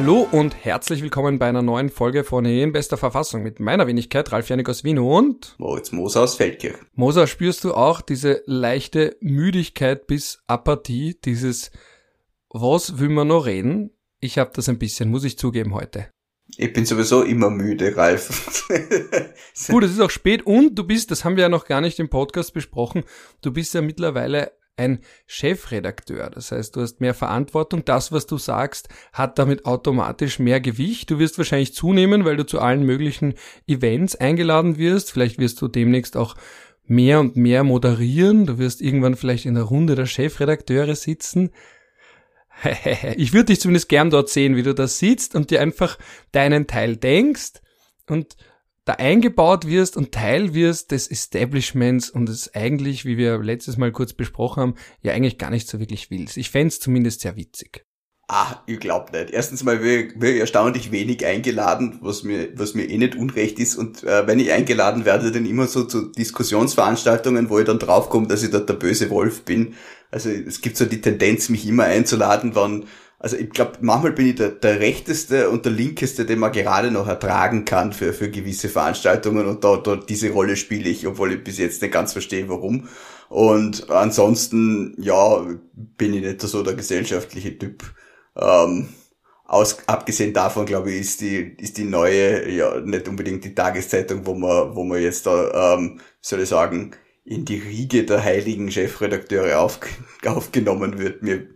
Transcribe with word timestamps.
Hallo 0.00 0.28
und 0.30 0.54
herzlich 0.64 1.02
willkommen 1.02 1.40
bei 1.40 1.48
einer 1.48 1.60
neuen 1.60 1.88
Folge 1.88 2.22
von 2.22 2.44
In 2.44 2.70
bester 2.70 2.96
Verfassung 2.96 3.42
mit 3.42 3.58
meiner 3.58 3.88
Wenigkeit 3.88 4.30
Ralf 4.30 4.48
Janik 4.48 4.68
aus 4.68 4.84
Wien 4.84 5.00
und 5.00 5.56
Moritz 5.58 5.90
Moser 5.90 6.22
aus 6.22 6.36
Feldkirch. 6.36 6.76
Moser, 6.94 7.26
spürst 7.26 7.64
du 7.64 7.74
auch 7.74 8.00
diese 8.00 8.44
leichte 8.46 9.16
Müdigkeit 9.20 10.06
bis 10.06 10.38
Apathie, 10.46 11.18
dieses 11.24 11.72
Was 12.48 13.00
will 13.00 13.08
man 13.08 13.26
noch 13.26 13.46
reden? 13.46 13.90
Ich 14.20 14.38
habe 14.38 14.52
das 14.54 14.68
ein 14.68 14.78
bisschen, 14.78 15.10
muss 15.10 15.24
ich 15.24 15.36
zugeben 15.36 15.74
heute. 15.74 16.06
Ich 16.56 16.72
bin 16.72 16.86
sowieso 16.86 17.24
immer 17.24 17.50
müde, 17.50 17.96
Ralf. 17.96 18.68
Gut, 19.68 19.82
es 19.82 19.90
ist 19.90 20.00
auch 20.00 20.10
spät 20.10 20.46
und 20.46 20.76
du 20.76 20.84
bist, 20.84 21.10
das 21.10 21.24
haben 21.24 21.34
wir 21.34 21.42
ja 21.42 21.48
noch 21.48 21.66
gar 21.66 21.80
nicht 21.80 21.98
im 21.98 22.08
Podcast 22.08 22.54
besprochen, 22.54 23.02
du 23.42 23.52
bist 23.52 23.74
ja 23.74 23.80
mittlerweile 23.80 24.52
ein 24.78 25.00
Chefredakteur. 25.26 26.30
Das 26.30 26.52
heißt, 26.52 26.76
du 26.76 26.80
hast 26.80 27.00
mehr 27.00 27.14
Verantwortung. 27.14 27.84
Das, 27.84 28.12
was 28.12 28.26
du 28.26 28.38
sagst, 28.38 28.88
hat 29.12 29.38
damit 29.38 29.66
automatisch 29.66 30.38
mehr 30.38 30.60
Gewicht. 30.60 31.10
Du 31.10 31.18
wirst 31.18 31.38
wahrscheinlich 31.38 31.74
zunehmen, 31.74 32.24
weil 32.24 32.36
du 32.36 32.46
zu 32.46 32.60
allen 32.60 32.84
möglichen 32.84 33.34
Events 33.66 34.16
eingeladen 34.16 34.78
wirst. 34.78 35.12
Vielleicht 35.12 35.38
wirst 35.38 35.60
du 35.60 35.68
demnächst 35.68 36.16
auch 36.16 36.36
mehr 36.84 37.20
und 37.20 37.36
mehr 37.36 37.64
moderieren. 37.64 38.46
Du 38.46 38.58
wirst 38.58 38.80
irgendwann 38.80 39.16
vielleicht 39.16 39.46
in 39.46 39.54
der 39.54 39.64
Runde 39.64 39.94
der 39.94 40.06
Chefredakteure 40.06 40.94
sitzen. 40.94 41.50
Ich 43.16 43.32
würde 43.32 43.46
dich 43.46 43.60
zumindest 43.60 43.88
gern 43.88 44.10
dort 44.10 44.30
sehen, 44.30 44.56
wie 44.56 44.64
du 44.64 44.74
da 44.74 44.88
sitzt 44.88 45.36
und 45.36 45.52
dir 45.52 45.60
einfach 45.60 45.96
deinen 46.32 46.66
Teil 46.66 46.96
denkst 46.96 47.60
und 48.08 48.36
da 48.88 48.94
eingebaut 48.94 49.66
wirst 49.66 49.98
und 49.98 50.12
Teil 50.12 50.54
wirst 50.54 50.92
des 50.92 51.10
Establishments 51.10 52.08
und 52.08 52.28
es 52.30 52.54
eigentlich, 52.54 53.04
wie 53.04 53.18
wir 53.18 53.38
letztes 53.38 53.76
Mal 53.76 53.92
kurz 53.92 54.14
besprochen 54.14 54.62
haben, 54.62 54.74
ja 55.02 55.12
eigentlich 55.12 55.36
gar 55.36 55.50
nicht 55.50 55.68
so 55.68 55.78
wirklich 55.78 56.10
willst. 56.10 56.38
Ich 56.38 56.50
fände 56.50 56.74
zumindest 56.74 57.20
sehr 57.20 57.36
witzig. 57.36 57.84
Ah, 58.28 58.62
ich 58.66 58.80
glaub 58.80 59.12
nicht. 59.12 59.30
Erstens 59.30 59.62
mal 59.62 59.82
wäre 59.82 60.32
ich 60.32 60.40
erstaunlich 60.40 60.90
wenig 60.90 61.24
eingeladen, 61.26 61.98
was 62.00 62.22
mir, 62.22 62.48
was 62.58 62.74
mir 62.74 62.88
eh 62.88 62.96
nicht 62.96 63.14
unrecht 63.14 63.58
ist. 63.58 63.76
Und 63.76 64.04
äh, 64.04 64.26
wenn 64.26 64.40
ich 64.40 64.52
eingeladen 64.52 65.04
werde, 65.04 65.32
dann 65.32 65.44
immer 65.44 65.66
so 65.66 65.84
zu 65.84 66.10
Diskussionsveranstaltungen, 66.12 67.50
wo 67.50 67.58
ich 67.58 67.66
dann 67.66 67.78
draufkomme, 67.78 68.26
dass 68.26 68.42
ich 68.42 68.50
dort 68.50 68.70
der 68.70 68.74
böse 68.74 69.10
Wolf 69.10 69.42
bin. 69.42 69.74
Also 70.10 70.30
es 70.30 70.62
gibt 70.62 70.78
so 70.78 70.86
die 70.86 71.02
Tendenz, 71.02 71.50
mich 71.50 71.66
immer 71.66 71.84
einzuladen, 71.84 72.54
wann 72.54 72.86
also 73.18 73.36
ich 73.36 73.50
glaube, 73.50 73.72
manchmal 73.80 74.12
bin 74.12 74.28
ich 74.28 74.36
der, 74.36 74.50
der 74.50 74.78
rechteste 74.78 75.50
und 75.50 75.64
der 75.64 75.72
linkeste, 75.72 76.24
den 76.24 76.38
man 76.38 76.52
gerade 76.52 76.90
noch 76.90 77.08
ertragen 77.08 77.64
kann 77.64 77.92
für, 77.92 78.12
für 78.12 78.30
gewisse 78.30 78.68
Veranstaltungen 78.68 79.46
und 79.46 79.64
da, 79.64 79.76
da 79.76 79.96
diese 79.96 80.30
Rolle 80.30 80.56
spiele 80.56 80.88
ich, 80.88 81.06
obwohl 81.06 81.32
ich 81.32 81.44
bis 81.44 81.58
jetzt 81.58 81.82
nicht 81.82 81.92
ganz 81.92 82.12
verstehe, 82.12 82.48
warum. 82.48 82.88
Und 83.28 83.90
ansonsten, 83.90 84.94
ja, 84.98 85.44
bin 85.74 86.14
ich 86.14 86.22
nicht 86.22 86.40
so 86.40 86.62
der 86.62 86.74
gesellschaftliche 86.74 87.58
Typ. 87.58 87.82
Ähm, 88.36 88.88
aus, 89.44 89.78
abgesehen 89.86 90.32
davon, 90.32 90.66
glaube 90.66 90.92
ich, 90.92 91.00
ist 91.00 91.20
die, 91.20 91.56
ist 91.58 91.78
die 91.78 91.84
neue, 91.84 92.50
ja, 92.50 92.80
nicht 92.80 93.08
unbedingt 93.08 93.44
die 93.44 93.54
Tageszeitung, 93.54 94.26
wo 94.26 94.34
man, 94.34 94.76
wo 94.76 94.84
man 94.84 95.02
jetzt 95.02 95.26
da, 95.26 95.74
ähm, 95.74 96.00
soll 96.20 96.40
ich 96.40 96.48
sagen, 96.50 96.92
in 97.24 97.44
die 97.44 97.58
Riege 97.58 98.04
der 98.04 98.22
heiligen 98.22 98.70
Chefredakteure 98.70 99.58
auf, 99.60 99.80
aufgenommen 100.26 100.98
wird. 100.98 101.22
Mir, 101.22 101.48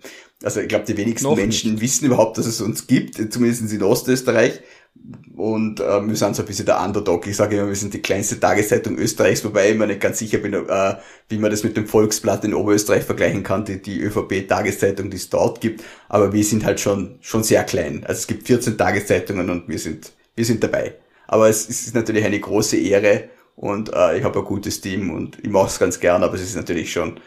also 0.44 0.60
ich 0.60 0.68
glaube, 0.68 0.84
die 0.84 0.96
wenigsten 0.96 1.28
Noch 1.28 1.36
Menschen 1.36 1.72
nicht. 1.72 1.82
wissen 1.82 2.06
überhaupt, 2.06 2.38
dass 2.38 2.46
es 2.46 2.60
uns 2.60 2.86
gibt, 2.86 3.32
zumindest 3.32 3.72
in 3.72 3.82
Ostösterreich. 3.82 4.60
Und 5.36 5.80
äh, 5.80 6.06
wir 6.06 6.16
sind 6.16 6.36
so 6.36 6.42
ein 6.42 6.46
bisschen 6.46 6.66
der 6.66 6.80
Underdog. 6.80 7.26
Ich 7.26 7.36
sage 7.36 7.56
immer, 7.56 7.68
wir 7.68 7.74
sind 7.74 7.94
die 7.94 8.02
kleinste 8.02 8.38
Tageszeitung 8.38 8.98
Österreichs, 8.98 9.44
wobei 9.44 9.70
ich 9.70 9.78
mir 9.78 9.86
nicht 9.86 10.00
ganz 10.00 10.18
sicher 10.18 10.38
bin, 10.38 10.52
äh, 10.52 10.96
wie 11.28 11.38
man 11.38 11.50
das 11.50 11.64
mit 11.64 11.76
dem 11.76 11.86
Volksblatt 11.86 12.44
in 12.44 12.54
Oberösterreich 12.54 13.02
vergleichen 13.02 13.42
kann, 13.42 13.64
die, 13.64 13.80
die 13.80 14.00
ÖVP-Tageszeitung, 14.00 15.10
die 15.10 15.16
es 15.16 15.30
dort 15.30 15.60
gibt. 15.60 15.82
Aber 16.08 16.32
wir 16.32 16.44
sind 16.44 16.64
halt 16.64 16.78
schon, 16.80 17.18
schon 17.20 17.42
sehr 17.42 17.64
klein. 17.64 18.04
Also 18.06 18.20
es 18.20 18.26
gibt 18.26 18.46
14 18.46 18.76
Tageszeitungen 18.76 19.48
und 19.48 19.68
wir 19.68 19.78
sind, 19.78 20.12
wir 20.36 20.44
sind 20.44 20.62
dabei. 20.62 20.96
Aber 21.26 21.48
es, 21.48 21.68
es 21.68 21.86
ist 21.86 21.94
natürlich 21.94 22.24
eine 22.24 22.38
große 22.38 22.76
Ehre 22.76 23.30
und 23.56 23.92
äh, 23.92 24.18
ich 24.18 24.24
habe 24.24 24.38
ein 24.38 24.44
gutes 24.44 24.82
Team 24.82 25.10
und 25.10 25.38
ich 25.42 25.50
mache 25.50 25.68
es 25.68 25.78
ganz 25.78 25.98
gern, 25.98 26.22
aber 26.22 26.34
es 26.34 26.42
ist 26.42 26.56
natürlich 26.56 26.92
schon 26.92 27.18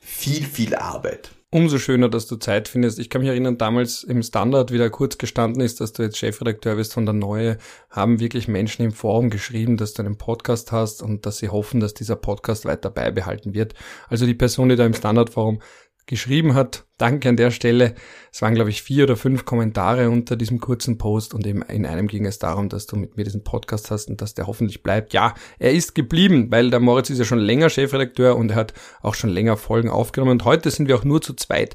viel, 0.00 0.44
viel 0.44 0.74
Arbeit 0.74 1.30
umso 1.54 1.78
schöner, 1.78 2.08
dass 2.08 2.26
du 2.26 2.34
Zeit 2.34 2.66
findest. 2.66 2.98
Ich 2.98 3.08
kann 3.08 3.20
mich 3.20 3.30
erinnern, 3.30 3.56
damals 3.56 4.02
im 4.02 4.24
Standard 4.24 4.72
wieder 4.72 4.90
kurz 4.90 5.18
gestanden 5.18 5.62
ist, 5.62 5.80
dass 5.80 5.92
du 5.92 6.02
jetzt 6.02 6.18
Chefredakteur 6.18 6.74
bist 6.74 6.92
von 6.92 7.06
der 7.06 7.12
Neue, 7.12 7.58
haben 7.90 8.18
wirklich 8.18 8.48
Menschen 8.48 8.84
im 8.84 8.90
Forum 8.90 9.30
geschrieben, 9.30 9.76
dass 9.76 9.92
du 9.94 10.02
einen 10.02 10.18
Podcast 10.18 10.72
hast 10.72 11.00
und 11.00 11.26
dass 11.26 11.38
sie 11.38 11.50
hoffen, 11.50 11.78
dass 11.78 11.94
dieser 11.94 12.16
Podcast 12.16 12.64
weiter 12.64 12.90
beibehalten 12.90 13.54
wird. 13.54 13.74
Also 14.08 14.26
die 14.26 14.34
Person, 14.34 14.68
die 14.68 14.74
da 14.74 14.84
im 14.84 14.94
Standardforum 14.94 15.62
geschrieben 16.06 16.54
hat. 16.54 16.84
Danke 16.98 17.28
an 17.28 17.36
der 17.36 17.50
Stelle. 17.50 17.94
Es 18.32 18.42
waren, 18.42 18.54
glaube 18.54 18.70
ich, 18.70 18.82
vier 18.82 19.04
oder 19.04 19.16
fünf 19.16 19.44
Kommentare 19.44 20.10
unter 20.10 20.36
diesem 20.36 20.60
kurzen 20.60 20.98
Post 20.98 21.34
und 21.34 21.46
eben 21.46 21.62
in 21.62 21.86
einem 21.86 22.06
ging 22.06 22.26
es 22.26 22.38
darum, 22.38 22.68
dass 22.68 22.86
du 22.86 22.96
mit 22.96 23.16
mir 23.16 23.24
diesen 23.24 23.44
Podcast 23.44 23.90
hast 23.90 24.08
und 24.08 24.20
dass 24.20 24.34
der 24.34 24.46
hoffentlich 24.46 24.82
bleibt. 24.82 25.12
Ja, 25.12 25.34
er 25.58 25.72
ist 25.72 25.94
geblieben, 25.94 26.50
weil 26.50 26.70
der 26.70 26.80
Moritz 26.80 27.10
ist 27.10 27.18
ja 27.18 27.24
schon 27.24 27.38
länger 27.38 27.70
Chefredakteur 27.70 28.36
und 28.36 28.50
er 28.50 28.56
hat 28.56 28.74
auch 29.02 29.14
schon 29.14 29.30
länger 29.30 29.56
Folgen 29.56 29.88
aufgenommen 29.88 30.32
und 30.32 30.44
heute 30.44 30.70
sind 30.70 30.88
wir 30.88 30.96
auch 30.96 31.04
nur 31.04 31.20
zu 31.22 31.34
zweit. 31.34 31.74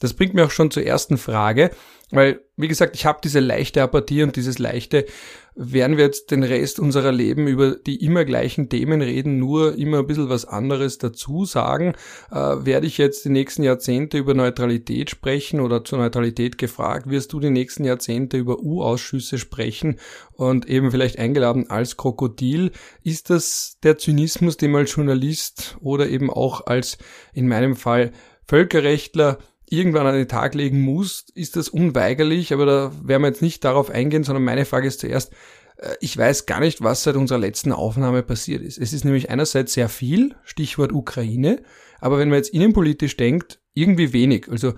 Das 0.00 0.14
bringt 0.14 0.34
mir 0.34 0.46
auch 0.46 0.50
schon 0.50 0.70
zur 0.70 0.84
ersten 0.84 1.18
Frage, 1.18 1.70
weil, 2.10 2.40
wie 2.56 2.68
gesagt, 2.68 2.96
ich 2.96 3.06
habe 3.06 3.20
diese 3.22 3.40
leichte 3.40 3.82
Apathie 3.82 4.22
und 4.22 4.36
dieses 4.36 4.58
leichte, 4.58 5.06
werden 5.54 5.96
wir 5.96 6.04
jetzt 6.04 6.30
den 6.30 6.42
Rest 6.42 6.80
unserer 6.80 7.12
Leben 7.12 7.46
über 7.46 7.76
die 7.76 8.04
immer 8.04 8.24
gleichen 8.24 8.68
Themen 8.68 9.02
reden, 9.02 9.38
nur 9.38 9.76
immer 9.76 9.98
ein 9.98 10.06
bisschen 10.06 10.28
was 10.28 10.44
anderes 10.44 10.98
dazu 10.98 11.44
sagen, 11.44 11.94
äh, 12.30 12.36
werde 12.36 12.86
ich 12.86 12.98
jetzt 12.98 13.24
die 13.24 13.30
nächsten 13.30 13.62
Jahrzehnte 13.62 14.18
über 14.18 14.34
Neutralität 14.34 15.10
sprechen 15.10 15.60
oder 15.60 15.84
zur 15.84 15.98
Neutralität 15.98 16.56
gefragt, 16.56 17.10
wirst 17.10 17.32
du 17.32 17.40
die 17.40 17.50
nächsten 17.50 17.84
Jahrzehnte 17.84 18.36
über 18.36 18.60
U-Ausschüsse 18.60 19.38
sprechen 19.38 19.98
und 20.32 20.68
eben 20.68 20.90
vielleicht 20.90 21.18
eingeladen 21.18 21.68
als 21.68 21.96
Krokodil. 21.96 22.70
Ist 23.02 23.30
das 23.30 23.76
der 23.82 23.98
Zynismus, 23.98 24.56
den 24.56 24.70
man 24.70 24.82
als 24.82 24.94
Journalist 24.94 25.76
oder 25.80 26.08
eben 26.08 26.30
auch 26.30 26.66
als 26.66 26.96
in 27.34 27.48
meinem 27.48 27.76
Fall 27.76 28.12
Völkerrechtler 28.46 29.38
irgendwann 29.70 30.06
an 30.06 30.14
den 30.14 30.28
Tag 30.28 30.54
legen 30.54 30.80
muss, 30.80 31.26
ist 31.34 31.56
das 31.56 31.68
unweigerlich, 31.68 32.52
aber 32.52 32.66
da 32.66 32.92
werden 33.02 33.22
wir 33.22 33.28
jetzt 33.28 33.42
nicht 33.42 33.64
darauf 33.64 33.88
eingehen, 33.88 34.24
sondern 34.24 34.44
meine 34.44 34.64
Frage 34.66 34.88
ist 34.88 35.00
zuerst, 35.00 35.32
äh, 35.76 35.94
ich 36.00 36.16
weiß 36.16 36.46
gar 36.46 36.60
nicht, 36.60 36.82
was 36.82 37.04
seit 37.04 37.16
unserer 37.16 37.38
letzten 37.38 37.72
Aufnahme 37.72 38.22
passiert 38.22 38.62
ist. 38.62 38.78
Es 38.78 38.92
ist 38.92 39.04
nämlich 39.04 39.30
einerseits 39.30 39.72
sehr 39.72 39.88
viel, 39.88 40.34
Stichwort 40.44 40.92
Ukraine, 40.92 41.62
aber 42.00 42.18
wenn 42.18 42.28
man 42.28 42.38
jetzt 42.38 42.52
innenpolitisch 42.52 43.16
denkt, 43.16 43.60
irgendwie 43.72 44.12
wenig, 44.12 44.48
also 44.50 44.74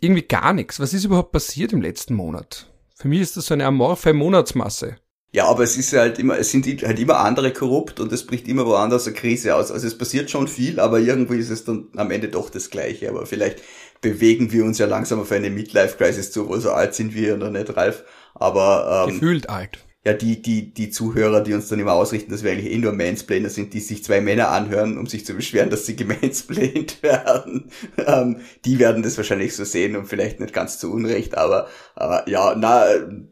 irgendwie 0.00 0.22
gar 0.22 0.52
nichts. 0.52 0.80
Was 0.80 0.92
ist 0.92 1.04
überhaupt 1.04 1.32
passiert 1.32 1.72
im 1.72 1.80
letzten 1.80 2.14
Monat? 2.14 2.70
Für 2.96 3.08
mich 3.08 3.20
ist 3.20 3.36
das 3.36 3.46
so 3.46 3.54
eine 3.54 3.66
amorphe 3.66 4.12
Monatsmasse. 4.12 4.96
Ja, 5.34 5.48
aber 5.48 5.64
es 5.64 5.76
ist 5.76 5.92
halt 5.92 6.20
immer, 6.20 6.38
es 6.38 6.52
sind 6.52 6.64
halt 6.84 6.96
immer 7.00 7.18
andere 7.18 7.52
korrupt 7.52 7.98
und 7.98 8.12
es 8.12 8.24
bricht 8.24 8.46
immer 8.46 8.66
woanders 8.66 9.08
eine 9.08 9.16
Krise 9.16 9.56
aus. 9.56 9.72
Also 9.72 9.84
es 9.84 9.98
passiert 9.98 10.30
schon 10.30 10.46
viel, 10.46 10.78
aber 10.78 11.00
irgendwie 11.00 11.38
ist 11.38 11.50
es 11.50 11.64
dann 11.64 11.88
am 11.96 12.12
Ende 12.12 12.28
doch 12.28 12.50
das 12.50 12.70
Gleiche. 12.70 13.08
Aber 13.08 13.26
vielleicht 13.26 13.60
bewegen 14.00 14.52
wir 14.52 14.64
uns 14.64 14.78
ja 14.78 14.86
langsam 14.86 15.20
auf 15.20 15.32
eine 15.32 15.50
Midlife-Crisis 15.50 16.32
zu, 16.32 16.48
wo 16.48 16.58
so 16.58 16.72
alt 16.72 16.94
sind 16.94 17.14
wir 17.14 17.36
noch 17.36 17.50
nicht, 17.50 17.76
Ralf. 17.76 18.04
Aber 18.34 19.06
ähm, 19.08 19.14
gefühlt 19.14 19.48
alt 19.48 19.84
ja, 20.06 20.12
die, 20.12 20.42
die, 20.42 20.74
die 20.74 20.90
Zuhörer, 20.90 21.40
die 21.40 21.54
uns 21.54 21.68
dann 21.68 21.78
immer 21.78 21.94
ausrichten, 21.94 22.30
dass 22.30 22.44
wir 22.44 22.52
eigentlich 22.52 22.70
eh 22.70 22.76
nur 22.76 22.92
Mansplainer 22.92 23.48
sind, 23.48 23.72
die 23.72 23.80
sich 23.80 24.04
zwei 24.04 24.20
Männer 24.20 24.50
anhören, 24.50 24.98
um 24.98 25.06
sich 25.06 25.24
zu 25.24 25.32
beschweren, 25.32 25.70
dass 25.70 25.86
sie 25.86 25.96
gemansplained 25.96 27.02
werden, 27.02 27.70
ähm, 27.96 28.36
die 28.66 28.78
werden 28.78 29.02
das 29.02 29.16
wahrscheinlich 29.16 29.56
so 29.56 29.64
sehen 29.64 29.96
und 29.96 30.04
vielleicht 30.04 30.40
nicht 30.40 30.52
ganz 30.52 30.78
zu 30.78 30.92
Unrecht, 30.92 31.38
aber, 31.38 31.68
aber 31.94 32.28
ja, 32.28 32.54
na, 32.54 32.84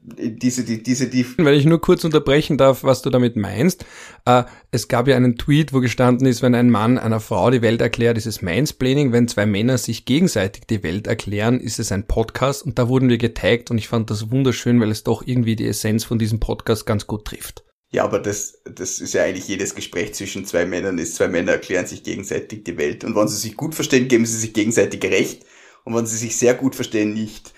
diese, 0.02 0.64
die, 0.64 0.82
diese, 0.82 1.08
die. 1.08 1.26
Wenn 1.36 1.52
ich 1.52 1.66
nur 1.66 1.78
kurz 1.78 2.04
unterbrechen 2.04 2.56
darf, 2.56 2.84
was 2.84 3.02
du 3.02 3.10
damit 3.10 3.36
meinst, 3.36 3.84
äh, 4.24 4.44
es 4.70 4.88
gab 4.88 5.08
ja 5.08 5.16
einen 5.16 5.36
Tweet, 5.36 5.74
wo 5.74 5.80
gestanden 5.80 6.26
ist, 6.26 6.40
wenn 6.40 6.54
ein 6.54 6.70
Mann 6.70 6.96
einer 6.96 7.20
Frau 7.20 7.50
die 7.50 7.60
Welt 7.60 7.82
erklärt, 7.82 8.16
ist 8.16 8.26
es 8.26 8.40
Mansplaining, 8.40 9.12
wenn 9.12 9.28
zwei 9.28 9.44
Männer 9.44 9.76
sich 9.76 10.06
gegenseitig 10.06 10.66
die 10.66 10.82
Welt 10.82 11.06
erklären, 11.06 11.60
ist 11.60 11.78
es 11.78 11.92
ein 11.92 12.06
Podcast 12.06 12.64
und 12.64 12.78
da 12.78 12.88
wurden 12.88 13.10
wir 13.10 13.18
getaggt 13.18 13.70
und 13.70 13.76
ich 13.76 13.88
fand 13.88 14.08
das 14.08 14.30
wunderschön, 14.30 14.80
weil 14.80 14.90
es 14.90 15.04
doch 15.04 15.22
irgendwie 15.26 15.54
die 15.54 15.66
Essenz 15.66 16.04
von 16.04 16.18
diesem 16.18 16.40
Podcast 16.40 16.61
Podcast 16.62 16.86
ganz 16.86 17.06
gut 17.06 17.24
trifft. 17.24 17.64
Ja, 17.90 18.04
aber 18.04 18.20
das, 18.20 18.62
das 18.64 19.00
ist 19.00 19.12
ja 19.14 19.24
eigentlich 19.24 19.48
jedes 19.48 19.74
Gespräch 19.74 20.14
zwischen 20.14 20.46
zwei 20.46 20.64
Männern 20.64 20.96
ist, 20.98 21.16
zwei 21.16 21.28
Männer 21.28 21.52
erklären 21.52 21.86
sich 21.86 22.04
gegenseitig 22.04 22.64
die 22.64 22.78
Welt. 22.78 23.04
Und 23.04 23.16
wenn 23.16 23.28
sie 23.28 23.36
sich 23.36 23.56
gut 23.56 23.74
verstehen, 23.74 24.08
geben 24.08 24.24
sie 24.24 24.38
sich 24.38 24.54
gegenseitig 24.54 25.04
recht. 25.04 25.44
Und 25.84 25.94
wenn 25.94 26.06
sie 26.06 26.16
sich 26.16 26.36
sehr 26.36 26.54
gut 26.54 26.74
verstehen, 26.74 27.12
nicht. 27.12 27.52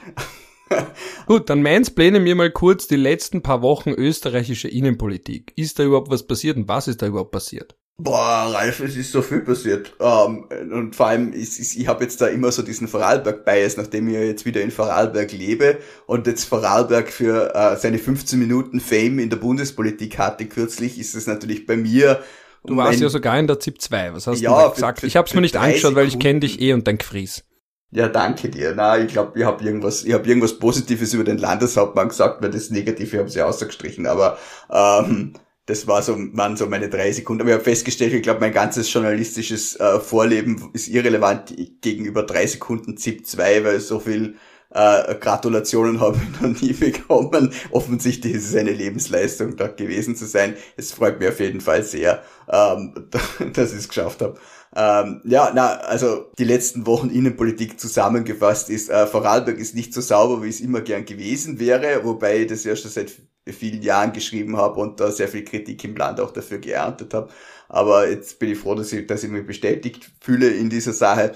gut, 1.26 1.50
dann 1.50 1.62
mansplainen 1.62 2.22
mir 2.22 2.34
mal 2.34 2.50
kurz 2.50 2.88
die 2.88 2.96
letzten 2.96 3.42
paar 3.42 3.62
Wochen 3.62 3.90
österreichische 3.90 4.68
Innenpolitik. 4.68 5.52
Ist 5.54 5.78
da 5.78 5.84
überhaupt 5.84 6.10
was 6.10 6.26
passiert 6.26 6.56
und 6.56 6.66
was 6.66 6.88
ist 6.88 7.02
da 7.02 7.06
überhaupt 7.06 7.30
passiert? 7.30 7.76
Boah, 7.96 8.50
Ralf, 8.52 8.80
es 8.80 8.96
ist 8.96 9.12
so 9.12 9.22
viel 9.22 9.40
passiert. 9.40 9.94
Ähm, 10.00 10.46
und 10.72 10.96
vor 10.96 11.06
allem, 11.06 11.32
ich, 11.32 11.60
ich, 11.60 11.78
ich 11.78 11.86
habe 11.86 12.02
jetzt 12.02 12.20
da 12.20 12.26
immer 12.26 12.50
so 12.50 12.62
diesen 12.62 12.88
Vorarlberg-Bias, 12.88 13.76
nachdem 13.76 14.08
ich 14.08 14.14
jetzt 14.14 14.44
wieder 14.44 14.62
in 14.62 14.72
Vorarlberg 14.72 15.30
lebe 15.30 15.78
und 16.06 16.26
jetzt 16.26 16.44
Vorarlberg 16.44 17.08
für 17.08 17.52
uh, 17.54 17.78
seine 17.78 17.98
15 17.98 18.36
Minuten 18.38 18.80
Fame 18.80 19.20
in 19.20 19.30
der 19.30 19.36
Bundespolitik 19.36 20.18
hatte 20.18 20.46
kürzlich, 20.46 20.98
ist 20.98 21.14
es 21.14 21.28
natürlich 21.28 21.66
bei 21.66 21.76
mir 21.76 22.20
Du 22.66 22.76
warst 22.76 23.00
ja 23.00 23.10
sogar 23.10 23.38
in 23.38 23.46
der 23.46 23.60
ZIP 23.60 23.80
2, 23.80 24.14
was 24.14 24.26
hast 24.26 24.40
ja, 24.40 24.68
du 24.68 24.74
gesagt? 24.74 25.00
Für, 25.00 25.06
ich 25.06 25.16
habe 25.16 25.28
es 25.28 25.34
mir 25.34 25.42
nicht 25.42 25.56
angeschaut, 25.56 25.94
weil 25.94 26.08
ich 26.08 26.18
kenne 26.18 26.40
dich 26.40 26.60
eh 26.60 26.72
und 26.72 26.88
dein 26.88 26.98
Fries. 26.98 27.44
Ja, 27.90 28.08
danke 28.08 28.48
dir. 28.48 28.72
Na, 28.74 28.98
ich 28.98 29.12
glaube, 29.12 29.38
ich 29.38 29.44
habe 29.44 29.62
irgendwas, 29.62 30.02
ich 30.02 30.14
habe 30.14 30.26
irgendwas 30.26 30.58
Positives 30.58 31.12
über 31.12 31.24
den 31.24 31.38
Landeshauptmann 31.38 32.08
gesagt, 32.08 32.42
weil 32.42 32.50
das 32.50 32.70
Negative 32.70 33.18
haben 33.18 33.28
sie 33.28 33.42
ausgestrichen. 33.42 34.06
Aber 34.06 34.38
ähm, 34.72 35.34
das 35.66 35.86
war 35.86 36.02
so, 36.02 36.16
waren 36.32 36.56
so 36.56 36.66
meine 36.66 36.88
drei 36.88 37.10
Sekunden. 37.12 37.42
Aber 37.42 37.50
ich 37.50 37.54
habe 37.54 37.64
festgestellt, 37.64 38.12
ich 38.12 38.22
glaube, 38.22 38.40
mein 38.40 38.52
ganzes 38.52 38.92
journalistisches 38.92 39.76
äh, 39.76 39.98
Vorleben 39.98 40.70
ist 40.74 40.88
irrelevant 40.88 41.54
gegenüber 41.80 42.22
drei 42.22 42.46
Sekunden 42.46 42.96
ZIP 42.96 43.26
2, 43.26 43.64
weil 43.64 43.80
so 43.80 43.98
viel 43.98 44.36
äh, 44.70 45.14
Gratulationen 45.14 46.00
habe 46.00 46.18
ich 46.18 46.40
noch 46.40 46.60
nie 46.60 46.72
bekommen. 46.72 47.52
Offensichtlich 47.70 48.34
ist 48.34 48.50
es 48.50 48.56
eine 48.56 48.72
Lebensleistung, 48.72 49.56
dort 49.56 49.78
gewesen 49.78 50.16
zu 50.16 50.26
sein. 50.26 50.56
Es 50.76 50.92
freut 50.92 51.18
mich 51.18 51.28
auf 51.28 51.40
jeden 51.40 51.60
Fall 51.60 51.82
sehr, 51.82 52.22
ähm, 52.50 53.08
dass 53.54 53.72
ich 53.72 53.78
es 53.78 53.88
geschafft 53.88 54.20
habe. 54.20 54.38
Ähm, 54.76 55.22
ja, 55.24 55.52
na, 55.54 55.76
also 55.76 56.26
die 56.36 56.44
letzten 56.44 56.84
Wochen 56.84 57.08
Innenpolitik 57.08 57.78
zusammengefasst 57.78 58.68
ist, 58.70 58.90
äh, 58.90 59.06
Vorarlberg 59.06 59.58
ist 59.58 59.76
nicht 59.76 59.94
so 59.94 60.00
sauber, 60.00 60.42
wie 60.42 60.48
es 60.48 60.60
immer 60.60 60.80
gern 60.80 61.04
gewesen 61.04 61.60
wäre, 61.60 62.04
wobei 62.04 62.44
das 62.44 62.64
ja 62.64 62.74
schon 62.74 62.90
seit 62.90 63.12
vielen 63.52 63.82
Jahren 63.82 64.12
geschrieben 64.12 64.56
habe 64.56 64.80
und 64.80 65.00
da 65.00 65.10
sehr 65.10 65.28
viel 65.28 65.44
Kritik 65.44 65.84
im 65.84 65.96
Land 65.96 66.20
auch 66.20 66.30
dafür 66.30 66.58
geerntet 66.58 67.12
habe. 67.14 67.28
Aber 67.68 68.08
jetzt 68.08 68.38
bin 68.38 68.50
ich 68.50 68.58
froh, 68.58 68.74
dass 68.74 68.92
ich, 68.92 69.06
dass 69.06 69.24
ich 69.24 69.30
mich 69.30 69.46
bestätigt 69.46 70.10
fühle 70.20 70.48
in 70.48 70.70
dieser 70.70 70.92
Sache. 70.92 71.34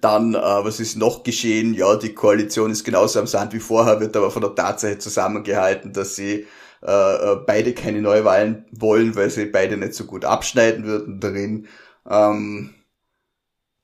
Dann, 0.00 0.34
äh, 0.34 0.38
was 0.38 0.80
ist 0.80 0.96
noch 0.96 1.22
geschehen? 1.22 1.74
Ja, 1.74 1.96
die 1.96 2.14
Koalition 2.14 2.70
ist 2.70 2.84
genauso 2.84 3.20
am 3.20 3.26
Sand 3.26 3.52
wie 3.52 3.60
vorher, 3.60 4.00
wird 4.00 4.16
aber 4.16 4.30
von 4.30 4.42
der 4.42 4.54
Tatsache 4.54 4.98
zusammengehalten, 4.98 5.92
dass 5.92 6.16
sie 6.16 6.46
äh, 6.82 7.32
äh 7.32 7.36
beide 7.46 7.72
keine 7.72 8.00
Neuwahlen 8.02 8.66
wollen, 8.72 9.14
weil 9.14 9.30
sie 9.30 9.46
beide 9.46 9.76
nicht 9.76 9.94
so 9.94 10.04
gut 10.04 10.24
abschneiden 10.24 10.84
würden 10.84 11.20
darin. 11.20 11.68
Ähm, 12.08 12.74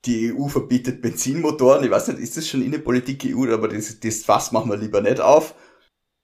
die 0.05 0.33
EU 0.33 0.47
verbietet 0.47 1.01
Benzinmotoren. 1.01 1.83
Ich 1.83 1.91
weiß 1.91 2.09
nicht, 2.09 2.19
ist 2.19 2.37
das 2.37 2.47
schon 2.47 2.61
Innenpolitik 2.61 3.25
EU, 3.25 3.53
aber 3.53 3.69
das, 3.69 3.99
das 3.99 4.23
Fass 4.23 4.51
machen 4.51 4.69
wir 4.69 4.77
lieber 4.77 5.01
nicht 5.01 5.21
auf. 5.21 5.55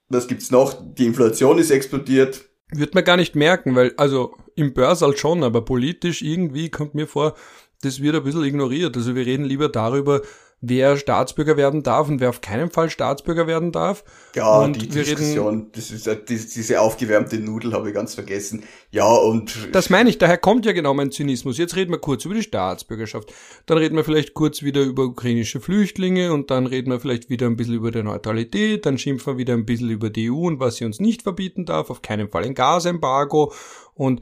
Was 0.10 0.28
gibt's 0.28 0.52
noch? 0.52 0.76
Die 0.96 1.06
Inflation 1.06 1.60
ist 1.60 1.72
explodiert. 1.72 2.46
Wird 2.72 2.94
man 2.94 3.04
gar 3.04 3.18
nicht 3.18 3.36
merken, 3.36 3.76
weil, 3.76 3.94
also 3.98 4.36
im 4.56 4.74
Börsal 4.74 5.16
schon, 5.18 5.44
aber 5.44 5.64
politisch 5.64 6.22
irgendwie 6.22 6.70
kommt 6.70 6.94
mir 6.94 7.08
vor, 7.08 7.36
das 7.82 8.02
wird 8.02 8.16
ein 8.16 8.24
bisschen 8.24 8.44
ignoriert. 8.44 8.96
Also 8.98 9.16
wir 9.16 9.26
reden 9.26 9.46
lieber 9.46 9.70
darüber, 9.70 10.22
wer 10.62 10.98
Staatsbürger 10.98 11.58
werden 11.58 11.84
darf 11.84 12.10
und 12.10 12.20
wer 12.20 12.30
auf 12.30 12.42
keinen 12.42 12.70
Fall 12.70 12.90
Staatsbürger 12.90 13.48
werden 13.48 13.72
darf. 13.72 14.04
Ja, 14.36 14.60
und 14.60 14.82
die 14.82 14.90
Diskussion, 14.90 15.56
reden, 15.56 15.72
das 15.74 15.92
ist 15.92 16.56
diese 16.56 16.82
aufgewärmte 16.82 17.38
Nudel, 17.40 17.74
habe 17.74 17.90
ich 17.90 17.96
ganz 17.96 18.16
vergessen. 18.16 18.64
Ja, 18.92 19.08
und... 19.08 19.70
Das 19.72 19.90
meine 19.90 20.10
ich, 20.10 20.18
daher 20.18 20.38
kommt 20.38 20.66
ja 20.66 20.72
genau 20.74 20.94
mein 20.94 21.12
Zynismus. 21.12 21.58
Jetzt 21.58 21.76
reden 21.76 21.92
wir 21.92 22.00
kurz 22.00 22.26
über 22.26 22.36
die 22.36 22.44
Staatsbürgerschaft. 22.44 23.34
Dann 23.66 23.78
reden 23.78 23.96
wir 23.96 24.04
vielleicht 24.04 24.34
kurz 24.34 24.62
wieder 24.62 24.82
über 24.82 25.04
ukrainische 25.04 25.62
Flüchtlinge 25.62 26.34
und 26.34 26.52
dann 26.52 26.66
reden 26.66 26.92
wir 26.92 27.00
vielleicht 27.00 27.30
wieder 27.30 27.48
ein 27.48 27.56
bisschen 27.56 27.76
über 27.76 27.92
die 27.92 28.04
Neutralität, 28.04 28.86
dann 28.86 28.98
schimpfen 28.98 29.34
wir 29.34 29.38
wieder 29.38 29.54
ein 29.54 29.66
bisschen 29.66 29.90
über 29.90 30.10
die 30.10 30.30
EU 30.30 30.48
und 30.48 30.60
was 30.60 30.76
sie 30.76 30.86
uns 30.86 31.00
nicht 31.00 31.22
verbieten 31.22 31.66
darf, 31.66 31.90
auf 31.90 32.02
keinen 32.02 32.30
Fall 32.30 32.44
ein 32.44 32.56
Gasembargo 32.56 33.54
und 33.94 34.22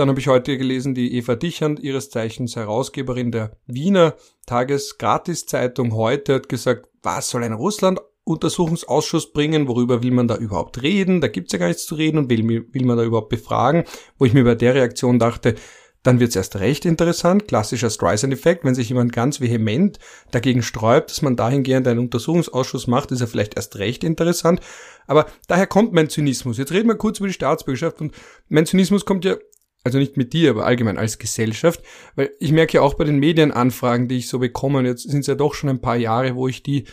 dann 0.00 0.08
habe 0.08 0.18
ich 0.18 0.28
heute 0.28 0.56
gelesen, 0.56 0.94
die 0.94 1.14
Eva 1.14 1.34
Dichand, 1.34 1.78
ihres 1.78 2.08
Zeichens 2.08 2.56
Herausgeberin 2.56 3.32
der 3.32 3.58
Wiener 3.66 4.14
Tagesgratiszeitung 4.46 5.94
heute, 5.94 6.36
hat 6.36 6.48
gesagt, 6.48 6.88
was 7.02 7.28
soll 7.28 7.44
ein 7.44 7.52
Russland-Untersuchungsausschuss 7.52 9.34
bringen? 9.34 9.68
Worüber 9.68 10.02
will 10.02 10.12
man 10.12 10.26
da 10.26 10.36
überhaupt 10.36 10.80
reden? 10.80 11.20
Da 11.20 11.28
gibt's 11.28 11.52
ja 11.52 11.58
gar 11.58 11.68
nichts 11.68 11.84
zu 11.84 11.96
reden 11.96 12.16
und 12.16 12.30
will, 12.30 12.66
will 12.72 12.86
man 12.86 12.96
da 12.96 13.04
überhaupt 13.04 13.28
befragen? 13.28 13.84
Wo 14.16 14.24
ich 14.24 14.32
mir 14.32 14.42
bei 14.42 14.54
der 14.54 14.74
Reaktion 14.74 15.18
dachte, 15.18 15.56
dann 16.02 16.18
wird's 16.18 16.34
erst 16.34 16.56
recht 16.56 16.86
interessant, 16.86 17.46
klassischer 17.46 17.90
Streisand-Effekt, 17.90 18.64
wenn 18.64 18.74
sich 18.74 18.88
jemand 18.88 19.12
ganz 19.12 19.38
vehement 19.42 19.98
dagegen 20.30 20.62
sträubt, 20.62 21.10
dass 21.10 21.20
man 21.20 21.36
dahingehend 21.36 21.86
einen 21.86 22.00
Untersuchungsausschuss 22.00 22.86
macht, 22.86 23.12
ist 23.12 23.20
er 23.20 23.26
vielleicht 23.26 23.56
erst 23.56 23.76
recht 23.76 24.02
interessant. 24.02 24.60
Aber 25.06 25.26
daher 25.46 25.66
kommt 25.66 25.92
mein 25.92 26.08
Zynismus. 26.08 26.56
Jetzt 26.56 26.72
reden 26.72 26.88
wir 26.88 26.94
kurz 26.94 27.18
über 27.18 27.28
die 27.28 27.34
Staatsbürgerschaft 27.34 28.00
und 28.00 28.14
mein 28.48 28.64
Zynismus 28.64 29.04
kommt 29.04 29.26
ja 29.26 29.36
also 29.84 29.98
nicht 29.98 30.16
mit 30.16 30.32
dir, 30.32 30.50
aber 30.50 30.66
allgemein 30.66 30.98
als 30.98 31.18
Gesellschaft, 31.18 31.82
weil 32.16 32.30
ich 32.38 32.52
merke 32.52 32.74
ja 32.74 32.82
auch 32.82 32.94
bei 32.94 33.04
den 33.04 33.18
Medienanfragen, 33.18 34.08
die 34.08 34.18
ich 34.18 34.28
so 34.28 34.38
bekomme, 34.38 34.78
und 34.78 34.86
jetzt 34.86 35.08
sind 35.08 35.20
es 35.20 35.26
ja 35.26 35.34
doch 35.34 35.54
schon 35.54 35.70
ein 35.70 35.80
paar 35.80 35.96
Jahre, 35.96 36.34
wo 36.34 36.48
ich 36.48 36.62
die 36.62 36.84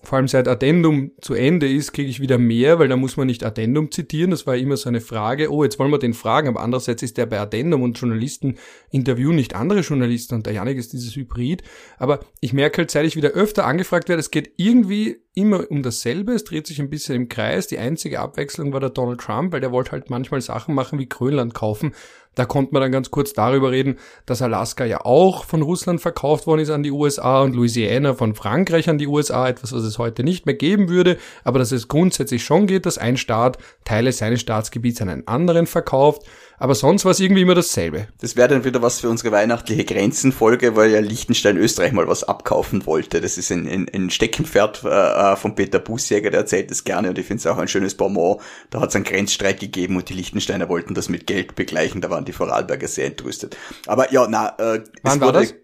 vor 0.00 0.16
allem 0.16 0.28
seit 0.28 0.46
Addendum 0.46 1.10
zu 1.20 1.34
Ende 1.34 1.68
ist, 1.68 1.92
kriege 1.92 2.08
ich 2.08 2.20
wieder 2.20 2.38
mehr, 2.38 2.78
weil 2.78 2.86
da 2.86 2.94
muss 2.94 3.16
man 3.16 3.26
nicht 3.26 3.42
Addendum 3.42 3.90
zitieren. 3.90 4.30
Das 4.30 4.46
war 4.46 4.56
immer 4.56 4.76
so 4.76 4.88
eine 4.88 5.00
Frage, 5.00 5.50
oh, 5.50 5.64
jetzt 5.64 5.78
wollen 5.80 5.90
wir 5.90 5.98
den 5.98 6.14
fragen, 6.14 6.48
aber 6.48 6.60
andererseits 6.60 7.02
ist 7.02 7.16
der 7.16 7.26
bei 7.26 7.40
Addendum 7.40 7.82
und 7.82 7.98
Journalisten 7.98 8.58
interviewen 8.90 9.34
nicht 9.34 9.56
andere 9.56 9.80
Journalisten 9.80 10.36
und 10.36 10.46
der 10.46 10.52
Janik 10.52 10.78
ist 10.78 10.92
dieses 10.92 11.16
Hybrid. 11.16 11.64
Aber 11.98 12.20
ich 12.40 12.52
merke 12.52 12.78
halt, 12.78 12.92
seit 12.92 13.06
ich 13.06 13.16
wieder 13.16 13.30
öfter 13.30 13.66
angefragt 13.66 14.08
werde, 14.08 14.20
es 14.20 14.30
geht 14.30 14.52
irgendwie 14.56 15.16
immer 15.34 15.68
um 15.68 15.82
dasselbe, 15.82 16.32
es 16.32 16.44
dreht 16.44 16.68
sich 16.68 16.80
ein 16.80 16.90
bisschen 16.90 17.16
im 17.16 17.28
Kreis. 17.28 17.66
Die 17.66 17.78
einzige 17.78 18.20
Abwechslung 18.20 18.72
war 18.72 18.80
der 18.80 18.90
Donald 18.90 19.20
Trump, 19.20 19.52
weil 19.52 19.60
der 19.60 19.72
wollte 19.72 19.92
halt 19.92 20.10
manchmal 20.10 20.40
Sachen 20.40 20.76
machen 20.76 21.00
wie 21.00 21.08
Grönland 21.08 21.54
kaufen. 21.54 21.92
Da 22.38 22.44
konnte 22.44 22.72
man 22.72 22.82
dann 22.82 22.92
ganz 22.92 23.10
kurz 23.10 23.32
darüber 23.32 23.72
reden, 23.72 23.98
dass 24.24 24.42
Alaska 24.42 24.84
ja 24.84 25.04
auch 25.04 25.44
von 25.44 25.60
Russland 25.60 26.00
verkauft 26.00 26.46
worden 26.46 26.60
ist 26.60 26.70
an 26.70 26.84
die 26.84 26.92
USA 26.92 27.42
und 27.42 27.56
Louisiana 27.56 28.14
von 28.14 28.36
Frankreich 28.36 28.88
an 28.88 28.96
die 28.96 29.08
USA, 29.08 29.48
etwas, 29.48 29.72
was 29.72 29.82
es 29.82 29.98
heute 29.98 30.22
nicht 30.22 30.46
mehr 30.46 30.54
geben 30.54 30.88
würde, 30.88 31.18
aber 31.42 31.58
dass 31.58 31.72
es 31.72 31.88
grundsätzlich 31.88 32.44
schon 32.44 32.68
geht, 32.68 32.86
dass 32.86 32.96
ein 32.96 33.16
Staat 33.16 33.58
Teile 33.84 34.12
seines 34.12 34.40
Staatsgebiets 34.40 35.02
an 35.02 35.08
einen 35.08 35.26
anderen 35.26 35.66
verkauft. 35.66 36.22
Aber 36.58 36.74
sonst 36.74 37.04
war 37.04 37.12
es 37.12 37.20
irgendwie 37.20 37.42
immer 37.42 37.54
dasselbe. 37.54 38.08
Das 38.20 38.34
wäre 38.36 38.48
dann 38.48 38.64
wieder 38.64 38.82
was 38.82 39.00
für 39.00 39.08
unsere 39.08 39.30
weihnachtliche 39.30 39.84
Grenzenfolge, 39.84 40.74
weil 40.74 40.90
ja 40.90 41.00
Liechtenstein 41.00 41.56
Österreich 41.56 41.92
mal 41.92 42.08
was 42.08 42.24
abkaufen 42.24 42.84
wollte. 42.86 43.20
Das 43.20 43.38
ist 43.38 43.52
ein, 43.52 43.68
ein, 43.68 43.88
ein 43.94 44.10
Steckenpferd 44.10 44.82
äh, 44.84 44.88
äh 44.88 45.36
von 45.36 45.54
Peter 45.54 45.78
Busjäger, 45.78 46.30
der 46.30 46.40
erzählt 46.40 46.70
das 46.70 46.84
gerne 46.84 47.10
und 47.10 47.18
ich 47.18 47.26
finde 47.26 47.40
es 47.40 47.46
auch 47.46 47.58
ein 47.58 47.68
schönes 47.68 47.94
Bonmot. 47.94 48.40
Da 48.70 48.80
hat 48.80 48.90
es 48.90 48.96
einen 48.96 49.04
Grenzstreik 49.04 49.60
gegeben 49.60 49.96
und 49.96 50.08
die 50.08 50.14
Liechtensteiner 50.14 50.68
wollten 50.68 50.94
das 50.94 51.08
mit 51.08 51.26
Geld 51.26 51.54
begleichen. 51.54 52.00
Da 52.00 52.10
waren 52.10 52.24
die 52.24 52.32
Vorarlberger 52.32 52.88
sehr 52.88 53.06
entrüstet. 53.06 53.56
Aber 53.86 54.12
ja, 54.12 54.26
na, 54.28 54.54
äh, 54.58 54.82
Wann 55.02 55.20
war 55.20 55.32
das? 55.32 55.54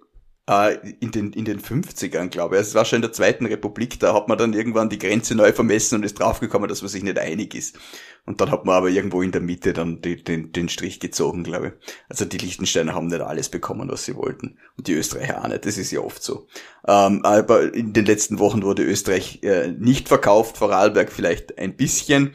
Äh, 0.46 0.76
in 1.00 1.10
den, 1.10 1.32
in 1.32 1.46
den 1.46 1.58
50ern, 1.58 2.28
glaube 2.28 2.56
ich. 2.56 2.62
Es 2.62 2.74
war 2.74 2.84
schon 2.84 2.96
in 2.96 3.02
der 3.02 3.12
Zweiten 3.12 3.46
Republik, 3.46 3.98
da 3.98 4.12
hat 4.12 4.28
man 4.28 4.36
dann 4.36 4.52
irgendwann 4.52 4.90
die 4.90 4.98
Grenze 4.98 5.34
neu 5.34 5.54
vermessen 5.54 5.94
und 5.94 6.02
ist 6.02 6.18
draufgekommen, 6.20 6.68
dass 6.68 6.82
man 6.82 6.90
sich 6.90 7.02
nicht 7.02 7.18
einig 7.18 7.54
ist. 7.54 7.78
Und 8.26 8.42
dann 8.42 8.50
hat 8.50 8.66
man 8.66 8.76
aber 8.76 8.90
irgendwo 8.90 9.22
in 9.22 9.32
der 9.32 9.40
Mitte 9.40 9.72
dann 9.72 10.02
die, 10.02 10.22
den, 10.22 10.52
den 10.52 10.68
Strich 10.68 11.00
gezogen, 11.00 11.44
glaube 11.44 11.68
ich. 11.68 11.92
Also 12.10 12.26
die 12.26 12.36
Liechtensteiner 12.36 12.94
haben 12.94 13.06
nicht 13.06 13.22
alles 13.22 13.48
bekommen, 13.48 13.88
was 13.90 14.04
sie 14.04 14.16
wollten. 14.16 14.58
Und 14.76 14.86
die 14.86 14.92
Österreicher 14.92 15.42
auch 15.42 15.48
nicht. 15.48 15.64
Das 15.64 15.78
ist 15.78 15.90
ja 15.90 16.00
oft 16.00 16.22
so. 16.22 16.46
Ähm, 16.86 17.24
aber 17.24 17.72
in 17.72 17.94
den 17.94 18.04
letzten 18.04 18.38
Wochen 18.38 18.62
wurde 18.62 18.82
Österreich 18.82 19.40
äh, 19.42 19.68
nicht 19.68 20.08
verkauft, 20.08 20.58
Vorarlberg 20.58 21.10
vielleicht 21.10 21.58
ein 21.58 21.74
bisschen. 21.74 22.34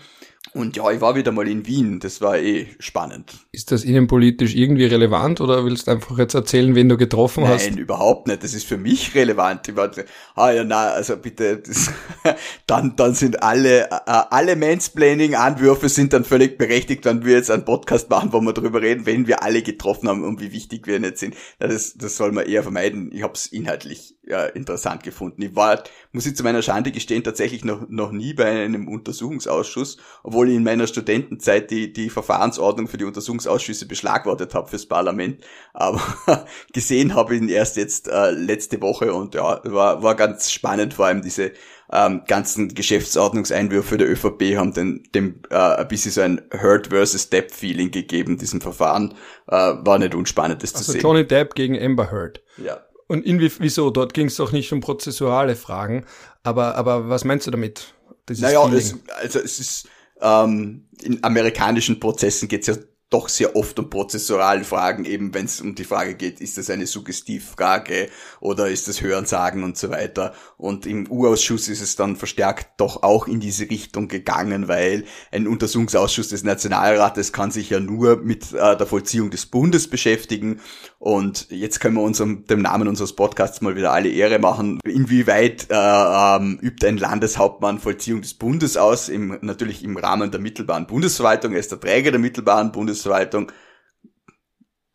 Und 0.53 0.75
ja, 0.75 0.89
ich 0.91 0.99
war 1.01 1.15
wieder 1.15 1.31
mal 1.31 1.47
in 1.47 1.67
Wien, 1.67 1.99
das 1.99 2.21
war 2.21 2.37
eh 2.37 2.67
spannend. 2.79 3.33
Ist 3.51 3.71
das 3.71 3.83
innenpolitisch 3.83 4.55
irgendwie 4.55 4.85
relevant 4.85 5.41
oder 5.41 5.63
willst 5.65 5.87
du 5.87 5.91
einfach 5.91 6.17
jetzt 6.17 6.33
erzählen, 6.33 6.75
wen 6.75 6.89
du 6.89 6.97
getroffen 6.97 7.43
Nein, 7.43 7.53
hast? 7.53 7.69
Nein, 7.69 7.77
überhaupt 7.77 8.27
nicht. 8.27 8.43
Das 8.43 8.53
ist 8.53 8.65
für 8.65 8.77
mich 8.77 9.13
relevant. 9.15 9.67
Ich 9.67 9.75
war, 9.75 9.91
ah 10.35 10.51
ja, 10.51 10.63
na, 10.63 10.89
also 10.89 11.17
bitte, 11.17 11.57
das, 11.57 11.91
dann, 12.67 12.95
dann 12.95 13.13
sind 13.13 13.43
alle, 13.43 13.89
äh, 13.89 13.89
alle 14.05 14.55
Mansplaining-Anwürfe 14.55 15.89
sind 15.89 16.13
dann 16.13 16.23
völlig 16.23 16.57
berechtigt, 16.57 17.05
wenn 17.05 17.25
wir 17.25 17.35
jetzt 17.35 17.51
einen 17.51 17.65
Podcast 17.65 18.09
machen, 18.09 18.33
wo 18.33 18.41
wir 18.41 18.53
drüber 18.53 18.81
reden, 18.81 19.05
wenn 19.05 19.27
wir 19.27 19.43
alle 19.43 19.61
getroffen 19.61 20.09
haben 20.09 20.23
und 20.23 20.41
wie 20.41 20.51
wichtig 20.51 20.87
wir 20.87 20.99
nicht 20.99 21.17
sind. 21.17 21.35
Das, 21.59 21.95
das 21.95 22.17
soll 22.17 22.31
man 22.31 22.45
eher 22.45 22.63
vermeiden. 22.63 23.11
Ich 23.13 23.23
habe 23.23 23.33
es 23.33 23.47
inhaltlich 23.47 24.15
ja, 24.29 24.45
interessant 24.45 25.03
gefunden. 25.03 25.41
Ich 25.41 25.55
war, 25.55 25.83
muss 26.11 26.27
ich 26.27 26.35
zu 26.35 26.43
meiner 26.43 26.61
Schande 26.61 26.91
gestehen, 26.91 27.23
tatsächlich 27.23 27.65
noch, 27.65 27.89
noch 27.89 28.11
nie 28.11 28.33
bei 28.33 28.45
einem 28.45 28.87
Untersuchungsausschuss, 28.87 29.97
obwohl 30.23 30.38
ich 30.47 30.55
in 30.55 30.63
meiner 30.63 30.87
Studentenzeit 30.87 31.71
die, 31.71 31.91
die 31.91 32.09
Verfahrensordnung 32.09 32.87
für 32.87 32.97
die 32.97 33.05
Untersuchungsausschüsse 33.05 33.87
beschlagwortet 33.87 34.53
habe 34.53 34.67
fürs 34.67 34.85
Parlament. 34.85 35.43
Aber 35.73 36.01
gesehen 36.73 37.15
habe 37.15 37.35
ich 37.35 37.41
ihn 37.41 37.49
erst 37.49 37.77
jetzt 37.77 38.07
äh, 38.07 38.31
letzte 38.31 38.81
Woche 38.81 39.13
und 39.13 39.35
ja, 39.35 39.61
war, 39.63 40.03
war 40.03 40.15
ganz 40.15 40.51
spannend, 40.51 40.93
vor 40.93 41.07
allem 41.07 41.21
diese 41.21 41.51
ähm, 41.91 42.21
ganzen 42.27 42.73
Geschäftsordnungseinwürfe 42.73 43.97
der 43.97 44.09
ÖVP 44.09 44.55
haben 44.55 44.73
den, 44.73 45.03
dem 45.15 45.41
äh, 45.49 45.55
ein 45.55 45.87
bisschen 45.87 46.11
so 46.11 46.21
ein 46.21 46.41
Hurt 46.61 46.87
versus 46.87 47.29
Depp 47.29 47.51
Feeling 47.51 47.91
gegeben, 47.91 48.37
diesem 48.37 48.61
Verfahren. 48.61 49.15
Äh, 49.47 49.55
war 49.55 49.97
nicht 49.97 50.13
unspannend, 50.13 50.61
das 50.61 50.75
also 50.75 50.85
zu 50.85 50.91
sehen. 50.93 51.01
Johnny 51.01 51.25
Depp 51.25 51.55
gegen 51.55 51.81
Amber 51.81 52.11
Heard. 52.11 52.41
Ja. 52.57 52.85
Und 53.07 53.25
inwie, 53.25 53.51
wieso? 53.57 53.89
Dort 53.89 54.13
ging 54.13 54.27
es 54.27 54.35
doch 54.35 54.51
nicht 54.51 54.71
um 54.71 54.81
prozessuale 54.81 55.55
Fragen. 55.55 56.05
Aber, 56.43 56.75
aber 56.75 57.09
was 57.09 57.25
meinst 57.25 57.47
du 57.47 57.51
damit? 57.51 57.95
naja, 58.37 58.67
es, 58.71 58.95
also 59.19 59.39
es 59.39 59.59
ist, 59.59 59.89
ähm, 60.21 60.85
in 61.01 61.23
amerikanischen 61.23 61.99
Prozessen 61.99 62.47
geht 62.47 62.67
es 62.67 62.75
ja 62.75 62.83
doch 63.09 63.27
sehr 63.27 63.55
oft 63.55 63.79
um 63.79 63.89
prozessualen 63.89 64.63
Fragen, 64.63 65.03
eben 65.03 65.33
wenn 65.33 65.45
es 65.45 65.61
um 65.61 65.73
die 65.73 65.83
Frage 65.83 66.13
geht, 66.13 66.41
ist 66.41 66.59
das 66.59 66.69
eine 66.69 66.85
Suggestivfrage 66.85 68.09
oder 68.39 68.69
ist 68.69 68.87
das 68.87 69.01
Hörensagen 69.01 69.63
und 69.63 69.77
so 69.77 69.89
weiter. 69.89 70.33
Und 70.57 70.85
im 70.85 71.09
U-Ausschuss 71.09 71.69
ist 71.69 71.81
es 71.81 71.95
dann 71.95 72.17
verstärkt 72.17 72.79
doch 72.79 73.01
auch 73.01 73.27
in 73.27 73.39
diese 73.39 73.67
Richtung 73.67 74.09
gegangen, 74.09 74.67
weil 74.67 75.05
ein 75.31 75.47
Untersuchungsausschuss 75.47 76.29
des 76.29 76.43
Nationalrates 76.43 77.33
kann 77.33 77.49
sich 77.49 77.71
ja 77.71 77.79
nur 77.79 78.17
mit 78.17 78.53
äh, 78.53 78.77
der 78.77 78.85
Vollziehung 78.85 79.31
des 79.31 79.47
Bundes 79.47 79.87
beschäftigen. 79.87 80.59
Und 80.99 81.47
jetzt 81.49 81.79
können 81.79 81.95
wir 81.95 82.03
unserem, 82.03 82.45
dem 82.45 82.61
Namen 82.61 82.87
unseres 82.87 83.13
Podcasts 83.13 83.61
mal 83.61 83.75
wieder 83.75 83.91
alle 83.91 84.09
Ehre 84.09 84.37
machen. 84.37 84.79
Inwieweit 84.83 85.67
äh, 85.71 85.73
ähm, 85.73 86.59
übt 86.61 86.85
ein 86.85 86.97
Landeshauptmann 86.97 87.79
Vollziehung 87.79 88.21
des 88.21 88.35
Bundes 88.35 88.77
aus? 88.77 89.09
Im, 89.09 89.39
natürlich 89.41 89.83
im 89.83 89.97
Rahmen 89.97 90.29
der 90.29 90.39
mittelbaren 90.39 90.85
Bundesverwaltung. 90.85 91.53
Er 91.53 91.59
ist 91.59 91.71
der 91.71 91.79
Träger 91.79 92.11
der 92.11 92.19
mittelbaren 92.19 92.71
Bundesverwaltung 92.71 92.98
Bundesverwaltung. 92.99 93.51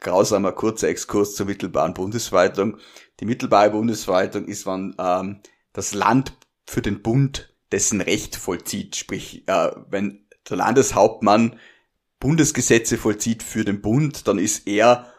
Grausamer 0.01 0.53
kurzer 0.53 0.89
Exkurs 0.89 1.35
zur 1.35 1.47
mittelbaren 1.47 1.95
Bundesverwaltung. 1.95 2.77
Die 3.21 3.25
mittelbare 3.25 3.71
Bundesverwaltung 3.71 4.45
ist, 4.47 4.67
wann 4.67 4.95
ähm, 4.99 5.41
das 5.73 5.95
Land 5.95 6.37
für 6.67 6.83
den 6.83 7.01
Bund 7.01 7.55
dessen 7.73 8.03
Recht 8.03 8.37
vollzieht. 8.37 8.97
Sprich, 8.97 9.49
äh, 9.49 9.71
wenn 9.89 10.27
der 10.49 10.59
Landeshauptmann 10.59 11.59
Bundesgesetze 12.21 12.99
vollzieht 12.99 13.43
für 13.43 13.65
den 13.65 13.81
Bund, 13.81 14.29
dann 14.29 14.39
ist 14.39 14.67
er 14.67 15.14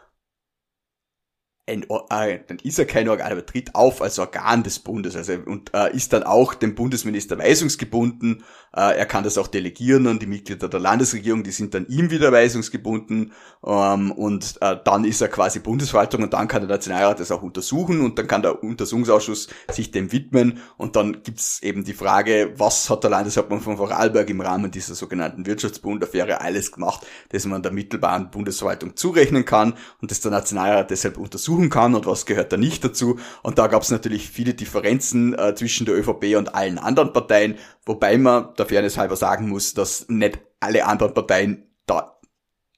ein, 1.68 1.82
äh, 1.82 2.38
dann 2.46 2.58
ist 2.62 2.78
er 2.78 2.84
kein 2.84 3.08
Organ, 3.08 3.32
aber 3.32 3.44
tritt 3.44 3.74
auf 3.74 4.00
als 4.00 4.18
Organ 4.20 4.62
des 4.62 4.78
Bundes, 4.78 5.16
also 5.16 5.32
und 5.32 5.74
äh, 5.74 5.94
ist 5.94 6.12
dann 6.12 6.22
auch 6.22 6.54
dem 6.54 6.76
Bundesminister 6.76 7.38
weisungsgebunden. 7.38 8.44
Äh, 8.72 8.96
er 8.98 9.06
kann 9.06 9.24
das 9.24 9.36
auch 9.36 9.48
delegieren 9.48 10.06
an 10.06 10.20
die 10.20 10.26
Mitglieder 10.26 10.68
der 10.68 10.78
Landesregierung, 10.78 11.42
die 11.42 11.50
sind 11.50 11.74
dann 11.74 11.86
ihm 11.88 12.10
wieder 12.10 12.30
weisungsgebunden. 12.30 13.32
Ähm, 13.64 14.12
und 14.12 14.58
äh, 14.60 14.76
dann 14.84 15.04
ist 15.04 15.20
er 15.20 15.28
quasi 15.28 15.58
Bundesverwaltung 15.58 16.22
und 16.22 16.32
dann 16.32 16.46
kann 16.46 16.62
der 16.62 16.68
Nationalrat 16.68 17.18
das 17.18 17.32
auch 17.32 17.42
untersuchen 17.42 18.00
und 18.00 18.16
dann 18.18 18.28
kann 18.28 18.42
der 18.42 18.62
Untersuchungsausschuss 18.62 19.48
sich 19.68 19.90
dem 19.90 20.12
widmen. 20.12 20.60
Und 20.76 20.94
dann 20.94 21.24
gibt's 21.24 21.60
eben 21.62 21.82
die 21.82 21.94
Frage, 21.94 22.52
was 22.56 22.90
hat 22.90 23.02
der 23.02 23.10
Landeshauptmann 23.10 23.60
von 23.60 23.76
Vorarlberg 23.76 24.30
im 24.30 24.40
Rahmen 24.40 24.70
dieser 24.70 24.94
sogenannten 24.94 25.46
Wirtschaftsbundaffäre 25.46 26.40
alles 26.40 26.70
gemacht, 26.70 27.04
das 27.30 27.44
man 27.44 27.62
der 27.62 27.72
mittelbaren 27.72 28.30
Bundesverwaltung 28.30 28.94
zurechnen 28.94 29.44
kann 29.44 29.74
und 30.00 30.12
das 30.12 30.20
der 30.20 30.30
Nationalrat 30.30 30.90
deshalb 30.90 31.18
untersucht 31.18 31.55
suchen 31.56 31.70
kann 31.70 31.94
und 31.94 32.06
was 32.06 32.26
gehört 32.26 32.52
da 32.52 32.56
nicht 32.56 32.84
dazu. 32.84 33.18
Und 33.42 33.58
da 33.58 33.66
gab 33.66 33.82
es 33.82 33.90
natürlich 33.90 34.28
viele 34.28 34.54
Differenzen 34.54 35.34
äh, 35.38 35.54
zwischen 35.54 35.86
der 35.86 35.96
ÖVP 35.96 36.36
und 36.36 36.54
allen 36.54 36.78
anderen 36.78 37.12
Parteien, 37.12 37.56
wobei 37.84 38.18
man 38.18 38.54
der 38.58 38.66
Fairness 38.66 38.98
halber 38.98 39.16
sagen 39.16 39.48
muss, 39.48 39.74
dass 39.74 40.08
nicht 40.08 40.38
alle 40.60 40.86
anderen 40.86 41.14
Parteien 41.14 41.70
da 41.86 42.18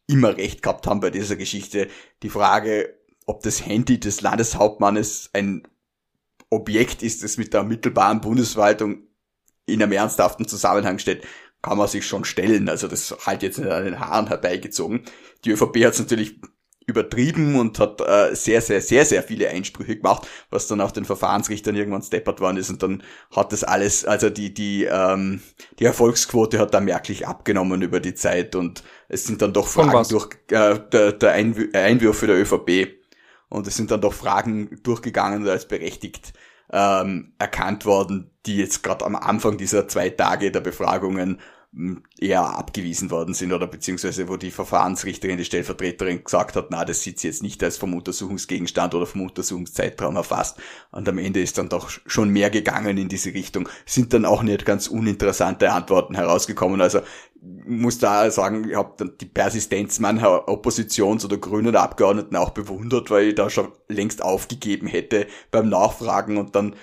immer 0.06 0.36
recht 0.36 0.62
gehabt 0.62 0.86
haben 0.86 1.00
bei 1.00 1.10
dieser 1.10 1.36
Geschichte. 1.36 1.88
Die 2.22 2.30
Frage, 2.30 2.94
ob 3.26 3.42
das 3.42 3.64
Handy 3.64 3.98
des 3.98 4.20
Landeshauptmannes 4.20 5.30
ein 5.32 5.66
Objekt 6.50 7.02
ist, 7.02 7.22
das 7.22 7.36
mit 7.36 7.52
der 7.52 7.62
mittelbaren 7.64 8.20
Bundesverwaltung 8.20 9.02
in 9.66 9.82
einem 9.82 9.92
ernsthaften 9.92 10.48
Zusammenhang 10.48 10.98
steht, 10.98 11.26
kann 11.60 11.76
man 11.76 11.88
sich 11.88 12.06
schon 12.06 12.24
stellen. 12.24 12.68
Also 12.68 12.88
das 12.88 13.14
halt 13.26 13.42
jetzt 13.42 13.58
an 13.58 13.84
den 13.84 14.00
Haaren 14.00 14.28
herbeigezogen. 14.28 15.02
Die 15.44 15.50
ÖVP 15.50 15.84
hat 15.84 15.94
es 15.94 15.98
natürlich 15.98 16.40
übertrieben 16.88 17.56
und 17.56 17.78
hat 17.78 18.00
äh, 18.00 18.34
sehr, 18.34 18.62
sehr, 18.62 18.80
sehr, 18.80 19.04
sehr 19.04 19.22
viele 19.22 19.50
Einsprüche 19.50 19.96
gemacht, 19.96 20.26
was 20.50 20.66
dann 20.68 20.80
auch 20.80 20.90
den 20.90 21.04
Verfahrensrichtern 21.04 21.76
irgendwann 21.76 22.02
steppert 22.02 22.40
worden 22.40 22.56
ist. 22.56 22.70
Und 22.70 22.82
dann 22.82 23.02
hat 23.30 23.52
das 23.52 23.62
alles, 23.62 24.06
also 24.06 24.30
die, 24.30 24.54
die, 24.54 24.84
ähm, 24.84 25.42
die 25.78 25.84
Erfolgsquote 25.84 26.58
hat 26.58 26.72
da 26.72 26.80
merklich 26.80 27.28
abgenommen 27.28 27.82
über 27.82 28.00
die 28.00 28.14
Zeit. 28.14 28.56
Und 28.56 28.82
es 29.08 29.24
sind 29.24 29.42
dann 29.42 29.52
doch 29.52 29.68
Fragen 29.68 30.08
durch 30.08 30.30
äh, 30.50 30.78
der, 30.90 31.12
der 31.12 31.32
Einw 31.32 31.68
Einwürfe 31.74 32.26
der 32.26 32.40
ÖVP. 32.40 32.88
Und 33.50 33.66
es 33.66 33.76
sind 33.76 33.90
dann 33.90 34.00
doch 34.00 34.14
Fragen 34.14 34.80
durchgegangen 34.82 35.42
und 35.42 35.48
als 35.48 35.68
berechtigt 35.68 36.32
ähm, 36.72 37.34
erkannt 37.38 37.84
worden, 37.84 38.30
die 38.46 38.56
jetzt 38.56 38.82
gerade 38.82 39.04
am 39.04 39.14
Anfang 39.14 39.58
dieser 39.58 39.88
zwei 39.88 40.08
Tage 40.08 40.50
der 40.50 40.60
Befragungen 40.60 41.38
eher 42.18 42.42
abgewiesen 42.58 43.10
worden 43.10 43.34
sind 43.34 43.52
oder 43.52 43.66
beziehungsweise 43.66 44.28
wo 44.28 44.36
die 44.38 44.50
Verfahrensrichterin, 44.50 45.36
die 45.36 45.44
Stellvertreterin 45.44 46.24
gesagt 46.24 46.56
hat, 46.56 46.70
na, 46.70 46.84
das 46.84 47.02
sieht 47.02 47.20
sie 47.20 47.28
jetzt 47.28 47.42
nicht 47.42 47.62
als 47.62 47.76
vom 47.76 47.94
Untersuchungsgegenstand 47.94 48.94
oder 48.94 49.04
vom 49.04 49.22
Untersuchungszeitraum 49.22 50.16
erfasst. 50.16 50.56
Und 50.90 51.08
am 51.08 51.18
Ende 51.18 51.42
ist 51.42 51.58
dann 51.58 51.68
doch 51.68 51.90
schon 51.90 52.30
mehr 52.30 52.48
gegangen 52.48 52.96
in 52.96 53.10
diese 53.10 53.34
Richtung. 53.34 53.68
Sind 53.84 54.14
dann 54.14 54.24
auch 54.24 54.42
nicht 54.42 54.64
ganz 54.64 54.88
uninteressante 54.88 55.70
Antworten 55.70 56.14
herausgekommen. 56.14 56.80
Also 56.80 57.00
muss 57.40 57.98
da 57.98 58.30
sagen, 58.30 58.68
ich 58.68 58.74
habe 58.74 59.10
die 59.10 59.26
Persistenz 59.26 59.98
mancher 60.00 60.48
Oppositions- 60.48 61.24
oder 61.24 61.36
grünen 61.36 61.76
Abgeordneten 61.76 62.36
auch 62.36 62.50
bewundert, 62.50 63.10
weil 63.10 63.28
ich 63.28 63.34
da 63.34 63.50
schon 63.50 63.72
längst 63.88 64.22
aufgegeben 64.22 64.86
hätte 64.86 65.26
beim 65.50 65.68
Nachfragen 65.68 66.38
und 66.38 66.56
dann 66.56 66.74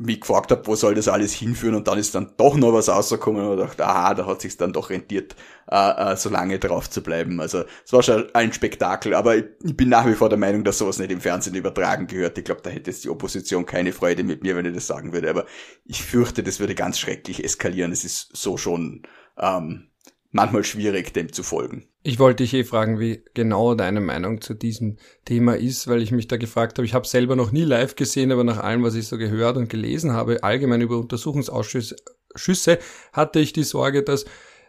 mich 0.00 0.20
gefragt 0.20 0.50
habe, 0.50 0.66
wo 0.66 0.74
soll 0.74 0.94
das 0.94 1.08
alles 1.08 1.32
hinführen 1.32 1.74
und 1.74 1.86
dann 1.86 1.98
ist 1.98 2.14
dann 2.14 2.32
doch 2.36 2.56
noch 2.56 2.72
was 2.72 2.88
rausgekommen 2.88 3.46
und 3.46 3.58
dachte, 3.58 3.86
aha, 3.86 4.14
da 4.14 4.26
hat 4.26 4.40
sich 4.40 4.56
dann 4.56 4.72
doch 4.72 4.90
rentiert, 4.90 5.36
äh, 5.70 6.12
äh, 6.12 6.16
so 6.16 6.30
lange 6.30 6.58
drauf 6.58 6.88
zu 6.88 7.02
bleiben. 7.02 7.40
Also 7.40 7.64
es 7.84 7.92
war 7.92 8.02
schon 8.02 8.34
ein 8.34 8.52
Spektakel, 8.52 9.14
aber 9.14 9.36
ich, 9.36 9.44
ich, 9.62 9.76
bin 9.76 9.90
nach 9.90 10.06
wie 10.06 10.14
vor 10.14 10.30
der 10.30 10.38
Meinung, 10.38 10.64
dass 10.64 10.78
sowas 10.78 10.98
nicht 10.98 11.10
im 11.10 11.20
Fernsehen 11.20 11.54
übertragen 11.54 12.06
gehört. 12.06 12.38
Ich 12.38 12.44
glaube, 12.44 12.62
da 12.62 12.70
hätte 12.70 12.90
jetzt 12.90 13.04
die 13.04 13.10
Opposition 13.10 13.66
keine 13.66 13.92
Freude 13.92 14.24
mit 14.24 14.42
mir, 14.42 14.56
wenn 14.56 14.66
ich 14.66 14.74
das 14.74 14.86
sagen 14.86 15.12
würde, 15.12 15.28
aber 15.28 15.44
ich 15.84 16.02
fürchte, 16.02 16.42
das 16.42 16.60
würde 16.60 16.74
ganz 16.74 16.98
schrecklich 16.98 17.44
eskalieren. 17.44 17.92
Es 17.92 18.04
ist 18.04 18.34
so 18.34 18.56
schon 18.56 19.02
ähm, 19.38 19.90
manchmal 20.30 20.64
schwierig, 20.64 21.12
dem 21.12 21.32
zu 21.32 21.42
folgen. 21.42 21.89
Ich 22.02 22.18
wollte 22.18 22.44
dich 22.44 22.54
eh 22.54 22.64
fragen, 22.64 22.98
wie 22.98 23.22
genau 23.34 23.74
deine 23.74 24.00
Meinung 24.00 24.40
zu 24.40 24.54
diesem 24.54 24.96
Thema 25.26 25.58
ist, 25.58 25.86
weil 25.86 26.00
ich 26.00 26.12
mich 26.12 26.28
da 26.28 26.38
gefragt 26.38 26.78
habe. 26.78 26.86
Ich 26.86 26.94
habe 26.94 27.06
selber 27.06 27.36
noch 27.36 27.52
nie 27.52 27.64
live 27.64 27.94
gesehen, 27.94 28.32
aber 28.32 28.42
nach 28.42 28.58
allem, 28.58 28.82
was 28.82 28.94
ich 28.94 29.06
so 29.06 29.18
gehört 29.18 29.58
und 29.58 29.68
gelesen 29.68 30.12
habe, 30.12 30.42
allgemein 30.42 30.80
über 30.80 30.96
Untersuchungsausschüsse, 30.98 32.78
hatte 33.12 33.40
ich 33.40 33.52
die 33.52 33.64
Sorge, 33.64 34.02
dass 34.02 34.24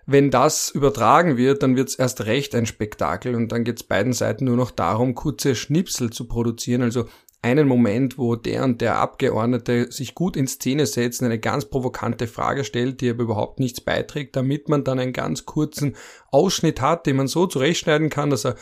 wenn 0.05 0.29
das 0.29 0.71
übertragen 0.71 1.37
wird, 1.37 1.63
dann 1.63 1.77
wird 1.77 1.89
es 1.89 1.95
erst 1.95 2.25
recht 2.25 2.53
ein 2.53 2.65
Spektakel 2.65 3.35
und 3.35 3.53
dann 3.53 3.63
geht 3.63 3.77
es 3.77 3.83
beiden 3.83 4.11
Seiten 4.11 4.45
nur 4.45 4.57
noch 4.57 4.71
darum, 4.71 5.15
kurze 5.15 5.55
Schnipsel 5.55 6.09
zu 6.09 6.27
produzieren, 6.27 6.81
also 6.81 7.05
einen 7.41 7.67
Moment, 7.67 8.17
wo 8.17 8.35
der 8.35 8.63
und 8.63 8.81
der 8.81 8.97
Abgeordnete 8.97 9.91
sich 9.91 10.13
gut 10.13 10.37
in 10.37 10.47
Szene 10.47 10.85
setzt, 10.85 11.23
eine 11.23 11.39
ganz 11.39 11.65
provokante 11.65 12.27
Frage 12.27 12.63
stellt, 12.63 13.01
die 13.01 13.09
aber 13.09 13.23
überhaupt 13.23 13.59
nichts 13.59 13.81
beiträgt, 13.81 14.35
damit 14.35 14.69
man 14.69 14.83
dann 14.83 14.99
einen 14.99 15.13
ganz 15.13 15.45
kurzen 15.45 15.95
Ausschnitt 16.29 16.81
hat, 16.81 17.07
den 17.07 17.15
man 17.15 17.27
so 17.27 17.47
zurechtschneiden 17.47 18.09
kann, 18.09 18.29
dass 18.29 18.45
er 18.45 18.55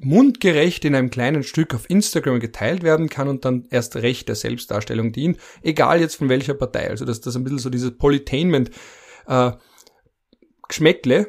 mundgerecht 0.00 0.84
in 0.84 0.94
einem 0.94 1.10
kleinen 1.10 1.42
Stück 1.42 1.74
auf 1.74 1.88
Instagram 1.88 2.40
geteilt 2.40 2.82
werden 2.82 3.08
kann 3.08 3.28
und 3.28 3.44
dann 3.44 3.66
erst 3.70 3.96
recht 3.96 4.28
der 4.28 4.34
Selbstdarstellung 4.34 5.12
dient, 5.12 5.38
egal 5.62 6.00
jetzt 6.00 6.16
von 6.16 6.28
welcher 6.28 6.54
Partei. 6.54 6.90
Also 6.90 7.04
dass 7.04 7.20
das 7.20 7.36
ein 7.36 7.44
bisschen 7.44 7.58
so 7.58 7.70
dieses 7.70 7.96
Polytainment 7.96 8.70
äh, 9.26 9.52
Geschmäckle 10.68 11.28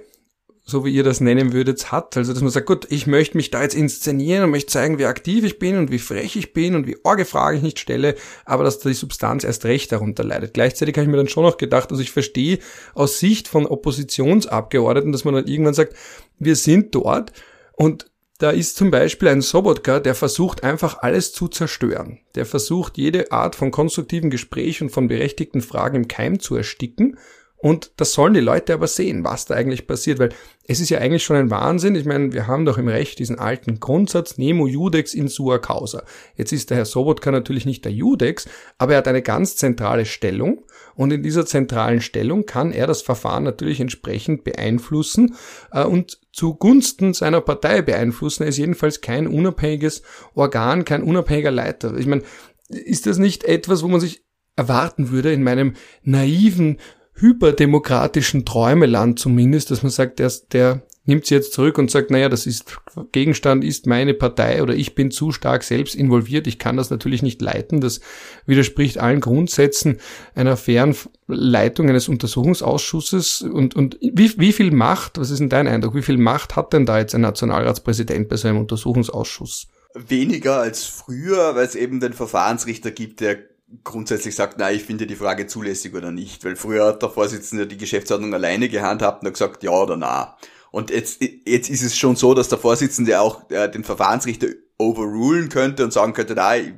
so 0.70 0.84
wie 0.84 0.94
ihr 0.94 1.04
das 1.04 1.22
nennen 1.22 1.54
würdet, 1.54 1.94
hat. 1.94 2.18
Also, 2.18 2.34
dass 2.34 2.42
man 2.42 2.52
sagt, 2.52 2.66
gut, 2.66 2.88
ich 2.90 3.08
möchte 3.08 3.38
mich 3.38 3.52
da 3.52 3.64
jetzt 3.64 3.74
inszenieren 3.74 4.44
und 4.44 4.52
möchte 4.52 4.74
zeigen, 4.74 5.00
wie 5.00 5.06
aktiv 5.06 5.46
ich 5.46 5.60
bin 5.60 5.78
und 5.78 5.92
wie 5.92 5.98
frech 5.98 6.36
ich 6.36 6.52
bin 6.52 6.76
und 6.76 6.86
wie 6.86 6.98
orge 7.06 7.24
Frage 7.24 7.56
ich 7.56 7.64
nicht 7.64 7.80
stelle, 7.80 8.16
aber 8.44 8.66
dass 8.66 8.80
die 8.80 8.94
Substanz 8.94 9.46
erst 9.46 9.64
recht 9.64 9.94
darunter 9.94 10.26
leidet. 10.26 10.54
Gleichzeitig 10.54 10.96
habe 10.96 11.04
ich 11.04 11.10
mir 11.10 11.16
dann 11.16 11.30
schon 11.30 11.44
noch 11.44 11.58
gedacht, 11.58 11.90
also 11.92 12.04
ich 12.04 12.12
verstehe 12.12 12.60
aus 12.94 13.18
Sicht 13.18 13.48
von 13.48 13.66
Oppositionsabgeordneten, 13.66 15.14
dass 15.14 15.24
man 15.24 15.36
dann 15.36 15.48
irgendwann 15.48 15.74
sagt, 15.74 15.96
wir 16.38 16.58
sind 16.58 16.94
dort 16.94 17.32
und 17.72 18.12
da 18.40 18.52
ist 18.52 18.76
zum 18.76 18.92
Beispiel 18.92 19.30
ein 19.30 19.42
Sobotka, 19.42 20.00
der 20.00 20.14
versucht 20.14 20.64
einfach 20.64 21.00
alles 21.00 21.32
zu 21.32 21.48
zerstören. 21.48 22.20
Der 22.36 22.46
versucht 22.46 22.98
jede 22.98 23.32
Art 23.32 23.56
von 23.56 23.72
konstruktiven 23.72 24.30
Gespräch 24.30 24.82
und 24.82 24.90
von 24.90 25.08
berechtigten 25.08 25.62
Fragen 25.62 25.96
im 25.96 26.08
Keim 26.08 26.40
zu 26.40 26.56
ersticken 26.56 27.18
und 27.60 27.92
das 27.98 28.14
sollen 28.14 28.36
die 28.36 28.40
Leute 28.40 28.74
aber 28.74 28.86
sehen, 28.86 29.24
was 29.24 29.46
da 29.46 29.56
eigentlich 29.56 29.88
passiert, 29.88 30.20
weil 30.20 30.30
es 30.68 30.80
ist 30.80 30.90
ja 30.90 31.00
eigentlich 31.00 31.24
schon 31.24 31.38
ein 31.38 31.50
Wahnsinn. 31.50 31.96
Ich 31.96 32.06
meine, 32.06 32.32
wir 32.32 32.46
haben 32.46 32.66
doch 32.66 32.78
im 32.78 32.88
Recht 32.88 33.18
diesen 33.18 33.40
alten 33.40 33.80
Grundsatz, 33.80 34.38
Nemo 34.38 34.68
Judex 34.68 35.16
in 35.16 35.28
sua 35.28 35.58
causa. 35.58 36.04
Jetzt 36.36 36.52
ist 36.52 36.70
der 36.70 36.78
Herr 36.78 36.86
Sobotka 36.86 37.32
natürlich 37.32 37.66
nicht 37.66 37.84
der 37.84 37.92
Judex, 37.92 38.48
aber 38.78 38.94
er 38.94 38.98
hat 39.00 39.08
eine 39.08 39.24
ganz 39.24 39.56
zentrale 39.56 40.06
Stellung 40.06 40.66
und 40.94 41.12
in 41.12 41.24
dieser 41.24 41.48
zentralen 41.48 42.02
Stellung 42.02 42.46
kann 42.46 42.72
er 42.72 42.86
das 42.86 43.02
Verfahren 43.02 43.44
natürlich 43.44 43.80
entsprechend 43.80 44.44
beeinflussen 44.44 45.36
äh, 45.72 45.84
und 45.84 46.20
zugunsten 46.32 47.16
seiner 47.16 47.42
Partei 47.42 47.82
beeinflussen. 47.82 48.44
Er 48.44 48.50
ist 48.50 48.58
jedenfalls 48.58 49.02
kein 49.02 49.26
unabhängiges 49.26 50.04
Organ, 50.36 50.86
kein 50.86 51.02
unabhängiger 51.02 51.52
Leiter. 51.52 51.98
Ich 51.98 52.06
meine, 52.06 52.22
ist 52.70 53.08
das 53.08 53.18
nicht 53.18 53.46
etwas, 53.46 53.82
wo 53.82 53.88
man 53.88 54.00
sich 54.00 54.24
erwarten 54.56 55.12
würde 55.12 55.32
in 55.32 55.44
meinem 55.44 55.74
naiven 56.04 56.80
hyperdemokratischen 57.20 58.46
Träumeland 58.46 59.20
zumindest, 59.20 59.72
dass 59.72 59.84
man 59.84 59.92
sagt, 59.92 60.20
der, 60.20 60.32
der 60.52 60.84
nimmt 61.08 61.26
sie 61.26 61.36
jetzt 61.36 61.54
zurück 61.54 61.78
und 61.78 61.90
sagt, 61.90 62.12
naja, 62.12 62.30
das 62.30 62.46
ist, 62.46 62.78
Gegenstand 63.12 63.64
ist 63.64 63.88
meine 63.88 64.14
Partei 64.14 64.62
oder 64.62 64.76
ich 64.76 64.94
bin 64.94 65.10
zu 65.10 65.32
stark 65.32 65.64
selbst 65.64 65.96
involviert, 65.96 66.48
ich 66.48 66.60
kann 66.60 66.78
das 66.78 66.90
natürlich 66.90 67.24
nicht 67.24 67.42
leiten, 67.42 67.82
das 67.82 68.02
widerspricht 68.46 69.00
allen 69.00 69.22
Grundsätzen 69.22 69.98
einer 70.36 70.58
fairen 70.58 70.96
Leitung 71.28 71.90
eines 71.90 72.10
Untersuchungsausschusses 72.10 73.42
und, 73.42 73.76
und 73.76 73.98
wie, 74.02 74.38
wie 74.38 74.52
viel 74.52 74.72
Macht, 74.72 75.18
was 75.18 75.32
ist 75.32 75.40
denn 75.40 75.50
dein 75.50 75.68
Eindruck, 75.68 75.96
wie 75.96 76.04
viel 76.04 76.18
Macht 76.18 76.56
hat 76.56 76.74
denn 76.74 76.86
da 76.86 77.00
jetzt 77.00 77.16
ein 77.16 77.22
Nationalratspräsident 77.22 78.28
bei 78.28 78.36
so 78.36 78.50
einem 78.50 78.60
Untersuchungsausschuss? 78.60 79.68
Weniger 79.96 80.60
als 80.60 80.84
früher, 80.84 81.56
weil 81.56 81.66
es 81.66 81.76
eben 81.76 82.00
den 82.00 82.14
Verfahrensrichter 82.14 82.92
gibt, 82.92 83.22
der 83.22 83.38
grundsätzlich 83.84 84.36
sagt, 84.36 84.56
na, 84.58 84.72
ich 84.72 84.84
finde 84.84 85.08
die 85.08 85.16
Frage 85.16 85.48
zulässig 85.48 85.94
oder 85.94 86.12
nicht, 86.12 86.46
weil 86.46 86.56
früher 86.56 86.88
hat 86.88 87.02
der 87.02 87.10
Vorsitzende 87.10 87.68
die 87.68 87.78
Geschäftsordnung 87.78 88.34
alleine 88.34 88.70
gehandhabt 88.70 89.22
und 89.22 89.28
hat 89.28 89.34
gesagt, 89.34 89.64
ja 89.64 89.72
oder 89.72 89.98
na. 89.98 90.38
Und 90.72 90.90
jetzt, 90.90 91.22
jetzt 91.22 91.70
ist 91.70 91.84
es 91.84 91.98
schon 91.98 92.16
so, 92.16 92.34
dass 92.34 92.50
der 92.50 92.58
Vorsitzende 92.58 93.20
auch 93.20 93.50
äh, 93.50 93.70
den 93.70 93.84
Verfahrensrichter 93.84 94.48
overrulen 94.78 95.50
könnte 95.50 95.84
und 95.84 95.92
sagen 95.92 96.14
könnte, 96.14 96.34
na, 96.36 96.58
ich, 96.58 96.74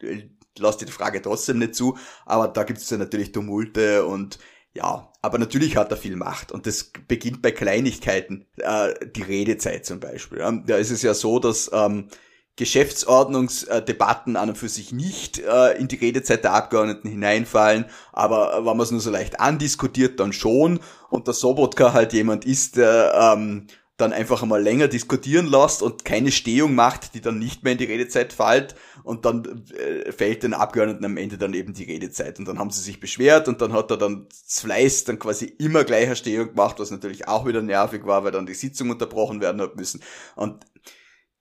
ich 0.00 0.30
lass 0.58 0.78
die 0.78 0.86
Frage 0.86 1.22
trotzdem 1.22 1.58
nicht 1.58 1.74
zu, 1.74 1.96
aber 2.26 2.48
da 2.48 2.64
gibt 2.64 2.78
es 2.78 2.90
ja 2.90 2.98
natürlich 2.98 3.32
Tumulte 3.32 4.04
und 4.04 4.38
ja, 4.74 5.12
aber 5.20 5.38
natürlich 5.38 5.76
hat 5.76 5.90
er 5.90 5.96
viel 5.96 6.16
Macht 6.16 6.50
und 6.50 6.66
das 6.66 6.92
beginnt 7.06 7.42
bei 7.42 7.52
Kleinigkeiten, 7.52 8.46
äh, 8.56 8.94
die 9.14 9.22
Redezeit 9.22 9.84
zum 9.84 10.00
Beispiel. 10.00 10.38
Ja. 10.38 10.50
Da 10.50 10.76
ist 10.76 10.90
es 10.90 11.02
ja 11.02 11.14
so, 11.14 11.38
dass 11.38 11.70
ähm, 11.72 12.08
Geschäftsordnungsdebatten 12.56 14.36
an 14.36 14.50
und 14.50 14.58
für 14.58 14.68
sich 14.68 14.92
nicht 14.92 15.38
äh, 15.38 15.72
in 15.78 15.88
die 15.88 15.96
Redezeit 15.96 16.44
der 16.44 16.52
Abgeordneten 16.52 17.08
hineinfallen, 17.08 17.86
aber 18.12 18.58
wenn 18.58 18.64
man 18.64 18.80
es 18.80 18.90
nur 18.90 19.00
so 19.00 19.10
leicht 19.10 19.40
andiskutiert, 19.40 20.20
dann 20.20 20.32
schon. 20.32 20.80
Und 21.08 21.26
der 21.26 21.34
Sobotka 21.34 21.92
halt 21.92 22.12
jemand 22.12 22.44
ist, 22.44 22.76
der 22.76 23.34
ähm, 23.36 23.68
dann 23.96 24.12
einfach 24.12 24.42
einmal 24.42 24.62
länger 24.62 24.88
diskutieren 24.88 25.46
lässt 25.46 25.82
und 25.82 26.04
keine 26.04 26.32
Stehung 26.32 26.74
macht, 26.74 27.14
die 27.14 27.20
dann 27.20 27.38
nicht 27.38 27.62
mehr 27.62 27.72
in 27.72 27.78
die 27.78 27.84
Redezeit 27.84 28.32
fällt. 28.32 28.74
Und 29.04 29.24
dann 29.24 29.64
äh, 29.74 30.12
fällt 30.12 30.42
den 30.42 30.54
Abgeordneten 30.54 31.04
am 31.04 31.16
Ende 31.16 31.38
dann 31.38 31.54
eben 31.54 31.72
die 31.72 31.84
Redezeit. 31.84 32.38
Und 32.38 32.46
dann 32.46 32.58
haben 32.58 32.70
sie 32.70 32.82
sich 32.82 33.00
beschwert 33.00 33.48
und 33.48 33.60
dann 33.60 33.72
hat 33.72 33.90
er 33.90 33.96
dann 33.96 34.28
Fleiß 34.46 35.04
dann 35.04 35.18
quasi 35.18 35.46
immer 35.58 35.84
gleicher 35.84 36.16
Stehung 36.16 36.48
gemacht, 36.48 36.78
was 36.78 36.90
natürlich 36.90 37.28
auch 37.28 37.46
wieder 37.46 37.62
nervig 37.62 38.04
war, 38.04 38.24
weil 38.24 38.32
dann 38.32 38.46
die 38.46 38.54
Sitzung 38.54 38.90
unterbrochen 38.90 39.40
werden 39.40 39.60
hat 39.60 39.76
müssen. 39.76 40.02
Und 40.36 40.64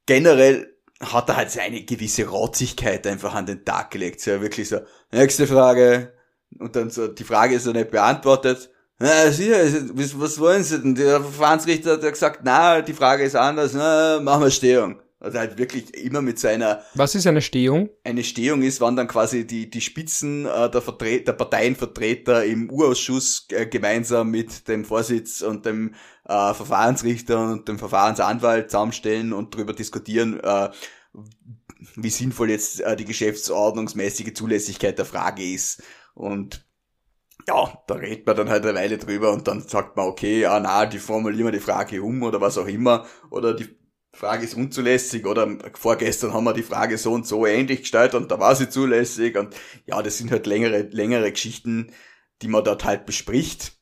generell 0.05 0.70
hat 1.01 1.29
er 1.29 1.37
halt 1.37 1.51
seine 1.51 1.83
gewisse 1.83 2.27
Rotzigkeit 2.27 3.05
einfach 3.07 3.33
an 3.33 3.45
den 3.45 3.65
Tag 3.65 3.91
gelegt. 3.91 4.21
So 4.21 4.41
wirklich 4.41 4.69
so, 4.69 4.79
nächste 5.11 5.47
Frage. 5.47 6.13
Und 6.59 6.75
dann 6.75 6.89
so, 6.89 7.07
die 7.07 7.23
Frage 7.23 7.55
ist 7.55 7.63
so 7.63 7.71
nicht 7.71 7.91
beantwortet. 7.91 8.69
Na, 8.99 9.31
sicher, 9.31 9.57
was, 9.95 10.39
wollen 10.39 10.63
Sie 10.63 10.79
denn? 10.79 10.93
Der 10.93 11.21
Verfahrensrichter 11.21 11.93
hat 11.93 12.03
ja 12.03 12.11
gesagt, 12.11 12.41
na, 12.43 12.81
die 12.81 12.93
Frage 12.93 13.23
ist 13.23 13.35
anders, 13.35 13.73
na, 13.73 14.19
machen 14.19 14.43
wir 14.43 14.51
Stehung. 14.51 15.01
Also 15.19 15.37
halt 15.37 15.59
wirklich 15.59 15.93
immer 15.93 16.21
mit 16.23 16.39
seiner. 16.39 16.81
Was 16.95 17.13
ist 17.13 17.27
eine 17.27 17.43
Stehung? 17.43 17.89
Eine 18.03 18.23
Stehung 18.23 18.63
ist, 18.63 18.81
wann 18.81 18.95
dann 18.95 19.07
quasi 19.07 19.45
die, 19.45 19.69
die 19.69 19.81
Spitzen 19.81 20.47
äh, 20.47 20.69
der, 20.69 20.81
Vertre 20.81 21.21
der 21.21 21.33
Parteienvertreter 21.33 22.43
im 22.43 22.71
Urausschuss 22.71 23.45
äh, 23.51 23.67
gemeinsam 23.67 24.31
mit 24.31 24.67
dem 24.67 24.83
Vorsitz 24.83 25.41
und 25.41 25.67
dem 25.67 25.93
äh, 26.31 26.53
Verfahrensrichter 26.53 27.51
und 27.51 27.67
dem 27.67 27.77
Verfahrensanwalt 27.77 28.71
zusammenstellen 28.71 29.33
und 29.33 29.53
darüber 29.53 29.73
diskutieren, 29.73 30.39
äh, 30.39 30.69
wie 31.95 32.09
sinnvoll 32.09 32.51
jetzt 32.51 32.79
äh, 32.79 32.95
die 32.95 33.05
geschäftsordnungsmäßige 33.05 34.33
Zulässigkeit 34.33 34.97
der 34.97 35.05
Frage 35.05 35.43
ist. 35.43 35.83
Und 36.13 36.65
ja, 37.47 37.83
da 37.87 37.95
redet 37.95 38.25
man 38.25 38.37
dann 38.37 38.49
halt 38.49 38.65
eine 38.65 38.77
Weile 38.77 38.97
drüber 38.97 39.31
und 39.31 39.47
dann 39.47 39.61
sagt 39.61 39.97
man, 39.97 40.05
okay, 40.05 40.45
ah 40.45 40.59
na, 40.59 40.85
die 40.85 40.99
formulieren 40.99 41.47
wir 41.47 41.51
die 41.51 41.59
Frage 41.59 42.01
um 42.01 42.23
oder 42.23 42.39
was 42.39 42.57
auch 42.57 42.67
immer. 42.67 43.05
Oder 43.29 43.53
die 43.53 43.67
Frage 44.13 44.45
ist 44.45 44.55
unzulässig 44.55 45.25
oder 45.25 45.57
vorgestern 45.73 46.33
haben 46.33 46.43
wir 46.43 46.53
die 46.53 46.63
Frage 46.63 46.97
so 46.97 47.13
und 47.13 47.25
so 47.25 47.45
ähnlich 47.45 47.81
gestellt 47.81 48.13
und 48.13 48.29
da 48.29 48.39
war 48.39 48.55
sie 48.55 48.69
zulässig 48.69 49.37
und 49.37 49.55
ja, 49.85 50.01
das 50.01 50.17
sind 50.17 50.31
halt 50.31 50.45
längere, 50.47 50.81
längere 50.81 51.31
Geschichten, 51.31 51.91
die 52.41 52.47
man 52.47 52.63
dort 52.63 52.83
halt 52.83 53.05
bespricht. 53.05 53.79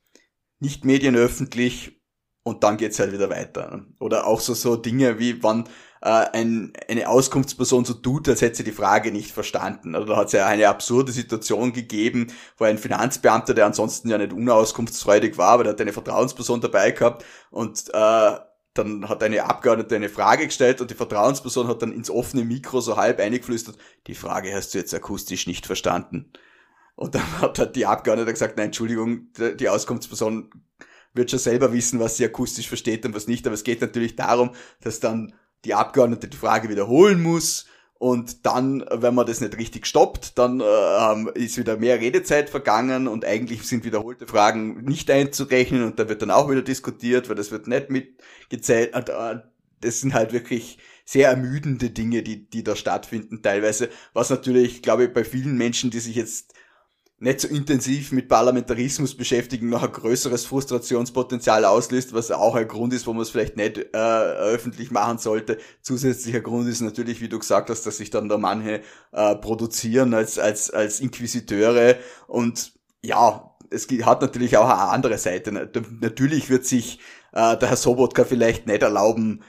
Nicht 0.60 0.86
medienöffentlich 0.86 1.99
und 2.44 2.64
dann 2.64 2.78
geht's 2.78 3.00
halt 3.00 3.12
wieder 3.12 3.30
weiter. 3.30 3.86
Oder 4.00 4.26
auch 4.26 4.40
so, 4.40 4.54
so 4.54 4.76
Dinge 4.76 5.20
wie 5.20 5.44
wann 5.44 5.66
äh, 6.02 6.10
ein, 6.10 6.74
eine 6.88 7.10
Auskunftsperson 7.10 7.86
so 7.86 7.94
tut, 7.94 8.30
als 8.30 8.42
hätte 8.42 8.58
sie 8.58 8.64
die 8.64 8.72
Frage 8.72 9.12
nicht 9.12 9.32
verstanden. 9.32 9.96
Also 9.96 10.08
da 10.08 10.18
hat 10.18 10.28
es 10.28 10.34
ja 10.34 10.48
eine 10.48 10.68
absurde 10.68 11.12
Situation 11.12 11.74
gegeben, 11.74 12.28
wo 12.58 12.66
ein 12.66 12.78
Finanzbeamter, 12.78 13.54
der 13.54 13.66
ansonsten 13.66 14.10
ja 14.10 14.18
nicht 14.18 14.34
unauskunftsfreudig 14.34 15.38
war, 15.38 15.52
aber 15.52 15.64
der 15.64 15.74
hat 15.74 15.82
eine 15.82 15.94
Vertrauensperson 15.94 16.62
dabei 16.62 16.92
gehabt 16.92 17.26
und 17.52 17.90
äh, 17.94 18.32
dann 18.74 19.10
hat 19.10 19.24
eine 19.24 19.44
Abgeordnete 19.44 19.96
eine 19.96 20.10
Frage 20.10 20.46
gestellt 20.46 20.80
und 20.80 20.90
die 20.90 20.96
Vertrauensperson 20.96 21.68
hat 21.68 21.82
dann 21.82 21.92
ins 21.92 22.10
offene 22.10 22.46
Mikro 22.46 22.80
so 22.82 22.98
halb 22.98 23.20
eingeflüstert, 23.20 23.78
die 24.08 24.16
Frage 24.16 24.54
hast 24.54 24.74
du 24.74 24.78
jetzt 24.78 24.94
akustisch 24.94 25.48
nicht 25.48 25.66
verstanden. 25.66 26.32
Und 26.96 27.16
dann 27.16 27.42
hat 27.42 27.60
halt 27.60 27.76
die 27.76 27.86
Abgeordnete 27.86 28.32
gesagt, 28.32 28.58
nein, 28.58 28.68
Entschuldigung, 28.68 29.28
die 29.38 29.70
Auskunftsperson 29.70 30.50
wird 31.14 31.32
schon 31.32 31.40
selber 31.40 31.74
wissen, 31.74 32.00
was 32.00 32.18
sie 32.18 32.26
akustisch 32.26 32.68
versteht 32.68 33.06
und 33.06 33.16
was 33.16 33.28
nicht, 33.28 33.46
aber 33.46 33.54
es 33.54 33.64
geht 33.64 33.82
natürlich 33.82 34.16
darum, 34.16 34.52
dass 34.82 35.00
dann 35.00 35.34
die 35.66 35.74
Abgeordnete 35.74 36.28
die 36.28 36.38
Frage 36.38 36.70
wiederholen 36.70 37.22
muss. 37.22 37.66
Und 37.98 38.46
dann, 38.46 38.86
wenn 38.92 39.14
man 39.14 39.26
das 39.26 39.42
nicht 39.42 39.58
richtig 39.58 39.86
stoppt, 39.86 40.38
dann 40.38 40.62
äh, 40.62 41.38
ist 41.38 41.58
wieder 41.58 41.76
mehr 41.76 42.00
Redezeit 42.00 42.50
vergangen 42.50 43.10
und 43.10 43.26
eigentlich 43.26 43.64
sind 43.64 43.84
wiederholte 43.84 44.26
Fragen 44.26 44.86
nicht 44.86 45.12
einzurechnen 45.12 45.84
und 45.84 46.00
da 46.00 46.08
wird 46.08 46.22
dann 46.22 46.32
auch 46.32 46.50
wieder 46.50 46.62
diskutiert, 46.62 47.28
weil 47.28 47.36
das 47.36 47.52
wird 47.52 47.68
nicht 47.68 47.90
mitgezählt. 47.90 48.96
Und, 48.96 49.10
äh, 49.10 49.40
das 49.82 50.00
sind 50.00 50.14
halt 50.14 50.32
wirklich 50.32 50.78
sehr 51.04 51.30
ermüdende 51.30 51.90
Dinge, 51.90 52.24
die, 52.24 52.50
die 52.50 52.64
da 52.64 52.76
stattfinden 52.76 53.42
teilweise, 53.42 53.90
was 54.14 54.30
natürlich, 54.30 54.82
glaube 54.82 55.06
ich, 55.06 55.14
bei 55.14 55.24
vielen 55.24 55.58
Menschen, 55.58 55.90
die 55.90 56.00
sich 56.00 56.16
jetzt 56.16 56.54
nicht 57.20 57.42
so 57.42 57.48
intensiv 57.50 58.12
mit 58.14 58.30
Parlamentarismus 58.30 59.16
beschäftigen, 59.16 59.70
noch 59.70 59.84
ein 59.84 59.92
größeres 59.92 60.46
Frustrationspotenzial 60.46 61.66
auslöst, 61.66 62.14
was 62.14 62.32
auch 62.32 62.56
ein 62.56 62.68
Grund 62.68 62.94
ist, 62.94 63.08
wo 63.08 63.14
man 63.14 63.24
es 63.24 63.30
vielleicht 63.30 63.58
nicht 63.58 63.78
äh, 63.78 63.98
öffentlich 63.98 64.90
machen 64.92 65.18
sollte. 65.18 65.58
Zusätzlicher 65.82 66.40
Grund 66.40 66.70
ist 66.70 66.80
natürlich, 66.80 67.20
wie 67.20 67.28
du 67.28 67.38
gesagt 67.38 67.70
hast, 67.70 67.86
dass 67.86 67.98
sich 67.98 68.10
dann 68.10 68.30
da 68.30 68.38
manche 68.38 68.82
äh, 69.12 69.36
produzieren 69.36 70.14
als, 70.14 70.40
als, 70.40 70.72
als 70.72 71.02
Inquisiteure 71.02 71.98
und 72.28 72.74
ja, 73.02 73.56
es 73.70 73.88
hat 74.04 74.22
natürlich 74.22 74.58
auch 74.58 74.70
eine 74.70 74.90
andere 74.90 75.18
Seite. 75.18 75.52
Natürlich 76.02 76.50
wird 76.50 76.66
sich 76.66 77.00
äh, 77.34 77.58
der 77.58 77.70
Herr 77.70 77.78
Sobotka 77.78 78.24
vielleicht 78.24 78.66
nicht 78.66 78.82
erlauben, 78.82 79.44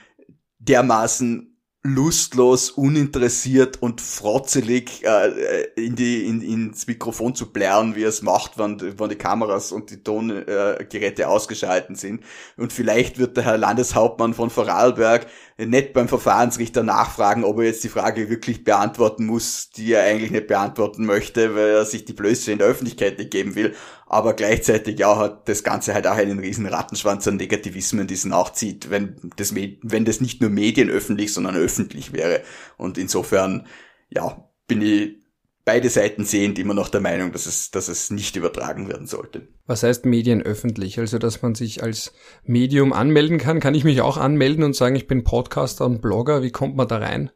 dermaßen 0.59 1.50
lustlos, 1.83 2.69
uninteressiert 2.69 3.81
und 3.81 4.01
frotzelig 4.01 5.03
äh, 5.03 5.63
in 5.75 5.95
die, 5.95 6.27
in, 6.27 6.41
ins 6.41 6.85
Mikrofon 6.85 7.33
zu 7.33 7.51
blären, 7.51 7.95
wie 7.95 8.03
er 8.03 8.09
es 8.09 8.21
macht, 8.21 8.59
wenn, 8.59 8.79
wenn 8.99 9.09
die 9.09 9.15
Kameras 9.15 9.71
und 9.71 9.89
die 9.89 10.03
Tongeräte 10.03 11.21
äh, 11.23 11.25
ausgeschalten 11.25 11.95
sind. 11.95 12.23
Und 12.55 12.71
vielleicht 12.71 13.17
wird 13.17 13.35
der 13.35 13.45
Herr 13.45 13.57
Landeshauptmann 13.57 14.35
von 14.35 14.51
Vorarlberg 14.51 15.25
nicht 15.57 15.93
beim 15.93 16.07
Verfahrensrichter 16.07 16.83
nachfragen, 16.83 17.43
ob 17.43 17.57
er 17.57 17.65
jetzt 17.65 17.83
die 17.83 17.89
Frage 17.89 18.29
wirklich 18.29 18.63
beantworten 18.63 19.25
muss, 19.25 19.71
die 19.71 19.93
er 19.93 20.03
eigentlich 20.03 20.31
nicht 20.31 20.47
beantworten 20.47 21.05
möchte, 21.05 21.55
weil 21.55 21.69
er 21.69 21.85
sich 21.85 22.05
die 22.05 22.13
Blöße 22.13 22.51
in 22.51 22.59
der 22.59 22.67
Öffentlichkeit 22.67 23.17
nicht 23.17 23.31
geben 23.31 23.55
will. 23.55 23.75
Aber 24.13 24.33
gleichzeitig 24.33 24.99
ja 24.99 25.17
hat 25.17 25.47
das 25.47 25.63
Ganze 25.63 25.93
halt 25.93 26.05
auch 26.05 26.17
einen 26.17 26.39
riesen 26.39 26.65
Rattenschwanz 26.65 27.25
an 27.29 27.37
Negativismen, 27.37 28.07
die 28.07 28.15
es 28.15 28.25
nachzieht, 28.25 28.89
wenn 28.89 29.15
das, 29.37 29.55
wenn 29.55 30.03
das 30.03 30.19
nicht 30.19 30.41
nur 30.41 30.49
medienöffentlich, 30.49 31.31
sondern 31.31 31.55
öffentlich 31.55 32.11
wäre. 32.11 32.41
Und 32.75 32.97
insofern, 32.97 33.67
ja, 34.09 34.49
bin 34.67 34.81
ich 34.81 35.21
beide 35.63 35.89
Seiten 35.89 36.25
sehend 36.25 36.59
immer 36.59 36.73
noch 36.73 36.89
der 36.89 36.99
Meinung, 36.99 37.31
dass 37.31 37.45
es, 37.45 37.71
dass 37.71 37.87
es 37.87 38.09
nicht 38.09 38.35
übertragen 38.35 38.89
werden 38.89 39.07
sollte. 39.07 39.47
Was 39.65 39.83
heißt 39.83 40.05
Medien 40.05 40.41
öffentlich? 40.41 40.99
Also, 40.99 41.17
dass 41.17 41.41
man 41.41 41.55
sich 41.55 41.81
als 41.81 42.11
Medium 42.43 42.91
anmelden 42.91 43.37
kann. 43.37 43.61
Kann 43.61 43.75
ich 43.75 43.85
mich 43.85 44.01
auch 44.01 44.17
anmelden 44.17 44.65
und 44.65 44.75
sagen, 44.75 44.97
ich 44.97 45.07
bin 45.07 45.23
Podcaster 45.23 45.85
und 45.85 46.01
Blogger? 46.01 46.43
Wie 46.43 46.51
kommt 46.51 46.75
man 46.75 46.89
da 46.89 46.97
rein? 46.97 47.31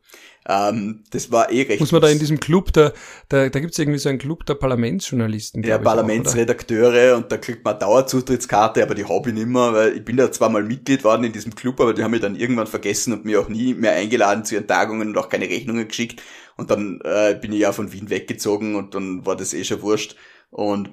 Ähm, 0.48 1.04
das 1.10 1.32
war 1.32 1.52
eh 1.52 1.64
recht. 1.64 1.80
Muss 1.80 1.92
man 1.92 2.02
da 2.02 2.10
in 2.10 2.20
diesem 2.20 2.40
Club, 2.40 2.72
da, 2.74 2.92
da, 3.30 3.50
da 3.50 3.60
gibt 3.60 3.74
es 3.74 3.80
irgendwie 3.80 3.98
so 3.98 4.10
einen 4.10 4.20
Club 4.20 4.46
der 4.46 4.54
Parlamentsjournalisten. 4.56 5.64
Ja, 5.64 5.80
Parlamentsredakteure 5.80 7.14
auch, 7.14 7.18
und 7.18 7.32
da 7.32 7.38
kriegt 7.38 7.66
man 7.66 7.80
Dauerzutrittskarte, 7.80 8.84
aber 8.84 8.94
die 8.94 9.06
habe 9.06 9.30
ich 9.30 9.36
nicht 9.36 9.48
mehr, 9.48 9.74
weil 9.74 9.98
ich 9.98 10.06
bin 10.06 10.18
da 10.18 10.32
zwar 10.32 10.50
mal 10.50 10.64
Mitglied 10.64 11.04
worden 11.04 11.24
in 11.24 11.34
diesem 11.34 11.56
Club, 11.56 11.82
aber 11.82 11.94
die 11.94 12.04
haben 12.04 12.12
mich 12.12 12.22
dann 12.22 12.36
irgendwann 12.36 12.68
vergessen 12.68 13.14
und 13.14 13.26
mir 13.26 13.42
auch 13.42 13.50
nie 13.50 13.74
mehr 13.74 13.94
eingeladen 13.94 14.46
zu 14.46 14.56
ihren 14.56 14.68
Tagungen 14.68 15.10
und 15.10 15.18
auch 15.18 15.30
keine 15.30 15.50
Rechnungen 15.50 15.88
geschickt. 15.88 16.22
Und 16.58 16.70
dann 16.70 17.02
äh, 17.04 17.38
bin 17.40 17.52
ich 17.52 17.60
ja 17.60 17.72
von 17.72 17.92
Wien 17.92 18.10
weggezogen 18.10 18.76
und 18.76 18.94
dann 18.94 19.26
war 19.26 19.36
das 19.36 19.54
eh 19.54 19.64
schon 19.64 19.82
wurscht. 19.82 20.16
Und 20.52 20.92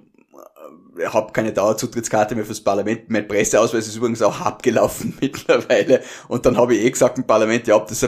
habe 1.06 1.32
keine 1.32 1.52
Dauerzutrittskarte 1.52 2.34
mehr 2.34 2.44
fürs 2.44 2.60
Parlament. 2.60 3.08
Mein 3.08 3.26
Presseausweis 3.26 3.86
ist 3.86 3.96
übrigens 3.96 4.20
auch 4.22 4.40
abgelaufen 4.40 5.16
mittlerweile. 5.20 6.02
Und 6.28 6.44
dann 6.44 6.56
habe 6.56 6.74
ich 6.74 6.84
eh 6.84 6.90
gesagt 6.90 7.18
im 7.18 7.24
Parlament, 7.24 7.66
ja, 7.66 7.78
das, 7.78 8.02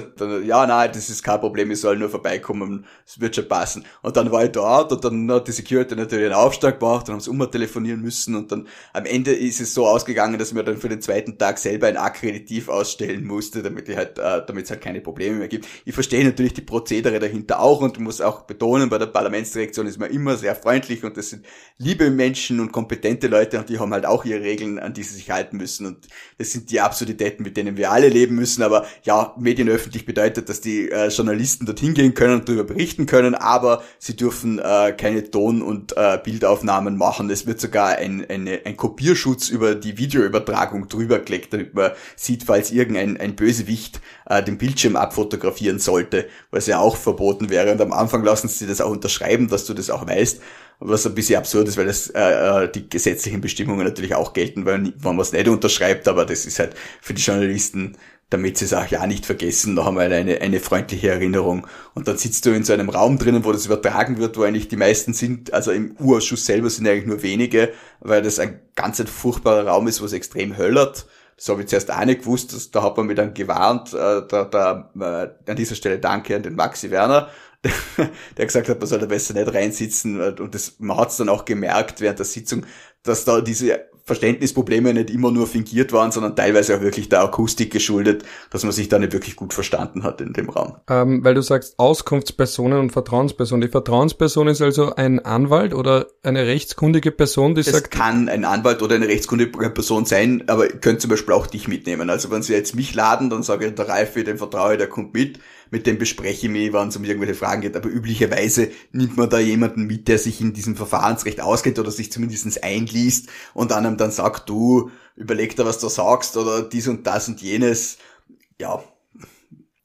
ja, 0.44 0.66
nein, 0.66 0.90
das 0.92 1.09
ist 1.09 1.23
kein 1.23 1.40
Problem, 1.40 1.70
ich 1.70 1.81
soll 1.81 1.97
nur 1.97 2.11
vorbeikommen, 2.11 2.85
es 3.07 3.20
wird 3.20 3.37
schon 3.37 3.49
passen. 3.49 3.85
Und 4.03 4.16
dann 4.16 4.31
war 4.31 4.44
ich 4.44 4.53
dort 4.53 4.92
und 4.92 5.05
dann 5.05 5.31
hat 5.31 5.49
die 5.49 5.53
Security 5.53 5.97
natürlich 5.97 6.27
einen 6.27 6.35
Aufschlag 6.35 6.79
gemacht, 6.79 7.09
dann 7.09 7.14
haben 7.14 7.20
sie 7.20 7.31
immer 7.31 7.51
telefonieren 7.51 8.01
müssen 8.01 8.35
und 8.35 8.53
dann 8.53 8.68
am 8.92 9.07
Ende 9.07 9.33
ist 9.33 9.61
es 9.61 9.73
so 9.73 9.87
ausgegangen, 9.87 10.38
dass 10.38 10.53
mir 10.53 10.64
dann 10.64 10.77
für 10.77 10.88
den 10.88 11.01
zweiten 11.01 11.38
Tag 11.38 11.59
selber 11.59 11.87
ein 11.87 11.97
Akkreditiv 11.97 12.68
ausstellen 12.68 13.25
musste, 13.25 13.62
damit 13.62 13.88
ich 13.88 13.97
halt, 13.97 14.18
äh, 14.18 14.42
damit 14.47 14.64
es 14.64 14.70
halt 14.70 14.83
keine 14.83 15.01
Probleme 15.01 15.38
mehr 15.38 15.49
gibt. 15.49 15.66
Ich 15.85 15.94
verstehe 15.94 16.25
natürlich 16.25 16.55
die 16.55 16.62
Prozedere 16.62 17.18
dahinter 17.18 17.61
auch 17.61 17.81
und 17.81 17.99
muss 17.99 18.20
auch 18.20 18.42
betonen, 18.42 18.90
bei 18.90 18.99
der 18.99 19.07
Parlamentsdirektion 19.07 19.87
ist 19.87 19.99
man 19.99 20.11
immer 20.11 20.37
sehr 20.37 20.55
freundlich 20.55 21.03
und 21.05 21.16
das 21.16 21.31
sind 21.31 21.47
liebe 21.79 22.11
Menschen 22.11 22.61
und 22.61 22.73
kompetente 22.74 23.28
Leute 23.28 23.60
und 23.60 23.68
die 23.68 23.78
haben 23.78 23.92
halt 23.92 24.04
auch 24.04 24.24
ihre 24.24 24.42
Regeln, 24.42 24.80
an 24.80 24.92
die 24.94 25.04
sie 25.04 25.14
sich 25.14 25.30
halten 25.30 25.58
müssen. 25.58 25.87
Und 25.87 26.08
das 26.38 26.50
sind 26.50 26.72
die 26.72 26.80
Absurditäten, 26.80 27.44
mit 27.44 27.56
denen 27.56 27.76
wir 27.76 27.92
alle 27.92 28.08
leben 28.08 28.34
müssen. 28.34 28.64
Aber 28.64 28.84
ja, 29.04 29.32
medienöffentlich 29.38 30.04
bedeutet, 30.04 30.48
dass 30.48 30.60
die 30.60 30.90
äh, 30.90 31.06
Journalisten 31.06 31.66
dorthin 31.66 31.94
gehen 31.94 32.14
können 32.14 32.34
und 32.34 32.48
darüber 32.48 32.64
berichten 32.64 33.06
können, 33.06 33.37
aber 33.37 33.84
sie 34.00 34.16
dürfen 34.16 34.58
äh, 34.58 34.92
keine 34.98 35.30
Ton- 35.30 35.62
und 35.62 35.96
äh, 35.96 36.18
Bildaufnahmen 36.22 36.96
machen. 36.96 37.30
Es 37.30 37.46
wird 37.46 37.60
sogar 37.60 37.90
ein, 37.96 38.28
eine, 38.28 38.62
ein 38.64 38.76
Kopierschutz 38.76 39.50
über 39.50 39.76
die 39.76 39.96
Videoübertragung 39.96 40.88
drüber 40.88 41.20
gelegt, 41.20 41.52
damit 41.52 41.74
man 41.74 41.92
sieht, 42.16 42.42
falls 42.42 42.72
irgendein 42.72 43.18
ein 43.18 43.37
Bösewicht 43.37 44.00
äh, 44.26 44.42
den 44.42 44.58
Bildschirm 44.58 44.96
abfotografieren 44.96 45.78
sollte, 45.78 46.26
was 46.50 46.66
ja 46.66 46.78
auch 46.78 46.96
verboten 46.96 47.50
wäre. 47.50 47.72
Und 47.72 47.80
am 47.80 47.92
Anfang 47.92 48.24
lassen 48.24 48.48
sie 48.48 48.66
das 48.66 48.80
auch 48.80 48.90
unterschreiben, 48.90 49.48
dass 49.48 49.66
du 49.66 49.74
das 49.74 49.90
auch 49.90 50.06
weißt 50.06 50.40
was 50.80 51.06
ein 51.06 51.14
bisschen 51.14 51.37
absurd 51.37 51.68
ist, 51.68 51.76
weil 51.76 51.87
das, 51.87 52.08
äh, 52.08 52.64
äh, 52.64 52.70
die 52.70 52.88
gesetzlichen 52.88 53.40
Bestimmungen 53.40 53.87
natürlich 53.87 54.14
auch 54.14 54.32
gelten, 54.32 54.66
weil 54.66 54.92
man 55.02 55.20
es 55.20 55.32
nicht 55.32 55.48
unterschreibt, 55.48 56.08
aber 56.08 56.26
das 56.26 56.46
ist 56.46 56.58
halt 56.58 56.74
für 57.00 57.14
die 57.14 57.22
Journalisten, 57.22 57.96
damit 58.30 58.58
sie 58.58 58.64
es 58.64 58.74
auch 58.74 58.87
ja 58.87 59.06
nicht 59.06 59.26
vergessen, 59.26 59.74
noch 59.74 59.87
einmal 59.87 60.12
eine, 60.12 60.40
eine 60.40 60.58
freundliche 60.58 61.10
Erinnerung. 61.10 61.66
Und 61.94 62.08
dann 62.08 62.18
sitzt 62.18 62.44
du 62.46 62.50
in 62.50 62.64
so 62.64 62.72
einem 62.72 62.88
Raum 62.88 63.18
drinnen, 63.18 63.44
wo 63.44 63.52
das 63.52 63.66
übertragen 63.66 64.18
wird, 64.18 64.37
wo 64.37 64.42
eigentlich 64.42 64.68
die 64.68 64.76
meisten 64.76 65.14
sind, 65.14 65.52
also 65.52 65.70
im 65.70 65.96
Urausschuss 65.98 66.44
selber 66.44 66.68
sind 66.70 66.88
eigentlich 66.88 67.06
nur 67.06 67.22
wenige, 67.22 67.72
weil 68.00 68.22
das 68.22 68.38
ein 68.38 68.60
ganz 68.74 68.98
ein 68.98 69.06
furchtbarer 69.06 69.68
Raum 69.68 69.87
ist, 69.87 70.00
wo 70.00 70.06
es 70.06 70.12
extrem 70.12 70.56
höllert. 70.56 71.06
Das 71.37 71.49
habe 71.49 71.62
ich 71.62 71.68
zuerst 71.68 71.90
auch 71.90 72.05
nicht 72.05 72.20
gewusst, 72.20 72.53
das, 72.53 72.70
da 72.70 72.83
hat 72.83 72.97
man 72.97 73.07
mir 73.07 73.14
dann 73.14 73.35
gewarnt, 73.35 73.92
äh, 73.92 74.23
da, 74.29 74.44
da, 74.44 74.90
äh, 74.99 75.51
an 75.51 75.57
dieser 75.57 75.75
Stelle 75.75 75.99
danke 75.99 76.37
an 76.37 76.42
den 76.42 76.55
Maxi 76.55 76.90
Werner, 76.90 77.29
der 78.37 78.47
gesagt 78.47 78.68
hat, 78.68 78.79
man 78.79 78.87
soll 78.87 78.99
da 78.99 79.07
besser 79.07 79.35
nicht 79.35 79.53
reinsitzen. 79.53 80.20
Und 80.38 80.55
das, 80.55 80.75
man 80.79 80.99
hat 80.99 81.11
es 81.11 81.16
dann 81.16 81.29
auch 81.29 81.44
gemerkt 81.44 82.01
während 82.01 82.18
der 82.18 82.27
Sitzung, 82.27 82.66
dass 83.03 83.25
da 83.25 83.40
diese 83.40 83.88
Verständnisprobleme 84.06 84.92
nicht 84.92 85.08
immer 85.08 85.30
nur 85.30 85.46
fingiert 85.46 85.92
waren, 85.92 86.12
sondern 86.12 86.36
teilweise 86.36 86.76
auch 86.76 86.82
wirklich 86.82 87.08
der 87.08 87.22
Akustik 87.22 87.72
geschuldet, 87.72 88.22
dass 88.50 88.62
man 88.62 88.72
sich 88.72 88.90
da 88.90 88.98
nicht 88.98 89.14
wirklich 89.14 89.34
gut 89.34 89.54
verstanden 89.54 90.02
hat 90.02 90.20
in 90.20 90.34
dem 90.34 90.50
Raum. 90.50 90.76
Ähm, 90.90 91.24
weil 91.24 91.34
du 91.34 91.40
sagst 91.40 91.78
Auskunftspersonen 91.78 92.78
und 92.78 92.90
Vertrauenspersonen. 92.90 93.62
Die 93.62 93.72
Vertrauensperson 93.72 94.48
ist 94.48 94.60
also 94.60 94.94
ein 94.94 95.20
Anwalt 95.20 95.72
oder 95.72 96.08
eine 96.22 96.46
rechtskundige 96.46 97.12
Person, 97.12 97.54
die 97.54 97.62
es 97.62 97.68
sagt... 97.68 97.94
Es 97.94 97.98
kann 97.98 98.28
ein 98.28 98.44
Anwalt 98.44 98.82
oder 98.82 98.96
eine 98.96 99.08
rechtskundige 99.08 99.70
Person 99.70 100.04
sein, 100.04 100.44
aber 100.48 100.66
ihr 100.66 100.78
könnt 100.78 101.00
zum 101.00 101.08
Beispiel 101.08 101.32
auch 101.32 101.46
dich 101.46 101.66
mitnehmen. 101.66 102.10
Also 102.10 102.30
wenn 102.30 102.42
sie 102.42 102.52
jetzt 102.52 102.76
mich 102.76 102.94
laden, 102.94 103.30
dann 103.30 103.42
sage 103.42 103.66
ich, 103.66 103.74
der 103.74 103.88
Ralf, 103.88 104.12
den 104.12 104.36
vertraue 104.36 104.76
der 104.76 104.86
kommt 104.86 105.14
mit 105.14 105.38
mit 105.74 105.88
dem 105.88 105.98
bespreche 105.98 106.46
ich 106.46 106.52
mich, 106.52 106.72
wenn 106.72 106.88
es 106.88 106.96
um 106.96 107.04
irgendwelche 107.04 107.34
Fragen 107.34 107.62
geht. 107.62 107.76
Aber 107.76 107.88
üblicherweise 107.88 108.68
nimmt 108.92 109.16
man 109.16 109.28
da 109.28 109.40
jemanden 109.40 109.86
mit, 109.86 110.06
der 110.06 110.18
sich 110.18 110.40
in 110.40 110.52
diesem 110.52 110.76
Verfahrensrecht 110.76 111.40
auskennt 111.40 111.80
oder 111.80 111.90
sich 111.90 112.12
zumindest 112.12 112.62
einliest 112.62 113.28
und 113.54 113.72
einem 113.72 113.93
dann 114.00 114.11
sagt, 114.11 114.48
du, 114.48 114.90
überleg 115.16 115.57
da, 115.57 115.64
was 115.64 115.78
du 115.78 115.88
sagst 115.88 116.37
oder 116.37 116.62
dies 116.62 116.88
und 116.88 117.07
das 117.07 117.28
und 117.28 117.40
jenes. 117.40 117.98
Ja, 118.61 118.83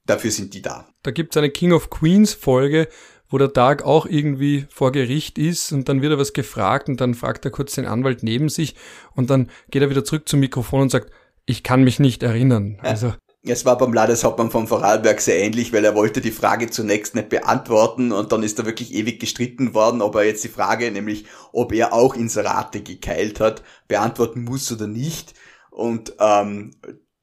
dafür 0.06 0.32
sind 0.32 0.54
die 0.54 0.62
da. 0.62 0.88
Da 1.04 1.12
gibt's 1.12 1.38
eine 1.38 1.50
King 1.50 1.72
of 1.72 1.90
Queens 1.90 2.34
Folge, 2.34 2.88
wo 3.30 3.38
der 3.38 3.54
Tag 3.54 3.84
auch 3.84 4.06
irgendwie 4.06 4.66
vor 4.70 4.92
Gericht 4.92 5.38
ist 5.38 5.72
und 5.72 5.88
dann 5.88 6.02
wird 6.02 6.14
er 6.14 6.18
was 6.18 6.34
gefragt 6.34 6.90
und 6.90 7.00
dann 7.00 7.14
fragt 7.14 7.46
er 7.46 7.52
kurz 7.52 7.76
den 7.76 7.86
Anwalt 7.86 8.24
neben 8.24 8.50
sich 8.50 8.76
und 9.16 9.30
dann 9.30 9.50
geht 9.70 9.82
er 9.82 9.90
wieder 9.90 10.04
zurück 10.04 10.28
zum 10.28 10.40
Mikrofon 10.40 10.82
und 10.82 10.90
sagt, 10.90 11.12
ich 11.46 11.64
kann 11.64 11.84
mich 11.84 12.00
nicht 12.00 12.24
erinnern. 12.24 12.80
Also 12.82 13.14
es 13.44 13.66
war 13.66 13.78
beim 13.78 13.94
Landeshauptmann 13.94 14.52
von 14.52 14.68
Vorarlberg 14.68 15.22
sehr 15.22 15.40
ähnlich, 15.40 15.72
weil 15.72 15.86
er 15.86 15.96
wollte 15.96 16.20
die 16.20 16.32
Frage 16.32 16.70
zunächst 16.70 17.16
nicht 17.16 17.30
beantworten 17.30 18.12
und 18.12 18.32
dann 18.32 18.44
ist 18.44 18.60
da 18.60 18.66
wirklich 18.66 18.94
ewig 18.94 19.20
gestritten 19.20 19.74
worden, 19.74 20.02
ob 20.02 20.16
er 20.16 20.24
jetzt 20.24 20.44
die 20.44 20.50
Frage, 20.50 20.92
nämlich 20.92 21.26
ob 21.54 21.72
er 21.72 21.94
auch 21.94 22.16
Inserate 22.16 22.82
gekeilt 22.82 23.40
hat, 23.40 23.64
beantworten 23.88 24.44
muss 24.44 24.72
oder 24.72 24.88
nicht. 24.88 25.36
Und 25.72 26.14
ähm, 26.20 26.72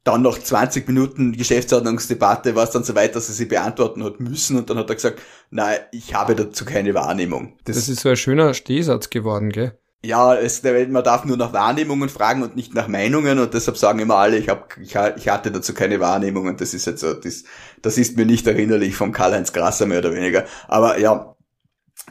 dann 0.05 0.23
noch 0.23 0.39
20 0.39 0.87
Minuten 0.87 1.33
Geschäftsordnungsdebatte 1.33 2.55
war 2.55 2.65
es 2.65 2.71
dann 2.71 2.85
so 2.85 2.95
weit, 2.95 3.15
dass 3.15 3.29
er 3.29 3.35
sie 3.35 3.47
beantworten 3.47 4.03
hat 4.05 4.21
müssen 4.21 4.57
und 4.57 4.71
dann 4.71 4.79
hat 4.79 4.89
er 4.89 4.95
gesagt, 4.95 5.21
nein, 5.51 5.79
ich 5.93 6.15
habe 6.15 6.35
dazu 6.35 6.65
keine 6.65 6.95
Wahrnehmung. 6.95 7.59
Das, 7.65 7.77
das 7.77 7.89
ist 7.89 8.01
so 8.01 8.09
ein 8.09 8.17
schöner 8.17 8.55
Stehsatz 8.55 9.11
geworden, 9.11 9.51
gell? 9.51 9.77
Ja, 10.05 10.35
es, 10.35 10.63
man 10.63 11.03
darf 11.05 11.25
nur 11.25 11.37
nach 11.37 11.53
Wahrnehmungen 11.53 12.09
fragen 12.09 12.43
und 12.43 12.57
nicht 12.57 12.75
nach 12.75 12.89
Meinungen 12.89 13.39
und 13.39 13.55
deshalb 13.55 13.77
sagen 13.77 13.99
immer 13.99 14.17
alle, 14.17 14.39
ich, 14.39 14.49
hab, 14.49 14.77
ich, 14.79 14.95
ich 15.17 15.29
hatte 15.29 15.51
dazu 15.51 15.75
keine 15.75 16.01
Wahrnehmungen. 16.01 16.57
Das 16.57 16.75
ist 16.75 16.87
jetzt 16.87 17.01
so, 17.01 17.15
das, 17.15 17.45
das 17.83 17.99
ist 17.99 18.17
mir 18.17 18.27
nicht 18.27 18.47
erinnerlich 18.47 18.95
vom 18.95 19.13
Karl-Heinz 19.13 19.53
Grasser 19.53 19.87
mehr 19.87 19.99
oder 19.99 20.15
weniger. 20.15 20.45
Aber 20.69 20.99
ja, 20.99 21.37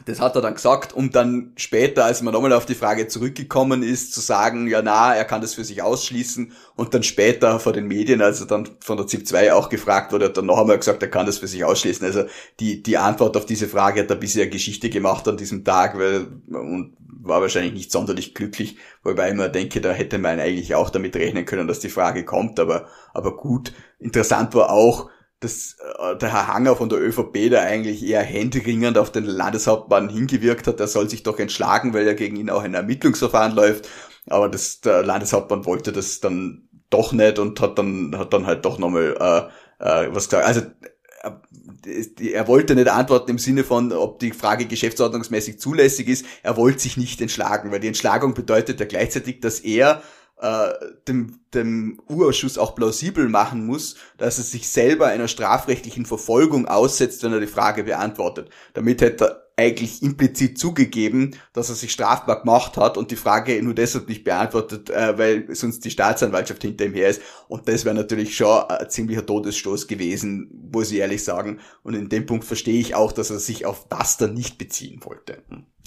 das 0.04 0.20
hat 0.20 0.34
er 0.36 0.42
dann 0.42 0.54
gesagt, 0.54 0.92
um 0.92 1.10
dann 1.10 1.52
später, 1.56 2.04
als 2.04 2.20
man 2.20 2.34
nochmal 2.34 2.52
auf 2.52 2.66
die 2.66 2.74
Frage 2.74 3.08
zurückgekommen 3.08 3.82
ist, 3.82 4.12
zu 4.12 4.20
sagen, 4.20 4.66
ja 4.68 4.82
na, 4.82 5.14
er 5.14 5.24
kann 5.24 5.40
das 5.40 5.54
für 5.54 5.64
sich 5.64 5.80
ausschließen 5.80 6.52
und 6.74 6.92
dann 6.92 7.02
später 7.02 7.60
vor 7.60 7.72
den 7.72 7.86
Medien, 7.86 8.20
also 8.20 8.44
dann 8.44 8.68
von 8.80 8.96
der 8.98 9.06
ZIP 9.06 9.26
2 9.26 9.54
auch 9.54 9.68
gefragt 9.68 10.12
wurde, 10.12 10.26
hat 10.26 10.36
dann 10.36 10.46
noch 10.46 10.58
einmal 10.58 10.76
gesagt, 10.76 11.02
er 11.02 11.10
kann 11.10 11.24
das 11.26 11.38
für 11.38 11.46
sich 11.46 11.64
ausschließen. 11.64 12.04
Also 12.04 12.24
die, 12.60 12.82
die 12.82 12.98
Antwort 12.98 13.36
auf 13.36 13.46
diese 13.46 13.68
Frage 13.68 14.02
hat 14.02 14.10
er 14.10 14.16
bisher 14.16 14.48
Geschichte 14.48 14.90
gemacht 14.90 15.26
an 15.28 15.36
diesem 15.36 15.64
Tag 15.64 15.96
weil, 15.98 16.26
und 16.48 16.96
war 17.28 17.40
wahrscheinlich 17.40 17.72
nicht 17.72 17.92
sonderlich 17.92 18.34
glücklich, 18.34 18.78
wobei 19.02 19.30
ich 19.30 19.34
mir 19.34 19.48
denke, 19.48 19.80
da 19.80 19.92
hätte 19.92 20.18
man 20.18 20.40
eigentlich 20.40 20.74
auch 20.74 20.90
damit 20.90 21.16
rechnen 21.16 21.44
können, 21.44 21.68
dass 21.68 21.80
die 21.80 21.88
Frage 21.88 22.24
kommt, 22.24 22.60
aber, 22.60 22.88
aber 23.14 23.36
gut. 23.36 23.72
Interessant 23.98 24.54
war 24.54 24.70
auch, 24.70 25.10
dass 25.40 25.76
äh, 25.98 26.16
der 26.16 26.32
Herr 26.32 26.48
Hanger 26.48 26.76
von 26.76 26.88
der 26.88 27.00
ÖVP 27.00 27.50
da 27.50 27.60
eigentlich 27.60 28.04
eher 28.04 28.22
händeringend 28.22 28.98
auf 28.98 29.12
den 29.12 29.24
Landeshauptmann 29.24 30.08
hingewirkt 30.08 30.66
hat, 30.66 30.80
er 30.80 30.88
soll 30.88 31.08
sich 31.10 31.22
doch 31.22 31.38
entschlagen, 31.38 31.92
weil 31.94 32.06
ja 32.06 32.14
gegen 32.14 32.36
ihn 32.36 32.50
auch 32.50 32.62
ein 32.62 32.74
Ermittlungsverfahren 32.74 33.54
läuft. 33.54 33.88
Aber 34.28 34.48
das, 34.48 34.80
der 34.80 35.02
Landeshauptmann 35.02 35.66
wollte 35.66 35.92
das 35.92 36.20
dann 36.20 36.68
doch 36.90 37.12
nicht 37.12 37.38
und 37.38 37.60
hat 37.60 37.78
dann, 37.78 38.16
hat 38.18 38.32
dann 38.32 38.46
halt 38.46 38.64
doch 38.64 38.78
nochmal 38.78 39.50
äh, 39.80 40.04
äh, 40.06 40.08
was 40.14 40.28
gesagt. 40.28 40.46
Also 40.46 40.62
er 42.20 42.48
wollte 42.48 42.74
nicht 42.74 42.88
antworten 42.88 43.30
im 43.30 43.38
Sinne 43.38 43.64
von, 43.64 43.92
ob 43.92 44.18
die 44.18 44.32
Frage 44.32 44.66
geschäftsordnungsmäßig 44.66 45.58
zulässig 45.60 46.08
ist. 46.08 46.26
Er 46.42 46.56
wollte 46.56 46.80
sich 46.80 46.96
nicht 46.96 47.20
entschlagen, 47.20 47.70
weil 47.70 47.80
die 47.80 47.88
Entschlagung 47.88 48.34
bedeutet 48.34 48.80
ja 48.80 48.86
gleichzeitig, 48.86 49.40
dass 49.40 49.60
er 49.60 50.02
äh, 50.40 50.68
dem, 51.08 51.40
dem 51.54 52.00
Urausschuss 52.08 52.58
auch 52.58 52.74
plausibel 52.74 53.28
machen 53.28 53.64
muss, 53.64 53.96
dass 54.18 54.38
er 54.38 54.44
sich 54.44 54.68
selber 54.68 55.06
einer 55.06 55.28
strafrechtlichen 55.28 56.04
Verfolgung 56.04 56.66
aussetzt, 56.66 57.22
wenn 57.22 57.32
er 57.32 57.40
die 57.40 57.46
Frage 57.46 57.84
beantwortet. 57.84 58.50
Damit 58.74 59.00
hätte 59.00 59.24
er 59.24 59.45
eigentlich 59.56 60.02
implizit 60.02 60.58
zugegeben, 60.58 61.34
dass 61.54 61.70
er 61.70 61.74
sich 61.74 61.90
strafbar 61.90 62.40
gemacht 62.40 62.76
hat 62.76 62.98
und 62.98 63.10
die 63.10 63.16
Frage 63.16 63.60
nur 63.62 63.72
deshalb 63.72 64.08
nicht 64.08 64.22
beantwortet, 64.22 64.90
äh, 64.90 65.16
weil 65.16 65.54
sonst 65.54 65.84
die 65.84 65.90
Staatsanwaltschaft 65.90 66.60
hinter 66.62 66.84
ihm 66.84 66.92
her 66.92 67.08
ist. 67.08 67.22
Und 67.48 67.66
das 67.66 67.86
wäre 67.86 67.94
natürlich 67.94 68.36
schon 68.36 68.64
ein 68.68 68.90
ziemlicher 68.90 69.24
Todesstoß 69.24 69.86
gewesen, 69.86 70.68
muss 70.72 70.92
ich 70.92 70.98
ehrlich 70.98 71.24
sagen. 71.24 71.60
Und 71.82 71.94
in 71.94 72.10
dem 72.10 72.26
Punkt 72.26 72.44
verstehe 72.44 72.78
ich 72.78 72.94
auch, 72.94 73.12
dass 73.12 73.30
er 73.30 73.38
sich 73.38 73.64
auf 73.64 73.88
das 73.88 74.18
dann 74.18 74.34
nicht 74.34 74.58
beziehen 74.58 75.00
wollte. 75.04 75.42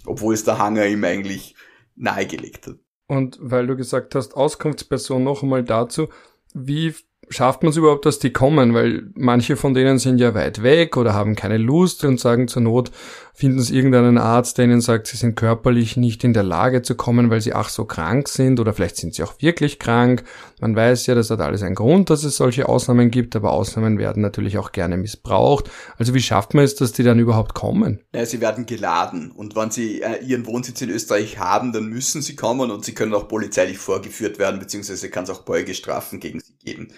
Obwohl 0.05 0.33
es 0.33 0.43
der 0.43 0.57
Hanger 0.57 0.87
ihm 0.87 1.03
eigentlich 1.03 1.55
nahegelegt 1.95 2.67
hat. 2.67 2.77
Und 3.07 3.37
weil 3.39 3.67
du 3.67 3.75
gesagt 3.75 4.15
hast, 4.15 4.35
Auskunftsperson 4.35 5.23
noch 5.23 5.43
einmal 5.43 5.63
dazu, 5.63 6.09
wie 6.53 6.95
schafft 7.29 7.63
man 7.63 7.71
es 7.71 7.77
überhaupt, 7.77 8.05
dass 8.05 8.19
die 8.19 8.31
kommen? 8.31 8.73
Weil 8.73 9.03
manche 9.15 9.55
von 9.55 9.73
denen 9.73 9.99
sind 9.99 10.19
ja 10.19 10.33
weit 10.33 10.63
weg 10.63 10.97
oder 10.97 11.13
haben 11.13 11.35
keine 11.35 11.57
Lust 11.57 12.03
und 12.03 12.19
sagen 12.19 12.47
zur 12.47 12.63
Not, 12.63 12.91
finden 13.39 13.59
es 13.59 13.71
irgendeinen 13.71 14.17
Arzt, 14.17 14.57
der 14.57 14.65
ihnen 14.65 14.81
sagt, 14.81 15.07
sie 15.07 15.15
sind 15.15 15.35
körperlich 15.35 15.95
nicht 15.95 16.25
in 16.25 16.33
der 16.33 16.43
Lage 16.43 16.81
zu 16.81 16.95
kommen, 16.95 17.29
weil 17.29 17.39
sie 17.39 17.53
ach 17.53 17.69
so 17.69 17.85
krank 17.85 18.27
sind 18.27 18.59
oder 18.59 18.73
vielleicht 18.73 18.97
sind 18.97 19.15
sie 19.15 19.23
auch 19.23 19.35
wirklich 19.39 19.79
krank. 19.79 20.25
Man 20.59 20.75
weiß 20.75 21.05
ja, 21.05 21.15
das 21.15 21.29
hat 21.29 21.39
alles 21.39 21.63
einen 21.63 21.75
Grund, 21.75 22.09
dass 22.09 22.25
es 22.25 22.35
solche 22.35 22.67
Ausnahmen 22.67 23.11
gibt, 23.11 23.37
aber 23.37 23.51
Ausnahmen 23.51 23.97
werden 23.97 24.21
natürlich 24.21 24.57
auch 24.57 24.73
gerne 24.73 24.97
missbraucht. 24.97 25.71
Also 25.97 26.13
wie 26.13 26.21
schafft 26.21 26.53
man 26.53 26.65
es, 26.65 26.75
dass 26.75 26.91
die 26.91 27.03
dann 27.03 27.17
überhaupt 27.17 27.53
kommen? 27.53 28.01
Ja, 28.13 28.25
sie 28.25 28.41
werden 28.41 28.65
geladen 28.65 29.31
und 29.31 29.55
wenn 29.55 29.71
sie 29.71 30.01
äh, 30.01 30.21
ihren 30.21 30.45
Wohnsitz 30.45 30.81
in 30.81 30.89
Österreich 30.89 31.39
haben, 31.39 31.71
dann 31.71 31.85
müssen 31.85 32.21
sie 32.21 32.35
kommen 32.35 32.71
und 32.71 32.83
sie 32.83 32.93
können 32.93 33.13
auch 33.13 33.29
polizeilich 33.29 33.77
vorgeführt 33.77 34.37
werden, 34.37 34.59
beziehungsweise 34.59 35.09
kann 35.09 35.23
es 35.23 35.29
auch 35.29 35.43
Beugestrafen 35.43 36.19
gegen 36.19 36.41
sie 36.41 36.57
geben. 36.61 36.89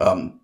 Ähm, 0.00 0.40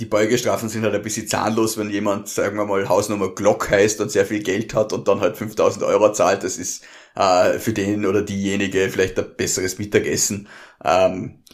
die 0.00 0.06
Beugestrafen 0.06 0.68
sind 0.68 0.82
halt 0.82 0.94
ein 0.94 1.02
bisschen 1.02 1.28
zahnlos, 1.28 1.78
wenn 1.78 1.88
jemand, 1.88 2.28
sagen 2.28 2.56
wir 2.56 2.64
mal, 2.64 2.88
Hausnummer 2.88 3.32
Glock 3.32 3.70
heißt 3.70 4.00
und 4.00 4.10
sehr 4.10 4.26
viel 4.26 4.42
Geld 4.42 4.74
hat 4.74 4.92
und 4.92 5.06
dann 5.06 5.20
halt 5.20 5.36
5000 5.36 5.84
Euro 5.84 6.12
zahlt. 6.12 6.42
Das 6.42 6.58
ist 6.58 6.84
äh, 7.14 7.58
für 7.60 7.72
den 7.72 8.04
oder 8.04 8.22
diejenige 8.22 8.88
vielleicht 8.90 9.18
ein 9.18 9.36
besseres 9.36 9.78
Mittagessen. 9.78 10.48
Ähm, 10.84 11.44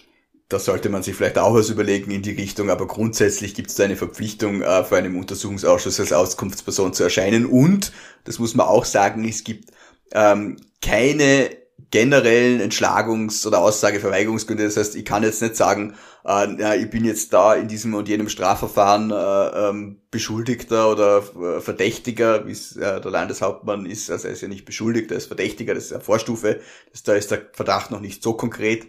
da 0.49 0.59
sollte 0.59 0.89
man 0.89 1.03
sich 1.03 1.15
vielleicht 1.15 1.39
auch 1.39 1.55
was 1.55 1.71
überlegen 1.71 2.11
in 2.11 2.23
die 2.23 2.33
Richtung, 2.33 2.71
aber 2.71 2.87
grundsätzlich 2.87 3.55
gibt 3.55 3.71
es 3.71 3.77
da 3.77 3.85
eine 3.85 3.97
Verpflichtung, 3.97 4.63
äh, 4.63 4.85
vor 4.85 4.99
einem 4.99 5.17
Untersuchungsausschuss 5.19 6.01
als 6.01 6.13
Auskunftsperson 6.13 6.95
zu 6.95 7.05
erscheinen. 7.05 7.47
Und, 7.47 7.93
das 8.25 8.39
muss 8.39 8.55
man 8.55 8.67
auch 8.67 8.85
sagen, 8.85 9.25
es 9.29 9.45
gibt 9.45 9.71
ähm, 10.13 10.57
keine 10.83 11.51
generellen 11.91 12.61
Entschlagungs- 12.61 13.47
oder 13.47 13.59
Aussageverweigerungsgründe. 13.59 14.65
Das 14.65 14.77
heißt, 14.77 14.97
ich 14.97 15.05
kann 15.05 15.23
jetzt 15.23 15.43
nicht 15.43 15.57
sagen, 15.57 15.95
äh, 16.25 16.61
ja, 16.61 16.75
ich 16.75 16.89
bin 16.89 17.05
jetzt 17.05 17.33
da 17.33 17.55
in 17.55 17.69
diesem 17.69 17.95
und 17.95 18.09
jenem 18.09 18.29
Strafverfahren 18.29 19.11
äh, 19.11 19.69
ähm, 19.69 20.01
Beschuldigter 20.11 20.91
oder 20.91 21.19
äh, 21.19 21.61
Verdächtiger, 21.61 22.47
wie 22.47 22.53
es 22.53 22.77
äh, 22.77 23.01
der 23.01 23.11
Landeshauptmann 23.11 23.87
ist. 23.87 24.11
Also 24.11 24.29
er 24.29 24.35
ist 24.35 24.43
ja 24.43 24.49
nicht 24.49 24.65
Beschuldigter, 24.65 25.15
er 25.15 25.19
ist 25.19 25.27
Verdächtiger, 25.27 25.75
das 25.75 25.87
ist 25.87 25.93
eine 25.93 26.03
Vorstufe. 26.03 26.61
Das, 26.93 27.03
da 27.03 27.15
ist 27.15 27.31
der 27.31 27.43
Verdacht 27.53 27.91
noch 27.91 28.01
nicht 28.01 28.23
so 28.23 28.35
konkret. 28.35 28.87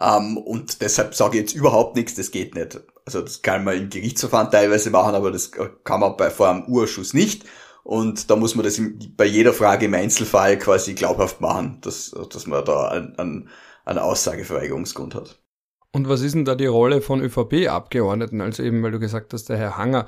Ähm, 0.00 0.36
und 0.36 0.82
deshalb 0.82 1.14
sage 1.14 1.38
ich 1.38 1.42
jetzt 1.42 1.54
überhaupt 1.54 1.96
nichts, 1.96 2.14
das 2.14 2.30
geht 2.30 2.54
nicht. 2.54 2.80
Also 3.04 3.20
das 3.22 3.42
kann 3.42 3.64
man 3.64 3.76
im 3.76 3.90
Gerichtsverfahren 3.90 4.50
teilweise 4.50 4.90
machen, 4.90 5.14
aber 5.14 5.30
das 5.30 5.50
kann 5.84 6.00
man 6.00 6.16
bei 6.16 6.30
vor 6.30 6.48
einem 6.50 6.64
Urschuss 6.64 7.14
nicht. 7.14 7.44
Und 7.84 8.30
da 8.30 8.36
muss 8.36 8.54
man 8.54 8.64
das 8.64 8.80
bei 9.16 9.24
jeder 9.24 9.52
Frage 9.52 9.86
im 9.86 9.94
Einzelfall 9.94 10.58
quasi 10.58 10.94
glaubhaft 10.94 11.40
machen, 11.40 11.78
dass, 11.80 12.14
dass 12.30 12.46
man 12.46 12.64
da 12.64 12.88
einen, 12.88 13.48
einen 13.84 13.98
Aussageverweigerungsgrund 13.98 15.14
hat. 15.14 15.40
Und 15.92 16.08
was 16.08 16.22
ist 16.22 16.34
denn 16.34 16.44
da 16.44 16.54
die 16.54 16.66
Rolle 16.66 17.02
von 17.02 17.20
ÖVP-Abgeordneten? 17.20 18.40
Also 18.40 18.62
eben, 18.62 18.82
weil 18.82 18.92
du 18.92 18.98
gesagt 18.98 19.32
hast, 19.34 19.48
der 19.48 19.58
Herr 19.58 19.76
Hanger, 19.76 20.06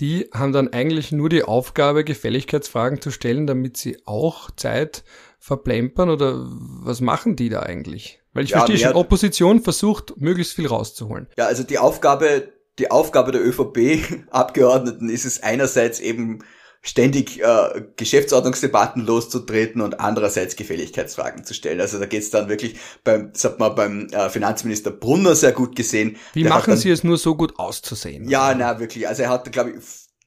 die 0.00 0.30
haben 0.32 0.52
dann 0.52 0.72
eigentlich 0.72 1.12
nur 1.12 1.28
die 1.28 1.44
Aufgabe, 1.44 2.04
Gefälligkeitsfragen 2.04 3.00
zu 3.00 3.10
stellen, 3.10 3.46
damit 3.46 3.76
sie 3.76 3.98
auch 4.06 4.50
Zeit 4.52 5.04
verplempern 5.38 6.08
oder 6.08 6.46
was 6.46 7.00
machen 7.00 7.36
die 7.36 7.50
da 7.50 7.60
eigentlich? 7.60 8.20
Weil 8.32 8.44
ich 8.44 8.50
ja, 8.50 8.58
verstehe 8.58 8.78
schon, 8.78 8.94
Opposition 8.94 9.60
versucht, 9.60 10.14
möglichst 10.16 10.54
viel 10.54 10.66
rauszuholen. 10.66 11.28
Ja, 11.36 11.46
also 11.46 11.62
die 11.62 11.78
Aufgabe, 11.78 12.52
die 12.78 12.90
Aufgabe 12.90 13.32
der 13.32 13.44
ÖVP-Abgeordneten 13.44 15.10
ist 15.10 15.26
es 15.26 15.42
einerseits 15.42 16.00
eben 16.00 16.42
ständig 16.82 17.40
äh, 17.40 17.84
Geschäftsordnungsdebatten 17.96 19.06
loszutreten 19.06 19.80
und 19.80 20.00
andererseits 20.00 20.56
Gefälligkeitsfragen 20.56 21.44
zu 21.44 21.54
stellen. 21.54 21.80
Also 21.80 21.98
da 21.98 22.06
geht's 22.06 22.30
dann 22.30 22.48
wirklich 22.48 22.76
beim, 23.04 23.32
das 23.32 23.44
hat 23.44 23.60
man 23.60 23.74
beim 23.74 24.06
äh, 24.08 24.28
Finanzminister 24.28 24.90
Brunner 24.90 25.36
sehr 25.36 25.52
gut 25.52 25.76
gesehen. 25.76 26.16
Wie 26.32 26.44
machen 26.44 26.70
dann, 26.70 26.78
Sie 26.78 26.90
es 26.90 27.04
nur 27.04 27.18
so 27.18 27.36
gut 27.36 27.58
auszusehen? 27.58 28.28
Ja, 28.28 28.52
na 28.54 28.80
wirklich. 28.80 29.06
Also 29.06 29.22
er 29.22 29.30
hat, 29.30 29.50
glaube 29.52 29.70
ich, 29.70 29.76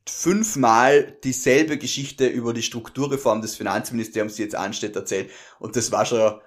fünfmal 0.08 1.18
dieselbe 1.24 1.78
Geschichte 1.78 2.28
über 2.28 2.54
die 2.54 2.64
Strukturreform 2.64 3.42
des 3.42 3.56
Finanzministeriums, 3.56 4.36
die 4.36 4.44
jetzt 4.44 4.56
ansteht, 4.56 4.96
erzählt. 4.96 5.32
Und 5.60 5.76
das 5.76 5.92
war 5.92 6.06
schon, 6.06 6.40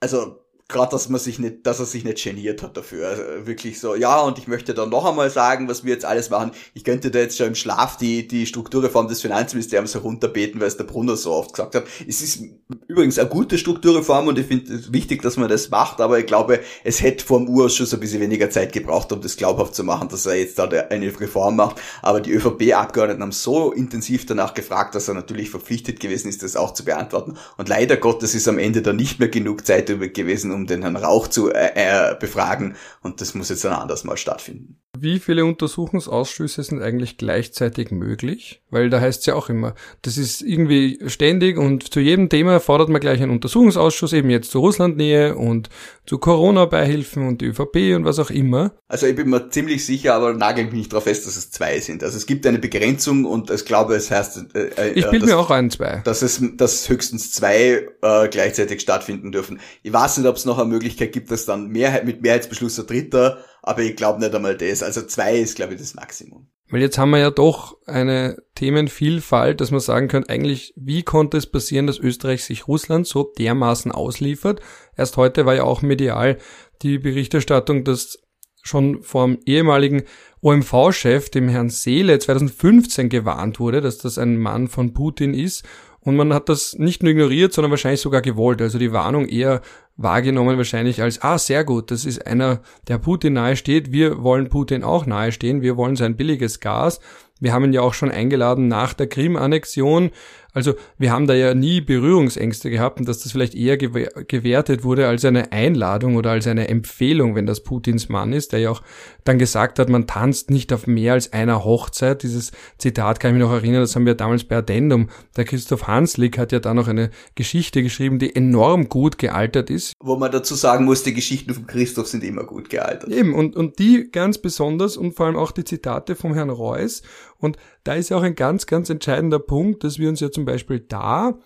also 0.00 0.44
gerade, 0.68 0.90
dass 0.90 1.08
man 1.08 1.18
sich 1.18 1.38
nicht, 1.38 1.66
dass 1.66 1.80
er 1.80 1.86
sich 1.86 2.04
nicht 2.04 2.22
geniert 2.22 2.62
hat 2.62 2.76
dafür. 2.76 3.08
Also 3.08 3.22
wirklich 3.46 3.80
so, 3.80 3.94
ja, 3.94 4.20
und 4.20 4.38
ich 4.38 4.48
möchte 4.48 4.74
dann 4.74 4.90
noch 4.90 5.06
einmal 5.06 5.30
sagen, 5.30 5.66
was 5.66 5.82
wir 5.82 5.94
jetzt 5.94 6.04
alles 6.04 6.28
machen. 6.28 6.50
Ich 6.74 6.84
könnte 6.84 7.10
da 7.10 7.20
jetzt 7.20 7.38
schon 7.38 7.48
im 7.48 7.54
Schlaf 7.54 7.96
die, 7.96 8.28
die 8.28 8.44
Strukturreform 8.44 9.08
des 9.08 9.22
Finanzministeriums 9.22 9.94
herunterbeten, 9.94 10.60
weil 10.60 10.68
es 10.68 10.76
der 10.76 10.84
Brunner 10.84 11.16
so 11.16 11.32
oft 11.32 11.54
gesagt 11.54 11.74
hat. 11.74 11.84
Es 12.06 12.20
ist 12.20 12.42
übrigens 12.86 13.18
eine 13.18 13.30
gute 13.30 13.56
Strukturreform 13.56 14.28
und 14.28 14.38
ich 14.38 14.46
finde 14.46 14.74
es 14.74 14.92
wichtig, 14.92 15.22
dass 15.22 15.38
man 15.38 15.48
das 15.48 15.70
macht, 15.70 16.02
aber 16.02 16.18
ich 16.18 16.26
glaube, 16.26 16.60
es 16.84 17.00
hätte 17.00 17.24
vor 17.24 17.38
dem 17.38 17.48
Urausschuss 17.48 17.94
ein 17.94 18.00
bisschen 18.00 18.20
weniger 18.20 18.50
Zeit 18.50 18.74
gebraucht, 18.74 19.10
um 19.10 19.22
das 19.22 19.36
glaubhaft 19.36 19.74
zu 19.74 19.84
machen, 19.84 20.10
dass 20.10 20.26
er 20.26 20.34
jetzt 20.34 20.58
da 20.58 20.64
eine 20.64 21.18
Reform 21.18 21.56
macht. 21.56 21.76
Aber 22.02 22.20
die 22.20 22.32
ÖVP-Abgeordneten 22.32 23.22
haben 23.22 23.32
so 23.32 23.72
intensiv 23.72 24.26
danach 24.26 24.52
gefragt, 24.52 24.94
dass 24.94 25.08
er 25.08 25.14
natürlich 25.14 25.48
verpflichtet 25.48 25.98
gewesen 25.98 26.28
ist, 26.28 26.42
das 26.42 26.56
auch 26.56 26.74
zu 26.74 26.84
beantworten. 26.84 27.38
Und 27.56 27.70
leider 27.70 27.96
Gottes 27.96 28.34
ist 28.34 28.48
am 28.48 28.58
Ende 28.58 28.82
dann 28.82 28.96
nicht 28.96 29.18
mehr 29.18 29.28
genug 29.28 29.66
Zeit 29.66 29.88
übrig 29.88 30.12
gewesen, 30.12 30.52
um 30.52 30.57
den 30.66 30.82
Herrn 30.82 30.96
Rauch 30.96 31.28
zu 31.28 31.50
äh, 31.50 31.70
äh, 31.74 32.16
befragen. 32.18 32.74
Und 33.02 33.20
das 33.20 33.34
muss 33.34 33.48
jetzt 33.48 33.64
dann 33.64 33.72
anders 33.72 34.04
mal 34.04 34.16
stattfinden. 34.16 34.80
Wie 35.00 35.20
viele 35.20 35.44
Untersuchungsausschüsse 35.44 36.62
sind 36.62 36.82
eigentlich 36.82 37.18
gleichzeitig 37.18 37.90
möglich? 37.90 38.62
Weil 38.70 38.90
da 38.90 39.00
heißt 39.00 39.20
es 39.20 39.26
ja 39.26 39.34
auch 39.34 39.48
immer, 39.48 39.74
das 40.02 40.18
ist 40.18 40.42
irgendwie 40.42 40.98
ständig 41.06 41.56
und 41.56 41.92
zu 41.92 42.00
jedem 42.00 42.28
Thema 42.28 42.58
fordert 42.58 42.88
man 42.88 43.00
gleich 43.00 43.22
einen 43.22 43.30
Untersuchungsausschuss, 43.30 44.12
eben 44.12 44.30
jetzt 44.30 44.50
zur 44.50 44.62
Russlandnähe 44.62 45.36
und 45.36 45.68
zu 46.04 46.18
Corona-Beihilfen 46.18 47.28
und 47.28 47.40
die 47.40 47.46
ÖVP 47.46 47.94
und 47.94 48.04
was 48.04 48.18
auch 48.18 48.30
immer. 48.30 48.72
Also 48.88 49.06
ich 49.06 49.14
bin 49.14 49.28
mir 49.28 49.50
ziemlich 49.50 49.84
sicher, 49.84 50.14
aber 50.14 50.32
nagel 50.32 50.64
mich 50.64 50.74
nicht 50.74 50.92
darauf 50.92 51.04
fest, 51.04 51.26
dass 51.26 51.36
es 51.36 51.50
zwei 51.50 51.78
sind. 51.80 52.02
Also 52.02 52.16
es 52.16 52.26
gibt 52.26 52.46
eine 52.46 52.58
Begrenzung 52.58 53.24
und 53.24 53.50
ich 53.50 53.64
glaube, 53.64 53.94
es 53.94 54.10
heißt... 54.10 54.54
Äh, 54.54 54.70
äh 54.76 54.92
ich 54.92 55.08
bilde 55.10 55.26
mir 55.26 55.38
auch 55.38 55.50
ein, 55.50 55.70
zwei. 55.70 56.00
Dass 56.04 56.22
es 56.22 56.42
dass 56.56 56.88
höchstens 56.88 57.30
zwei 57.32 57.88
äh, 58.02 58.28
gleichzeitig 58.28 58.80
stattfinden 58.80 59.32
dürfen. 59.32 59.60
Ich 59.82 59.92
weiß 59.92 60.18
nicht, 60.18 60.26
ob 60.26 60.36
es 60.36 60.46
noch 60.48 60.58
eine 60.58 60.68
Möglichkeit 60.68 61.12
gibt, 61.12 61.30
dass 61.30 61.44
dann 61.44 61.68
Mehrheit, 61.68 62.04
mit 62.04 62.22
Mehrheitsbeschluss 62.22 62.76
der 62.76 62.84
Dritter 62.84 63.38
aber 63.68 63.82
ich 63.82 63.96
glaube 63.96 64.20
nicht 64.20 64.34
einmal 64.34 64.56
das. 64.56 64.82
Also 64.82 65.02
zwei 65.02 65.36
ist, 65.36 65.56
glaube 65.56 65.74
ich, 65.74 65.80
das 65.80 65.94
Maximum. 65.94 66.48
Weil 66.70 66.80
jetzt 66.80 66.96
haben 66.96 67.10
wir 67.10 67.18
ja 67.18 67.30
doch 67.30 67.76
eine 67.86 68.38
Themenvielfalt, 68.54 69.60
dass 69.60 69.70
man 69.70 69.80
sagen 69.80 70.08
könnte, 70.08 70.30
eigentlich, 70.30 70.72
wie 70.74 71.02
konnte 71.02 71.36
es 71.36 71.46
passieren, 71.46 71.86
dass 71.86 71.98
Österreich 71.98 72.44
sich 72.44 72.66
Russland 72.66 73.06
so 73.06 73.30
dermaßen 73.38 73.92
ausliefert? 73.92 74.60
Erst 74.96 75.18
heute 75.18 75.44
war 75.44 75.54
ja 75.54 75.64
auch 75.64 75.82
medial 75.82 76.38
die 76.80 76.98
Berichterstattung, 76.98 77.84
dass 77.84 78.18
schon 78.62 79.02
vom 79.02 79.38
ehemaligen 79.44 80.04
OMV-Chef, 80.40 81.28
dem 81.28 81.48
Herrn 81.48 81.68
Seele, 81.68 82.18
2015 82.18 83.10
gewarnt 83.10 83.60
wurde, 83.60 83.82
dass 83.82 83.98
das 83.98 84.16
ein 84.16 84.38
Mann 84.38 84.68
von 84.68 84.94
Putin 84.94 85.34
ist. 85.34 85.62
Und 86.00 86.16
man 86.16 86.32
hat 86.32 86.48
das 86.48 86.74
nicht 86.74 87.02
nur 87.02 87.12
ignoriert, 87.12 87.52
sondern 87.52 87.70
wahrscheinlich 87.70 88.00
sogar 88.00 88.22
gewollt. 88.22 88.62
Also 88.62 88.78
die 88.78 88.92
Warnung 88.92 89.26
eher 89.26 89.60
wahrgenommen 89.98 90.56
wahrscheinlich 90.56 91.02
als, 91.02 91.22
ah, 91.22 91.38
sehr 91.38 91.64
gut, 91.64 91.90
das 91.90 92.06
ist 92.06 92.26
einer, 92.26 92.60
der 92.86 92.98
Putin 92.98 93.34
nahe 93.34 93.56
steht, 93.56 93.92
wir 93.92 94.22
wollen 94.22 94.48
Putin 94.48 94.84
auch 94.84 95.04
nahe 95.04 95.32
stehen, 95.32 95.60
wir 95.60 95.76
wollen 95.76 95.96
sein 95.96 96.16
billiges 96.16 96.60
Gas. 96.60 97.00
Wir 97.40 97.52
haben 97.52 97.64
ihn 97.64 97.72
ja 97.72 97.82
auch 97.82 97.94
schon 97.94 98.10
eingeladen 98.10 98.68
nach 98.68 98.94
der 98.94 99.08
Krim-Annexion 99.08 100.10
also 100.52 100.74
wir 100.96 101.12
haben 101.12 101.26
da 101.26 101.34
ja 101.34 101.54
nie 101.54 101.80
Berührungsängste 101.80 102.70
gehabt 102.70 102.98
und 102.98 103.08
dass 103.08 103.20
das 103.20 103.32
vielleicht 103.32 103.54
eher 103.54 103.76
gewertet 103.76 104.82
wurde 104.82 105.06
als 105.06 105.24
eine 105.24 105.52
Einladung 105.52 106.16
oder 106.16 106.30
als 106.30 106.46
eine 106.46 106.68
Empfehlung, 106.68 107.34
wenn 107.34 107.46
das 107.46 107.62
Putins 107.62 108.08
Mann 108.08 108.32
ist, 108.32 108.52
der 108.52 108.60
ja 108.60 108.70
auch 108.70 108.82
dann 109.24 109.38
gesagt 109.38 109.78
hat, 109.78 109.88
man 109.90 110.06
tanzt 110.06 110.50
nicht 110.50 110.72
auf 110.72 110.86
mehr 110.86 111.12
als 111.12 111.32
einer 111.32 111.64
Hochzeit. 111.64 112.22
Dieses 112.22 112.52
Zitat 112.78 113.20
kann 113.20 113.30
ich 113.30 113.38
mich 113.38 113.46
noch 113.46 113.52
erinnern, 113.52 113.82
das 113.82 113.94
haben 113.94 114.06
wir 114.06 114.14
damals 114.14 114.44
bei 114.44 114.56
Addendum. 114.56 115.10
Der 115.36 115.44
Christoph 115.44 115.86
Hanslik 115.86 116.38
hat 116.38 116.50
ja 116.50 116.60
da 116.60 116.72
noch 116.72 116.88
eine 116.88 117.10
Geschichte 117.34 117.82
geschrieben, 117.82 118.18
die 118.18 118.34
enorm 118.34 118.88
gut 118.88 119.18
gealtert 119.18 119.68
ist. 119.68 119.92
Wo 120.00 120.16
man 120.16 120.32
dazu 120.32 120.54
sagen 120.54 120.86
muss, 120.86 121.02
die 121.02 121.12
Geschichten 121.12 121.52
von 121.52 121.66
Christoph 121.66 122.08
sind 122.08 122.24
immer 122.24 122.44
gut 122.44 122.70
gealtert. 122.70 123.10
Eben, 123.10 123.34
und, 123.34 123.54
und 123.54 123.78
die 123.78 124.08
ganz 124.10 124.38
besonders 124.38 124.96
und 124.96 125.12
vor 125.12 125.26
allem 125.26 125.36
auch 125.36 125.52
die 125.52 125.64
Zitate 125.64 126.16
vom 126.16 126.32
Herrn 126.32 126.50
Reuss. 126.50 127.02
Und 127.38 127.56
da 127.84 127.94
ist 127.94 128.08
ja 128.08 128.16
auch 128.16 128.22
ein 128.22 128.34
ganz, 128.34 128.66
ganz 128.66 128.90
entscheidender 128.90 129.38
Punkt, 129.38 129.84
dass 129.84 129.98
wir 129.98 130.08
uns 130.08 130.20
ja 130.20 130.30
zum 130.30 130.44
Beispiel 130.44 130.80
da 130.80 131.38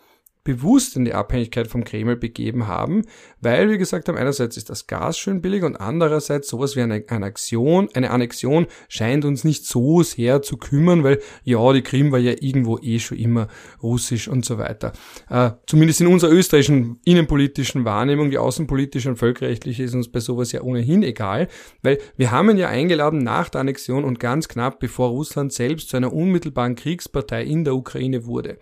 bewusst 0.44 0.96
in 0.96 1.04
die 1.04 1.14
Abhängigkeit 1.14 1.68
vom 1.68 1.84
Kreml 1.84 2.16
begeben 2.16 2.66
haben, 2.66 3.02
weil 3.40 3.70
wir 3.70 3.78
gesagt 3.78 4.08
haben, 4.08 4.18
einerseits 4.18 4.56
ist 4.56 4.70
das 4.70 4.88
Gas 4.88 5.16
schön 5.16 5.40
billig 5.40 5.62
und 5.62 5.76
andererseits 5.76 6.48
sowas 6.48 6.74
wie 6.74 6.82
eine 6.82 7.04
Annexion, 7.08 7.88
eine 7.94 8.10
Annexion 8.10 8.66
scheint 8.88 9.24
uns 9.24 9.44
nicht 9.44 9.66
so 9.66 10.02
sehr 10.02 10.42
zu 10.42 10.56
kümmern, 10.56 11.04
weil 11.04 11.20
ja, 11.44 11.72
die 11.72 11.82
Krim 11.82 12.10
war 12.10 12.18
ja 12.18 12.32
irgendwo 12.40 12.78
eh 12.78 12.98
schon 12.98 13.18
immer 13.18 13.46
russisch 13.82 14.26
und 14.26 14.44
so 14.44 14.58
weiter. 14.58 14.92
Äh, 15.30 15.52
zumindest 15.66 16.00
in 16.00 16.08
unserer 16.08 16.32
österreichischen 16.32 16.98
innenpolitischen 17.04 17.84
Wahrnehmung, 17.84 18.30
die 18.30 18.38
außenpolitische 18.38 19.10
und 19.10 19.16
völkerrechtliche 19.16 19.84
ist 19.84 19.94
uns 19.94 20.10
bei 20.10 20.18
sowas 20.18 20.50
ja 20.50 20.62
ohnehin 20.62 21.04
egal, 21.04 21.46
weil 21.82 21.98
wir 22.16 22.32
haben 22.32 22.50
ihn 22.50 22.58
ja 22.58 22.68
eingeladen 22.68 23.20
nach 23.20 23.48
der 23.48 23.60
Annexion 23.60 24.04
und 24.04 24.18
ganz 24.18 24.48
knapp 24.48 24.80
bevor 24.80 25.10
Russland 25.10 25.52
selbst 25.52 25.88
zu 25.88 25.96
einer 25.96 26.12
unmittelbaren 26.12 26.74
Kriegspartei 26.74 27.44
in 27.44 27.64
der 27.64 27.76
Ukraine 27.76 28.26
wurde 28.26 28.58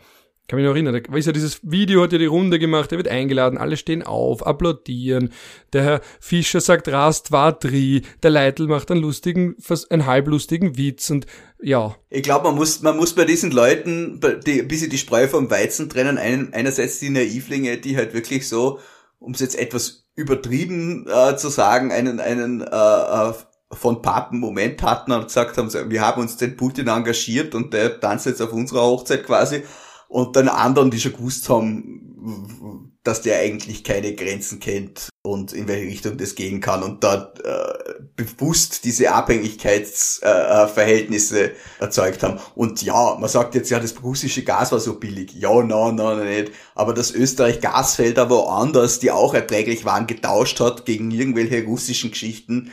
kann 0.51 0.57
mich 0.57 0.67
noch 0.67 0.75
erinnern, 0.75 1.01
da 1.01 1.17
ist 1.17 1.27
ja 1.27 1.33
dieses 1.33 1.61
Video, 1.63 2.03
hat 2.03 2.11
ja 2.13 2.19
die 2.19 2.27
Runde 2.27 2.59
gemacht, 2.59 2.91
er 2.91 2.99
wird 2.99 3.07
eingeladen, 3.07 3.57
alle 3.57 3.77
stehen 3.77 4.03
auf, 4.03 4.45
applaudieren, 4.45 5.33
der 5.73 5.83
Herr 5.85 6.01
Fischer 6.19 6.61
sagt 6.61 6.89
Rast 6.89 7.29
Vatri, 7.31 8.03
der 8.25 8.31
Leitl 8.31 8.67
macht 8.67 8.91
einen 8.91 9.01
lustigen, 9.01 9.55
einen 9.91 10.07
halblustigen 10.07 10.77
Witz 10.77 11.09
und 11.11 11.27
ja. 11.63 11.95
Ich 12.09 12.25
glaube, 12.25 12.49
man 12.49 12.57
muss, 12.57 12.83
man 12.83 12.97
muss 12.97 13.15
bei 13.15 13.25
diesen 13.25 13.53
Leuten 13.53 14.21
die, 14.45 14.63
ein 14.63 14.67
bisschen 14.67 14.91
die 14.91 14.99
Spreu 14.99 15.29
vom 15.29 15.53
Weizen 15.53 15.89
trennen, 15.89 16.19
Ein, 16.19 16.53
einerseits 16.53 16.99
die 16.99 17.11
Naivlinge, 17.11 17.79
die 17.79 17.97
halt 17.97 18.13
wirklich 18.13 18.49
so, 18.49 18.81
um 19.21 19.35
es 19.35 19.41
jetzt 19.41 19.57
etwas 19.57 20.09
übertrieben 20.17 21.07
äh, 21.07 21.37
zu 21.37 21.49
sagen, 21.49 21.93
einen, 21.93 22.19
einen 22.19 22.61
äh, 22.61 22.67
äh, 22.67 23.35
von 23.71 24.03
Papen 24.03 24.41
Moment 24.41 24.83
hatten 24.83 25.13
und 25.13 25.27
gesagt 25.27 25.57
haben, 25.59 25.71
wir 25.73 26.01
haben 26.01 26.21
uns 26.21 26.39
den 26.39 26.57
Putin 26.57 26.89
engagiert 26.89 27.55
und 27.55 27.73
der 27.73 28.01
tanzt 28.01 28.27
jetzt 28.27 28.43
auf 28.43 28.53
unserer 28.53 28.83
Hochzeit 28.83 29.25
quasi 29.25 29.63
und 30.11 30.37
dann 30.37 30.49
anderen, 30.49 30.91
die 30.91 31.01
schon 31.01 31.13
gewusst 31.13 31.49
haben, 31.49 32.99
dass 33.05 33.23
der 33.23 33.39
eigentlich 33.39 33.85
keine 33.85 34.15
Grenzen 34.15 34.61
kennt 34.61 35.09
und 35.23 35.53
in 35.53 35.69
welche 35.69 35.87
Richtung 35.87 36.17
das 36.19 36.35
gehen 36.35 36.61
kann 36.61 36.83
und 36.83 37.05
da 37.05 37.33
äh, 37.45 37.95
bewusst 38.17 38.85
diese 38.85 39.13
Abhängigkeitsverhältnisse 39.13 41.53
äh, 41.53 41.55
erzeugt 41.79 42.25
haben. 42.25 42.41
Und 42.57 42.83
ja, 42.83 43.17
man 43.19 43.31
sagt 43.31 43.55
jetzt, 43.55 43.71
ja, 43.71 43.79
das 43.79 44.03
russische 44.03 44.43
Gas 44.43 44.73
war 44.73 44.81
so 44.81 44.99
billig. 44.99 45.33
Ja, 45.35 45.63
nein, 45.63 45.95
nein, 45.95 46.27
nicht. 46.27 46.51
Aber 46.75 46.93
dass 46.93 47.13
Österreich 47.13 47.61
Gasfelder 47.61 48.29
woanders, 48.29 48.99
die 48.99 49.13
auch 49.13 49.33
erträglich 49.33 49.85
waren, 49.85 50.09
getauscht 50.09 50.59
hat 50.61 50.87
gegen 50.87 51.13
irgendwelche 51.13 51.65
russischen 51.65 52.11
Geschichten, 52.11 52.73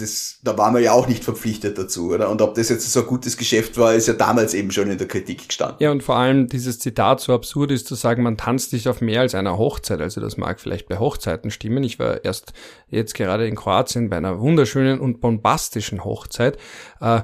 das, 0.00 0.38
da 0.42 0.56
waren 0.56 0.74
wir 0.74 0.80
ja 0.80 0.92
auch 0.92 1.08
nicht 1.08 1.24
verpflichtet 1.24 1.78
dazu, 1.78 2.12
oder? 2.12 2.30
Und 2.30 2.40
ob 2.42 2.54
das 2.54 2.68
jetzt 2.68 2.90
so 2.90 3.00
ein 3.00 3.06
gutes 3.06 3.36
Geschäft 3.36 3.76
war, 3.78 3.94
ist 3.94 4.08
ja 4.08 4.14
damals 4.14 4.54
eben 4.54 4.70
schon 4.70 4.90
in 4.90 4.98
der 4.98 5.08
Kritik 5.08 5.48
gestanden. 5.48 5.76
Ja, 5.80 5.90
und 5.90 6.02
vor 6.02 6.16
allem 6.16 6.48
dieses 6.48 6.78
Zitat 6.78 7.20
so 7.20 7.34
absurd 7.34 7.70
ist 7.70 7.86
zu 7.86 7.94
sagen, 7.94 8.22
man 8.22 8.36
tanzt 8.36 8.72
nicht 8.72 8.88
auf 8.88 9.00
mehr 9.00 9.20
als 9.20 9.34
einer 9.34 9.58
Hochzeit. 9.58 10.00
Also 10.00 10.20
das 10.20 10.36
mag 10.36 10.60
vielleicht 10.60 10.88
bei 10.88 10.98
Hochzeiten 10.98 11.50
stimmen. 11.50 11.82
Ich 11.84 11.98
war 11.98 12.24
erst 12.24 12.52
jetzt 12.88 13.14
gerade 13.14 13.46
in 13.46 13.56
Kroatien 13.56 14.10
bei 14.10 14.16
einer 14.16 14.40
wunderschönen 14.40 15.00
und 15.00 15.20
bombastischen 15.20 16.04
Hochzeit. 16.04 16.58
Äh, 17.00 17.22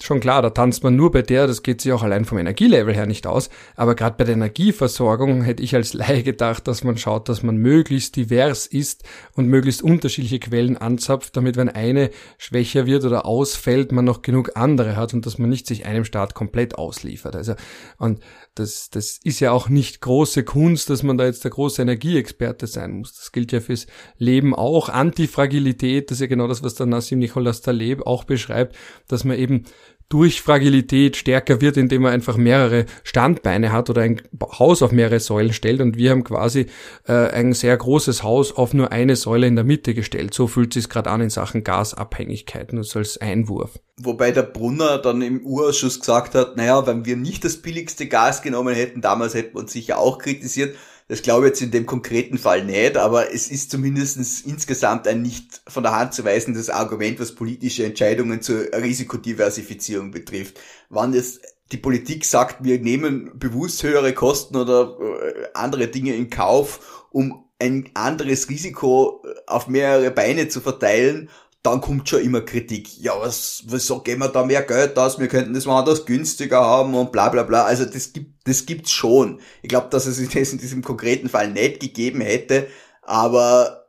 schon 0.00 0.20
klar, 0.20 0.42
da 0.42 0.50
tanzt 0.50 0.84
man 0.84 0.94
nur 0.94 1.10
bei 1.10 1.22
der, 1.22 1.46
das 1.48 1.62
geht 1.62 1.80
sich 1.80 1.92
auch 1.92 2.04
allein 2.04 2.24
vom 2.24 2.38
Energielevel 2.38 2.94
her 2.94 3.06
nicht 3.06 3.26
aus. 3.26 3.50
Aber 3.74 3.96
gerade 3.96 4.16
bei 4.16 4.24
der 4.24 4.34
Energieversorgung 4.34 5.42
hätte 5.42 5.62
ich 5.62 5.74
als 5.74 5.92
Laie 5.92 6.22
gedacht, 6.22 6.68
dass 6.68 6.84
man 6.84 6.96
schaut, 6.96 7.28
dass 7.28 7.42
man 7.42 7.56
möglichst 7.56 8.14
divers 8.14 8.66
ist 8.66 9.02
und 9.32 9.48
möglichst 9.48 9.82
unterschiedliche 9.82 10.38
Quellen 10.38 10.76
anzapft, 10.76 11.36
damit 11.36 11.56
wenn 11.56 11.68
eine 11.68 12.10
schwächer 12.36 12.86
wird 12.86 13.04
oder 13.04 13.26
ausfällt, 13.26 13.90
man 13.90 14.04
noch 14.04 14.22
genug 14.22 14.52
andere 14.54 14.96
hat 14.96 15.14
und 15.14 15.26
dass 15.26 15.38
man 15.38 15.50
nicht 15.50 15.66
sich 15.66 15.84
einem 15.84 16.04
Staat 16.04 16.34
komplett 16.34 16.76
ausliefert. 16.76 17.34
Also, 17.34 17.54
und 17.98 18.20
das, 18.54 18.90
das 18.90 19.18
ist 19.22 19.40
ja 19.40 19.50
auch 19.50 19.68
nicht 19.68 20.00
große 20.00 20.44
Kunst, 20.44 20.90
dass 20.90 21.02
man 21.02 21.18
da 21.18 21.24
jetzt 21.24 21.42
der 21.42 21.50
große 21.50 21.82
Energieexperte 21.82 22.68
sein 22.68 22.98
muss. 22.98 23.14
Das 23.14 23.32
gilt 23.32 23.50
ja 23.50 23.60
fürs 23.60 23.86
Leben 24.16 24.54
auch. 24.54 24.88
Antifragilität, 24.88 26.10
das 26.10 26.16
ist 26.16 26.22
ja 26.22 26.26
genau 26.28 26.46
das, 26.46 26.62
was 26.62 26.74
der 26.74 26.86
Nassim 26.86 27.18
Nicholas 27.18 27.62
Taleb 27.62 28.06
auch 28.06 28.24
beschreibt, 28.24 28.76
dass 29.08 29.24
man 29.24 29.36
eben 29.38 29.64
durch 30.08 30.40
Fragilität 30.40 31.16
stärker 31.16 31.60
wird, 31.60 31.76
indem 31.76 32.02
man 32.02 32.12
einfach 32.12 32.36
mehrere 32.36 32.86
Standbeine 33.04 33.72
hat 33.72 33.90
oder 33.90 34.02
ein 34.02 34.22
Haus 34.58 34.82
auf 34.82 34.90
mehrere 34.90 35.20
Säulen 35.20 35.52
stellt. 35.52 35.80
Und 35.80 35.98
wir 35.98 36.10
haben 36.10 36.24
quasi 36.24 36.66
äh, 37.06 37.12
ein 37.12 37.52
sehr 37.52 37.76
großes 37.76 38.22
Haus 38.22 38.56
auf 38.56 38.72
nur 38.72 38.90
eine 38.90 39.16
Säule 39.16 39.46
in 39.46 39.56
der 39.56 39.64
Mitte 39.64 39.92
gestellt. 39.92 40.32
So 40.32 40.46
fühlt 40.46 40.72
sich 40.72 40.88
gerade 40.88 41.10
an 41.10 41.20
in 41.20 41.30
Sachen 41.30 41.62
Gasabhängigkeit, 41.62 42.72
nur 42.72 42.84
so 42.84 43.00
als 43.00 43.18
Einwurf. 43.18 43.78
Wobei 44.00 44.30
der 44.30 44.44
Brunner 44.44 44.98
dann 44.98 45.20
im 45.20 45.44
Urausschuss 45.44 46.00
gesagt 46.00 46.34
hat, 46.34 46.56
naja, 46.56 46.86
wenn 46.86 47.04
wir 47.04 47.16
nicht 47.16 47.44
das 47.44 47.58
billigste 47.58 48.06
Gas 48.06 48.42
genommen 48.42 48.74
hätten, 48.74 49.02
damals 49.02 49.34
hätten 49.34 49.56
wir 49.56 49.60
uns 49.60 49.72
sicher 49.72 49.98
auch 49.98 50.18
kritisiert, 50.18 50.76
das 51.08 51.22
glaube 51.22 51.46
ich 51.46 51.50
jetzt 51.50 51.62
in 51.62 51.70
dem 51.70 51.86
konkreten 51.86 52.36
Fall 52.36 52.64
nicht, 52.64 52.98
aber 52.98 53.32
es 53.32 53.48
ist 53.48 53.70
zumindest 53.70 54.18
insgesamt 54.46 55.08
ein 55.08 55.22
nicht 55.22 55.62
von 55.66 55.82
der 55.82 55.96
Hand 55.96 56.12
zu 56.12 56.24
weisendes 56.24 56.68
Argument, 56.68 57.18
was 57.18 57.34
politische 57.34 57.84
Entscheidungen 57.84 58.42
zur 58.42 58.66
Risikodiversifizierung 58.72 60.10
betrifft. 60.10 60.60
Wann 60.90 61.14
es 61.14 61.40
die 61.72 61.78
Politik 61.78 62.24
sagt, 62.24 62.64
wir 62.64 62.78
nehmen 62.78 63.38
bewusst 63.38 63.82
höhere 63.82 64.12
Kosten 64.12 64.56
oder 64.56 64.96
äh, 65.00 65.48
andere 65.54 65.88
Dinge 65.88 66.14
in 66.14 66.30
Kauf, 66.30 67.06
um 67.10 67.44
ein 67.58 67.90
anderes 67.94 68.48
Risiko 68.48 69.22
auf 69.46 69.66
mehrere 69.66 70.10
Beine 70.10 70.48
zu 70.48 70.60
verteilen, 70.60 71.28
dann 71.62 71.80
kommt 71.80 72.08
schon 72.08 72.22
immer 72.22 72.40
Kritik. 72.40 72.98
Ja, 72.98 73.20
was, 73.20 73.64
wieso 73.66 74.00
geben 74.00 74.20
wir 74.20 74.28
da 74.28 74.44
mehr 74.44 74.62
Geld 74.62 74.96
aus? 74.98 75.18
Wir 75.18 75.28
könnten 75.28 75.54
das 75.54 75.66
woanders 75.66 76.06
günstiger 76.06 76.60
haben 76.60 76.94
und 76.94 77.12
bla 77.12 77.28
bla 77.28 77.42
bla. 77.42 77.64
Also 77.64 77.84
das 77.84 78.12
gibt, 78.12 78.46
das 78.46 78.64
gibt's 78.64 78.92
schon. 78.92 79.40
Ich 79.62 79.68
glaube, 79.68 79.88
dass 79.90 80.06
es 80.06 80.16
das 80.16 80.52
in 80.52 80.58
diesem 80.58 80.82
konkreten 80.82 81.28
Fall 81.28 81.50
nicht 81.50 81.80
gegeben 81.80 82.20
hätte, 82.20 82.68
aber 83.02 83.88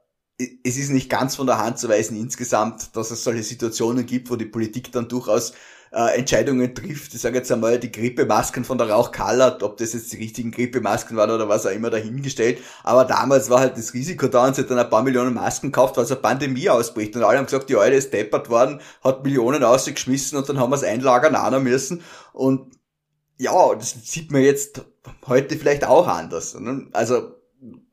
es 0.63 0.77
ist 0.77 0.89
nicht 0.89 1.09
ganz 1.09 1.35
von 1.35 1.47
der 1.47 1.57
Hand 1.57 1.79
zu 1.79 1.89
weisen 1.89 2.17
insgesamt, 2.17 2.95
dass 2.95 3.11
es 3.11 3.23
solche 3.23 3.43
Situationen 3.43 4.05
gibt, 4.05 4.29
wo 4.29 4.35
die 4.35 4.45
Politik 4.45 4.91
dann 4.91 5.09
durchaus 5.09 5.53
äh, 5.91 6.17
Entscheidungen 6.17 6.73
trifft. 6.75 7.13
Ich 7.13 7.21
sage 7.21 7.37
jetzt 7.37 7.51
einmal, 7.51 7.79
die 7.79 7.91
Grippemasken 7.91 8.63
von 8.63 8.77
der 8.77 8.89
Rauch 8.89 9.11
Kallert, 9.11 9.63
ob 9.63 9.77
das 9.77 9.93
jetzt 9.93 10.11
die 10.13 10.17
richtigen 10.17 10.51
Grippemasken 10.51 11.17
waren 11.17 11.31
oder 11.31 11.49
was 11.49 11.65
auch 11.65 11.71
immer 11.71 11.89
dahingestellt. 11.89 12.59
Aber 12.83 13.05
damals 13.05 13.49
war 13.49 13.59
halt 13.59 13.77
das 13.77 13.93
Risiko 13.93 14.27
da 14.27 14.47
und 14.47 14.55
sie 14.55 14.61
hat 14.61 14.71
dann 14.71 14.79
ein 14.79 14.89
paar 14.89 15.03
Millionen 15.03 15.33
Masken 15.33 15.67
gekauft, 15.67 15.97
weil 15.97 16.03
es 16.03 16.11
eine 16.11 16.21
Pandemie 16.21 16.69
ausbricht. 16.69 17.15
Und 17.15 17.23
alle 17.23 17.37
haben 17.37 17.45
gesagt, 17.45 17.69
die 17.69 17.77
Eule 17.77 17.95
ist 17.95 18.13
deppert 18.13 18.49
worden, 18.49 18.81
hat 19.03 19.23
Millionen 19.23 19.63
ausgeschmissen 19.63 20.37
und 20.37 20.47
dann 20.47 20.59
haben 20.59 20.71
wir 20.71 20.75
es 20.75 20.83
einlagern 20.83 21.35
ahnen 21.35 21.63
müssen. 21.63 22.03
Und 22.33 22.71
ja, 23.37 23.73
das 23.75 23.95
sieht 24.03 24.31
man 24.31 24.41
jetzt 24.41 24.81
heute 25.25 25.57
vielleicht 25.57 25.85
auch 25.85 26.07
anders. 26.07 26.59
Ne? 26.59 26.87
Also 26.91 27.35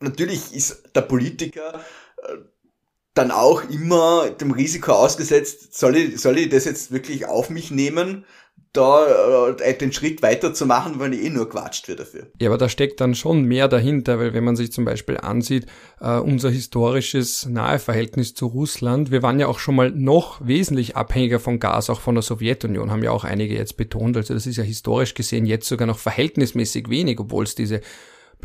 natürlich 0.00 0.54
ist 0.54 0.90
der 0.94 1.02
Politiker 1.02 1.80
äh, 2.22 2.36
dann 3.16 3.30
auch 3.30 3.68
immer 3.70 4.30
dem 4.30 4.50
Risiko 4.52 4.92
ausgesetzt, 4.92 5.76
soll 5.76 5.96
ich, 5.96 6.20
soll 6.20 6.38
ich 6.38 6.50
das 6.50 6.66
jetzt 6.66 6.92
wirklich 6.92 7.26
auf 7.26 7.50
mich 7.50 7.70
nehmen, 7.70 8.24
da 8.76 9.54
äh, 9.56 9.78
den 9.78 9.90
Schritt 9.92 10.20
weiter 10.20 10.52
zu 10.52 10.66
machen, 10.66 10.98
weil 10.98 11.14
ich 11.14 11.24
eh 11.24 11.30
nur 11.30 11.48
quatscht 11.48 11.88
wird 11.88 12.00
dafür. 12.00 12.26
Ja, 12.38 12.50
aber 12.50 12.58
da 12.58 12.68
steckt 12.68 13.00
dann 13.00 13.14
schon 13.14 13.44
mehr 13.44 13.68
dahinter, 13.68 14.18
weil 14.18 14.34
wenn 14.34 14.44
man 14.44 14.54
sich 14.54 14.70
zum 14.70 14.84
Beispiel 14.84 15.16
ansieht, 15.16 15.66
äh, 16.00 16.18
unser 16.18 16.50
historisches 16.50 17.46
Naheverhältnis 17.46 18.34
zu 18.34 18.46
Russland, 18.46 19.10
wir 19.10 19.22
waren 19.22 19.40
ja 19.40 19.46
auch 19.46 19.60
schon 19.60 19.76
mal 19.76 19.90
noch 19.90 20.46
wesentlich 20.46 20.94
abhängiger 20.94 21.40
von 21.40 21.58
Gas, 21.58 21.88
auch 21.88 22.00
von 22.00 22.16
der 22.16 22.22
Sowjetunion, 22.22 22.90
haben 22.90 23.02
ja 23.02 23.12
auch 23.12 23.24
einige 23.24 23.54
jetzt 23.54 23.78
betont. 23.78 24.16
Also 24.16 24.34
das 24.34 24.46
ist 24.46 24.56
ja 24.56 24.64
historisch 24.64 25.14
gesehen 25.14 25.46
jetzt 25.46 25.68
sogar 25.68 25.86
noch 25.86 25.98
verhältnismäßig 25.98 26.90
wenig, 26.90 27.18
obwohl 27.18 27.44
es 27.44 27.54
diese 27.54 27.80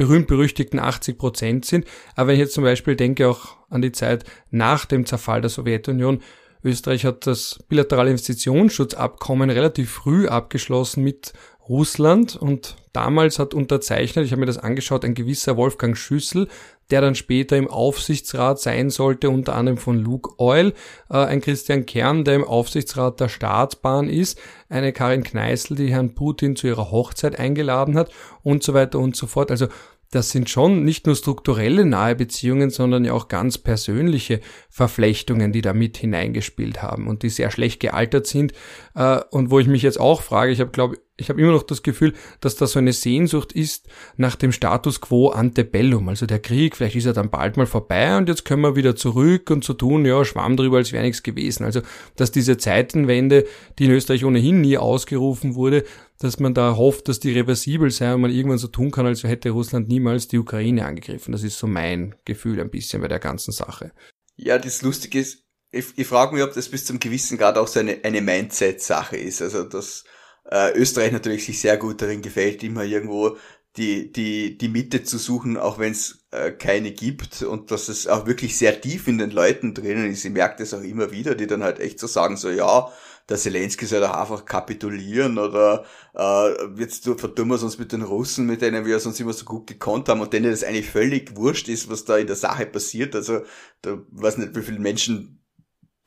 berühmt-berüchtigten 0.01 0.79
80 0.79 1.19
Prozent 1.19 1.65
sind. 1.65 1.85
Aber 2.15 2.29
wenn 2.29 2.35
ich 2.35 2.39
jetzt 2.39 2.53
zum 2.53 2.63
Beispiel 2.63 2.95
denke 2.95 3.27
auch 3.29 3.57
an 3.69 3.83
die 3.83 3.91
Zeit 3.91 4.23
nach 4.49 4.85
dem 4.85 5.05
Zerfall 5.05 5.41
der 5.41 5.51
Sowjetunion, 5.51 6.21
Österreich 6.63 7.05
hat 7.05 7.27
das 7.27 7.59
bilaterale 7.69 8.09
Investitionsschutzabkommen 8.09 9.51
relativ 9.51 9.91
früh 9.91 10.27
abgeschlossen 10.27 11.03
mit 11.03 11.33
Russland 11.69 12.35
und 12.35 12.75
damals 12.93 13.39
hat 13.39 13.53
unterzeichnet, 13.53 14.25
ich 14.25 14.31
habe 14.31 14.41
mir 14.41 14.45
das 14.47 14.57
angeschaut, 14.57 15.05
ein 15.05 15.13
gewisser 15.13 15.55
Wolfgang 15.57 15.95
Schüssel, 15.95 16.47
der 16.91 17.01
dann 17.01 17.15
später 17.15 17.55
im 17.55 17.69
Aufsichtsrat 17.69 18.59
sein 18.59 18.89
sollte, 18.89 19.29
unter 19.29 19.55
anderem 19.55 19.77
von 19.77 19.97
Luke 19.97 20.31
Oil, 20.37 20.73
äh, 21.09 21.17
ein 21.17 21.41
Christian 21.41 21.85
Kern, 21.85 22.25
der 22.25 22.35
im 22.35 22.43
Aufsichtsrat 22.43 23.19
der 23.19 23.29
Staatsbahn 23.29 24.09
ist, 24.09 24.39
eine 24.69 24.91
Karin 24.91 25.23
Kneißl, 25.23 25.75
die 25.75 25.91
Herrn 25.91 26.13
Putin 26.13 26.55
zu 26.55 26.67
ihrer 26.67 26.91
Hochzeit 26.91 27.39
eingeladen 27.39 27.97
hat 27.97 28.11
und 28.43 28.63
so 28.63 28.73
weiter 28.73 28.99
und 28.99 29.15
so 29.15 29.25
fort. 29.25 29.51
Also 29.51 29.67
das 30.11 30.29
sind 30.29 30.49
schon 30.49 30.83
nicht 30.83 31.05
nur 31.05 31.15
strukturelle 31.15 31.85
nahe 31.85 32.15
Beziehungen, 32.15 32.69
sondern 32.69 33.05
ja 33.05 33.13
auch 33.13 33.29
ganz 33.29 33.57
persönliche 33.57 34.41
Verflechtungen, 34.69 35.53
die 35.53 35.61
da 35.61 35.73
mit 35.73 35.97
hineingespielt 35.97 36.83
haben 36.83 37.07
und 37.07 37.23
die 37.23 37.29
sehr 37.29 37.49
schlecht 37.49 37.79
gealtert 37.79 38.27
sind. 38.27 38.51
Äh, 38.93 39.21
und 39.31 39.51
wo 39.51 39.59
ich 39.59 39.67
mich 39.67 39.81
jetzt 39.81 39.99
auch 39.99 40.21
frage, 40.21 40.51
ich 40.51 40.59
habe 40.59 40.71
glaube 40.71 40.97
ich 41.21 41.29
habe 41.29 41.39
immer 41.39 41.51
noch 41.51 41.63
das 41.63 41.83
Gefühl, 41.83 42.13
dass 42.39 42.55
da 42.55 42.65
so 42.67 42.79
eine 42.79 42.93
Sehnsucht 42.93 43.53
ist 43.53 43.87
nach 44.17 44.35
dem 44.35 44.51
Status 44.51 45.01
quo 45.01 45.29
antebellum. 45.29 46.09
Also 46.09 46.25
der 46.25 46.39
Krieg, 46.39 46.75
vielleicht 46.75 46.95
ist 46.95 47.05
er 47.05 47.13
dann 47.13 47.29
bald 47.29 47.57
mal 47.57 47.67
vorbei 47.67 48.17
und 48.17 48.27
jetzt 48.27 48.43
können 48.43 48.63
wir 48.63 48.75
wieder 48.75 48.95
zurück 48.95 49.49
und 49.51 49.63
so 49.63 49.73
tun, 49.73 50.03
ja, 50.03 50.25
schwamm 50.25 50.57
drüber, 50.57 50.77
als 50.77 50.91
wäre 50.91 51.03
nichts 51.03 51.21
gewesen. 51.21 51.63
Also, 51.63 51.81
dass 52.15 52.31
diese 52.31 52.57
Zeitenwende, 52.57 53.45
die 53.77 53.85
in 53.85 53.91
Österreich 53.91 54.25
ohnehin 54.25 54.61
nie 54.61 54.77
ausgerufen 54.77 55.53
wurde, 55.53 55.83
dass 56.23 56.39
man 56.39 56.53
da 56.53 56.75
hofft, 56.75 57.07
dass 57.07 57.19
die 57.19 57.31
reversibel 57.31 57.89
sei 57.89 58.13
und 58.13 58.21
man 58.21 58.31
irgendwann 58.31 58.57
so 58.57 58.67
tun 58.67 58.91
kann, 58.91 59.05
als 59.05 59.23
hätte 59.23 59.49
Russland 59.49 59.87
niemals 59.87 60.27
die 60.27 60.37
Ukraine 60.37 60.85
angegriffen. 60.85 61.31
Das 61.31 61.43
ist 61.43 61.57
so 61.57 61.67
mein 61.67 62.15
Gefühl 62.25 62.59
ein 62.59 62.69
bisschen 62.69 63.01
bei 63.01 63.07
der 63.07 63.19
ganzen 63.19 63.51
Sache. 63.51 63.91
Ja, 64.35 64.57
das 64.57 64.81
Lustige 64.81 65.19
ist, 65.19 65.45
ich, 65.71 65.85
ich 65.95 66.07
frage 66.07 66.33
mich, 66.33 66.43
ob 66.43 66.53
das 66.53 66.69
bis 66.69 66.85
zum 66.85 66.99
gewissen 66.99 67.37
Grad 67.37 67.57
auch 67.57 67.67
so 67.67 67.79
eine, 67.79 67.99
eine 68.03 68.21
Mindset-Sache 68.21 69.17
ist. 69.17 69.41
Also, 69.41 69.63
dass 69.63 70.03
äh, 70.49 70.77
Österreich 70.77 71.11
natürlich 71.11 71.45
sich 71.45 71.59
sehr 71.59 71.77
gut 71.77 72.01
darin 72.01 72.21
gefällt, 72.21 72.63
immer 72.63 72.83
irgendwo 72.83 73.37
die, 73.77 74.11
die, 74.11 74.57
die 74.57 74.67
Mitte 74.67 75.03
zu 75.03 75.17
suchen, 75.17 75.57
auch 75.57 75.79
wenn 75.79 75.93
es 75.93 76.25
äh, 76.31 76.51
keine 76.51 76.91
gibt 76.91 77.41
und 77.41 77.71
dass 77.71 77.87
es 77.87 78.07
auch 78.07 78.25
wirklich 78.27 78.57
sehr 78.57 78.81
tief 78.81 79.07
in 79.07 79.17
den 79.17 79.31
Leuten 79.31 79.73
drinnen 79.73 80.11
ist. 80.11 80.25
Ich 80.25 80.31
merke 80.31 80.57
das 80.59 80.73
auch 80.73 80.81
immer 80.81 81.11
wieder, 81.11 81.35
die 81.35 81.47
dann 81.47 81.63
halt 81.63 81.79
echt 81.79 81.99
so 81.99 82.07
sagen, 82.07 82.35
so 82.35 82.49
ja, 82.49 82.91
der 83.29 83.37
Zelensky 83.37 83.85
soll 83.85 84.01
doch 84.01 84.13
einfach 84.13 84.45
kapitulieren 84.45 85.37
oder 85.37 85.85
äh, 86.15 86.79
jetzt 86.79 87.05
verdummen 87.05 87.59
wir 87.59 87.63
uns 87.63 87.77
mit 87.77 87.91
den 87.91 88.01
Russen, 88.01 88.45
mit 88.45 88.61
denen 88.61 88.85
wir 88.85 88.99
sonst 88.99 89.19
immer 89.19 89.33
so 89.33 89.45
gut 89.45 89.67
gekonnt 89.67 90.09
haben 90.09 90.21
und 90.21 90.33
denen 90.33 90.51
das 90.51 90.63
eigentlich 90.63 90.89
völlig 90.89 91.35
wurscht 91.35 91.69
ist, 91.69 91.89
was 91.89 92.05
da 92.05 92.17
in 92.17 92.27
der 92.27 92.35
Sache 92.35 92.65
passiert. 92.65 93.15
Also 93.15 93.41
da 93.81 93.97
weiß 94.11 94.37
nicht, 94.37 94.55
wie 94.55 94.61
viele 94.61 94.79
Menschen 94.79 95.41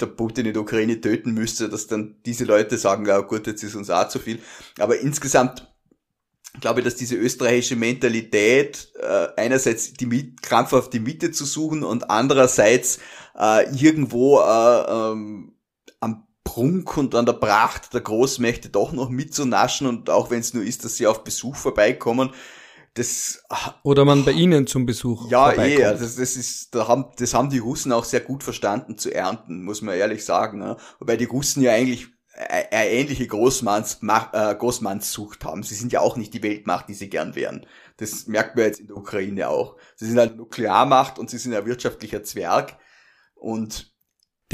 der 0.00 0.06
Putin 0.06 0.46
in 0.46 0.52
der 0.52 0.62
Ukraine 0.62 1.00
töten 1.00 1.34
müsste, 1.34 1.68
dass 1.68 1.86
dann 1.86 2.16
diese 2.26 2.44
Leute 2.44 2.78
sagen, 2.78 3.06
ja 3.06 3.20
gut, 3.20 3.46
jetzt 3.46 3.62
ist 3.62 3.74
uns 3.74 3.90
auch 3.90 4.08
zu 4.08 4.18
viel. 4.18 4.40
Aber 4.78 4.98
insgesamt 4.98 5.68
glaube 6.60 6.80
ich, 6.80 6.84
dass 6.84 6.96
diese 6.96 7.16
österreichische 7.16 7.76
Mentalität 7.76 8.92
äh, 9.00 9.28
einerseits 9.36 9.92
die 9.94 10.36
krampfhaft 10.36 10.92
die 10.92 11.00
Mitte 11.00 11.30
zu 11.30 11.44
suchen 11.44 11.82
und 11.82 12.10
andererseits 12.10 13.00
äh, 13.36 13.68
irgendwo 13.74 14.40
äh, 14.40 15.12
ähm, 15.12 15.53
Prunk 16.54 16.96
und 16.96 17.16
an 17.16 17.26
der 17.26 17.32
Pracht 17.32 17.92
der 17.94 18.00
Großmächte 18.00 18.68
doch 18.68 18.92
noch 18.92 19.08
mitzunaschen 19.08 19.88
und 19.88 20.08
auch 20.08 20.30
wenn 20.30 20.38
es 20.38 20.54
nur 20.54 20.62
ist, 20.62 20.84
dass 20.84 20.96
sie 20.96 21.08
auf 21.08 21.24
Besuch 21.24 21.56
vorbeikommen, 21.56 22.30
das 22.94 23.42
oder 23.82 24.04
man 24.04 24.24
bei 24.24 24.30
ihnen 24.30 24.68
zum 24.68 24.86
Besuch 24.86 25.28
ja 25.28 25.52
eh 25.52 25.78
das, 25.78 26.14
das 26.14 26.36
ist 26.36 26.76
da 26.76 26.86
haben 26.86 27.06
das 27.18 27.34
haben 27.34 27.50
die 27.50 27.58
Russen 27.58 27.90
auch 27.90 28.04
sehr 28.04 28.20
gut 28.20 28.44
verstanden 28.44 28.98
zu 28.98 29.12
ernten 29.12 29.64
muss 29.64 29.82
man 29.82 29.96
ehrlich 29.96 30.24
sagen 30.24 30.60
ne? 30.60 30.76
wobei 31.00 31.16
die 31.16 31.24
Russen 31.24 31.60
ja 31.60 31.72
eigentlich 31.72 32.06
eine 32.36 32.90
ähnliche 32.90 33.26
Großmanns, 33.26 34.00
äh, 34.32 34.54
Großmannssucht 34.56 35.44
haben. 35.44 35.62
Sie 35.62 35.76
sind 35.76 35.92
ja 35.92 36.00
auch 36.00 36.16
nicht 36.16 36.34
die 36.34 36.42
Weltmacht, 36.42 36.88
die 36.88 36.94
sie 36.94 37.08
gern 37.08 37.36
wären. 37.36 37.64
Das 37.98 38.26
merkt 38.26 38.56
man 38.56 38.64
jetzt 38.64 38.80
in 38.80 38.88
der 38.88 38.96
Ukraine 38.96 39.48
auch. 39.48 39.76
Sie 39.94 40.06
sind 40.06 40.18
halt 40.18 40.36
Nuklearmacht 40.36 41.20
und 41.20 41.30
sie 41.30 41.38
sind 41.38 41.54
ein 41.54 41.64
wirtschaftlicher 41.64 42.24
Zwerg. 42.24 42.76
Und 43.36 43.93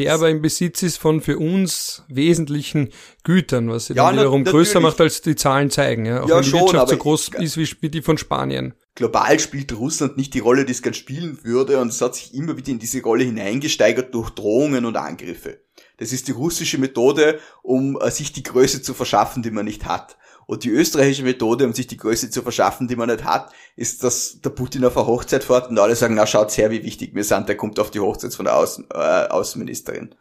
der 0.04 0.14
aber 0.14 0.30
im 0.30 0.42
Besitz 0.42 0.82
ist 0.82 0.98
von 0.98 1.20
für 1.20 1.38
uns 1.38 2.04
wesentlichen 2.08 2.90
Gütern, 3.24 3.70
was 3.70 3.86
sie 3.86 3.94
ja, 3.94 4.06
dann 4.06 4.18
wiederum 4.18 4.44
größer 4.44 4.80
macht, 4.80 5.00
als 5.00 5.22
die 5.22 5.36
Zahlen 5.36 5.70
zeigen. 5.70 6.06
Ja, 6.06 6.22
auch 6.22 6.28
ja, 6.28 6.36
wenn 6.36 6.42
die 6.42 6.50
schon, 6.50 6.60
Wirtschaft 6.60 6.88
so 6.90 6.96
groß 6.96 7.30
ist 7.38 7.56
wie 7.56 7.88
die 7.88 8.02
von 8.02 8.18
Spanien. 8.18 8.74
Global 8.94 9.38
spielt 9.40 9.72
Russland 9.72 10.16
nicht 10.16 10.34
die 10.34 10.40
Rolle, 10.40 10.64
die 10.64 10.72
es 10.72 10.82
gern 10.82 10.94
spielen 10.94 11.38
würde, 11.42 11.80
und 11.80 11.88
es 11.88 12.00
hat 12.00 12.14
sich 12.14 12.34
immer 12.34 12.56
wieder 12.56 12.70
in 12.70 12.78
diese 12.78 13.02
Rolle 13.02 13.24
hineingesteigert 13.24 14.14
durch 14.14 14.30
Drohungen 14.30 14.84
und 14.84 14.96
Angriffe. 14.96 15.60
Das 15.96 16.12
ist 16.12 16.28
die 16.28 16.32
russische 16.32 16.78
Methode, 16.78 17.38
um 17.62 17.98
äh, 18.00 18.10
sich 18.10 18.32
die 18.32 18.42
Größe 18.42 18.82
zu 18.82 18.94
verschaffen, 18.94 19.42
die 19.42 19.50
man 19.50 19.66
nicht 19.66 19.84
hat. 19.84 20.16
Und 20.50 20.64
die 20.64 20.70
österreichische 20.70 21.22
Methode, 21.22 21.64
um 21.64 21.72
sich 21.72 21.86
die 21.86 21.96
Größe 21.96 22.28
zu 22.28 22.42
verschaffen, 22.42 22.88
die 22.88 22.96
man 22.96 23.08
nicht 23.08 23.22
hat, 23.22 23.52
ist, 23.76 24.02
dass 24.02 24.40
der 24.40 24.50
Putin 24.50 24.84
auf 24.84 24.96
eine 24.96 25.06
Hochzeit 25.06 25.44
fährt 25.44 25.70
und 25.70 25.78
alle 25.78 25.94
sagen, 25.94 26.16
na 26.16 26.26
schaut's 26.26 26.58
her, 26.58 26.72
wie 26.72 26.82
wichtig 26.82 27.14
wir 27.14 27.22
sind, 27.22 27.48
der 27.48 27.56
kommt 27.56 27.78
auf 27.78 27.92
die 27.92 28.00
Hochzeit 28.00 28.34
von 28.34 28.46
der 28.46 28.56
Außen, 28.56 28.88
äh, 28.92 28.96
Außenministerin. 29.28 30.16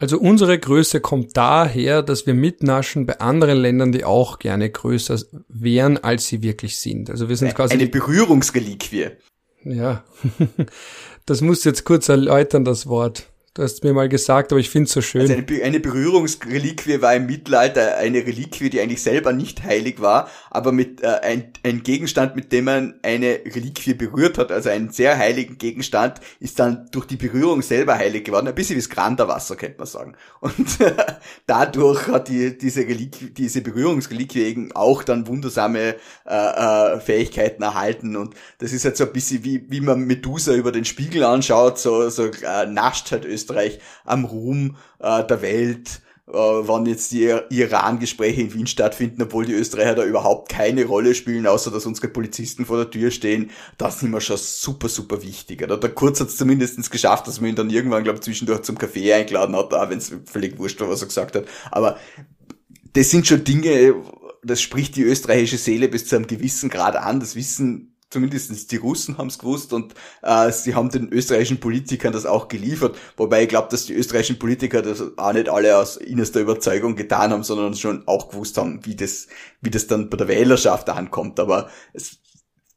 Also 0.00 0.18
unsere 0.18 0.58
Größe 0.58 1.00
kommt 1.00 1.36
daher, 1.36 2.02
dass 2.02 2.26
wir 2.26 2.34
mitnaschen 2.34 3.06
bei 3.06 3.20
anderen 3.20 3.58
Ländern, 3.58 3.92
die 3.92 4.04
auch 4.04 4.40
gerne 4.40 4.68
größer 4.68 5.16
wären, 5.46 5.96
als 5.96 6.26
sie 6.26 6.42
wirklich 6.42 6.76
sind. 6.80 7.08
Also 7.08 7.28
wir 7.28 7.36
sind 7.36 7.54
quasi 7.54 7.74
eine 7.74 7.86
Berührungsreliquie. 7.86 9.10
Ja, 9.62 10.02
das 11.24 11.40
muss 11.40 11.62
jetzt 11.62 11.84
kurz 11.84 12.08
erläutern, 12.08 12.64
das 12.64 12.88
Wort. 12.88 13.28
Du 13.54 13.64
hast 13.64 13.82
mir 13.82 13.92
mal 13.92 14.08
gesagt, 14.08 14.52
aber 14.52 14.60
ich 14.60 14.70
finde 14.70 14.86
es 14.86 14.92
so 14.92 15.00
schön. 15.00 15.22
Also 15.22 15.32
eine, 15.32 15.62
eine 15.64 15.80
Berührungsreliquie 15.80 17.00
war 17.00 17.14
im 17.16 17.26
Mittelalter 17.26 17.96
eine 17.96 18.18
Reliquie, 18.18 18.70
die 18.70 18.80
eigentlich 18.80 19.02
selber 19.02 19.32
nicht 19.32 19.64
heilig 19.64 20.00
war, 20.00 20.30
aber 20.50 20.70
mit 20.70 21.02
äh, 21.02 21.06
ein, 21.22 21.52
ein 21.64 21.82
Gegenstand, 21.82 22.36
mit 22.36 22.52
dem 22.52 22.66
man 22.66 23.00
eine 23.02 23.40
Reliquie 23.44 23.94
berührt 23.94 24.38
hat, 24.38 24.52
also 24.52 24.68
einen 24.68 24.90
sehr 24.90 25.18
heiligen 25.18 25.58
Gegenstand, 25.58 26.20
ist 26.38 26.60
dann 26.60 26.88
durch 26.92 27.06
die 27.06 27.16
Berührung 27.16 27.62
selber 27.62 27.96
heilig 27.96 28.24
geworden. 28.24 28.46
Ein 28.46 28.54
bisschen 28.54 28.76
wie 28.76 28.80
das 28.80 28.90
Granderwasser, 28.90 29.56
könnte 29.56 29.78
man 29.78 29.86
sagen. 29.88 30.14
Und 30.40 30.78
dadurch 31.46 32.06
hat 32.06 32.28
die, 32.28 32.56
diese 32.56 32.82
Reliquie, 32.82 33.30
diese 33.30 33.60
Berührungsreliquie 33.62 34.42
eben 34.42 34.72
auch 34.72 35.02
dann 35.02 35.26
wundersame 35.26 35.96
äh, 36.26 36.34
äh, 36.34 37.00
Fähigkeiten 37.00 37.62
erhalten. 37.62 38.14
Und 38.14 38.34
das 38.58 38.72
ist 38.72 38.84
halt 38.84 38.96
so 38.96 39.04
ein 39.04 39.12
bisschen 39.12 39.42
wie, 39.42 39.64
wie 39.68 39.80
man 39.80 40.02
Medusa 40.02 40.54
über 40.54 40.70
den 40.70 40.84
Spiegel 40.84 41.24
anschaut, 41.24 41.78
so, 41.78 42.08
so 42.10 42.26
äh, 42.26 42.66
nascht 42.66 43.10
halt 43.10 43.24
Österreich 43.24 43.37
Österreich 43.38 43.78
am 44.04 44.24
Ruhm 44.24 44.76
äh, 44.98 45.24
der 45.24 45.42
Welt, 45.42 46.02
äh, 46.28 46.32
wann 46.32 46.84
jetzt 46.86 47.12
die 47.12 47.34
Iran-Gespräche 47.50 48.42
in 48.42 48.52
Wien 48.52 48.66
stattfinden, 48.66 49.22
obwohl 49.22 49.46
die 49.46 49.54
Österreicher 49.54 49.94
da 49.94 50.04
überhaupt 50.04 50.50
keine 50.50 50.84
Rolle 50.84 51.14
spielen, 51.14 51.46
außer 51.46 51.70
dass 51.70 51.86
unsere 51.86 52.08
Polizisten 52.08 52.66
vor 52.66 52.76
der 52.76 52.90
Tür 52.90 53.10
stehen, 53.10 53.50
das 53.78 54.00
sind 54.00 54.10
wir 54.10 54.20
schon 54.20 54.36
super, 54.36 54.88
super 54.88 55.22
wichtig. 55.22 55.62
Oder? 55.62 55.78
Der 55.78 55.90
Kurz 55.90 56.20
hat 56.20 56.28
es 56.28 56.36
zumindest 56.36 56.90
geschafft, 56.90 57.26
dass 57.26 57.40
man 57.40 57.50
ihn 57.50 57.56
dann 57.56 57.70
irgendwann, 57.70 58.04
glaube 58.04 58.20
zwischendurch 58.20 58.62
zum 58.62 58.76
Kaffee 58.76 59.12
eingeladen 59.12 59.56
hat, 59.56 59.72
wenn 59.88 59.98
es 59.98 60.12
völlig 60.26 60.58
wurscht 60.58 60.80
war, 60.80 60.90
was 60.90 61.00
er 61.00 61.08
gesagt 61.08 61.34
hat. 61.34 61.46
Aber 61.70 61.96
das 62.92 63.10
sind 63.10 63.26
schon 63.26 63.44
Dinge, 63.44 63.94
das 64.42 64.60
spricht 64.60 64.96
die 64.96 65.02
österreichische 65.02 65.58
Seele 65.58 65.88
bis 65.88 66.06
zu 66.06 66.16
einem 66.16 66.26
gewissen 66.26 66.68
Grad 66.68 66.96
an. 66.96 67.20
Das 67.20 67.36
wissen 67.36 67.96
zumindest 68.10 68.72
die 68.72 68.76
Russen 68.76 69.18
haben 69.18 69.28
es 69.28 69.38
gewusst 69.38 69.72
und 69.72 69.94
äh, 70.22 70.50
sie 70.50 70.74
haben 70.74 70.90
den 70.90 71.08
österreichischen 71.08 71.60
Politikern 71.60 72.12
das 72.12 72.26
auch 72.26 72.48
geliefert. 72.48 72.96
Wobei 73.16 73.42
ich 73.42 73.48
glaube, 73.48 73.68
dass 73.70 73.86
die 73.86 73.94
österreichischen 73.94 74.38
Politiker 74.38 74.82
das 74.82 75.02
auch 75.16 75.32
nicht 75.32 75.48
alle 75.48 75.76
aus 75.76 75.96
innerster 75.96 76.40
Überzeugung 76.40 76.96
getan 76.96 77.32
haben, 77.32 77.42
sondern 77.42 77.74
schon 77.74 78.06
auch 78.06 78.30
gewusst 78.30 78.56
haben, 78.56 78.84
wie 78.84 78.96
das, 78.96 79.28
wie 79.60 79.70
das 79.70 79.86
dann 79.86 80.08
bei 80.08 80.16
der 80.16 80.28
Wählerschaft 80.28 80.88
ankommt. 80.88 81.38
Aber 81.40 81.68
es 81.92 82.18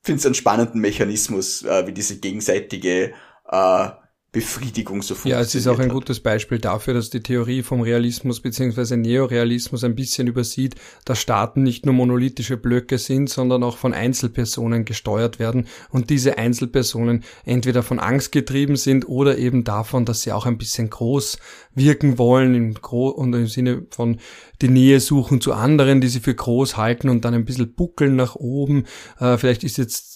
finde 0.04 0.20
es 0.20 0.26
einen 0.26 0.36
spannenden 0.36 0.82
Mechanismus, 0.82 1.64
äh, 1.64 1.88
wie 1.88 1.94
diese 1.94 2.20
gegenseitige 2.20 3.14
äh, 3.50 3.90
Befriedigung 4.34 5.02
so 5.02 5.14
funktioniert. 5.14 5.40
Ja, 5.40 5.42
es 5.42 5.56
ist 5.56 5.68
auch 5.68 5.80
ein 5.80 5.88
hat. 5.88 5.94
gutes 5.94 6.22
Beispiel 6.22 6.58
dafür, 6.58 6.94
dass 6.94 7.10
die 7.10 7.20
Theorie 7.20 7.64
vom 7.64 7.82
Realismus 7.82 8.40
bzw. 8.40 8.96
Neorealismus 8.96 9.84
ein 9.84 9.94
bisschen 9.94 10.28
übersieht, 10.28 10.76
dass 11.04 11.20
Staaten 11.20 11.64
nicht 11.64 11.86
nur 11.86 11.94
monolithische 11.94 12.56
Blöcke 12.56 12.98
sind, 12.98 13.30
sondern 13.30 13.62
auch 13.62 13.76
von 13.76 13.94
Einzelpersonen 13.94 14.86
gesteuert 14.86 15.38
werden 15.38 15.68
und 15.90 16.10
diese 16.10 16.38
Einzelpersonen 16.38 17.26
entweder 17.44 17.84
von 17.84 18.00
Angst 18.00 18.32
getrieben 18.32 18.78
sind 18.78 19.06
oder 19.06 19.38
eben 19.38 19.66
davon, 19.66 20.06
dass 20.06 20.22
sie 20.22 20.32
auch 20.32 20.46
ein 20.46 20.58
bisschen 20.58 20.90
groß 20.90 21.38
wirken 21.76 22.18
wollen 22.18 22.56
im 22.56 22.74
Gro 22.76 23.10
und 23.10 23.34
im 23.34 23.48
Sinne 23.48 23.86
von 23.90 24.20
die 24.62 24.70
Nähe 24.70 25.02
suchen 25.02 25.42
zu 25.42 25.52
anderen, 25.52 26.00
die 26.00 26.08
sie 26.08 26.22
für 26.22 26.36
groß 26.36 26.78
halten 26.78 27.10
und 27.10 27.26
dann 27.26 27.34
ein 27.34 27.44
bisschen 27.44 27.74
buckeln 27.74 28.16
nach 28.16 28.36
oben. 28.36 28.86
Äh, 29.20 29.38
vielleicht 29.38 29.66
ist 29.66 29.78
jetzt 29.78 30.11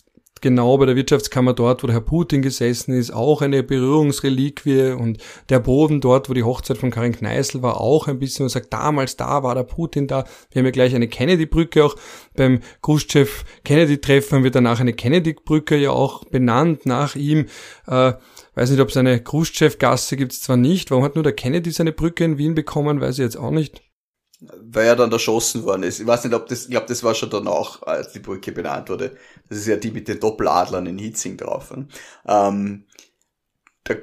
genau 0.46 0.78
bei 0.78 0.86
der 0.86 0.96
Wirtschaftskammer 0.96 1.54
dort, 1.54 1.82
wo 1.82 1.88
der 1.88 1.96
Herr 1.96 2.02
Putin 2.02 2.43
gesessen 2.43 2.93
ist, 2.93 3.10
auch 3.10 3.41
eine 3.41 3.64
Berührungsreliquie 3.64 4.91
und 4.91 5.18
der 5.50 5.58
Boden 5.58 6.02
dort, 6.02 6.30
wo 6.30 6.36
die 6.36 6.43
Hochzeit 6.43 6.78
von 6.78 6.91
Karin 6.91 7.14
Kneißl 7.14 7.64
war, 7.64 7.82
auch 7.82 8.08
ein 8.08 8.20
bisschen 8.20 8.43
und 8.43 8.50
sagt, 8.50 8.72
damals 8.72 9.18
da 9.18 9.41
war 9.41 9.56
der 9.56 9.64
Putin 9.64 10.06
da. 10.06 10.24
Wir 10.52 10.60
haben 10.60 10.66
ja 10.66 10.72
gleich 10.72 10.93
eine 10.93 11.08
Kennedy-Brücke 11.08 11.84
auch 11.84 11.96
beim 12.36 12.60
Khrushchev-Kennedy-Treffen 12.84 14.36
haben 14.36 14.43
wir 14.43 14.52
danach 14.52 14.80
eine 14.80 14.93
Kennedy-Brücke 14.93 15.78
ja 15.78 15.89
auch 15.89 16.26
benannt 16.26 16.86
nach 16.86 17.16
ihm. 17.16 17.48
Äh, 17.88 18.14
weiß 18.54 18.70
nicht, 18.70 18.82
ob 18.82 18.89
es 18.89 18.98
eine 18.98 19.24
Khrushchev-Gasse 19.24 20.16
gibt 20.16 20.34
es 20.34 20.41
zwar 20.41 20.58
nicht. 20.58 20.91
Warum 20.91 21.04
hat 21.04 21.16
nur 21.16 21.24
der 21.24 21.34
Kennedy 21.34 21.72
seine 21.72 21.91
Brücke 21.91 22.24
in 22.24 22.38
Wien 22.38 22.54
bekommen, 22.54 23.02
weiß 23.02 23.18
ich 23.18 23.24
jetzt 23.24 23.38
auch 23.38 23.50
nicht 23.50 23.82
weil 24.62 24.88
er 24.88 24.96
dann 24.96 25.12
erschossen 25.12 25.64
worden 25.64 25.84
ist. 25.84 26.00
Ich 26.00 26.08
weiß 26.08 26.24
nicht, 26.24 26.34
ob 26.34 26.48
das, 26.48 26.64
ich 26.64 26.72
glaube, 26.72 26.88
das 26.88 27.04
war 27.04 27.16
schon 27.16 27.30
danach, 27.30 27.82
als 27.84 28.12
die 28.12 28.20
Brücke 28.20 28.52
benannt 28.52 28.89
wurde. 28.89 29.16
Das 29.50 29.60
ist 29.60 29.68
ja 29.68 29.76
die 29.76 29.91
mit 29.91 30.08
den 30.08 30.20
Doppeladlern 30.20 30.86
in 30.86 30.98
Hitzing 30.98 31.38
drauf. 31.38 31.74
Ähm, 32.28 32.84
da, 33.86 33.94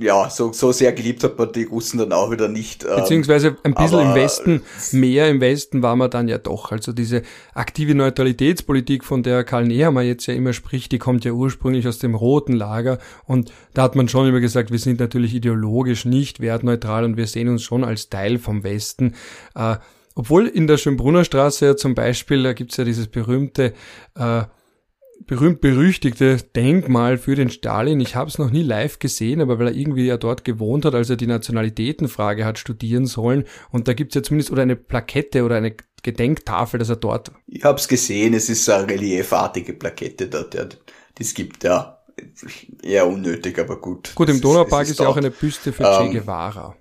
ja, 0.00 0.28
so, 0.30 0.52
so 0.52 0.72
sehr 0.72 0.92
geliebt 0.92 1.22
hat 1.22 1.38
man 1.38 1.52
die 1.52 1.62
Russen 1.62 1.98
dann 1.98 2.12
auch 2.12 2.32
wieder 2.32 2.48
nicht. 2.48 2.84
Ähm, 2.84 2.96
Beziehungsweise 2.96 3.56
ein 3.62 3.72
bisschen 3.72 4.00
im 4.00 4.14
Westen, 4.16 4.62
mehr 4.90 5.30
im 5.30 5.40
Westen 5.40 5.80
war 5.80 5.94
man 5.94 6.10
dann 6.10 6.26
ja 6.26 6.38
doch. 6.38 6.72
Also 6.72 6.92
diese 6.92 7.22
aktive 7.54 7.94
Neutralitätspolitik, 7.94 9.04
von 9.04 9.22
der 9.22 9.44
Karl 9.44 9.64
Nehammer 9.64 10.02
jetzt 10.02 10.26
ja 10.26 10.34
immer 10.34 10.52
spricht, 10.52 10.90
die 10.90 10.98
kommt 10.98 11.24
ja 11.24 11.30
ursprünglich 11.30 11.86
aus 11.86 12.00
dem 12.00 12.16
roten 12.16 12.52
Lager. 12.52 12.98
Und 13.26 13.52
da 13.74 13.82
hat 13.82 13.94
man 13.94 14.08
schon 14.08 14.26
immer 14.26 14.40
gesagt, 14.40 14.72
wir 14.72 14.78
sind 14.80 14.98
natürlich 14.98 15.32
ideologisch 15.34 16.04
nicht 16.04 16.40
wertneutral 16.40 17.04
und 17.04 17.16
wir 17.16 17.28
sehen 17.28 17.48
uns 17.48 17.62
schon 17.62 17.84
als 17.84 18.08
Teil 18.08 18.38
vom 18.38 18.64
Westen. 18.64 19.14
Äh, 19.54 19.76
obwohl 20.16 20.48
in 20.48 20.66
der 20.66 20.78
Schönbrunner 20.78 21.22
Straße 21.22 21.64
ja 21.64 21.76
zum 21.76 21.94
Beispiel, 21.94 22.42
da 22.42 22.54
gibt's 22.54 22.76
ja 22.76 22.82
dieses 22.82 23.06
berühmte 23.06 23.72
äh, 24.16 24.42
berühmt-berüchtigte 25.28 26.38
Denkmal 26.56 27.18
für 27.18 27.36
den 27.36 27.50
Stalin. 27.50 28.00
Ich 28.00 28.16
habe 28.16 28.28
es 28.28 28.38
noch 28.38 28.50
nie 28.50 28.62
live 28.62 28.98
gesehen, 28.98 29.40
aber 29.40 29.58
weil 29.58 29.68
er 29.68 29.74
irgendwie 29.74 30.06
ja 30.06 30.16
dort 30.16 30.44
gewohnt 30.44 30.84
hat, 30.84 30.94
als 30.94 31.10
er 31.10 31.16
die 31.16 31.28
Nationalitätenfrage 31.28 32.44
hat 32.44 32.58
studieren 32.58 33.06
sollen. 33.06 33.44
Und 33.70 33.86
da 33.86 33.92
gibt's 33.92 34.16
ja 34.16 34.22
zumindest 34.22 34.50
oder 34.50 34.62
eine 34.62 34.74
Plakette 34.74 35.44
oder 35.44 35.56
eine 35.56 35.76
Gedenktafel, 36.02 36.78
dass 36.78 36.88
er 36.88 36.96
dort. 36.96 37.30
Ich 37.46 37.62
habe 37.62 37.78
es 37.78 37.86
gesehen, 37.86 38.34
es 38.34 38.48
ist 38.48 38.68
eine 38.68 38.88
reliefartige 38.88 39.74
Plakette 39.74 40.28
dort, 40.28 40.54
ja, 40.54 40.66
es 41.18 41.34
gibt, 41.34 41.62
ja. 41.62 41.94
Eher 42.82 43.06
unnötig, 43.06 43.58
aber 43.58 43.80
gut. 43.80 44.12
Gut, 44.14 44.28
im 44.28 44.40
Donaupark 44.40 44.84
ist, 44.84 44.92
ist, 44.92 45.00
ja 45.00 45.06
auch 45.06 45.16
eine 45.16 45.30
Büste 45.30 45.72
für 45.72 45.84
ähm, 45.84 46.10
Che 46.10 46.18
Guevara. 46.18 46.74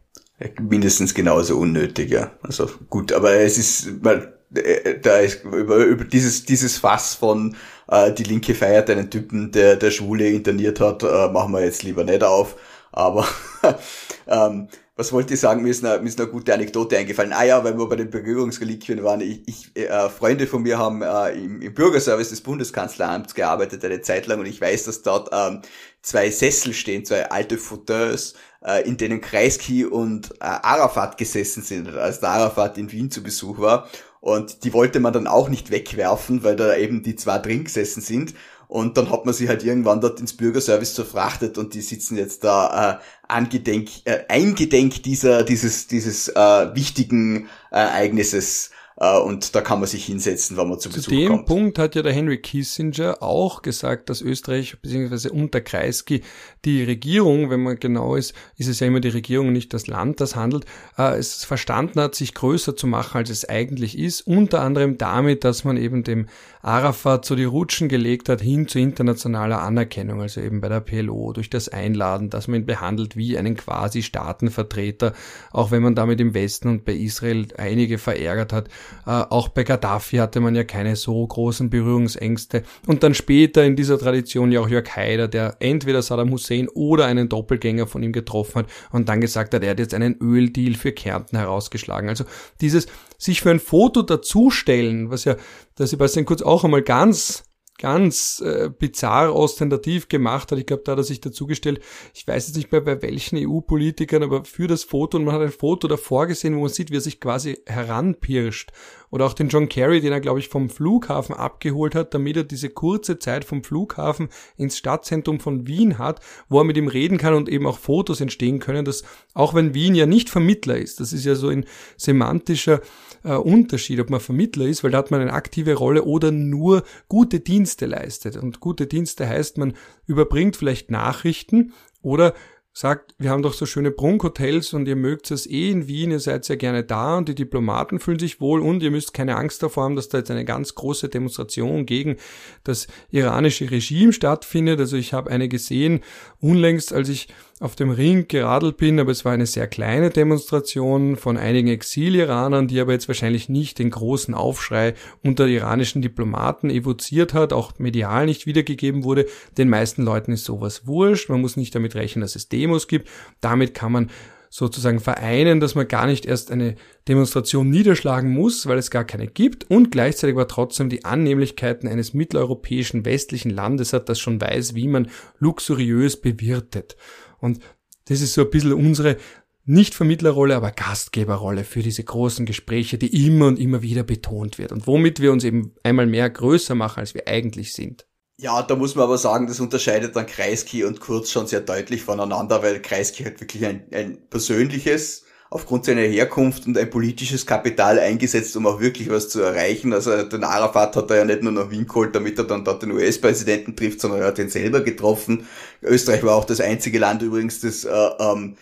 Mindestens 0.60 1.14
genauso 1.14 1.58
unnötig, 1.58 2.10
ja. 2.10 2.32
Also 2.42 2.68
gut, 2.90 3.12
aber 3.12 3.34
es 3.34 3.58
ist, 3.58 4.04
weil 4.04 4.34
äh, 4.56 5.00
da 5.00 5.18
ist 5.18 5.44
über, 5.44 5.78
über 5.78 6.06
dieses, 6.06 6.46
dieses 6.46 6.78
Fass 6.78 7.14
von 7.14 7.56
äh, 7.90 8.12
die 8.12 8.24
Linke 8.24 8.56
feiert 8.56 8.90
einen 8.90 9.10
Typen, 9.10 9.52
der 9.52 9.76
der 9.76 9.92
Schwule 9.92 10.30
interniert 10.30 10.80
hat, 10.80 11.04
äh, 11.04 11.28
machen 11.30 11.54
wir 11.54 11.64
jetzt 11.64 11.84
lieber 11.84 12.04
nicht 12.04 12.24
auf. 12.24 12.56
Aber 12.92 13.28
ähm, 14.28 14.68
was 14.98 15.14
wollte 15.14 15.36
ich 15.36 15.40
sagen, 15.40 15.62
mir 15.62 15.70
ist, 15.70 15.86
eine, 15.86 16.02
mir 16.02 16.10
ist 16.10 16.20
eine 16.20 16.30
gute 16.30 16.54
Anekdote 16.54 16.98
eingefallen. 16.98 17.32
Ah 17.32 17.44
ja, 17.44 17.64
weil 17.64 17.78
wir 17.78 17.88
bei 17.88 17.96
den 17.96 18.10
Berührungsreliquien 18.10 19.04
waren, 19.04 19.22
ich, 19.22 19.48
ich 19.48 19.78
äh, 19.78 20.10
Freunde 20.10 20.48
von 20.48 20.64
mir 20.64 20.80
haben 20.80 21.04
äh, 21.04 21.34
im, 21.34 21.62
im 21.62 21.74
Bürgerservice 21.76 22.30
des 22.30 22.42
Bundeskanzleramts 22.42 23.36
gearbeitet 23.36 23.86
eine 23.86 24.02
Zeit 24.02 24.26
lang 24.26 24.40
und 24.40 24.48
ich 24.48 24.60
weiß, 24.60 24.86
dass 24.86 25.04
dort 25.04 25.30
ähm, 25.32 25.62
zwei 26.02 26.32
Sessel 26.32 26.74
stehen, 26.74 27.06
zwei 27.06 27.30
alte 27.30 27.60
Fauteuils, 27.60 28.34
äh, 28.66 28.88
in 28.88 28.98
denen 28.98 29.22
Kreisky 29.22 29.86
und 29.86 30.32
äh, 30.32 30.46
Arafat 30.46 31.20
gesessen 31.20 31.62
sind, 31.62 31.90
als 31.90 32.20
der 32.20 32.30
Arafat 32.30 32.80
in 32.80 32.92
Wien 32.92 33.12
zu 33.12 33.22
Besuch 33.22 33.60
war. 33.60 33.88
Und 34.28 34.66
die 34.66 34.74
wollte 34.74 35.00
man 35.00 35.14
dann 35.14 35.26
auch 35.26 35.48
nicht 35.48 35.72
wegwerfen, 35.72 36.44
weil 36.44 36.58
da 36.58 36.76
eben 36.76 37.02
die 37.02 37.16
zwei 37.16 37.38
drin 37.38 37.64
gesessen 37.64 38.02
sind. 38.02 38.34
Und 38.68 38.98
dann 38.98 39.10
hat 39.10 39.24
man 39.24 39.34
sie 39.34 39.48
halt 39.48 39.64
irgendwann 39.64 40.02
dort 40.02 40.20
ins 40.20 40.36
Bürgerservice 40.36 40.92
verfrachtet 40.92 41.58
und 41.58 41.74
die 41.74 41.80
sitzen 41.80 42.18
jetzt 42.18 42.44
da 42.44 43.00
äh, 43.00 43.04
angedenk, 43.30 43.88
äh, 44.04 44.26
eingedenk 44.28 45.02
dieser, 45.04 45.44
dieses, 45.44 45.88
dieses 45.88 46.28
äh, 46.28 46.76
wichtigen 46.76 47.48
Ereignisses 47.72 48.72
äh, 48.98 49.18
und 49.18 49.56
da 49.56 49.62
kann 49.62 49.80
man 49.80 49.88
sich 49.88 50.06
hinsetzen, 50.06 50.58
wenn 50.58 50.68
man 50.70 50.80
zu, 50.80 50.90
zu 50.90 50.96
Besuch 50.96 51.12
kommt. 51.12 51.22
Zu 51.22 51.36
dem 51.38 51.46
Punkt 51.46 51.80
hat 51.80 51.96
ja 51.96 52.02
der 52.02 52.14
Henry 52.14 52.40
Kissinger 52.40 53.22
auch 53.22 53.62
gesagt, 53.62 54.10
dass 54.10 54.22
Österreich 54.22 54.78
bzw. 54.82 55.30
unter 55.30 55.62
Kreisky 55.62 56.24
die 56.68 56.84
Regierung, 56.84 57.50
wenn 57.50 57.64
man 57.64 57.80
genau 57.80 58.16
ist, 58.16 58.34
ist 58.58 58.68
es 58.68 58.82
ja 58.82 58.88
immer 58.88 59.00
die 59.00 59.08
Regierung, 59.10 59.54
nicht 59.54 59.74
das 59.74 59.88
Land, 59.88 60.20
das 60.20 60.36
handelt, 60.36 60.66
äh, 60.98 61.18
es 61.18 61.46
verstanden 61.46 62.02
hat, 62.02 62.14
sich 62.14 62.34
größer 62.34 62.76
zu 62.76 62.88
machen, 62.88 63.18
als 63.18 63.30
es 63.30 63.48
eigentlich 63.48 63.98
ist, 63.98 64.22
unter 64.28 64.62
anderem 64.62 64.98
damit, 64.98 65.46
dass 65.46 65.64
man 65.64 65.78
eben 65.78 66.04
dem 66.04 66.28
Arafat 66.62 67.24
so 67.24 67.36
die 67.36 67.46
Rutschen 67.46 67.88
gelegt 67.88 68.28
hat 68.28 68.42
hin 68.42 68.68
zu 68.68 68.80
internationaler 68.80 69.62
Anerkennung, 69.62 70.22
also 70.22 70.42
eben 70.42 70.60
bei 70.60 70.68
der 70.68 70.82
PLO, 70.82 71.32
durch 71.32 71.50
das 71.50 71.70
Einladen, 71.70 72.30
dass 72.30 72.50
man 72.50 72.62
ihn 72.62 72.66
behandelt 72.66 73.16
wie 73.16 73.38
einen 73.38 73.56
quasi 73.56 74.04
Staatenvertreter, 74.04 75.14
auch 75.52 75.72
wenn 75.72 75.82
man 75.82 75.96
damit 75.96 76.20
im 76.20 76.34
Westen 76.34 76.68
und 76.68 76.84
bei 76.84 76.92
Israel 76.94 77.48
einige 77.58 77.98
verärgert 77.98 78.52
hat. 78.52 78.68
Äh, 79.06 79.12
auch 79.12 79.48
bei 79.48 79.64
Gaddafi 79.64 80.18
hatte 80.18 80.42
man 80.42 80.56
ja 80.56 80.66
keine 80.66 80.98
so 80.98 81.26
großen 81.26 81.70
Berührungsängste. 81.70 82.64
Und 82.86 83.04
dann 83.04 83.14
später 83.14 83.64
in 83.64 83.78
dieser 83.78 83.98
Tradition 83.98 84.52
ja 84.52 84.60
auch 84.60 84.68
Jörg 84.68 84.94
Haider, 84.94 85.30
der 85.30 85.56
entweder 85.60 86.02
Saddam 86.02 86.32
Hussein 86.32 86.57
oder 86.68 87.06
einen 87.06 87.30
Doppelgänger 87.30 87.88
von 87.88 88.02
ihm 88.02 88.12
getroffen 88.12 88.60
hat 88.60 88.68
und 88.92 89.10
dann 89.10 89.22
gesagt 89.22 89.54
hat, 89.54 89.64
er 89.64 89.72
hat 89.72 89.80
jetzt 89.80 89.94
einen 89.94 90.18
Öldeal 90.22 90.74
für 90.74 90.92
Kärnten 90.92 91.38
herausgeschlagen. 91.38 92.10
Also 92.10 92.26
dieses 92.62 92.88
sich 93.18 93.42
für 93.42 93.52
ein 93.52 93.60
Foto 93.60 94.02
dazustellen, 94.02 95.10
was 95.10 95.26
ja 95.26 95.36
der 95.78 95.88
Sebastian 95.88 96.26
Kurz 96.26 96.42
auch 96.42 96.64
einmal 96.64 96.82
ganz 96.82 97.44
ganz 97.78 98.42
äh, 98.44 98.70
bizarr 98.70 99.34
ostentativ 99.36 100.10
gemacht 100.10 100.52
hat. 100.52 100.58
Ich 100.58 100.66
glaube, 100.66 100.84
da 100.84 100.94
hat 100.94 101.00
er 101.00 101.04
sich 101.04 101.22
dazugestellt, 101.22 101.80
ich 102.14 102.28
weiß 102.28 102.48
jetzt 102.48 102.56
nicht 102.56 102.72
mehr 102.72 102.82
bei 102.82 103.02
welchen 103.02 103.38
EU-Politikern, 103.38 104.24
aber 104.24 104.46
für 104.46 104.68
das 104.68 104.84
Foto 104.84 105.18
und 105.18 105.26
man 105.26 105.36
hat 105.36 105.42
ein 105.42 105.52
Foto 105.52 105.88
davor 105.88 106.28
gesehen, 106.28 106.56
wo 106.56 106.62
man 106.62 106.70
sieht, 106.70 106.92
wie 106.92 106.98
er 106.98 107.02
sich 107.02 107.20
quasi 107.20 107.60
heranpirscht. 107.66 108.72
Oder 109.10 109.26
auch 109.26 109.34
den 109.34 109.50
John 109.50 109.70
Kerry, 109.70 110.02
den 110.02 110.12
er, 110.12 110.20
glaube 110.20 110.40
ich, 110.40 110.50
vom 110.50 110.70
Flughafen 110.70 111.36
abgeholt 111.36 111.96
hat, 111.96 112.14
damit 112.14 112.38
er 112.38 112.44
diese 112.44 112.70
kurze 112.70 113.20
Zeit 113.20 113.46
vom 113.46 113.64
Flughafen 113.64 114.30
ins 114.58 114.78
Stadtzentrum 114.78 115.40
von 115.40 115.68
Wien 115.68 115.98
hat, 115.98 116.20
wo 116.50 116.60
er 116.60 116.64
mit 116.64 116.78
ihm 116.78 116.88
reden 116.88 117.18
kann 117.18 117.34
und 117.34 117.50
eben 117.50 117.66
auch 117.66 117.78
Fotos 117.78 118.22
entstehen 118.22 118.60
können, 118.60 118.86
dass 118.86 119.04
auch 119.34 119.54
wenn 119.54 119.74
Wien 119.74 119.96
ja 119.96 120.06
nicht 120.06 120.30
Vermittler 120.30 120.78
ist, 120.78 121.00
das 121.00 121.14
ist 121.14 121.26
ja 121.26 121.36
so 121.36 121.50
ein 121.50 121.66
semantischer 121.96 122.82
äh, 123.24 123.34
Unterschied, 123.34 124.00
ob 124.00 124.10
man 124.10 124.20
Vermittler 124.20 124.66
ist, 124.66 124.84
weil 124.84 124.92
da 124.92 125.00
hat 125.00 125.12
man 125.12 125.22
eine 125.22 125.34
aktive 125.34 125.76
Rolle 125.76 126.04
oder 126.04 126.32
nur 126.32 126.84
gute 127.08 127.40
Dienste 127.40 127.86
leistet. 127.86 128.38
Und 128.38 128.60
gute 128.60 128.88
Dienste 128.88 129.28
heißt, 129.28 129.58
man 129.58 129.74
überbringt 130.06 130.56
vielleicht 130.56 130.92
Nachrichten 130.92 131.74
oder 132.02 132.34
sagt, 132.80 133.16
wir 133.18 133.32
haben 133.32 133.42
doch 133.42 133.54
so 133.54 133.66
schöne 133.66 133.90
Prunkhotels 133.90 134.72
und 134.74 134.88
ihr 134.88 134.96
mögt 134.96 135.32
es 135.32 135.48
eh 135.48 135.72
in 135.72 135.88
Wien, 135.88 136.12
ihr 136.12 136.20
seid 136.20 136.46
sehr 136.46 136.58
gerne 136.58 136.84
da 136.84 137.18
und 137.18 137.28
die 137.28 137.34
Diplomaten 137.34 138.00
fühlen 138.00 138.20
sich 138.20 138.40
wohl 138.40 138.62
und 138.62 138.84
ihr 138.84 138.92
müsst 138.92 139.16
keine 139.16 139.36
Angst 139.36 139.64
davor 139.64 139.86
haben, 139.86 139.96
dass 139.96 140.10
da 140.10 140.20
jetzt 140.20 140.30
eine 140.30 140.46
ganz 140.46 140.76
große 140.76 141.10
Demonstration 141.10 141.88
gegen 141.88 142.18
das 142.64 142.86
iranische 143.10 143.72
Regime 143.72 144.14
stattfindet. 144.14 144.80
Also 144.80 144.96
ich 144.96 145.12
habe 145.12 145.32
eine 145.32 145.50
gesehen, 145.50 146.02
unlängst, 146.40 146.94
als 146.94 147.10
ich 147.10 147.30
auf 147.60 147.76
dem 147.76 147.90
Ring 147.90 148.28
geradelt 148.28 148.78
bin, 148.78 149.00
aber 149.00 149.12
es 149.12 149.26
war 149.26 149.32
eine 149.32 149.48
sehr 149.48 149.68
kleine 149.68 150.12
Demonstration 150.12 151.16
von 151.16 151.38
einigen 151.38 151.70
Exil-Iranern, 151.70 152.68
die 152.68 152.80
aber 152.80 152.92
jetzt 152.92 153.08
wahrscheinlich 153.08 153.50
nicht 153.50 153.80
den 153.80 153.90
großen 153.90 154.36
Aufschrei 154.36 154.94
unter 155.24 155.48
iranischen 155.48 156.04
Diplomaten 156.04 156.70
evoziert 156.70 157.34
hat, 157.34 157.54
auch 157.54 157.80
medial 157.80 158.28
nicht 158.28 158.46
wiedergegeben 158.46 159.04
wurde. 159.04 159.26
Den 159.58 159.70
meisten 159.70 160.04
Leuten 160.04 160.34
ist 160.34 160.46
sowas 160.46 160.86
wurscht. 160.86 161.30
Man 161.30 161.42
muss 161.42 161.58
nicht 161.58 161.74
damit 161.74 161.96
rechnen, 161.96 162.22
dass 162.22 162.36
es 162.36 162.48
Demos 162.48 162.88
gibt. 162.88 163.10
Damit 163.42 163.74
kann 163.74 163.92
man 163.92 164.12
sozusagen 164.50 165.00
vereinen, 165.00 165.60
dass 165.60 165.76
man 165.76 165.88
gar 165.88 166.06
nicht 166.06 166.26
erst 166.26 166.52
eine 166.52 166.76
Demonstration 167.08 167.70
niederschlagen 167.70 168.32
muss, 168.32 168.68
weil 168.68 168.78
es 168.78 168.92
gar 168.92 169.04
keine 169.04 169.28
gibt 169.28 169.70
und 169.70 169.92
gleichzeitig 169.92 170.36
aber 170.36 170.48
trotzdem 170.48 170.90
die 170.90 171.06
Annehmlichkeiten 171.06 171.88
eines 171.88 172.14
mitteleuropäischen 172.14 173.04
westlichen 173.04 173.50
Landes 173.50 173.94
hat, 173.94 174.10
das 174.10 174.20
schon 174.20 174.40
weiß, 174.40 174.76
wie 174.76 174.88
man 174.88 175.10
luxuriös 175.40 176.22
bewirtet. 176.22 176.96
Und 177.40 177.60
das 178.06 178.22
ist 178.22 178.34
so 178.34 178.42
ein 178.42 178.50
bisschen 178.50 178.74
unsere 178.74 179.18
nicht 179.66 179.94
Vermittlerrolle, 179.94 180.56
aber 180.56 180.72
Gastgeberrolle 180.72 181.66
für 181.66 181.82
diese 181.82 182.04
großen 182.04 182.46
Gespräche, 182.46 182.98
die 182.98 183.28
immer 183.28 183.48
und 183.48 183.60
immer 183.60 183.82
wieder 183.82 184.04
betont 184.04 184.58
wird 184.58 184.72
und 184.72 184.88
womit 184.88 185.20
wir 185.20 185.34
uns 185.34 185.44
eben 185.44 185.76
einmal 185.84 186.08
mehr 186.08 186.30
größer 186.30 186.74
machen, 186.74 187.02
als 187.02 187.14
wir 187.14 187.28
eigentlich 187.28 187.74
sind. 187.74 188.08
Ja, 188.40 188.62
da 188.62 188.76
muss 188.76 188.96
man 188.96 189.06
aber 189.06 189.18
sagen, 189.18 189.48
das 189.48 189.60
unterscheidet 189.60 190.16
dann 190.16 190.26
Kreisky 190.26 190.84
und 190.86 191.00
Kurz 191.00 191.32
schon 191.32 191.48
sehr 191.48 191.62
deutlich 191.62 192.04
voneinander, 192.04 192.62
weil 192.64 192.82
Kreisky 192.82 193.24
halt 193.24 193.42
wirklich 193.42 193.66
ein, 193.66 193.88
ein 193.92 194.30
persönliches, 194.30 195.26
aufgrund 195.50 195.86
seiner 195.86 196.02
Herkunft 196.02 196.68
und 196.68 196.78
ein 196.78 196.90
politisches 196.90 197.46
Kapital 197.46 198.00
eingesetzt, 198.00 198.56
um 198.58 198.68
auch 198.68 198.82
wirklich 198.82 199.10
was 199.10 199.30
zu 199.30 199.42
erreichen. 199.42 199.94
Also 199.94 200.24
den 200.24 200.44
Arafat 200.44 200.96
hat 200.96 201.10
er 201.10 201.18
ja 201.18 201.26
nicht 201.26 201.42
nur 201.42 201.54
nach 201.54 201.70
Wien 201.72 201.88
geholt, 201.88 202.16
damit 202.16 202.38
er 202.38 202.44
dann 202.44 202.66
dort 202.66 202.84
den 202.84 202.92
US-Präsidenten 202.92 203.76
trifft, 203.76 204.02
sondern 204.02 204.22
er 204.22 204.28
hat 204.28 204.40
ihn 204.40 204.50
selber 204.50 204.82
getroffen. 204.82 205.48
Österreich 205.82 206.24
war 206.24 206.36
auch 206.36 206.46
das 206.46 206.60
einzige 206.60 207.00
Land 207.00 207.22
übrigens, 207.22 207.62
das 207.62 207.86
äh, 207.86 208.10
ähm, 208.20 208.58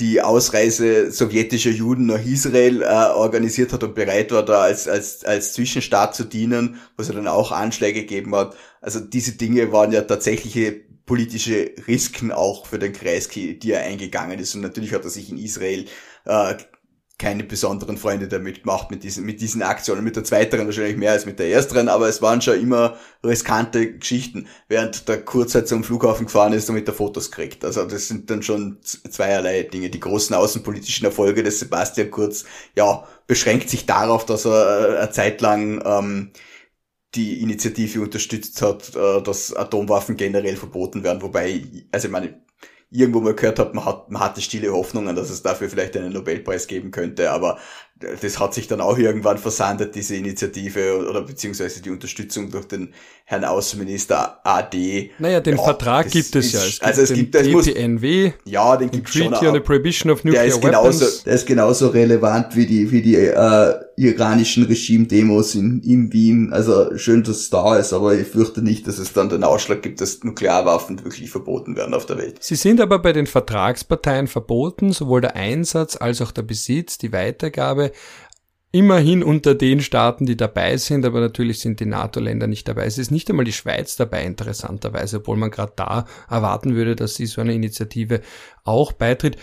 die 0.00 0.22
Ausreise 0.22 1.10
sowjetischer 1.10 1.70
Juden 1.70 2.06
nach 2.06 2.24
Israel 2.24 2.82
äh, 2.82 2.86
organisiert 2.86 3.72
hat 3.72 3.82
und 3.84 3.94
bereit 3.94 4.32
war, 4.32 4.42
da 4.42 4.62
als, 4.62 4.88
als, 4.88 5.24
als 5.24 5.52
Zwischenstaat 5.52 6.14
zu 6.14 6.24
dienen, 6.24 6.80
was 6.96 7.10
er 7.10 7.16
dann 7.16 7.28
auch 7.28 7.52
Anschläge 7.52 8.00
gegeben 8.00 8.34
hat. 8.34 8.56
Also 8.80 8.98
diese 8.98 9.32
Dinge 9.32 9.72
waren 9.72 9.92
ja 9.92 10.00
tatsächliche 10.00 10.72
politische 11.04 11.72
Risiken 11.86 12.32
auch 12.32 12.66
für 12.66 12.78
den 12.78 12.92
Kreisky, 12.92 13.58
die 13.58 13.72
er 13.72 13.82
eingegangen 13.82 14.38
ist. 14.38 14.54
Und 14.54 14.62
natürlich 14.62 14.94
hat 14.94 15.04
er 15.04 15.10
sich 15.10 15.28
in 15.28 15.38
Israel 15.38 15.86
äh, 16.24 16.54
keine 17.20 17.44
besonderen 17.44 17.98
Freunde 17.98 18.28
damit 18.28 18.62
gemacht 18.62 18.90
mit 18.90 19.04
diesen, 19.04 19.26
mit 19.26 19.42
diesen 19.42 19.62
Aktionen. 19.62 20.02
Mit 20.02 20.16
der 20.16 20.24
zweiteren 20.24 20.64
wahrscheinlich 20.66 20.96
mehr 20.96 21.12
als 21.12 21.26
mit 21.26 21.38
der 21.38 21.50
ersteren, 21.50 21.88
aber 21.88 22.08
es 22.08 22.22
waren 22.22 22.40
schon 22.40 22.58
immer 22.58 22.96
riskante 23.22 23.98
Geschichten, 23.98 24.48
während 24.68 25.06
der 25.06 25.22
Kurzzeit 25.22 25.68
zum 25.68 25.84
Flughafen 25.84 26.26
gefahren 26.26 26.54
ist 26.54 26.70
und 26.70 26.76
mit 26.76 26.86
der 26.86 26.94
Fotos 26.94 27.30
kriegt. 27.30 27.62
Also 27.62 27.84
das 27.84 28.08
sind 28.08 28.30
dann 28.30 28.42
schon 28.42 28.78
zweierlei 28.82 29.64
Dinge. 29.64 29.90
Die 29.90 30.00
großen 30.00 30.34
außenpolitischen 30.34 31.04
Erfolge 31.04 31.42
des 31.42 31.60
Sebastian 31.60 32.10
Kurz, 32.10 32.46
ja, 32.74 33.06
beschränkt 33.26 33.68
sich 33.68 33.84
darauf, 33.84 34.24
dass 34.24 34.46
er 34.46 34.94
äh, 34.94 34.98
eine 35.00 35.10
Zeit 35.10 35.42
lang 35.42 35.82
ähm, 35.84 36.30
die 37.14 37.42
Initiative 37.42 38.00
unterstützt 38.00 38.62
hat, 38.62 38.96
äh, 38.96 39.20
dass 39.22 39.54
Atomwaffen 39.54 40.16
generell 40.16 40.56
verboten 40.56 41.04
werden, 41.04 41.20
wobei, 41.20 41.64
also 41.92 42.08
ich 42.08 42.12
meine, 42.12 42.40
irgendwo 42.90 43.20
mal 43.20 43.34
gehört 43.34 43.58
habe, 43.58 43.74
man 43.74 43.84
hat, 43.84 44.10
man 44.10 44.22
hatte 44.22 44.40
stille 44.40 44.72
Hoffnungen, 44.72 45.14
dass 45.14 45.30
es 45.30 45.42
dafür 45.42 45.68
vielleicht 45.68 45.96
einen 45.96 46.12
Nobelpreis 46.12 46.66
geben 46.66 46.90
könnte, 46.90 47.30
aber 47.30 47.58
das 48.00 48.38
hat 48.38 48.54
sich 48.54 48.66
dann 48.66 48.80
auch 48.80 48.96
irgendwann 48.98 49.36
versandet, 49.36 49.94
diese 49.94 50.16
Initiative 50.16 51.06
oder 51.08 51.22
beziehungsweise 51.22 51.82
die 51.82 51.90
Unterstützung 51.90 52.50
durch 52.50 52.66
den 52.66 52.94
Herrn 53.24 53.44
Außenminister 53.44 54.40
AD. 54.42 55.10
Naja, 55.18 55.40
den 55.40 55.56
ja, 55.56 55.62
Vertrag 55.62 56.10
gibt 56.10 56.34
es 56.34 56.52
ja. 56.52 56.60
Es 56.60 56.70
gibt 56.72 56.84
also 56.84 57.02
es 57.02 57.12
gibt 57.12 57.34
es 57.34 57.48
muss, 57.48 57.64
DPNW, 57.66 58.32
ja, 58.44 58.76
den, 58.76 58.90
den 58.90 59.04
Treaty 59.04 59.34
schon, 59.36 59.48
on 59.48 59.54
the 59.54 59.60
Prohibition 59.60 60.10
of 60.10 60.24
Nuclear 60.24 60.44
der 60.44 60.54
ist 60.54 60.62
Weapons. 60.64 60.98
Genauso, 60.98 61.24
der 61.24 61.34
ist 61.34 61.46
genauso 61.46 61.88
relevant 61.88 62.56
wie 62.56 62.66
die, 62.66 62.90
wie 62.90 63.02
die 63.02 63.16
äh, 63.16 63.74
iranischen 63.96 64.64
Regime-Demos 64.64 65.54
in, 65.54 65.82
in 65.82 66.12
Wien. 66.12 66.52
Also 66.52 66.96
schön, 66.96 67.22
dass 67.22 67.36
es 67.36 67.50
da 67.50 67.76
ist, 67.76 67.92
aber 67.92 68.14
ich 68.14 68.26
fürchte 68.26 68.62
nicht, 68.62 68.88
dass 68.88 68.98
es 68.98 69.12
dann 69.12 69.28
den 69.28 69.44
Ausschlag 69.44 69.82
gibt, 69.82 70.00
dass 70.00 70.24
Nuklearwaffen 70.24 71.04
wirklich 71.04 71.30
verboten 71.30 71.76
werden 71.76 71.94
auf 71.94 72.06
der 72.06 72.16
Welt. 72.16 72.38
Sie 72.40 72.56
sind 72.56 72.80
aber 72.80 72.98
bei 72.98 73.12
den 73.12 73.26
Vertragsparteien 73.26 74.26
verboten, 74.26 74.92
sowohl 74.92 75.20
der 75.20 75.36
Einsatz 75.36 75.96
als 75.96 76.22
auch 76.22 76.32
der 76.32 76.42
Besitz, 76.42 76.96
die 76.98 77.12
Weitergabe 77.12 77.89
immerhin 78.72 79.22
unter 79.24 79.54
den 79.54 79.80
Staaten, 79.80 80.26
die 80.26 80.36
dabei 80.36 80.76
sind, 80.76 81.04
aber 81.04 81.20
natürlich 81.20 81.58
sind 81.58 81.80
die 81.80 81.86
NATO-Länder 81.86 82.46
nicht 82.46 82.68
dabei. 82.68 82.84
Es 82.84 82.98
ist 82.98 83.10
nicht 83.10 83.28
einmal 83.28 83.44
die 83.44 83.52
Schweiz 83.52 83.96
dabei, 83.96 84.24
interessanterweise, 84.24 85.18
obwohl 85.18 85.36
man 85.36 85.50
gerade 85.50 85.72
da 85.74 86.06
erwarten 86.28 86.76
würde, 86.76 86.94
dass 86.94 87.16
sie 87.16 87.26
so 87.26 87.40
eine 87.40 87.54
Initiative 87.54 88.20
auch 88.62 88.92
beitritt. 88.92 89.36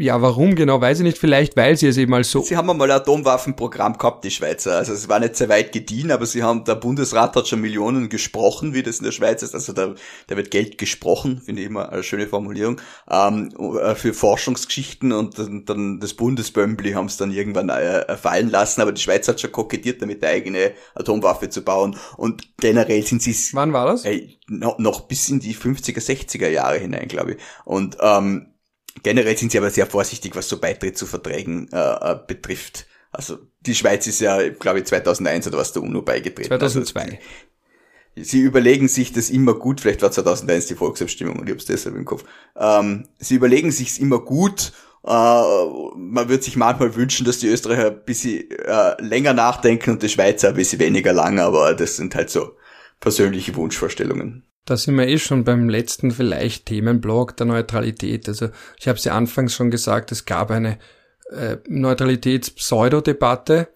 Ja, 0.00 0.22
warum 0.22 0.54
genau, 0.54 0.80
weiß 0.80 1.00
ich 1.00 1.04
nicht. 1.04 1.18
Vielleicht, 1.18 1.56
weil 1.56 1.76
sie 1.76 1.88
es 1.88 1.96
eben 1.96 2.14
als 2.14 2.30
so. 2.30 2.40
Sie 2.40 2.56
haben 2.56 2.70
einmal 2.70 2.88
ein 2.88 2.98
Atomwaffenprogramm 2.98 3.98
gehabt, 3.98 4.24
die 4.24 4.30
Schweizer. 4.30 4.76
Also 4.76 4.92
es 4.92 5.08
war 5.08 5.18
nicht 5.18 5.34
sehr 5.34 5.48
weit 5.48 5.72
gediehen, 5.72 6.12
aber 6.12 6.24
sie 6.24 6.44
haben, 6.44 6.62
der 6.62 6.76
Bundesrat 6.76 7.34
hat 7.34 7.48
schon 7.48 7.60
Millionen 7.60 8.08
gesprochen, 8.08 8.74
wie 8.74 8.84
das 8.84 8.98
in 8.98 9.04
der 9.06 9.10
Schweiz 9.10 9.42
ist. 9.42 9.56
Also 9.56 9.72
da, 9.72 9.96
da 10.28 10.36
wird 10.36 10.52
Geld 10.52 10.78
gesprochen, 10.78 11.40
finde 11.44 11.62
ich 11.62 11.66
immer 11.66 11.90
eine 11.90 12.04
schöne 12.04 12.28
Formulierung, 12.28 12.80
ähm, 13.10 13.52
für 13.96 14.14
Forschungsgeschichten 14.14 15.10
und 15.10 15.36
dann, 15.36 15.64
dann 15.64 15.98
das 15.98 16.14
Bundesbömbli 16.14 16.92
haben 16.92 17.06
es 17.06 17.16
dann 17.16 17.32
irgendwann 17.32 17.68
äh, 17.68 18.16
fallen 18.16 18.50
lassen, 18.50 18.80
aber 18.80 18.92
die 18.92 19.02
Schweiz 19.02 19.26
hat 19.26 19.40
schon 19.40 19.50
kokettiert, 19.50 20.00
damit 20.00 20.22
eine 20.22 20.32
eigene 20.32 20.72
Atomwaffe 20.94 21.48
zu 21.48 21.62
bauen. 21.62 21.96
Und 22.16 22.56
generell 22.58 23.04
sind 23.04 23.20
sie 23.20 23.34
Wann 23.52 23.72
war 23.72 23.86
das? 23.86 24.04
Äh, 24.04 24.28
noch, 24.46 24.78
noch 24.78 25.00
bis 25.02 25.28
in 25.28 25.40
die 25.40 25.56
50er, 25.56 26.00
60er 26.00 26.48
Jahre 26.48 26.78
hinein, 26.78 27.08
glaube 27.08 27.32
ich. 27.32 27.38
Und 27.64 27.98
ähm, 28.00 28.54
Generell 29.02 29.36
sind 29.36 29.52
sie 29.52 29.58
aber 29.58 29.70
sehr 29.70 29.86
vorsichtig, 29.86 30.34
was 30.36 30.48
so 30.48 30.58
Beitritt 30.58 30.96
zu 30.96 31.06
Verträgen 31.06 31.68
äh, 31.72 31.76
äh 31.76 32.18
betrifft. 32.26 32.86
Also 33.10 33.38
die 33.60 33.74
Schweiz 33.74 34.06
ist 34.06 34.20
ja, 34.20 34.48
glaube 34.48 34.80
ich, 34.80 34.84
2001 34.86 35.46
oder 35.48 35.58
was 35.58 35.72
der 35.72 35.82
UNO 35.82 36.02
beigetreten. 36.02 36.48
2002. 36.48 37.02
Also, 37.02 37.16
sie 38.16 38.40
überlegen 38.40 38.88
sich 38.88 39.12
das 39.12 39.30
immer 39.30 39.54
gut, 39.54 39.80
vielleicht 39.80 40.02
war 40.02 40.10
2001 40.10 40.66
die 40.66 40.74
Volksabstimmung 40.74 41.38
und 41.38 41.46
ich 41.46 41.50
habe 41.50 41.60
es 41.60 41.66
deshalb 41.66 41.96
im 41.96 42.04
Kopf. 42.04 42.24
Ähm, 42.56 43.08
sie 43.18 43.36
überlegen 43.36 43.70
sich's 43.70 43.98
immer 43.98 44.18
gut 44.18 44.72
Uh, 45.04 45.92
man 45.96 46.28
wird 46.28 46.42
sich 46.42 46.56
manchmal 46.56 46.94
wünschen, 46.94 47.24
dass 47.24 47.38
die 47.38 47.46
Österreicher 47.46 47.86
ein 47.86 48.04
bisschen 48.04 48.44
uh, 48.68 48.92
länger 48.98 49.32
nachdenken 49.32 49.92
und 49.92 50.02
die 50.02 50.08
Schweizer 50.08 50.48
ein 50.48 50.54
bisschen 50.54 50.80
weniger 50.80 51.12
lang, 51.12 51.38
aber 51.38 51.72
das 51.74 51.96
sind 51.96 52.14
halt 52.14 52.30
so 52.30 52.56
persönliche 53.00 53.54
Wunschvorstellungen. 53.54 54.44
Da 54.64 54.76
sind 54.76 54.96
wir 54.96 55.08
eh 55.08 55.18
schon 55.18 55.44
beim 55.44 55.68
letzten 55.68 56.10
vielleicht 56.10 56.66
Themenblock 56.66 57.36
der 57.36 57.46
Neutralität. 57.46 58.28
Also 58.28 58.50
ich 58.78 58.86
habe 58.86 58.98
es 58.98 59.04
ja 59.04 59.14
anfangs 59.14 59.54
schon 59.54 59.70
gesagt, 59.70 60.12
es 60.12 60.26
gab 60.26 60.50
eine 60.50 60.78
äh, 61.30 61.56
Neutralitäts-Pseudo-Debatte, 61.68 63.68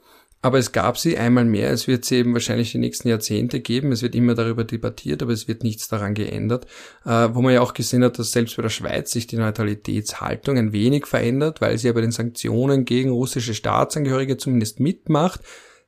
aber 0.43 0.59
es 0.59 0.73
gab 0.73 0.99
sie 0.99 1.17
einmal 1.17 1.45
mehr. 1.45 1.71
Es 1.71 1.87
wird 1.87 2.05
sie 2.05 2.17
eben 2.17 2.35
wahrscheinlich 2.35 2.73
die 2.73 2.79
nächsten 2.79 3.09
Jahrzehnte 3.09 3.61
geben. 3.61 3.93
Es 3.93 4.03
wird 4.03 4.17
immer 4.17 4.35
darüber 4.35 4.65
debattiert, 4.65 5.23
aber 5.23 5.33
es 5.33 5.47
wird 5.47 5.63
nichts 5.63 5.89
daran 5.89 6.15
geändert. 6.15 6.67
Äh, 7.07 7.29
wo 7.33 7.43
man 7.43 7.55
ja 7.55 7.61
auch 7.61 7.75
gesehen 7.75 8.05
hat, 8.05 8.19
dass 8.19 8.33
selbst 8.33 8.57
bei 8.57 8.63
der 8.63 8.69
Schweiz 8.69 9.13
sich 9.13 9.29
die 9.29 9.37
Neutralitätshaltung 9.37 10.59
ein 10.59 10.73
wenig 10.73 11.07
verändert, 11.07 11.61
weil 11.61 11.79
sie 11.79 11.87
ja 11.87 11.93
bei 11.93 12.01
den 12.01 12.11
Sanktionen 12.11 12.85
gegen 12.85 13.11
russische 13.11 13.55
Staatsangehörige 13.55 14.37
zumindest 14.37 14.81
mitmacht 14.81 15.41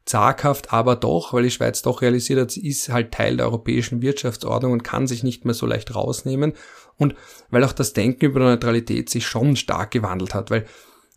zaghaft, 0.05 0.73
aber 0.73 0.97
doch, 0.97 1.33
weil 1.33 1.45
die 1.45 1.51
Schweiz 1.51 1.83
doch 1.83 2.03
realisiert 2.03 2.41
hat, 2.41 2.51
sie 2.51 2.67
ist 2.67 2.89
halt 2.91 3.13
Teil 3.13 3.37
der 3.37 3.47
europäischen 3.47 4.03
Wirtschaftsordnung 4.03 4.73
und 4.73 4.85
kann 4.85 5.07
sich 5.07 5.23
nicht 5.23 5.45
mehr 5.45 5.55
so 5.55 5.67
leicht 5.67 5.95
rausnehmen. 5.95 6.53
Und 6.97 7.15
weil 7.51 7.65
auch 7.65 7.73
das 7.73 7.93
Denken 7.93 8.27
über 8.27 8.41
Neutralität 8.41 9.09
sich 9.09 9.27
schon 9.27 9.57
stark 9.57 9.91
gewandelt 9.91 10.35
hat, 10.35 10.51
weil 10.51 10.67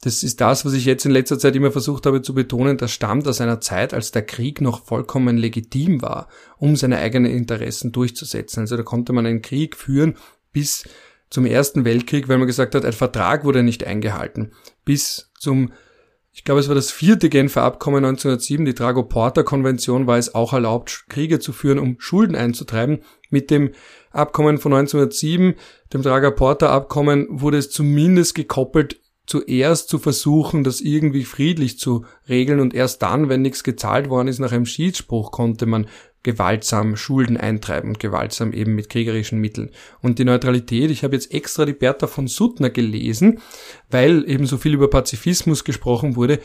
das 0.02 0.24
ist 0.24 0.42
das, 0.42 0.64
was 0.64 0.74
ich 0.74 0.86
jetzt 0.86 1.06
in 1.06 1.12
letzter 1.12 1.40
Zeit 1.40 1.56
immer 1.56 1.72
versucht 1.72 2.06
habe 2.06 2.22
zu 2.22 2.34
betonen, 2.34 2.78
das 2.78 2.92
stammt 2.92 3.28
aus 3.28 3.42
einer 3.42 3.60
Zeit, 3.60 3.94
als 3.94 4.12
der 4.12 4.22
Krieg 4.22 4.62
noch 4.62 4.86
vollkommen 4.86 5.38
legitim 5.38 6.02
war, 6.02 6.28
um 6.58 6.76
seine 6.76 7.00
eigenen 7.00 7.32
Interessen 7.32 7.92
durchzusetzen. 7.92 8.62
Also 8.62 8.78
da 8.78 8.84
konnte 8.84 9.12
man 9.12 9.26
einen 9.26 9.42
Krieg 9.42 9.76
führen 9.76 10.16
bis 10.54 10.84
zum 11.30 11.46
Ersten 11.46 11.84
Weltkrieg, 11.84 12.30
weil 12.30 12.38
man 12.38 12.48
gesagt 12.48 12.76
hat, 12.76 12.86
ein 12.86 12.94
Vertrag 12.94 13.44
wurde 13.44 13.64
nicht 13.64 13.86
eingehalten. 13.86 14.52
Bis 14.86 15.32
zum 15.40 15.72
ich 16.38 16.44
glaube, 16.44 16.62
es 16.62 16.68
war 16.68 16.76
das 16.76 16.92
vierte 16.92 17.30
Genfer 17.30 17.64
Abkommen 17.64 18.06
1907, 18.06 18.64
die 18.64 18.76
Drago-Porter-Konvention, 18.76 20.06
war 20.06 20.20
es 20.20 20.36
auch 20.36 20.54
erlaubt, 20.54 21.06
Kriege 21.10 21.40
zu 21.40 21.52
führen, 21.52 21.80
um 21.80 21.96
Schulden 22.00 22.36
einzutreiben. 22.36 23.00
Mit 23.32 23.50
dem 23.50 23.72
Abkommen 24.12 24.60
von 24.60 24.72
1907, 24.72 25.56
dem 25.94 26.04
Drago-Porter-Abkommen, 26.04 27.26
wurde 27.30 27.58
es 27.58 27.72
zumindest 27.72 28.36
gekoppelt, 28.36 29.02
zuerst 29.26 29.90
zu 29.90 29.98
versuchen, 29.98 30.64
das 30.64 30.80
irgendwie 30.80 31.26
friedlich 31.26 31.80
zu 31.80 32.06
regeln 32.30 32.60
und 32.60 32.76
erst 32.76 33.02
dann, 33.02 33.30
wenn 33.30 33.42
nichts 33.42 33.64
gezahlt 33.64 34.08
worden 34.08 34.28
ist, 34.28 34.38
nach 34.38 34.52
einem 34.52 34.68
Schiedsspruch 34.68 35.32
konnte 35.32 35.66
man 35.66 35.88
gewaltsam 36.28 36.98
Schulden 36.98 37.38
eintreiben 37.38 37.88
und 37.88 38.02
gewaltsam 38.02 38.52
eben 38.52 38.76
mit 38.76 38.90
kriegerischen 38.90 39.40
Mitteln. 39.40 39.70
Und 40.02 40.20
die 40.20 40.26
Neutralität, 40.26 40.92
ich 40.92 41.06
habe 41.06 41.16
jetzt 41.16 41.34
extra 41.34 41.64
die 41.64 41.72
Bertha 41.72 42.06
von 42.06 42.28
Suttner 42.28 42.70
gelesen, 42.70 43.40
weil 43.90 44.30
eben 44.30 44.46
so 44.46 44.58
viel 44.58 44.74
über 44.74 44.90
Pazifismus 44.90 45.64
gesprochen 45.64 46.18
wurde 46.18 46.40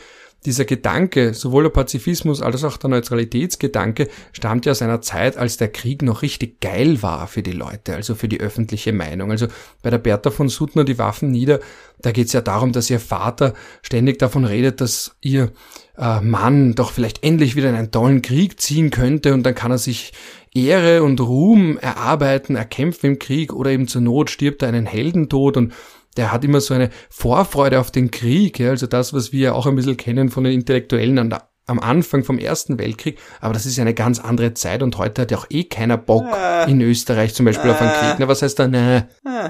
dieser 0.45 0.65
Gedanke, 0.65 1.33
sowohl 1.33 1.63
der 1.63 1.69
Pazifismus 1.69 2.41
als 2.41 2.63
auch 2.63 2.77
der 2.77 2.89
Neutralitätsgedanke, 2.89 4.09
stammt 4.31 4.65
ja 4.65 4.71
aus 4.71 4.81
einer 4.81 5.01
Zeit, 5.01 5.37
als 5.37 5.57
der 5.57 5.69
Krieg 5.69 6.01
noch 6.01 6.21
richtig 6.21 6.59
geil 6.61 7.01
war 7.01 7.27
für 7.27 7.43
die 7.43 7.51
Leute, 7.51 7.95
also 7.95 8.15
für 8.15 8.27
die 8.27 8.39
öffentliche 8.39 8.93
Meinung. 8.93 9.31
Also 9.31 9.47
bei 9.81 9.89
der 9.89 9.97
Bertha 9.97 10.31
von 10.31 10.49
Suttner, 10.49 10.83
die 10.83 10.97
Waffen 10.97 11.31
nieder, 11.31 11.59
da 12.01 12.11
geht 12.11 12.27
es 12.27 12.33
ja 12.33 12.41
darum, 12.41 12.73
dass 12.73 12.89
ihr 12.89 12.99
Vater 12.99 13.53
ständig 13.81 14.19
davon 14.19 14.45
redet, 14.45 14.81
dass 14.81 15.15
ihr 15.21 15.51
äh, 15.97 16.19
Mann 16.21 16.75
doch 16.75 16.91
vielleicht 16.91 17.23
endlich 17.23 17.55
wieder 17.55 17.69
in 17.69 17.75
einen 17.75 17.91
tollen 17.91 18.21
Krieg 18.21 18.59
ziehen 18.59 18.89
könnte 18.89 19.33
und 19.33 19.43
dann 19.43 19.55
kann 19.55 19.71
er 19.71 19.77
sich 19.77 20.13
Ehre 20.53 21.03
und 21.03 21.19
Ruhm 21.19 21.77
erarbeiten, 21.77 22.55
erkämpfen 22.55 23.11
im 23.11 23.19
Krieg 23.19 23.53
oder 23.53 23.71
eben 23.71 23.87
zur 23.87 24.01
Not 24.01 24.29
stirbt 24.29 24.61
er 24.61 24.69
einen 24.69 24.85
Heldentod 24.85 25.57
und 25.57 25.73
der 26.17 26.31
hat 26.31 26.43
immer 26.43 26.61
so 26.61 26.73
eine 26.73 26.89
Vorfreude 27.09 27.79
auf 27.79 27.91
den 27.91 28.11
Krieg, 28.11 28.59
ja, 28.59 28.69
also 28.69 28.87
das, 28.87 29.13
was 29.13 29.31
wir 29.31 29.39
ja 29.39 29.53
auch 29.53 29.65
ein 29.65 29.75
bisschen 29.75 29.97
kennen 29.97 30.29
von 30.29 30.43
den 30.43 30.53
Intellektuellen 30.53 31.19
an 31.19 31.29
der, 31.29 31.49
am 31.65 31.79
Anfang 31.79 32.23
vom 32.23 32.37
Ersten 32.37 32.77
Weltkrieg, 32.77 33.19
aber 33.39 33.53
das 33.53 33.65
ist 33.65 33.77
ja 33.77 33.83
eine 33.83 33.93
ganz 33.93 34.19
andere 34.19 34.53
Zeit 34.53 34.83
und 34.83 34.97
heute 34.97 35.21
hat 35.21 35.31
ja 35.31 35.37
auch 35.37 35.47
eh 35.49 35.63
keiner 35.63 35.97
Bock 35.97 36.25
äh, 36.33 36.69
in 36.69 36.81
Österreich 36.81 37.33
zum 37.33 37.45
Beispiel 37.45 37.69
äh, 37.69 37.73
auf 37.73 37.81
einen 37.81 37.91
Krieg. 37.91 38.15
Na, 38.19 38.27
was 38.27 38.41
heißt 38.41 38.59
da, 38.59 38.67
ne? 38.67 39.07
Äh, 39.25 39.49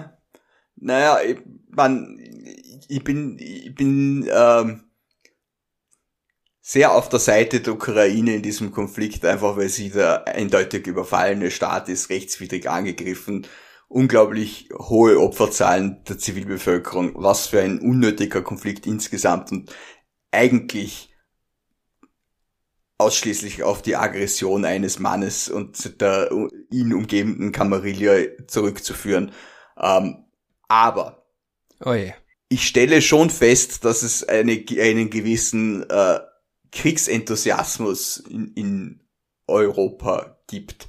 naja, 0.76 1.20
ich, 1.26 1.38
man, 1.70 2.20
ich 2.88 3.04
bin, 3.04 3.38
ich 3.40 3.74
bin 3.74 4.30
ähm, 4.32 4.84
sehr 6.62 6.94
auf 6.94 7.10
der 7.10 7.20
Seite 7.20 7.62
der 7.62 7.74
Ukraine 7.74 8.36
in 8.36 8.42
diesem 8.42 8.72
Konflikt, 8.72 9.26
einfach 9.26 9.58
weil 9.58 9.70
sie 9.70 9.90
der 9.90 10.28
eindeutig 10.28 10.88
überfallene 10.88 11.52
Staat 11.52 11.90
ist, 11.90 12.10
rechtswidrig 12.10 12.70
angegriffen 12.70 13.48
unglaublich 13.88 14.70
hohe 14.78 15.20
Opferzahlen 15.20 16.04
der 16.08 16.18
Zivilbevölkerung. 16.18 17.14
Was 17.16 17.48
für 17.48 17.62
ein 17.62 17.80
unnötiger 17.80 18.42
Konflikt 18.42 18.88
insgesamt 18.88 19.52
und 19.52 19.72
eigentlich 20.32 21.14
ausschließlich 22.98 23.64
auf 23.64 23.82
die 23.82 23.96
Aggression 23.96 24.66
eines 24.66 25.00
Mannes 25.00 25.50
und 25.50 26.02
der 26.02 26.32
ihn 26.72 26.94
umgebenden 26.94 27.52
Kamarilla 27.52 28.16
zurückzuführen. 28.48 29.32
Ähm, 29.78 30.26
aber 30.68 31.26
oh 31.84 31.92
yeah. 31.94 32.14
ich 32.50 32.66
stelle 32.68 33.02
schon 33.02 33.30
fest, 33.30 33.84
dass 33.84 34.04
es 34.04 34.24
eine, 34.24 34.64
einen 34.80 35.10
gewissen 35.10 35.90
äh, 35.90 36.20
Kriegsenthusiasmus 36.72 38.18
in, 38.18 38.54
in 38.54 39.00
Europa 39.48 40.38
gibt 40.48 40.88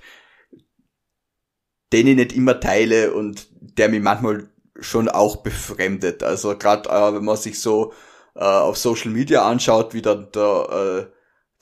den 1.95 2.09
ich 2.09 2.17
nicht 2.17 2.37
immer 2.37 2.59
teile 2.59 3.15
und 3.15 3.47
der 3.79 3.89
mich 3.89 4.03
manchmal 4.03 4.49
schon 4.81 5.09
auch 5.09 5.37
befremdet. 5.37 6.25
Also 6.25 6.59
gerade 6.59 6.89
äh, 6.89 7.15
wenn 7.15 7.25
man 7.25 7.37
sich 7.37 7.61
so 7.61 7.93
äh, 8.35 8.41
auf 8.41 8.77
Social 8.77 9.13
Media 9.13 9.47
anschaut, 9.49 9.95
wie 9.95 10.03
dann 10.03 10.27
der, 10.35 11.07
äh, 11.07 11.13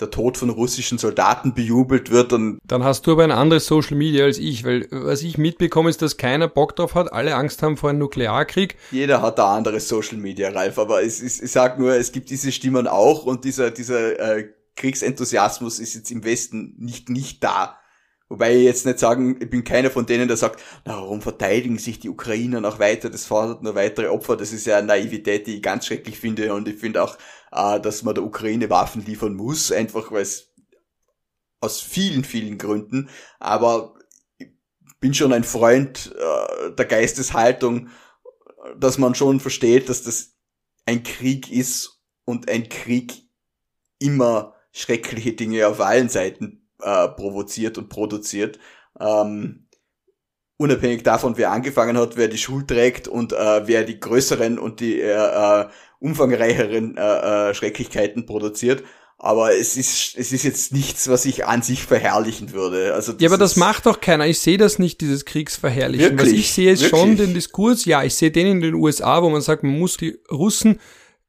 der 0.01 0.11
Tod 0.11 0.39
von 0.39 0.49
russischen 0.49 0.97
Soldaten 0.97 1.53
bejubelt 1.53 2.11
wird, 2.11 2.33
dann 2.33 2.59
dann 2.66 2.83
hast 2.83 3.07
du 3.07 3.12
aber 3.12 3.24
ein 3.24 3.30
anderes 3.30 3.66
Social 3.66 3.95
Media 3.95 4.24
als 4.24 4.39
ich, 4.39 4.64
weil 4.64 4.89
was 4.91 5.22
ich 5.22 5.37
mitbekomme 5.37 5.91
ist, 5.91 6.01
dass 6.01 6.16
keiner 6.16 6.49
Bock 6.49 6.76
drauf 6.76 6.95
hat, 6.95 7.12
alle 7.12 7.35
Angst 7.35 7.62
haben 7.62 7.76
vor 7.76 7.91
einem 7.91 7.99
Nuklearkrieg. 7.99 8.78
Jeder 8.91 9.20
hat 9.20 9.39
da 9.39 9.55
anderes 9.55 9.87
Social 9.87 10.16
Media, 10.16 10.49
Ralf, 10.49 10.78
aber 10.78 11.03
es 11.03 11.20
ist, 11.20 11.43
ich 11.43 11.53
sag 11.53 11.78
nur, 11.78 11.93
es 11.93 12.11
gibt 12.11 12.30
diese 12.30 12.53
Stimmen 12.53 12.87
auch 12.87 13.26
und 13.26 13.45
dieser 13.45 13.70
dieser 13.70 14.18
äh, 14.18 14.49
Kriegsenthusiasmus 14.76 15.78
ist 15.78 15.95
jetzt 15.95 16.11
im 16.11 16.24
Westen 16.24 16.74
nicht 16.78 17.11
nicht 17.11 17.45
da. 17.45 17.76
Wobei 18.33 18.57
ich 18.57 18.64
jetzt 18.64 18.87
nicht 18.87 18.99
sagen, 18.99 19.37
ich 19.43 19.51
bin 19.51 19.62
keiner 19.62 19.91
von 19.91 20.07
denen, 20.07 20.26
der 20.26 20.39
sagt, 20.39 20.59
na, 20.87 20.97
warum 20.97 21.20
verteidigen 21.20 21.76
sich 21.76 22.01
die 22.01 22.09
Ukrainer 22.09 22.62
noch 22.62 22.78
weiter, 22.78 23.11
das 23.11 23.26
fordert 23.26 23.62
nur 23.62 23.74
weitere 23.74 24.09
Opfer. 24.09 24.39
Das 24.39 24.55
ist 24.55 24.64
ja 24.64 24.78
eine 24.78 24.87
Naivität, 24.87 25.47
die 25.47 25.57
ich 25.57 25.62
ganz 25.62 25.85
schrecklich 25.85 26.18
finde. 26.18 26.55
Und 26.55 26.66
ich 26.66 26.80
finde 26.80 27.03
auch, 27.03 27.18
äh, 27.51 27.78
dass 27.78 28.05
man 28.05 28.14
der 28.14 28.24
Ukraine 28.24 28.70
Waffen 28.70 29.05
liefern 29.05 29.35
muss, 29.35 29.70
einfach 29.70 30.11
weil 30.12 30.22
es 30.22 30.51
aus 31.61 31.83
vielen, 31.83 32.24
vielen 32.24 32.57
Gründen. 32.57 33.11
Aber 33.39 33.97
ich 34.39 34.49
bin 34.99 35.12
schon 35.12 35.35
ein 35.35 35.45
Freund 35.45 36.14
äh, 36.16 36.74
der 36.74 36.87
Geisteshaltung, 36.87 37.91
dass 38.78 38.97
man 38.97 39.14
schon 39.14 39.41
versteht, 39.41 39.91
dass 39.91 40.05
das 40.05 40.39
ein 40.87 41.03
Krieg 41.03 41.53
ist 41.53 42.01
und 42.24 42.49
ein 42.49 42.70
Krieg 42.70 43.28
immer 43.99 44.55
schreckliche 44.72 45.35
Dinge 45.35 45.68
auf 45.68 45.83
allen 45.83 46.09
Seiten 46.09 46.61
äh, 46.83 47.09
provoziert 47.09 47.78
und 47.78 47.89
produziert. 47.89 48.59
Ähm, 49.01 49.68
unabhängig 50.57 51.03
davon, 51.03 51.37
wer 51.37 51.51
angefangen 51.51 51.99
hat, 51.99 52.16
wer 52.16 52.28
die 52.28 52.39
Schuld 52.39 52.68
trägt 52.68 53.09
und 53.09 53.33
äh, 53.33 53.66
wer 53.66 53.85
die 53.85 53.99
größeren 53.99 54.59
und 54.59 54.80
die 54.80 55.01
äh, 55.01 55.12
äh, 55.12 55.66
umfangreicheren 55.99 56.97
äh, 56.97 57.51
äh, 57.51 57.55
Schrecklichkeiten 57.55 58.26
produziert. 58.26 58.83
Aber 59.18 59.55
es 59.55 59.76
ist, 59.76 60.16
es 60.16 60.33
ist 60.33 60.43
jetzt 60.43 60.72
nichts, 60.72 61.09
was 61.09 61.24
ich 61.26 61.47
an 61.47 61.62
sich 61.62 61.85
verherrlichen 61.85 62.53
würde. 62.53 62.93
Also 62.93 63.12
ja, 63.18 63.28
aber 63.28 63.39
das 63.39 63.55
macht 63.55 63.87
doch 63.87 64.01
keiner. 64.01 64.26
Ich 64.26 64.41
sehe 64.41 64.59
das 64.59 64.80
nicht, 64.80 65.01
dieses 65.01 65.24
Kriegsverherrlichen. 65.24 66.18
Wirklich? 66.18 66.33
Was 66.33 66.39
ich 66.39 66.53
sehe, 66.53 66.72
ist 66.72 66.83
Wirklich? 66.83 67.01
schon 67.01 67.16
den 67.16 67.35
Diskurs. 67.35 67.85
Ja, 67.85 68.03
ich 68.03 68.16
sehe 68.16 68.33
den 68.33 68.49
in 68.49 68.61
den 68.61 68.74
USA, 68.74 69.22
wo 69.22 69.30
man 69.30 69.41
sagt, 69.41 69.62
man 69.62 69.78
muss 69.78 69.97
die 69.97 70.18
Russen 70.28 70.80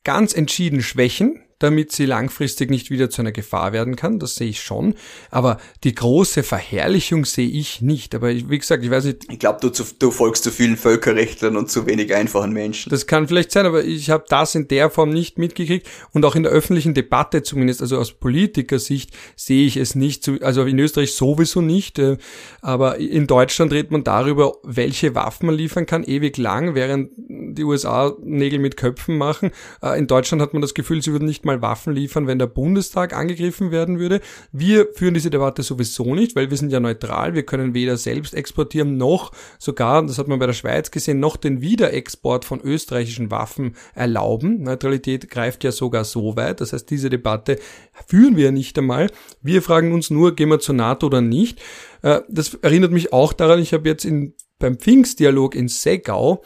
ganz 0.03 0.33
entschieden 0.33 0.81
schwächen 0.81 1.42
damit 1.63 1.93
sie 1.93 2.05
langfristig 2.05 2.69
nicht 2.69 2.91
wieder 2.91 3.09
zu 3.09 3.21
einer 3.21 3.31
Gefahr 3.31 3.71
werden 3.71 3.95
kann. 3.95 4.19
Das 4.19 4.35
sehe 4.35 4.49
ich 4.49 4.61
schon. 4.61 4.95
Aber 5.31 5.57
die 5.85 5.95
große 5.95 6.43
Verherrlichung 6.43 7.23
sehe 7.23 7.47
ich 7.47 7.81
nicht. 7.81 8.13
Aber 8.13 8.29
wie 8.29 8.59
gesagt, 8.59 8.83
ich 8.83 8.91
weiß 8.91 9.05
nicht. 9.05 9.31
Ich 9.31 9.39
glaube, 9.39 9.59
du, 9.61 9.71
du 9.97 10.11
folgst 10.11 10.43
zu 10.43 10.51
vielen 10.51 10.75
Völkerrechtlern 10.75 11.55
und 11.55 11.71
zu 11.71 11.85
wenig 11.85 12.13
einfachen 12.13 12.51
Menschen. 12.51 12.89
Das 12.89 13.07
kann 13.07 13.29
vielleicht 13.29 13.51
sein, 13.51 13.65
aber 13.65 13.85
ich 13.85 14.09
habe 14.09 14.25
das 14.27 14.55
in 14.55 14.67
der 14.67 14.89
Form 14.89 15.11
nicht 15.11 15.37
mitgekriegt. 15.37 15.87
Und 16.11 16.25
auch 16.25 16.35
in 16.35 16.43
der 16.43 16.51
öffentlichen 16.51 16.93
Debatte 16.93 17.43
zumindest, 17.43 17.81
also 17.81 17.97
aus 17.97 18.11
Politikersicht, 18.11 19.11
sehe 19.37 19.65
ich 19.65 19.77
es 19.77 19.95
nicht. 19.95 20.29
Also 20.41 20.63
in 20.63 20.77
Österreich 20.77 21.13
sowieso 21.13 21.61
nicht. 21.61 21.97
Äh, 21.97 22.17
aber 22.61 22.97
in 22.97 23.25
Deutschland 23.25 23.71
redet 23.71 23.91
man 23.91 24.03
darüber, 24.03 24.57
welche 24.63 25.15
Waffen 25.15 25.45
man 25.45 25.55
liefern 25.55 25.85
kann, 25.85 26.03
ewig 26.03 26.37
lang, 26.37 26.75
während 26.75 27.11
die 27.17 27.63
USA 27.63 28.13
Nägel 28.21 28.59
mit 28.59 28.75
Köpfen 28.75 29.17
machen. 29.17 29.51
Äh, 29.81 29.97
in 29.97 30.07
Deutschland 30.07 30.41
hat 30.41 30.51
man 30.51 30.61
das 30.61 30.73
Gefühl, 30.73 31.01
sie 31.01 31.13
würden 31.13 31.25
nicht 31.25 31.45
mal 31.45 31.52
Waffen 31.61 31.93
liefern, 31.93 32.27
wenn 32.27 32.39
der 32.39 32.47
Bundestag 32.47 33.13
angegriffen 33.15 33.71
werden 33.71 33.99
würde. 33.99 34.21
Wir 34.51 34.87
führen 34.93 35.13
diese 35.13 35.29
Debatte 35.29 35.63
sowieso 35.63 36.15
nicht, 36.15 36.35
weil 36.35 36.49
wir 36.49 36.57
sind 36.57 36.71
ja 36.71 36.79
neutral. 36.79 37.33
Wir 37.33 37.43
können 37.43 37.73
weder 37.73 37.97
selbst 37.97 38.33
exportieren 38.33 38.97
noch 38.97 39.31
sogar, 39.59 40.05
das 40.05 40.17
hat 40.17 40.27
man 40.27 40.39
bei 40.39 40.47
der 40.47 40.53
Schweiz 40.53 40.91
gesehen, 40.91 41.19
noch 41.19 41.37
den 41.37 41.61
Wiederexport 41.61 42.45
von 42.45 42.61
österreichischen 42.61 43.31
Waffen 43.31 43.75
erlauben. 43.93 44.63
Neutralität 44.63 45.29
greift 45.29 45.63
ja 45.63 45.71
sogar 45.71 46.03
so 46.03 46.35
weit. 46.35 46.61
Das 46.61 46.73
heißt, 46.73 46.89
diese 46.89 47.09
Debatte 47.09 47.59
führen 48.07 48.37
wir 48.37 48.51
nicht 48.51 48.77
einmal. 48.77 49.09
Wir 49.41 49.61
fragen 49.61 49.93
uns 49.93 50.09
nur, 50.09 50.35
gehen 50.35 50.49
wir 50.49 50.59
zur 50.59 50.75
NATO 50.75 51.07
oder 51.07 51.21
nicht? 51.21 51.61
Äh, 52.01 52.21
das 52.29 52.53
erinnert 52.55 52.91
mich 52.91 53.13
auch 53.13 53.33
daran, 53.33 53.59
ich 53.59 53.73
habe 53.73 53.89
jetzt 53.89 54.05
in, 54.05 54.33
beim 54.59 54.77
Pfingstdialog 54.77 55.55
in 55.55 55.67
Seggau 55.67 56.43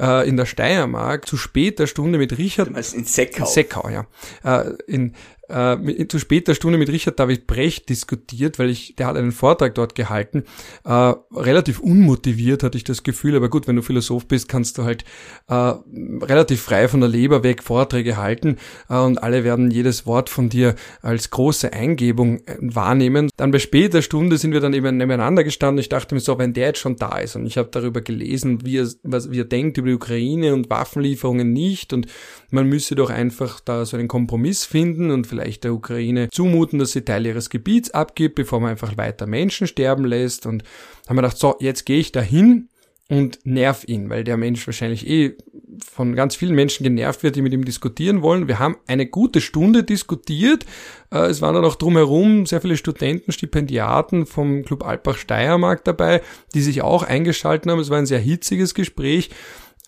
äh, 0.00 0.28
in 0.28 0.36
der 0.36 0.46
Steiermark 0.46 1.26
zu 1.26 1.36
später 1.36 1.86
Stunde 1.86 2.18
mit 2.18 2.36
Richard. 2.38 2.68
Du 2.68 2.72
meinst 2.72 2.94
in 2.94 3.04
Seckau? 3.04 3.44
In 3.44 3.46
Seckau, 3.46 3.88
ja. 3.88 4.06
Äh, 4.44 4.72
in 4.86 5.14
äh, 5.50 6.08
zu 6.08 6.18
später 6.18 6.54
Stunde 6.54 6.78
mit 6.78 6.88
Richard 6.88 7.18
David 7.18 7.46
Brecht 7.46 7.88
diskutiert, 7.88 8.58
weil 8.58 8.70
ich, 8.70 8.94
der 8.96 9.06
hat 9.06 9.16
einen 9.16 9.32
Vortrag 9.32 9.74
dort 9.74 9.94
gehalten. 9.94 10.44
Äh, 10.84 11.14
relativ 11.34 11.80
unmotiviert 11.80 12.62
hatte 12.62 12.78
ich 12.78 12.84
das 12.84 13.02
Gefühl, 13.02 13.36
aber 13.36 13.48
gut, 13.48 13.66
wenn 13.66 13.76
du 13.76 13.82
Philosoph 13.82 14.26
bist, 14.26 14.48
kannst 14.48 14.78
du 14.78 14.84
halt 14.84 15.04
äh, 15.48 15.54
relativ 15.54 16.62
frei 16.62 16.88
von 16.88 17.00
der 17.00 17.08
Leber 17.08 17.42
weg 17.42 17.62
Vorträge 17.62 18.16
halten 18.16 18.56
äh, 18.88 18.96
und 18.96 19.22
alle 19.22 19.44
werden 19.44 19.70
jedes 19.70 20.06
Wort 20.06 20.28
von 20.28 20.48
dir 20.48 20.74
als 21.02 21.30
große 21.30 21.72
Eingebung 21.72 22.38
äh, 22.46 22.56
wahrnehmen. 22.60 23.30
Dann 23.36 23.50
bei 23.50 23.58
später 23.58 24.02
Stunde 24.02 24.38
sind 24.38 24.52
wir 24.52 24.60
dann 24.60 24.74
eben 24.74 24.96
nebeneinander 24.96 25.44
gestanden. 25.44 25.80
Ich 25.80 25.88
dachte 25.88 26.14
mir 26.14 26.20
so, 26.20 26.38
wenn 26.38 26.52
der 26.52 26.68
jetzt 26.68 26.80
schon 26.80 26.96
da 26.96 27.18
ist 27.18 27.36
und 27.36 27.46
ich 27.46 27.58
habe 27.58 27.68
darüber 27.70 28.00
gelesen, 28.00 28.64
wie 28.64 28.78
er, 28.78 28.88
was, 29.02 29.30
wie 29.30 29.40
er 29.40 29.44
denkt 29.44 29.78
über 29.78 29.88
die 29.88 29.94
Ukraine 29.94 30.54
und 30.54 30.70
Waffenlieferungen 30.70 31.52
nicht 31.52 31.92
und 31.92 32.06
man 32.50 32.66
müsse 32.66 32.94
doch 32.94 33.10
einfach 33.10 33.60
da 33.60 33.84
so 33.84 33.96
einen 33.96 34.08
Kompromiss 34.08 34.64
finden 34.64 35.10
und 35.10 35.26
vielleicht 35.26 35.39
der 35.60 35.72
Ukraine 35.72 36.28
zumuten, 36.30 36.78
dass 36.78 36.92
sie 36.92 37.02
Teil 37.02 37.26
ihres 37.26 37.50
Gebiets 37.50 37.90
abgibt, 37.90 38.34
bevor 38.34 38.60
man 38.60 38.70
einfach 38.70 38.96
weiter 38.96 39.26
Menschen 39.26 39.66
sterben 39.66 40.04
lässt. 40.04 40.46
Und 40.46 40.62
haben 41.08 41.16
wir 41.16 41.22
gedacht, 41.22 41.38
so, 41.38 41.56
jetzt 41.60 41.86
gehe 41.86 41.98
ich 41.98 42.12
dahin 42.12 42.68
und 43.10 43.40
nerv 43.44 43.84
ihn, 43.88 44.08
weil 44.08 44.22
der 44.22 44.36
Mensch 44.36 44.64
wahrscheinlich 44.66 45.06
eh 45.08 45.36
von 45.84 46.14
ganz 46.14 46.36
vielen 46.36 46.54
Menschen 46.54 46.84
genervt 46.84 47.24
wird, 47.24 47.34
die 47.34 47.42
mit 47.42 47.52
ihm 47.52 47.64
diskutieren 47.64 48.22
wollen. 48.22 48.46
Wir 48.46 48.60
haben 48.60 48.76
eine 48.86 49.06
gute 49.06 49.40
Stunde 49.40 49.82
diskutiert. 49.82 50.64
Äh, 51.10 51.26
es 51.26 51.42
waren 51.42 51.56
dann 51.56 51.64
auch 51.64 51.74
drumherum 51.74 52.46
sehr 52.46 52.60
viele 52.60 52.76
Studenten, 52.76 53.32
Stipendiaten 53.32 54.26
vom 54.26 54.64
Club 54.64 54.86
Alpbach 54.86 55.16
Steiermark 55.16 55.84
dabei, 55.84 56.22
die 56.54 56.62
sich 56.62 56.82
auch 56.82 57.02
eingeschalten 57.02 57.70
haben. 57.70 57.80
Es 57.80 57.90
war 57.90 57.98
ein 57.98 58.06
sehr 58.06 58.20
hitziges 58.20 58.74
Gespräch. 58.74 59.30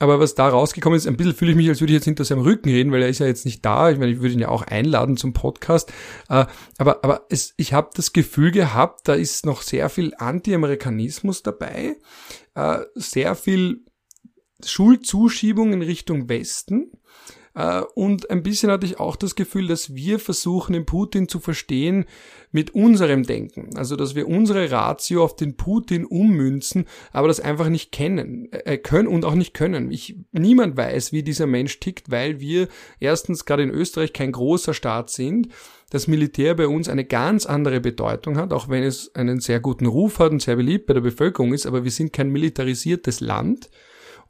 Aber 0.02 0.18
was 0.18 0.34
da 0.34 0.48
rausgekommen 0.48 0.96
ist, 0.96 1.06
ein 1.06 1.16
bisschen 1.16 1.32
fühle 1.32 1.52
ich 1.52 1.56
mich, 1.56 1.68
als 1.68 1.80
würde 1.80 1.92
ich 1.92 1.98
jetzt 1.98 2.06
hinter 2.06 2.24
seinem 2.24 2.42
Rücken 2.42 2.70
reden, 2.70 2.90
weil 2.90 3.02
er 3.02 3.08
ist 3.08 3.20
ja 3.20 3.26
jetzt 3.26 3.44
nicht 3.44 3.64
da. 3.64 3.88
Ich 3.88 4.00
meine, 4.00 4.10
ich 4.10 4.20
würde 4.20 4.34
ihn 4.34 4.40
ja 4.40 4.48
auch 4.48 4.62
einladen 4.62 5.16
zum 5.16 5.32
Podcast. 5.32 5.92
Äh, 6.28 6.46
aber, 6.76 7.04
aber 7.04 7.26
es, 7.28 7.54
ich 7.56 7.72
habe 7.72 7.90
das 7.94 8.12
Gefühl 8.12 8.50
gehabt, 8.50 9.06
da 9.06 9.14
ist 9.14 9.46
noch 9.46 9.62
sehr 9.62 9.88
viel 9.90 10.12
Anti-Amerikanismus 10.18 11.44
dabei, 11.44 11.98
äh, 12.56 12.78
sehr 12.96 13.36
viel 13.36 13.84
Schulzuschiebung 14.64 15.72
in 15.72 15.82
Richtung 15.82 16.28
Westen. 16.28 16.90
Äh, 17.54 17.82
und 17.94 18.28
ein 18.28 18.42
bisschen 18.42 18.72
hatte 18.72 18.86
ich 18.86 18.98
auch 18.98 19.14
das 19.14 19.36
Gefühl, 19.36 19.68
dass 19.68 19.94
wir 19.94 20.18
versuchen, 20.18 20.72
den 20.72 20.84
Putin 20.84 21.28
zu 21.28 21.38
verstehen 21.38 22.06
mit 22.52 22.74
unserem 22.74 23.24
Denken. 23.24 23.70
Also, 23.76 23.96
dass 23.96 24.14
wir 24.14 24.28
unsere 24.28 24.70
Ratio 24.70 25.24
auf 25.24 25.34
den 25.34 25.56
Putin 25.56 26.04
ummünzen, 26.04 26.86
aber 27.10 27.28
das 27.28 27.40
einfach 27.40 27.68
nicht 27.68 27.90
kennen, 27.90 28.52
äh, 28.52 28.76
können 28.76 29.08
und 29.08 29.24
auch 29.24 29.34
nicht 29.34 29.54
können. 29.54 29.90
Ich, 29.90 30.16
niemand 30.30 30.76
weiß, 30.76 31.12
wie 31.12 31.22
dieser 31.22 31.46
Mensch 31.46 31.80
tickt, 31.80 32.10
weil 32.10 32.40
wir 32.40 32.68
erstens 33.00 33.46
gerade 33.46 33.62
in 33.62 33.70
Österreich 33.70 34.12
kein 34.12 34.32
großer 34.32 34.74
Staat 34.74 35.10
sind, 35.10 35.48
das 35.90 36.06
Militär 36.06 36.54
bei 36.54 36.68
uns 36.68 36.88
eine 36.88 37.04
ganz 37.04 37.44
andere 37.44 37.80
Bedeutung 37.80 38.36
hat, 38.36 38.52
auch 38.52 38.68
wenn 38.68 38.82
es 38.82 39.14
einen 39.14 39.40
sehr 39.40 39.60
guten 39.60 39.86
Ruf 39.86 40.18
hat 40.18 40.32
und 40.32 40.40
sehr 40.40 40.56
beliebt 40.56 40.86
bei 40.86 40.94
der 40.94 41.00
Bevölkerung 41.02 41.52
ist, 41.52 41.66
aber 41.66 41.84
wir 41.84 41.90
sind 41.90 42.12
kein 42.12 42.30
militarisiertes 42.30 43.20
Land. 43.20 43.68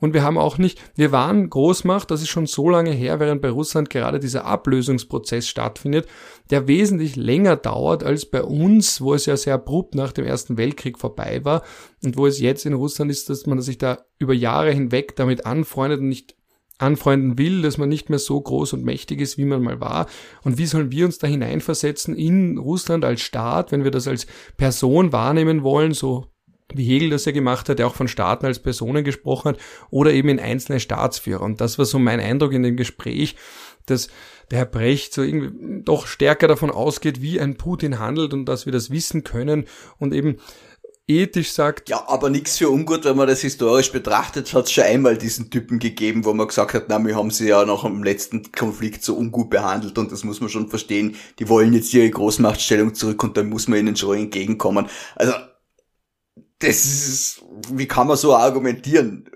Und 0.03 0.15
wir 0.15 0.25
haben 0.25 0.37
auch 0.37 0.59
nicht, 0.59 0.83
wir 0.97 1.13
waren 1.13 1.49
Großmacht, 1.49 2.11
das 2.11 2.23
ist 2.23 2.29
schon 2.29 2.47
so 2.47 2.69
lange 2.69 2.91
her, 2.91 3.21
während 3.21 3.41
bei 3.41 3.51
Russland 3.51 3.89
gerade 3.89 4.19
dieser 4.19 4.45
Ablösungsprozess 4.47 5.47
stattfindet, 5.47 6.09
der 6.51 6.67
wesentlich 6.67 7.15
länger 7.15 7.55
dauert 7.55 8.03
als 8.03 8.27
bei 8.27 8.43
uns, 8.43 9.01
wo 9.01 9.15
es 9.15 9.27
ja 9.27 9.37
sehr 9.37 9.55
abrupt 9.55 9.95
nach 9.95 10.11
dem 10.11 10.25
Ersten 10.25 10.57
Weltkrieg 10.57 10.99
vorbei 10.99 11.45
war 11.45 11.63
und 12.03 12.17
wo 12.17 12.27
es 12.27 12.41
jetzt 12.41 12.67
in 12.67 12.73
Russland 12.73 13.13
ist, 13.13 13.31
dass 13.31 13.47
man 13.47 13.61
sich 13.63 13.79
da 13.79 14.05
über 14.19 14.35
Jahre 14.35 14.73
hinweg 14.73 15.15
damit 15.15 15.47
anfreundet 15.47 16.01
und 16.01 16.09
nicht 16.09 16.35
anfreunden 16.79 17.39
will, 17.39 17.63
dass 17.63 17.79
man 17.79 17.89
nicht 17.89 18.11
mehr 18.11 18.19
so 18.19 18.41
groß 18.41 18.73
und 18.73 18.83
mächtig 18.83 19.21
ist, 19.21 19.39
wie 19.39 19.45
man 19.45 19.63
mal 19.63 19.81
war. 19.81 20.07
Und 20.43 20.59
wie 20.59 20.67
sollen 20.67 20.91
wir 20.91 21.07
uns 21.07 21.19
da 21.19 21.29
hineinversetzen 21.29 22.17
in 22.17 22.59
Russland 22.59 23.05
als 23.05 23.21
Staat, 23.21 23.71
wenn 23.71 23.85
wir 23.85 23.93
das 23.93 24.09
als 24.09 24.27
Person 24.57 25.13
wahrnehmen 25.13 25.63
wollen, 25.63 25.95
so 25.95 26.32
wie 26.77 26.85
Hegel 26.85 27.11
das 27.11 27.25
ja 27.25 27.33
gemacht 27.33 27.69
hat, 27.69 27.79
der 27.79 27.87
auch 27.87 27.95
von 27.95 28.09
Staaten 28.09 28.47
als 28.47 28.59
Personen 28.59 29.05
gesprochen 29.05 29.51
hat, 29.51 29.59
oder 29.91 30.13
eben 30.13 30.29
in 30.29 30.41
einzelne 30.41 30.81
Staatsführer. 30.81 31.43
Und 31.43 31.61
das 31.61 31.79
war 31.79 31.85
so 31.85 31.99
mein 31.99 32.21
Eindruck 32.21 32.53
in 32.53 32.63
dem 32.63 32.77
Gespräch, 32.77 33.37
dass 33.87 34.09
der 34.51 34.59
Herr 34.59 34.67
Brecht 34.67 35.15
so 35.15 35.23
irgendwie 35.23 35.83
doch 35.85 36.07
stärker 36.07 36.49
davon 36.49 36.71
ausgeht, 36.71 37.23
wie 37.23 37.41
ein 37.41 37.57
Putin 37.57 37.99
handelt 37.99 38.35
und 38.35 38.47
dass 38.47 38.67
wir 38.67 38.73
das 38.73 38.91
wissen 38.91 39.25
können 39.25 39.67
und 39.99 40.15
eben 40.15 40.37
ethisch 41.09 41.53
sagt. 41.53 41.89
Ja, 41.89 42.05
aber 42.09 42.31
nichts 42.31 42.59
für 42.59 42.71
ungut, 42.71 43.05
wenn 43.05 43.17
man 43.17 43.27
das 43.27 43.41
historisch 43.41 43.91
betrachtet, 43.91 44.53
hat 44.55 44.67
es 44.67 44.73
schon 44.73 44.85
einmal 44.85 45.17
diesen 45.17 45.51
Typen 45.51 45.79
gegeben, 45.79 46.25
wo 46.25 46.33
man 46.33 46.47
gesagt 46.47 46.75
hat, 46.75 46.85
na, 46.89 47.05
wir 47.05 47.17
haben 47.17 47.31
sie 47.31 47.49
ja 47.49 47.65
nach 47.65 47.83
dem 47.83 48.03
letzten 48.03 48.53
Konflikt 48.53 49.05
so 49.05 49.17
ungut 49.17 49.51
behandelt 49.51 49.99
und 49.99 50.13
das 50.13 50.25
muss 50.25 50.41
man 50.41 50.49
schon 50.49 50.69
verstehen. 50.69 51.17
Die 51.39 51.49
wollen 51.49 51.73
jetzt 51.73 51.93
ihre 51.93 52.11
Großmachtstellung 52.11 52.95
zurück 52.95 53.23
und 53.25 53.37
dann 53.37 53.49
muss 53.49 53.69
man 53.69 53.81
ihnen 53.81 53.97
schon 53.97 54.17
entgegenkommen. 54.17 54.87
Also 55.17 55.33
das 56.63 56.85
ist, 56.85 57.43
wie 57.71 57.87
kann 57.87 58.07
man 58.07 58.17
so 58.17 58.35
argumentieren? 58.35 59.29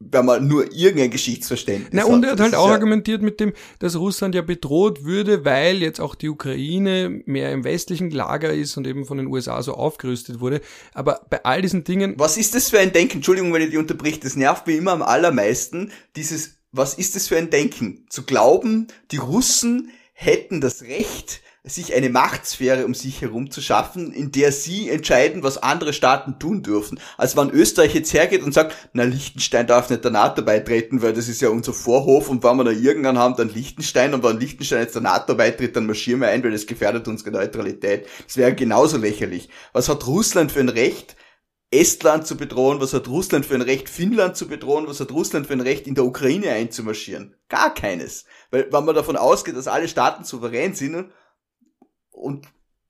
wenn 0.00 0.24
man 0.24 0.48
nur 0.48 0.72
irgendein 0.72 1.10
Geschichtsverständnis 1.10 1.90
Na, 1.92 2.04
und 2.04 2.24
er 2.24 2.32
hat 2.32 2.40
halt 2.40 2.54
auch 2.54 2.68
ja 2.68 2.72
argumentiert 2.72 3.20
mit 3.20 3.38
dem, 3.38 3.52
dass 3.80 3.96
Russland 3.96 4.34
ja 4.34 4.40
bedroht 4.40 5.04
würde, 5.04 5.44
weil 5.44 5.82
jetzt 5.82 6.00
auch 6.00 6.14
die 6.14 6.30
Ukraine 6.30 7.22
mehr 7.26 7.52
im 7.52 7.64
westlichen 7.64 8.10
Lager 8.10 8.52
ist 8.52 8.78
und 8.78 8.86
eben 8.86 9.04
von 9.04 9.18
den 9.18 9.26
USA 9.26 9.62
so 9.62 9.74
aufgerüstet 9.74 10.40
wurde. 10.40 10.62
Aber 10.94 11.26
bei 11.28 11.44
all 11.44 11.60
diesen 11.60 11.84
Dingen. 11.84 12.14
Was 12.16 12.38
ist 12.38 12.54
das 12.54 12.70
für 12.70 12.78
ein 12.78 12.92
Denken? 12.92 13.18
Entschuldigung, 13.18 13.52
wenn 13.52 13.62
ich 13.62 13.70
die 13.70 13.76
unterbricht. 13.76 14.24
Das 14.24 14.36
nervt 14.36 14.66
mich 14.66 14.78
immer 14.78 14.92
am 14.92 15.02
allermeisten. 15.02 15.92
Dieses, 16.16 16.56
was 16.72 16.94
ist 16.94 17.14
das 17.14 17.28
für 17.28 17.36
ein 17.36 17.50
Denken? 17.50 18.06
Zu 18.08 18.24
glauben, 18.24 18.86
die 19.10 19.18
Russen 19.18 19.90
hätten 20.14 20.62
das 20.62 20.82
Recht, 20.82 21.42
sich 21.70 21.94
eine 21.94 22.10
Machtsphäre 22.10 22.84
um 22.84 22.94
sich 22.94 23.22
herum 23.22 23.50
zu 23.50 23.60
schaffen, 23.60 24.12
in 24.12 24.32
der 24.32 24.52
sie 24.52 24.88
entscheiden, 24.88 25.42
was 25.42 25.58
andere 25.58 25.92
Staaten 25.92 26.38
tun 26.38 26.62
dürfen. 26.62 27.00
Also 27.16 27.36
wenn 27.38 27.50
Österreich 27.50 27.94
jetzt 27.94 28.12
hergeht 28.12 28.42
und 28.42 28.52
sagt, 28.52 28.76
na, 28.92 29.04
Liechtenstein 29.04 29.66
darf 29.66 29.90
nicht 29.90 30.04
der 30.04 30.10
NATO 30.10 30.42
beitreten, 30.42 31.02
weil 31.02 31.12
das 31.12 31.28
ist 31.28 31.40
ja 31.40 31.48
unser 31.48 31.72
Vorhof 31.72 32.28
und 32.28 32.44
wenn 32.44 32.56
wir 32.56 32.64
da 32.64 32.70
irgendwann 32.70 33.18
haben, 33.18 33.36
dann 33.36 33.48
Liechtenstein 33.48 34.14
und 34.14 34.22
wenn 34.22 34.38
Liechtenstein 34.38 34.80
jetzt 34.80 34.94
der 34.94 35.02
NATO 35.02 35.34
beitritt, 35.34 35.76
dann 35.76 35.86
marschieren 35.86 36.20
wir 36.20 36.28
ein, 36.28 36.42
weil 36.44 36.52
das 36.52 36.66
gefährdet 36.66 37.08
unsere 37.08 37.30
Neutralität. 37.30 38.06
Das 38.26 38.36
wäre 38.36 38.54
genauso 38.54 38.96
lächerlich. 38.96 39.48
Was 39.72 39.88
hat 39.88 40.06
Russland 40.06 40.52
für 40.52 40.60
ein 40.60 40.68
Recht, 40.68 41.16
Estland 41.70 42.26
zu 42.26 42.36
bedrohen? 42.36 42.80
Was 42.80 42.92
hat 42.92 43.06
Russland 43.06 43.46
für 43.46 43.54
ein 43.54 43.62
Recht, 43.62 43.88
Finnland 43.88 44.36
zu 44.36 44.48
bedrohen? 44.48 44.88
Was 44.88 45.00
hat 45.00 45.12
Russland 45.12 45.46
für 45.46 45.52
ein 45.52 45.60
Recht, 45.60 45.86
in 45.86 45.94
der 45.94 46.04
Ukraine 46.04 46.50
einzumarschieren? 46.50 47.36
Gar 47.48 47.74
keines. 47.74 48.24
Weil, 48.50 48.72
wenn 48.72 48.84
man 48.84 48.94
davon 48.94 49.16
ausgeht, 49.16 49.56
dass 49.56 49.68
alle 49.68 49.88
Staaten 49.88 50.24
souverän 50.24 50.74
sind, 50.74 51.10
und, 52.10 52.46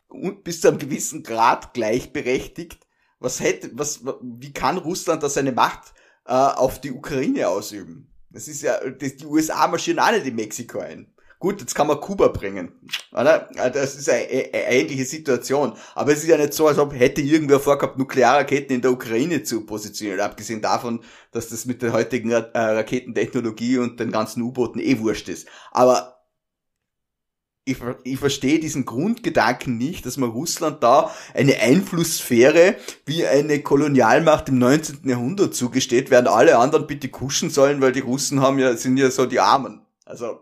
und 0.09 0.45
bis 0.45 0.61
zu 0.61 0.69
einem 0.69 0.79
gewissen 0.79 1.23
Grad 1.23 1.75
gleichberechtigt. 1.75 2.87
Was 3.19 3.41
hätte, 3.41 3.71
was, 3.75 4.01
wie 4.23 4.53
kann 4.53 4.79
Russland 4.79 5.23
da 5.23 5.29
seine 5.29 5.53
Macht 5.53 5.93
äh, 6.27 6.33
auf 6.33 6.81
die 6.81 6.93
Ukraine 6.93 7.49
ausüben? 7.49 8.11
Das 8.31 8.49
ist 8.49 8.63
ja, 8.63 8.79
das, 8.89 9.17
die 9.17 9.27
USA 9.27 9.67
marschieren 9.67 9.99
auch 9.99 10.13
nicht 10.13 10.27
in 10.27 10.37
Mexiko 10.37 10.79
ein. 10.79 11.13
Gut, 11.41 11.59
jetzt 11.61 11.75
kann 11.75 11.87
man 11.87 11.99
Kuba 11.99 12.29
bringen. 12.29 12.73
Oder? 13.13 13.49
Das 13.55 13.97
ist 13.97 14.11
eine, 14.11 14.27
eine 14.29 14.51
ähnliche 14.53 15.07
Situation. 15.07 15.73
Aber 15.95 16.13
es 16.13 16.23
ist 16.23 16.29
ja 16.29 16.37
nicht 16.37 16.53
so, 16.53 16.67
als 16.67 16.79
ob 16.79 16.93
hätte 16.93 17.23
irgendwer 17.23 17.59
vorgehabt, 17.59 17.99
Nuklearraketen 17.99 18.77
in 18.77 18.83
der 18.83 18.93
Ukraine 18.93 19.43
zu 19.43 19.65
positionieren. 19.65 20.21
Abgesehen 20.21 20.61
davon, 20.61 21.03
dass 21.33 21.49
das 21.49 21.65
mit 21.65 21.81
der 21.81 21.95
heutigen 21.95 22.31
äh, 22.31 22.43
Raketentechnologie 22.55 23.79
und 23.79 23.99
den 23.99 24.13
ganzen 24.13 24.43
U-Booten 24.43 24.81
eh 24.81 24.99
wurscht 24.99 25.31
ist. 25.31 25.49
Aber 25.73 26.20
ich, 27.71 27.79
ich 28.05 28.19
verstehe 28.19 28.59
diesen 28.59 28.85
Grundgedanken 28.85 29.79
nicht, 29.79 30.07
dass 30.07 30.17
man 30.17 30.31
Russland 30.31 30.83
da 30.83 31.11
eine 31.35 31.59
Einflusssphäre 31.61 32.77
wie 33.07 33.27
eine 33.27 33.61
Kolonialmacht 33.61 34.49
im 34.49 34.59
19. 34.59 35.09
Jahrhundert 35.09 35.55
zugesteht, 35.55 36.11
während 36.11 36.29
alle 36.29 36.59
anderen 36.59 36.87
bitte 36.87 37.09
kuschen 37.09 37.51
sollen, 37.51 37.81
weil 37.81 37.93
die 37.93 38.01
Russen 38.01 38.41
haben 38.41 38.59
ja, 38.59 38.77
sind 38.77 38.97
ja 38.97 39.11
so 39.11 39.27
die 39.27 39.41
Armen. 39.41 39.83
Also, 40.05 40.41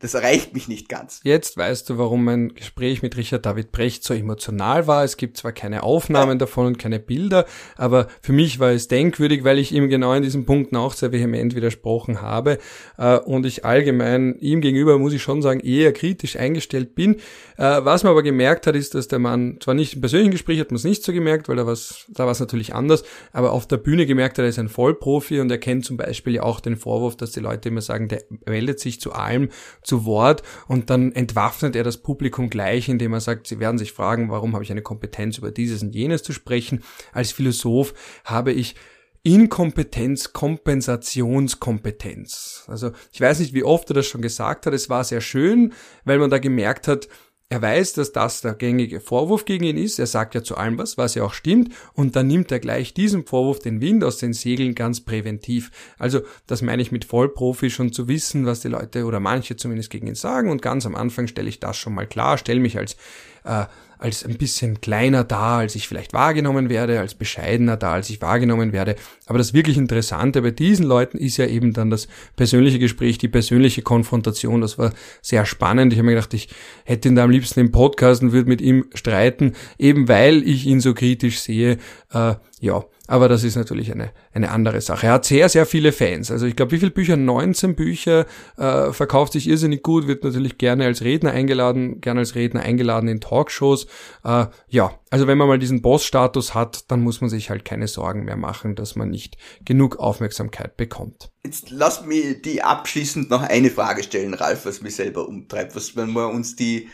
Das 0.00 0.14
erreicht 0.14 0.54
mich 0.54 0.68
nicht 0.68 0.88
ganz. 0.88 1.18
Jetzt 1.24 1.56
weißt 1.56 1.90
du, 1.90 1.98
warum 1.98 2.22
mein 2.22 2.54
Gespräch 2.54 3.02
mit 3.02 3.16
Richard 3.16 3.44
David 3.44 3.72
Brecht 3.72 4.04
so 4.04 4.14
emotional 4.14 4.86
war. 4.86 5.02
Es 5.02 5.16
gibt 5.16 5.36
zwar 5.36 5.50
keine 5.50 5.82
Aufnahmen 5.82 6.38
davon 6.38 6.66
und 6.66 6.78
keine 6.78 7.00
Bilder, 7.00 7.46
aber 7.76 8.06
für 8.22 8.32
mich 8.32 8.60
war 8.60 8.70
es 8.70 8.86
denkwürdig, 8.86 9.42
weil 9.42 9.58
ich 9.58 9.72
ihm 9.72 9.88
genau 9.88 10.12
in 10.12 10.22
diesen 10.22 10.46
Punkten 10.46 10.76
auch 10.76 10.92
sehr 10.92 11.10
vehement 11.10 11.56
widersprochen 11.56 12.22
habe 12.22 12.58
äh, 12.96 13.18
und 13.18 13.44
ich 13.44 13.64
allgemein 13.64 14.36
ihm 14.38 14.60
gegenüber, 14.60 15.00
muss 15.00 15.14
ich 15.14 15.22
schon 15.22 15.42
sagen, 15.42 15.58
eher 15.58 15.92
kritisch 15.92 16.36
eingestellt 16.36 16.94
bin. 16.94 17.16
Äh, 17.56 17.84
was 17.84 18.04
man 18.04 18.12
aber 18.12 18.22
gemerkt 18.22 18.68
hat, 18.68 18.76
ist, 18.76 18.94
dass 18.94 19.08
der 19.08 19.18
Mann, 19.18 19.58
zwar 19.60 19.74
nicht 19.74 19.94
im 19.94 20.00
persönlichen 20.00 20.30
Gespräch 20.30 20.60
hat 20.60 20.70
man 20.70 20.76
es 20.76 20.84
nicht 20.84 21.02
so 21.02 21.12
gemerkt, 21.12 21.48
weil 21.48 21.56
da, 21.56 21.64
da 21.64 22.24
war 22.24 22.30
es 22.30 22.38
natürlich 22.38 22.72
anders, 22.72 23.02
aber 23.32 23.50
auf 23.50 23.66
der 23.66 23.78
Bühne 23.78 24.06
gemerkt 24.06 24.38
hat, 24.38 24.44
er 24.44 24.48
ist 24.50 24.60
ein 24.60 24.68
Vollprofi 24.68 25.40
und 25.40 25.50
er 25.50 25.58
kennt 25.58 25.84
zum 25.84 25.96
Beispiel 25.96 26.34
ja 26.34 26.44
auch 26.44 26.60
den 26.60 26.76
Vorwurf, 26.76 27.16
dass 27.16 27.32
die 27.32 27.40
Leute 27.40 27.68
immer 27.68 27.80
sagen, 27.80 28.06
der 28.06 28.22
meldet 28.46 28.78
sich 28.78 29.00
zu 29.00 29.12
allem 29.12 29.48
zu 29.88 30.04
Wort 30.04 30.42
und 30.68 30.90
dann 30.90 31.10
entwaffnet 31.12 31.74
er 31.74 31.82
das 31.82 31.96
Publikum 31.98 32.50
gleich, 32.50 32.88
indem 32.88 33.14
er 33.14 33.20
sagt, 33.20 33.46
sie 33.46 33.58
werden 33.58 33.78
sich 33.78 33.92
fragen, 33.92 34.30
warum 34.30 34.52
habe 34.54 34.62
ich 34.62 34.70
eine 34.70 34.82
Kompetenz 34.82 35.38
über 35.38 35.50
dieses 35.50 35.82
und 35.82 35.94
jenes 35.94 36.22
zu 36.22 36.32
sprechen. 36.32 36.84
Als 37.12 37.32
Philosoph 37.32 37.94
habe 38.24 38.52
ich 38.52 38.76
Inkompetenz, 39.24 40.32
Kompensationskompetenz. 40.32 42.66
Also 42.68 42.92
ich 43.12 43.20
weiß 43.20 43.40
nicht, 43.40 43.52
wie 43.52 43.64
oft 43.64 43.90
er 43.90 43.94
das 43.94 44.06
schon 44.06 44.22
gesagt 44.22 44.66
hat. 44.66 44.72
Es 44.72 44.88
war 44.88 45.02
sehr 45.04 45.20
schön, 45.20 45.72
weil 46.04 46.18
man 46.18 46.30
da 46.30 46.38
gemerkt 46.38 46.86
hat, 46.86 47.08
er 47.50 47.62
weiß, 47.62 47.94
dass 47.94 48.12
das 48.12 48.42
der 48.42 48.52
gängige 48.52 49.00
Vorwurf 49.00 49.46
gegen 49.46 49.64
ihn 49.64 49.78
ist. 49.78 49.98
Er 49.98 50.06
sagt 50.06 50.34
ja 50.34 50.42
zu 50.42 50.58
allem 50.58 50.76
was, 50.76 50.98
was 50.98 51.14
ja 51.14 51.24
auch 51.24 51.32
stimmt. 51.32 51.74
Und 51.94 52.14
dann 52.14 52.26
nimmt 52.26 52.52
er 52.52 52.58
gleich 52.60 52.92
diesem 52.92 53.26
Vorwurf 53.26 53.58
den 53.60 53.80
Wind 53.80 54.04
aus 54.04 54.18
den 54.18 54.34
Segeln 54.34 54.74
ganz 54.74 55.00
präventiv. 55.00 55.70
Also, 55.98 56.20
das 56.46 56.60
meine 56.60 56.82
ich 56.82 56.92
mit 56.92 57.06
Vollprofi 57.06 57.70
schon 57.70 57.90
zu 57.90 58.06
wissen, 58.06 58.44
was 58.44 58.60
die 58.60 58.68
Leute 58.68 59.06
oder 59.06 59.18
manche 59.18 59.56
zumindest 59.56 59.88
gegen 59.88 60.08
ihn 60.08 60.14
sagen. 60.14 60.50
Und 60.50 60.60
ganz 60.60 60.84
am 60.84 60.94
Anfang 60.94 61.26
stelle 61.26 61.48
ich 61.48 61.58
das 61.58 61.78
schon 61.78 61.94
mal 61.94 62.06
klar, 62.06 62.36
stelle 62.36 62.60
mich 62.60 62.76
als 62.76 62.96
äh, 63.44 63.64
als 63.98 64.24
ein 64.24 64.38
bisschen 64.38 64.80
kleiner 64.80 65.24
da, 65.24 65.58
als 65.58 65.74
ich 65.74 65.88
vielleicht 65.88 66.12
wahrgenommen 66.12 66.68
werde, 66.68 67.00
als 67.00 67.14
bescheidener 67.14 67.76
da, 67.76 67.92
als 67.92 68.08
ich 68.10 68.22
wahrgenommen 68.22 68.72
werde. 68.72 68.94
Aber 69.26 69.38
das 69.38 69.54
wirklich 69.54 69.76
Interessante 69.76 70.42
bei 70.42 70.50
diesen 70.52 70.86
Leuten 70.86 71.18
ist 71.18 71.36
ja 71.36 71.46
eben 71.46 71.72
dann 71.72 71.90
das 71.90 72.08
persönliche 72.36 72.78
Gespräch, 72.78 73.18
die 73.18 73.28
persönliche 73.28 73.82
Konfrontation. 73.82 74.60
Das 74.60 74.78
war 74.78 74.92
sehr 75.20 75.44
spannend. 75.46 75.92
Ich 75.92 75.98
habe 75.98 76.06
mir 76.06 76.14
gedacht, 76.14 76.32
ich 76.34 76.48
hätte 76.84 77.08
ihn 77.08 77.16
da 77.16 77.24
am 77.24 77.30
liebsten 77.30 77.60
im 77.60 77.72
Podcast 77.72 78.22
und 78.22 78.32
würde 78.32 78.48
mit 78.48 78.60
ihm 78.60 78.86
streiten, 78.94 79.52
eben 79.78 80.08
weil 80.08 80.46
ich 80.48 80.66
ihn 80.66 80.80
so 80.80 80.94
kritisch 80.94 81.40
sehe. 81.40 81.78
Äh, 82.12 82.34
ja, 82.60 82.84
aber 83.08 83.28
das 83.28 83.42
ist 83.42 83.56
natürlich 83.56 83.90
eine, 83.90 84.12
eine 84.32 84.50
andere 84.50 84.82
Sache. 84.82 85.06
Er 85.06 85.14
hat 85.14 85.24
sehr, 85.24 85.48
sehr 85.48 85.64
viele 85.64 85.92
Fans. 85.92 86.30
Also 86.30 86.44
ich 86.44 86.54
glaube, 86.54 86.72
wie 86.72 86.78
viele 86.78 86.90
Bücher? 86.90 87.16
19 87.16 87.74
Bücher, 87.74 88.26
äh, 88.58 88.92
verkauft 88.92 89.32
sich 89.32 89.48
irrsinnig 89.48 89.82
gut, 89.82 90.06
wird 90.06 90.22
natürlich 90.22 90.58
gerne 90.58 90.84
als 90.84 91.02
Redner 91.02 91.32
eingeladen, 91.32 92.02
gerne 92.02 92.20
als 92.20 92.34
Redner 92.34 92.60
eingeladen 92.60 93.08
in 93.08 93.20
Talkshows. 93.20 93.86
Äh, 94.24 94.46
ja, 94.68 95.00
also 95.08 95.26
wenn 95.26 95.38
man 95.38 95.48
mal 95.48 95.58
diesen 95.58 95.80
Boss-Status 95.80 96.54
hat, 96.54 96.90
dann 96.90 97.00
muss 97.00 97.22
man 97.22 97.30
sich 97.30 97.48
halt 97.48 97.64
keine 97.64 97.88
Sorgen 97.88 98.26
mehr 98.26 98.36
machen, 98.36 98.74
dass 98.74 98.94
man 98.94 99.08
nicht 99.08 99.38
genug 99.64 99.98
Aufmerksamkeit 99.98 100.76
bekommt. 100.76 101.30
Jetzt 101.42 101.70
lass 101.70 102.04
mir 102.04 102.40
die 102.40 102.62
abschließend 102.62 103.30
noch 103.30 103.42
eine 103.42 103.70
Frage 103.70 104.02
stellen, 104.02 104.34
Ralf, 104.34 104.66
was 104.66 104.82
mich 104.82 104.96
selber 104.96 105.26
umtreibt. 105.26 105.74
Was, 105.74 105.96
wenn 105.96 106.12
wir 106.12 106.28
uns 106.28 106.56
die 106.56 106.88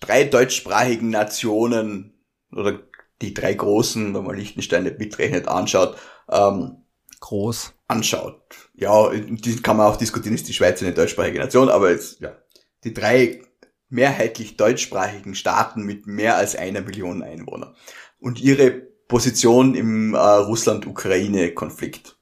drei 0.00 0.24
deutschsprachigen 0.24 1.10
Nationen 1.10 2.14
oder 2.50 2.80
die 3.22 3.34
drei 3.34 3.54
großen, 3.54 4.14
wenn 4.14 4.24
man 4.24 4.36
Liechtenstein 4.36 4.84
nicht 4.84 4.98
mitrechnet, 4.98 5.48
anschaut, 5.48 5.96
ähm, 6.30 6.84
groß 7.20 7.72
anschaut. 7.88 8.40
Ja, 8.74 9.10
die 9.10 9.62
kann 9.62 9.76
man 9.76 9.86
auch 9.86 9.96
diskutieren, 9.96 10.34
ist 10.34 10.48
die 10.48 10.54
Schweiz 10.54 10.82
eine 10.82 10.92
deutschsprachige 10.92 11.38
Nation, 11.38 11.68
aber 11.68 11.90
jetzt, 11.90 12.20
ja, 12.20 12.36
die 12.84 12.92
drei 12.92 13.42
mehrheitlich 13.88 14.56
deutschsprachigen 14.56 15.34
Staaten 15.34 15.82
mit 15.82 16.06
mehr 16.06 16.36
als 16.36 16.56
einer 16.56 16.80
Million 16.80 17.22
Einwohner 17.22 17.74
und 18.18 18.40
ihre 18.40 18.70
Position 18.70 19.74
im 19.74 20.14
äh, 20.14 20.18
Russland-Ukraine-Konflikt. 20.18 22.18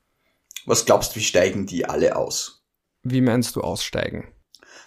Was 0.66 0.84
glaubst 0.84 1.14
du, 1.14 1.20
wie 1.20 1.24
steigen 1.24 1.66
die 1.66 1.86
alle 1.86 2.16
aus? 2.16 2.66
Wie 3.02 3.20
meinst 3.20 3.56
du 3.56 3.62
aussteigen? 3.62 4.28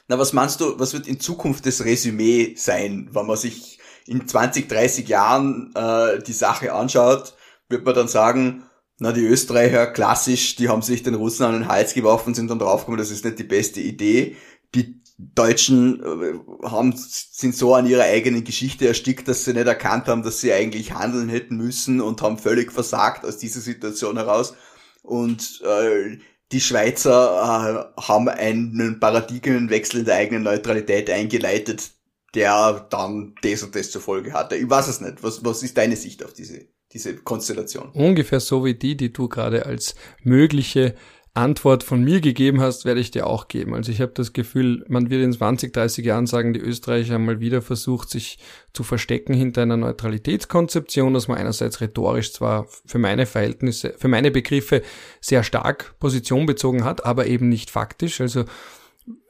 Na, 0.07 0.17
was 0.17 0.33
meinst 0.33 0.61
du, 0.61 0.79
was 0.79 0.93
wird 0.93 1.07
in 1.07 1.19
Zukunft 1.19 1.65
das 1.65 1.83
Resümee 1.83 2.55
sein, 2.55 3.09
wenn 3.11 3.25
man 3.25 3.37
sich 3.37 3.76
in 4.07 4.27
20, 4.27 4.67
30 4.67 5.07
Jahren 5.07 5.73
äh, 5.75 6.23
die 6.23 6.33
Sache 6.33 6.73
anschaut, 6.73 7.35
wird 7.69 7.85
man 7.85 7.95
dann 7.95 8.07
sagen, 8.07 8.63
na, 8.99 9.11
die 9.11 9.25
Österreicher, 9.25 9.87
klassisch, 9.87 10.55
die 10.55 10.69
haben 10.69 10.81
sich 10.81 11.03
den 11.03 11.13
Russen 11.13 11.45
an 11.45 11.53
den 11.53 11.67
Hals 11.67 11.93
geworfen, 11.93 12.33
sind 12.33 12.49
dann 12.49 12.59
draufgekommen, 12.59 12.97
das 12.97 13.11
ist 13.11 13.25
nicht 13.25 13.37
die 13.37 13.43
beste 13.43 13.79
Idee. 13.79 14.35
Die 14.73 15.01
Deutschen 15.19 16.01
äh, 16.01 16.67
haben, 16.67 16.93
sind 16.95 17.55
so 17.55 17.75
an 17.75 17.85
ihrer 17.85 18.03
eigenen 18.03 18.43
Geschichte 18.43 18.87
erstickt, 18.87 19.27
dass 19.27 19.45
sie 19.45 19.53
nicht 19.53 19.67
erkannt 19.67 20.07
haben, 20.07 20.23
dass 20.23 20.41
sie 20.41 20.53
eigentlich 20.53 20.93
handeln 20.93 21.29
hätten 21.29 21.57
müssen 21.57 22.01
und 22.01 22.21
haben 22.21 22.37
völlig 22.37 22.71
versagt 22.71 23.25
aus 23.25 23.37
dieser 23.37 23.61
Situation 23.61 24.17
heraus. 24.17 24.55
Und 25.03 25.61
äh, 25.63 26.17
die 26.51 26.61
Schweizer 26.61 27.93
äh, 27.97 28.01
haben 28.01 28.29
einen 28.29 28.99
Paradigmenwechsel 28.99 30.01
in 30.01 30.05
der 30.05 30.15
eigenen 30.15 30.43
Neutralität 30.43 31.09
eingeleitet, 31.09 31.91
der 32.37 32.85
dann 32.91 33.33
das 33.41 33.63
und 33.63 33.75
das 33.75 33.89
zur 33.89 33.99
Folge 34.01 34.31
hatte. 34.31 34.55
Ich 34.55 34.69
weiß 34.69 34.87
es 34.87 35.01
nicht. 35.01 35.23
Was, 35.23 35.43
was 35.43 35.63
ist 35.63 35.75
deine 35.75 35.95
Sicht 35.95 36.23
auf 36.23 36.33
diese, 36.33 36.67
diese 36.93 37.15
Konstellation? 37.15 37.89
Ungefähr 37.93 38.39
so 38.39 38.63
wie 38.63 38.75
die, 38.75 38.95
die 38.95 39.11
du 39.11 39.27
gerade 39.27 39.65
als 39.65 39.95
mögliche 40.21 40.93
Antwort 41.33 41.83
von 41.83 42.03
mir 42.03 42.21
gegeben 42.21 42.61
hast, 42.61 42.85
werde 42.85 42.99
ich 42.99 43.09
dir 43.09 43.25
auch 43.25 43.47
geben. 43.47 43.73
Also 43.73 43.91
ich 43.91 44.01
habe 44.01 44.11
das 44.13 44.33
Gefühl, 44.33 44.85
man 44.87 45.09
wird 45.09 45.23
in 45.23 45.33
20, 45.33 45.73
30 45.73 46.05
Jahren 46.05 46.27
sagen, 46.27 46.53
die 46.53 46.59
Österreicher 46.59 47.15
haben 47.15 47.25
mal 47.25 47.39
wieder 47.39 47.63
versucht, 47.63 48.09
sich 48.11 48.37
zu 48.71 48.83
verstecken 48.83 49.33
hinter 49.33 49.63
einer 49.63 49.77
Neutralitätskonzeption, 49.77 51.15
dass 51.15 51.27
man 51.27 51.39
einerseits 51.39 51.81
rhetorisch 51.81 52.33
zwar 52.33 52.67
für 52.85 52.99
meine 52.99 53.25
Verhältnisse, 53.25 53.95
für 53.97 54.07
meine 54.07 54.29
Begriffe 54.29 54.83
sehr 55.21 55.43
stark 55.43 55.95
Position 55.99 56.45
bezogen 56.45 56.83
hat, 56.83 57.03
aber 57.03 57.25
eben 57.25 57.49
nicht 57.49 57.71
faktisch. 57.71 58.21
Also 58.21 58.45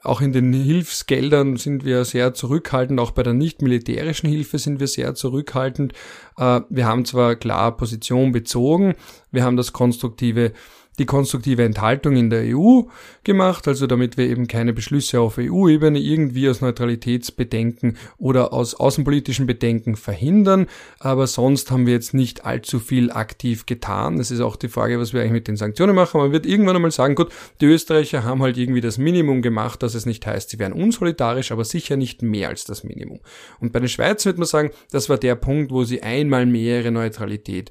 auch 0.02 0.20
in 0.20 0.32
den 0.32 0.52
Hilfsgeldern 0.52 1.56
sind 1.56 1.84
wir 1.84 2.04
sehr 2.04 2.34
zurückhaltend, 2.34 3.00
auch 3.00 3.10
bei 3.10 3.22
der 3.22 3.34
nicht 3.34 3.62
militärischen 3.62 4.28
Hilfe 4.28 4.58
sind 4.58 4.80
wir 4.80 4.86
sehr 4.86 5.14
zurückhaltend. 5.14 5.92
Äh, 6.36 6.60
wir 6.68 6.86
haben 6.86 7.04
zwar 7.04 7.36
klar 7.36 7.76
Position 7.76 8.32
bezogen, 8.32 8.94
wir 9.30 9.44
haben 9.44 9.56
das 9.56 9.72
konstruktive 9.72 10.52
die 10.98 11.06
konstruktive 11.06 11.64
Enthaltung 11.64 12.16
in 12.16 12.30
der 12.30 12.56
EU 12.56 12.82
gemacht, 13.24 13.68
also 13.68 13.86
damit 13.86 14.16
wir 14.16 14.28
eben 14.28 14.46
keine 14.46 14.72
Beschlüsse 14.72 15.20
auf 15.20 15.38
EU-Ebene 15.38 15.98
irgendwie 15.98 16.48
aus 16.48 16.60
Neutralitätsbedenken 16.60 17.96
oder 18.18 18.52
aus 18.52 18.74
außenpolitischen 18.74 19.46
Bedenken 19.46 19.96
verhindern. 19.96 20.66
Aber 20.98 21.26
sonst 21.26 21.70
haben 21.70 21.86
wir 21.86 21.94
jetzt 21.94 22.14
nicht 22.14 22.44
allzu 22.44 22.78
viel 22.80 23.10
aktiv 23.10 23.66
getan. 23.66 24.18
Das 24.18 24.30
ist 24.30 24.40
auch 24.40 24.56
die 24.56 24.68
Frage, 24.68 24.98
was 24.98 25.12
wir 25.12 25.20
eigentlich 25.20 25.32
mit 25.32 25.48
den 25.48 25.56
Sanktionen 25.56 25.94
machen. 25.94 26.20
Man 26.20 26.32
wird 26.32 26.46
irgendwann 26.46 26.76
einmal 26.76 26.90
sagen, 26.90 27.14
gut, 27.14 27.30
die 27.60 27.66
Österreicher 27.66 28.24
haben 28.24 28.42
halt 28.42 28.56
irgendwie 28.56 28.80
das 28.80 28.98
Minimum 28.98 29.42
gemacht, 29.42 29.82
dass 29.82 29.94
es 29.94 30.06
nicht 30.06 30.26
heißt, 30.26 30.50
sie 30.50 30.58
wären 30.58 30.72
unsolidarisch, 30.72 31.52
aber 31.52 31.64
sicher 31.64 31.96
nicht 31.96 32.22
mehr 32.22 32.48
als 32.48 32.64
das 32.64 32.84
Minimum. 32.84 33.20
Und 33.60 33.72
bei 33.72 33.80
den 33.80 33.88
Schweiz 33.88 34.24
wird 34.26 34.38
man 34.38 34.46
sagen, 34.46 34.70
das 34.90 35.08
war 35.08 35.18
der 35.18 35.34
Punkt, 35.34 35.70
wo 35.70 35.84
sie 35.84 36.02
einmal 36.02 36.46
mehr 36.46 36.80
ihre 36.80 36.90
Neutralität 36.90 37.70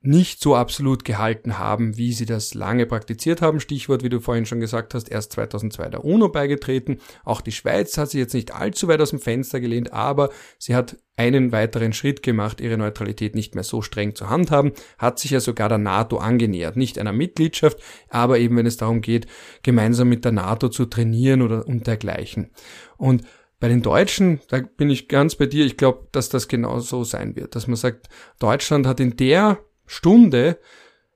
nicht 0.00 0.40
so 0.40 0.54
absolut 0.54 1.04
gehalten 1.04 1.58
haben, 1.58 1.96
wie 1.96 2.12
sie 2.12 2.24
das 2.24 2.54
lange 2.54 2.86
praktiziert 2.86 3.42
haben. 3.42 3.58
Stichwort, 3.58 4.04
wie 4.04 4.08
du 4.08 4.20
vorhin 4.20 4.46
schon 4.46 4.60
gesagt 4.60 4.94
hast, 4.94 5.10
erst 5.10 5.32
2002 5.32 5.88
der 5.88 6.04
UNO 6.04 6.28
beigetreten. 6.28 6.98
Auch 7.24 7.40
die 7.40 7.52
Schweiz 7.52 7.98
hat 7.98 8.10
sich 8.10 8.20
jetzt 8.20 8.34
nicht 8.34 8.54
allzu 8.54 8.86
weit 8.86 9.00
aus 9.00 9.10
dem 9.10 9.18
Fenster 9.18 9.60
gelehnt, 9.60 9.92
aber 9.92 10.30
sie 10.58 10.76
hat 10.76 10.98
einen 11.16 11.50
weiteren 11.50 11.92
Schritt 11.92 12.22
gemacht, 12.22 12.60
ihre 12.60 12.78
Neutralität 12.78 13.34
nicht 13.34 13.56
mehr 13.56 13.64
so 13.64 13.82
streng 13.82 14.14
zu 14.14 14.30
handhaben, 14.30 14.72
hat 14.98 15.18
sich 15.18 15.32
ja 15.32 15.40
sogar 15.40 15.68
der 15.68 15.78
NATO 15.78 16.18
angenähert. 16.18 16.76
Nicht 16.76 16.96
einer 16.96 17.12
Mitgliedschaft, 17.12 17.80
aber 18.08 18.38
eben 18.38 18.56
wenn 18.56 18.66
es 18.66 18.76
darum 18.76 19.00
geht, 19.00 19.26
gemeinsam 19.64 20.08
mit 20.08 20.24
der 20.24 20.32
NATO 20.32 20.68
zu 20.68 20.86
trainieren 20.86 21.42
oder 21.42 21.66
und 21.66 21.88
dergleichen. 21.88 22.50
Und 22.96 23.24
bei 23.58 23.66
den 23.66 23.82
Deutschen, 23.82 24.40
da 24.48 24.60
bin 24.60 24.88
ich 24.90 25.08
ganz 25.08 25.34
bei 25.34 25.46
dir, 25.46 25.66
ich 25.66 25.76
glaube, 25.76 26.06
dass 26.12 26.28
das 26.28 26.46
genau 26.46 26.78
so 26.78 27.02
sein 27.02 27.34
wird, 27.34 27.56
dass 27.56 27.66
man 27.66 27.74
sagt, 27.74 28.08
Deutschland 28.38 28.86
hat 28.86 29.00
in 29.00 29.16
der 29.16 29.58
Stunde 29.88 30.58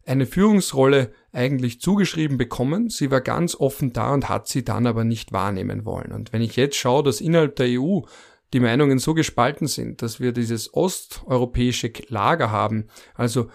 eine 0.04 0.26
Führungsrolle 0.26 1.12
eigentlich 1.32 1.80
zugeschrieben 1.80 2.36
bekommen. 2.36 2.90
Sie 2.90 3.10
war 3.10 3.20
ganz 3.20 3.54
offen 3.54 3.92
da 3.92 4.12
und 4.12 4.28
hat 4.28 4.48
sie 4.48 4.64
dann 4.64 4.86
aber 4.86 5.04
nicht 5.04 5.32
wahrnehmen 5.32 5.84
wollen. 5.84 6.12
Und 6.12 6.32
wenn 6.32 6.42
ich 6.42 6.56
jetzt 6.56 6.76
schaue, 6.76 7.04
dass 7.04 7.20
innerhalb 7.20 7.56
der 7.56 7.80
EU 7.80 8.00
die 8.52 8.60
Meinungen 8.60 8.98
so 8.98 9.14
gespalten 9.14 9.66
sind, 9.66 10.02
dass 10.02 10.20
wir 10.20 10.32
dieses 10.32 10.74
osteuropäische 10.74 11.92
Lager 12.08 12.50
haben, 12.50 12.88
also 13.14 13.48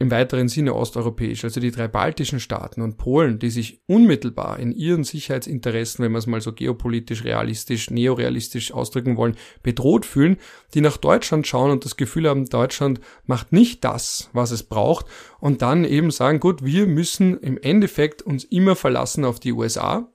im 0.00 0.12
weiteren 0.12 0.48
Sinne 0.48 0.74
osteuropäisch, 0.74 1.42
also 1.42 1.58
die 1.58 1.72
drei 1.72 1.88
baltischen 1.88 2.38
Staaten 2.38 2.82
und 2.82 2.98
Polen, 2.98 3.40
die 3.40 3.50
sich 3.50 3.82
unmittelbar 3.86 4.60
in 4.60 4.70
ihren 4.70 5.02
Sicherheitsinteressen, 5.02 6.04
wenn 6.04 6.12
wir 6.12 6.18
es 6.18 6.28
mal 6.28 6.40
so 6.40 6.52
geopolitisch, 6.52 7.24
realistisch, 7.24 7.90
neorealistisch 7.90 8.72
ausdrücken 8.72 9.16
wollen, 9.16 9.36
bedroht 9.64 10.06
fühlen, 10.06 10.36
die 10.74 10.82
nach 10.82 10.98
Deutschland 10.98 11.48
schauen 11.48 11.72
und 11.72 11.84
das 11.84 11.96
Gefühl 11.96 12.28
haben, 12.28 12.46
Deutschland 12.46 13.00
macht 13.26 13.52
nicht 13.52 13.82
das, 13.82 14.30
was 14.32 14.52
es 14.52 14.62
braucht 14.62 15.06
und 15.40 15.62
dann 15.62 15.84
eben 15.84 16.12
sagen, 16.12 16.38
gut, 16.38 16.64
wir 16.64 16.86
müssen 16.86 17.36
im 17.40 17.58
Endeffekt 17.58 18.22
uns 18.22 18.44
immer 18.44 18.76
verlassen 18.76 19.24
auf 19.24 19.40
die 19.40 19.52
USA 19.52 20.12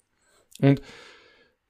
und 0.62 0.82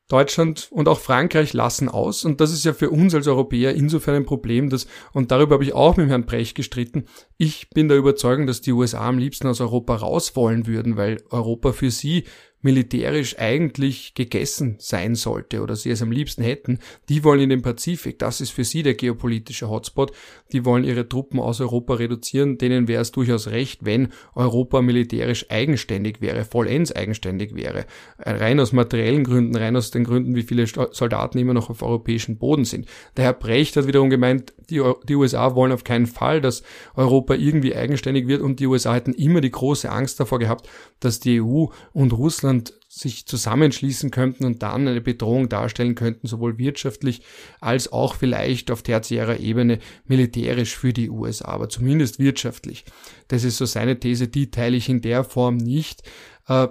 Deutschland 0.09 0.67
und 0.69 0.87
auch 0.87 0.99
Frankreich 0.99 1.53
lassen 1.53 1.89
aus. 1.89 2.25
Und 2.25 2.41
das 2.41 2.51
ist 2.51 2.65
ja 2.65 2.73
für 2.73 2.89
uns 2.89 3.15
als 3.15 3.27
Europäer 3.27 3.73
insofern 3.73 4.15
ein 4.15 4.25
Problem, 4.25 4.69
dass, 4.69 4.85
und 5.13 5.31
darüber 5.31 5.55
habe 5.55 5.63
ich 5.63 5.73
auch 5.73 5.97
mit 5.97 6.09
Herrn 6.09 6.25
Brecht 6.25 6.55
gestritten, 6.55 7.05
ich 7.43 7.69
bin 7.71 7.89
der 7.89 7.97
Überzeugung, 7.97 8.47
dass 8.47 8.61
die 8.61 8.71
USA 8.71 9.09
am 9.09 9.17
liebsten 9.17 9.47
aus 9.47 9.59
Europa 9.59 9.97
raus 9.97 10.33
wollen 10.37 10.65
würden, 10.65 10.95
weil 10.95 11.21
Europa 11.29 11.73
für 11.73 11.91
sie 11.91 12.23
militärisch 12.63 13.37
eigentlich 13.37 14.13
gegessen 14.13 14.77
sein 14.79 15.15
sollte 15.15 15.61
oder 15.61 15.75
sie 15.75 15.91
es 15.91 16.01
am 16.01 16.11
liebsten 16.11 16.41
hätten, 16.41 16.79
die 17.09 17.23
wollen 17.23 17.41
in 17.41 17.49
den 17.49 17.61
Pazifik. 17.61 18.17
Das 18.19 18.39
ist 18.39 18.51
für 18.51 18.63
sie 18.63 18.83
der 18.83 18.93
geopolitische 18.93 19.69
Hotspot. 19.69 20.13
Die 20.53 20.63
wollen 20.63 20.85
ihre 20.85 21.07
Truppen 21.07 21.39
aus 21.41 21.59
Europa 21.59 21.95
reduzieren. 21.95 22.57
Denen 22.57 22.87
wäre 22.87 23.01
es 23.01 23.11
durchaus 23.11 23.49
recht, 23.49 23.83
wenn 23.83 24.13
Europa 24.33 24.81
militärisch 24.81 25.51
eigenständig 25.51 26.21
wäre, 26.21 26.45
vollends 26.45 26.93
eigenständig 26.93 27.53
wäre. 27.53 27.85
Rein 28.17 28.59
aus 28.61 28.71
materiellen 28.71 29.25
Gründen, 29.25 29.57
rein 29.57 29.75
aus 29.75 29.91
den 29.91 30.05
Gründen, 30.05 30.35
wie 30.35 30.43
viele 30.43 30.65
Soldaten 30.65 31.37
immer 31.37 31.53
noch 31.53 31.69
auf 31.69 31.83
europäischem 31.83 32.37
Boden 32.37 32.63
sind. 32.63 32.87
Der 33.17 33.25
Herr 33.25 33.33
Brecht 33.33 33.75
hat 33.75 33.87
wiederum 33.87 34.09
gemeint, 34.09 34.53
die, 34.69 34.81
die 35.07 35.15
USA 35.15 35.55
wollen 35.55 35.71
auf 35.71 35.83
keinen 35.83 36.07
Fall, 36.07 36.41
dass 36.41 36.63
Europa 36.95 37.35
irgendwie 37.35 37.75
eigenständig 37.75 38.27
wird 38.27 38.41
und 38.41 38.59
die 38.59 38.67
USA 38.67 38.93
hätten 38.93 39.13
immer 39.13 39.41
die 39.41 39.51
große 39.51 39.89
Angst 39.89 40.19
davor 40.19 40.39
gehabt, 40.39 40.69
dass 40.99 41.19
die 41.19 41.41
EU 41.41 41.65
und 41.91 42.13
Russland 42.13 42.73
sich 42.95 43.25
zusammenschließen 43.25 44.11
könnten 44.11 44.45
und 44.45 44.61
dann 44.61 44.87
eine 44.87 45.01
Bedrohung 45.01 45.49
darstellen 45.49 45.95
könnten, 45.95 46.27
sowohl 46.27 46.59
wirtschaftlich 46.59 47.23
als 47.59 47.91
auch 47.91 48.13
vielleicht 48.15 48.69
auf 48.69 48.83
tertiärer 48.83 49.39
Ebene 49.39 49.79
militärisch 50.05 50.77
für 50.77 50.93
die 50.93 51.09
USA, 51.09 51.49
aber 51.49 51.69
zumindest 51.69 52.19
wirtschaftlich. 52.19 52.85
Das 53.29 53.43
ist 53.43 53.57
so 53.57 53.65
seine 53.65 53.99
These, 53.99 54.27
die 54.27 54.51
teile 54.51 54.77
ich 54.77 54.89
in 54.89 55.01
der 55.01 55.23
Form 55.23 55.57
nicht, 55.57 56.03
äh, 56.47 56.67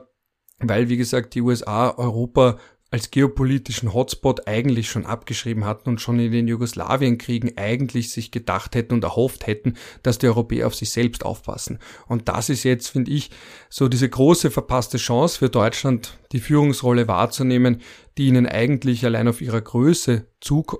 weil, 0.60 0.88
wie 0.88 0.96
gesagt, 0.96 1.34
die 1.34 1.42
USA 1.42 1.90
Europa 1.98 2.58
als 2.92 3.10
geopolitischen 3.10 3.94
Hotspot 3.94 4.46
eigentlich 4.46 4.90
schon 4.90 5.06
abgeschrieben 5.06 5.64
hatten 5.64 5.88
und 5.88 6.00
schon 6.00 6.20
in 6.20 6.30
den 6.30 6.46
Jugoslawienkriegen 6.46 7.56
eigentlich 7.56 8.12
sich 8.12 8.30
gedacht 8.30 8.74
hätten 8.74 8.92
und 8.92 9.02
erhofft 9.02 9.46
hätten, 9.46 9.74
dass 10.02 10.18
die 10.18 10.26
Europäer 10.26 10.66
auf 10.66 10.74
sich 10.74 10.90
selbst 10.90 11.24
aufpassen. 11.24 11.78
Und 12.06 12.28
das 12.28 12.50
ist 12.50 12.64
jetzt, 12.64 12.88
finde 12.88 13.10
ich, 13.10 13.30
so 13.70 13.88
diese 13.88 14.08
große 14.08 14.50
verpasste 14.50 14.98
Chance 14.98 15.38
für 15.38 15.48
Deutschland, 15.48 16.18
die 16.32 16.40
Führungsrolle 16.40 17.08
wahrzunehmen, 17.08 17.80
die 18.18 18.26
ihnen 18.26 18.46
eigentlich 18.46 19.04
allein 19.04 19.28
auf 19.28 19.40
ihrer 19.40 19.60
Größe 19.60 20.26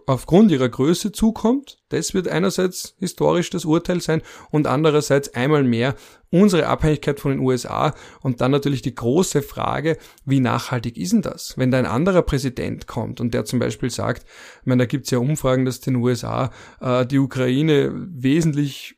aufgrund 0.07 0.51
ihrer 0.51 0.69
Größe 0.69 1.13
zukommt. 1.13 1.79
Das 1.89 2.15
wird 2.15 2.29
einerseits 2.29 2.97
historisch 2.99 3.51
das 3.51 3.65
Urteil 3.65 4.01
sein 4.01 4.23
und 4.51 4.67
andererseits 4.67 5.35
einmal 5.35 5.63
mehr 5.63 5.95
unsere 6.31 6.67
Abhängigkeit 6.67 7.21
von 7.21 7.33
den 7.33 7.41
USA 7.41 7.95
und 8.23 8.41
dann 8.41 8.51
natürlich 8.51 8.83
die 8.83 8.95
große 8.95 9.43
Frage, 9.43 9.99
wie 10.25 10.41
nachhaltig 10.41 10.97
ist 10.97 11.13
denn 11.13 11.23
das? 11.23 11.57
Wenn 11.57 11.71
da 11.71 11.79
ein 11.79 11.87
anderer 11.87 12.23
Präsident 12.23 12.87
kommt 12.87 13.21
und 13.21 13.35
der 13.35 13.45
zum 13.45 13.59
Beispiel 13.59 13.91
sagt, 13.91 14.25
ich 14.61 14.67
meine, 14.67 14.83
da 14.83 14.87
gibt 14.87 15.05
es 15.05 15.11
ja 15.11 15.19
Umfragen, 15.19 15.65
dass 15.65 15.81
den 15.81 15.97
USA 15.97 16.51
äh, 16.81 17.07
die 17.07 17.19
Ukraine 17.19 17.93
wesentlich 17.95 18.97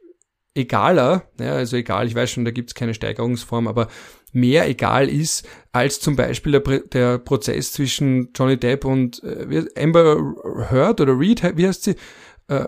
egaler, 0.54 1.28
ja, 1.38 1.52
also 1.54 1.76
egal, 1.76 2.06
ich 2.06 2.14
weiß 2.14 2.30
schon, 2.30 2.44
da 2.44 2.52
gibt 2.52 2.70
es 2.70 2.74
keine 2.74 2.94
Steigerungsform, 2.94 3.66
aber 3.66 3.88
mehr 4.34 4.68
egal 4.68 5.08
ist 5.08 5.46
als 5.72 6.00
zum 6.00 6.16
Beispiel 6.16 6.52
der, 6.52 6.80
der 6.80 7.18
Prozess 7.18 7.72
zwischen 7.72 8.30
Johnny 8.34 8.56
Depp 8.56 8.84
und 8.84 9.22
äh, 9.22 9.64
Amber 9.76 10.34
Heard 10.70 11.00
oder 11.00 11.18
Reed, 11.18 11.42
wie 11.56 11.66
heißt 11.66 11.84
sie? 11.84 11.96
Äh, 12.48 12.66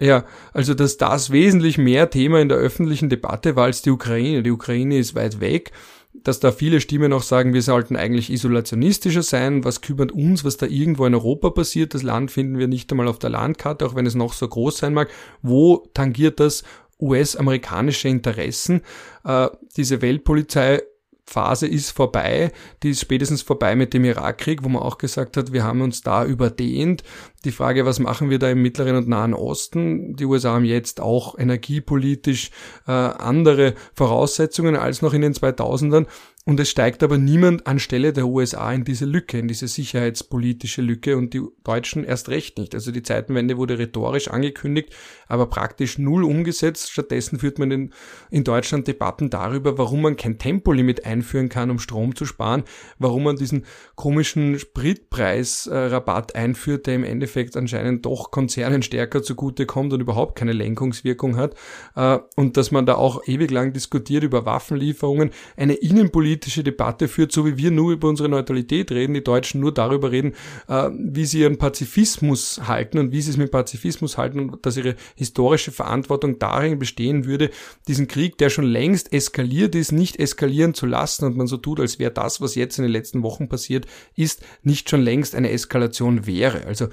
ja, 0.00 0.24
also 0.52 0.72
dass 0.74 0.96
das 0.96 1.30
wesentlich 1.30 1.76
mehr 1.76 2.08
Thema 2.08 2.40
in 2.40 2.48
der 2.48 2.56
öffentlichen 2.56 3.10
Debatte 3.10 3.54
war 3.54 3.64
als 3.64 3.82
die 3.82 3.90
Ukraine. 3.90 4.42
Die 4.42 4.50
Ukraine 4.50 4.98
ist 4.98 5.14
weit 5.14 5.40
weg 5.40 5.72
dass 6.12 6.40
da 6.40 6.52
viele 6.52 6.80
Stimmen 6.80 7.12
auch 7.12 7.22
sagen, 7.22 7.54
wir 7.54 7.62
sollten 7.62 7.96
eigentlich 7.96 8.30
isolationistischer 8.30 9.22
sein. 9.22 9.64
Was 9.64 9.80
kümmert 9.80 10.12
uns, 10.12 10.44
was 10.44 10.56
da 10.56 10.66
irgendwo 10.66 11.06
in 11.06 11.14
Europa 11.14 11.50
passiert? 11.50 11.94
Das 11.94 12.02
Land 12.02 12.30
finden 12.30 12.58
wir 12.58 12.68
nicht 12.68 12.90
einmal 12.90 13.08
auf 13.08 13.18
der 13.18 13.30
Landkarte, 13.30 13.86
auch 13.86 13.94
wenn 13.94 14.06
es 14.06 14.14
noch 14.14 14.32
so 14.32 14.46
groß 14.46 14.78
sein 14.78 14.94
mag. 14.94 15.08
Wo 15.42 15.88
tangiert 15.94 16.40
das 16.40 16.64
US-amerikanische 17.00 18.08
Interessen? 18.08 18.82
Äh, 19.24 19.48
diese 19.76 20.02
Weltpolizei 20.02 20.82
Phase 21.30 21.68
ist 21.68 21.92
vorbei. 21.92 22.50
Die 22.82 22.90
ist 22.90 23.00
spätestens 23.00 23.42
vorbei 23.42 23.76
mit 23.76 23.94
dem 23.94 24.04
Irakkrieg, 24.04 24.64
wo 24.64 24.68
man 24.68 24.82
auch 24.82 24.98
gesagt 24.98 25.36
hat, 25.36 25.52
wir 25.52 25.62
haben 25.62 25.80
uns 25.80 26.02
da 26.02 26.24
überdehnt. 26.24 27.04
Die 27.44 27.52
Frage, 27.52 27.86
was 27.86 28.00
machen 28.00 28.30
wir 28.30 28.40
da 28.40 28.50
im 28.50 28.60
Mittleren 28.62 28.96
und 28.96 29.08
Nahen 29.08 29.32
Osten? 29.32 30.16
Die 30.16 30.24
USA 30.24 30.54
haben 30.54 30.64
jetzt 30.64 31.00
auch 31.00 31.38
energiepolitisch 31.38 32.50
äh, 32.88 32.90
andere 32.90 33.74
Voraussetzungen 33.94 34.74
als 34.74 35.02
noch 35.02 35.14
in 35.14 35.22
den 35.22 35.32
2000ern. 35.32 36.06
Und 36.46 36.58
es 36.58 36.70
steigt 36.70 37.02
aber 37.02 37.18
niemand 37.18 37.66
anstelle 37.66 38.14
der 38.14 38.26
USA 38.26 38.72
in 38.72 38.84
diese 38.84 39.04
Lücke, 39.04 39.38
in 39.38 39.46
diese 39.46 39.68
sicherheitspolitische 39.68 40.80
Lücke 40.80 41.18
und 41.18 41.34
die 41.34 41.42
Deutschen 41.64 42.02
erst 42.02 42.30
recht 42.30 42.56
nicht. 42.56 42.74
Also 42.74 42.92
die 42.92 43.02
Zeitenwende 43.02 43.58
wurde 43.58 43.78
rhetorisch 43.78 44.28
angekündigt, 44.28 44.94
aber 45.28 45.46
praktisch 45.46 45.98
null 45.98 46.24
umgesetzt. 46.24 46.92
Stattdessen 46.92 47.38
führt 47.40 47.58
man 47.58 47.70
in, 47.70 47.92
in 48.30 48.42
Deutschland 48.42 48.88
Debatten 48.88 49.28
darüber, 49.28 49.76
warum 49.76 50.00
man 50.00 50.16
kein 50.16 50.38
Tempolimit 50.38 51.04
einführen 51.04 51.50
kann, 51.50 51.70
um 51.70 51.78
Strom 51.78 52.16
zu 52.16 52.24
sparen, 52.24 52.64
warum 52.98 53.24
man 53.24 53.36
diesen 53.36 53.66
komischen 53.94 54.58
Spritpreisrabatt 54.58 56.36
einführt, 56.36 56.86
der 56.86 56.94
im 56.94 57.04
Endeffekt 57.04 57.54
anscheinend 57.54 58.06
doch 58.06 58.30
Konzernen 58.30 58.82
stärker 58.82 59.22
zugute 59.22 59.66
kommt 59.66 59.92
und 59.92 60.00
überhaupt 60.00 60.38
keine 60.38 60.54
Lenkungswirkung 60.54 61.36
hat. 61.36 61.54
Äh, 61.96 62.18
und 62.36 62.56
dass 62.56 62.70
man 62.70 62.86
da 62.86 62.94
auch 62.94 63.28
ewig 63.28 63.50
lang 63.50 63.74
diskutiert 63.74 64.24
über 64.24 64.46
Waffenlieferungen, 64.46 65.32
eine 65.58 65.74
innenpolitische 65.74 66.29
politische 66.30 66.62
Debatte 66.62 67.08
führt, 67.08 67.32
so 67.32 67.44
wie 67.44 67.56
wir 67.56 67.72
nur 67.72 67.90
über 67.90 68.08
unsere 68.08 68.28
Neutralität 68.28 68.92
reden, 68.92 69.14
die 69.14 69.24
Deutschen 69.24 69.60
nur 69.60 69.74
darüber 69.74 70.12
reden, 70.12 70.34
äh, 70.68 70.88
wie 70.96 71.24
sie 71.24 71.40
ihren 71.40 71.58
Pazifismus 71.58 72.60
halten 72.68 72.98
und 72.98 73.10
wie 73.10 73.20
sie 73.20 73.30
es 73.30 73.36
mit 73.36 73.50
Pazifismus 73.50 74.16
halten 74.16 74.38
und 74.38 74.64
dass 74.64 74.76
ihre 74.76 74.94
historische 75.16 75.72
Verantwortung 75.72 76.38
darin 76.38 76.78
bestehen 76.78 77.24
würde, 77.24 77.50
diesen 77.88 78.06
Krieg, 78.06 78.38
der 78.38 78.48
schon 78.48 78.64
längst 78.64 79.12
eskaliert 79.12 79.74
ist, 79.74 79.90
nicht 79.90 80.20
eskalieren 80.20 80.72
zu 80.72 80.86
lassen 80.86 81.24
und 81.24 81.36
man 81.36 81.48
so 81.48 81.56
tut, 81.56 81.80
als 81.80 81.98
wäre 81.98 82.12
das, 82.12 82.40
was 82.40 82.54
jetzt 82.54 82.78
in 82.78 82.84
den 82.84 82.92
letzten 82.92 83.24
Wochen 83.24 83.48
passiert 83.48 83.86
ist, 84.14 84.40
nicht 84.62 84.88
schon 84.88 85.02
längst 85.02 85.34
eine 85.34 85.50
Eskalation 85.50 86.28
wäre. 86.28 86.64
Also 86.66 86.90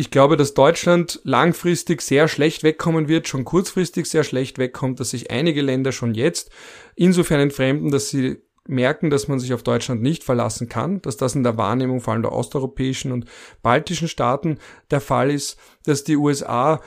ich 0.00 0.12
glaube, 0.12 0.36
dass 0.36 0.54
Deutschland 0.54 1.20
langfristig 1.24 2.02
sehr 2.02 2.28
schlecht 2.28 2.62
wegkommen 2.62 3.08
wird, 3.08 3.26
schon 3.26 3.44
kurzfristig 3.44 4.06
sehr 4.06 4.22
schlecht 4.22 4.56
wegkommt, 4.56 5.00
dass 5.00 5.10
sich 5.10 5.32
einige 5.32 5.60
Länder 5.60 5.90
schon 5.90 6.14
jetzt 6.14 6.50
insofern 6.94 7.40
entfremden, 7.40 7.90
dass 7.90 8.08
sie 8.08 8.36
merken, 8.68 9.10
dass 9.10 9.26
man 9.26 9.40
sich 9.40 9.52
auf 9.52 9.64
Deutschland 9.64 10.00
nicht 10.00 10.22
verlassen 10.22 10.68
kann, 10.68 11.02
dass 11.02 11.16
das 11.16 11.34
in 11.34 11.42
der 11.42 11.58
Wahrnehmung 11.58 12.00
vor 12.00 12.12
allem 12.12 12.22
der 12.22 12.32
osteuropäischen 12.32 13.10
und 13.10 13.24
baltischen 13.60 14.06
Staaten 14.06 14.58
der 14.92 15.00
Fall 15.00 15.32
ist, 15.32 15.58
dass 15.84 16.04
die 16.04 16.16
USA 16.16 16.80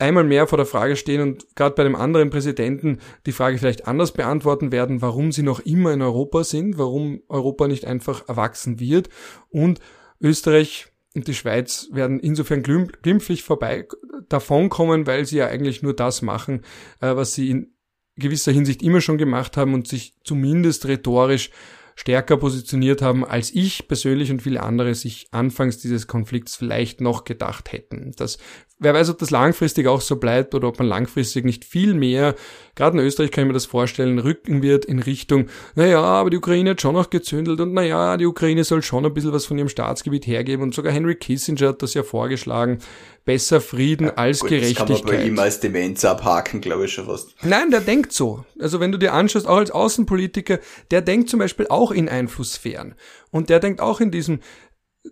einmal 0.00 0.24
mehr 0.24 0.48
vor 0.48 0.56
der 0.56 0.66
Frage 0.66 0.96
stehen 0.96 1.20
und 1.20 1.54
gerade 1.54 1.76
bei 1.76 1.84
dem 1.84 1.94
anderen 1.94 2.30
Präsidenten 2.30 2.98
die 3.26 3.32
Frage 3.32 3.58
vielleicht 3.58 3.86
anders 3.86 4.10
beantworten 4.10 4.72
werden, 4.72 5.02
warum 5.02 5.30
sie 5.30 5.44
noch 5.44 5.60
immer 5.60 5.92
in 5.92 6.02
Europa 6.02 6.42
sind, 6.42 6.78
warum 6.78 7.22
Europa 7.28 7.68
nicht 7.68 7.84
einfach 7.84 8.28
erwachsen 8.28 8.80
wird. 8.80 9.08
Und 9.50 9.78
Österreich 10.20 10.89
und 11.14 11.26
die 11.26 11.34
Schweiz 11.34 11.88
werden 11.92 12.20
insofern 12.20 12.62
glimpflich 12.62 13.42
vorbei 13.42 13.86
davonkommen, 14.28 15.06
weil 15.06 15.24
sie 15.26 15.38
ja 15.38 15.48
eigentlich 15.48 15.82
nur 15.82 15.94
das 15.94 16.22
machen, 16.22 16.62
äh, 17.00 17.16
was 17.16 17.34
sie 17.34 17.50
in 17.50 17.74
gewisser 18.16 18.52
Hinsicht 18.52 18.82
immer 18.82 19.00
schon 19.00 19.18
gemacht 19.18 19.56
haben 19.56 19.74
und 19.74 19.88
sich 19.88 20.14
zumindest 20.22 20.86
rhetorisch 20.86 21.50
stärker 21.96 22.36
positioniert 22.36 23.02
haben, 23.02 23.24
als 23.24 23.50
ich 23.50 23.88
persönlich 23.88 24.30
und 24.30 24.40
viele 24.40 24.62
andere 24.62 24.94
sich 24.94 25.28
anfangs 25.32 25.78
dieses 25.78 26.06
Konflikts 26.06 26.56
vielleicht 26.56 27.00
noch 27.00 27.24
gedacht 27.24 27.72
hätten. 27.72 28.12
Das, 28.16 28.38
wer 28.80 28.94
weiß, 28.94 29.10
ob 29.10 29.18
das 29.18 29.30
langfristig 29.30 29.86
auch 29.86 30.00
so 30.00 30.16
bleibt 30.16 30.54
oder 30.54 30.66
ob 30.66 30.78
man 30.78 30.88
langfristig 30.88 31.44
nicht 31.44 31.64
viel 31.64 31.94
mehr, 31.94 32.34
gerade 32.74 32.98
in 32.98 33.04
Österreich 33.04 33.30
kann 33.30 33.44
ich 33.44 33.48
mir 33.48 33.54
das 33.54 33.66
vorstellen, 33.66 34.18
rücken 34.18 34.62
wird 34.62 34.84
in 34.84 34.98
Richtung, 34.98 35.46
naja, 35.74 36.02
aber 36.02 36.30
die 36.30 36.38
Ukraine 36.38 36.70
hat 36.70 36.80
schon 36.80 36.94
noch 36.94 37.10
gezündelt 37.10 37.60
und 37.60 37.74
naja, 37.74 38.16
die 38.16 38.26
Ukraine 38.26 38.64
soll 38.64 38.82
schon 38.82 39.06
ein 39.06 39.14
bisschen 39.14 39.32
was 39.32 39.46
von 39.46 39.58
ihrem 39.58 39.68
Staatsgebiet 39.68 40.26
hergeben 40.26 40.62
und 40.62 40.74
sogar 40.74 40.92
Henry 40.92 41.14
Kissinger 41.14 41.68
hat 41.68 41.82
das 41.82 41.94
ja 41.94 42.02
vorgeschlagen, 42.02 42.78
besser 43.24 43.60
Frieden 43.60 44.06
ja, 44.06 44.14
als 44.14 44.40
gut, 44.40 44.48
Gerechtigkeit. 44.48 44.90
Das 44.90 45.02
kann 45.02 45.06
man 45.06 45.16
bei 45.16 45.24
ihm 45.24 45.38
als 45.38 45.60
Demenz 45.60 46.04
abhaken, 46.04 46.60
glaube 46.60 46.86
ich 46.86 46.92
schon 46.92 47.06
fast. 47.06 47.34
Nein, 47.42 47.70
der 47.70 47.80
denkt 47.80 48.12
so. 48.12 48.44
Also 48.58 48.80
wenn 48.80 48.92
du 48.92 48.98
dir 48.98 49.12
anschaust, 49.12 49.46
auch 49.46 49.58
als 49.58 49.70
Außenpolitiker, 49.70 50.58
der 50.90 51.02
denkt 51.02 51.28
zum 51.28 51.38
Beispiel 51.38 51.66
auch 51.68 51.92
in 51.92 52.08
Einflusssphären. 52.08 52.94
Und 53.30 53.50
der 53.50 53.60
denkt 53.60 53.80
auch 53.80 54.00
in 54.00 54.10
diesem 54.10 54.40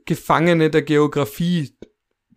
Gefangene 0.05 0.71
der 0.71 0.83
Geografie 0.83 1.73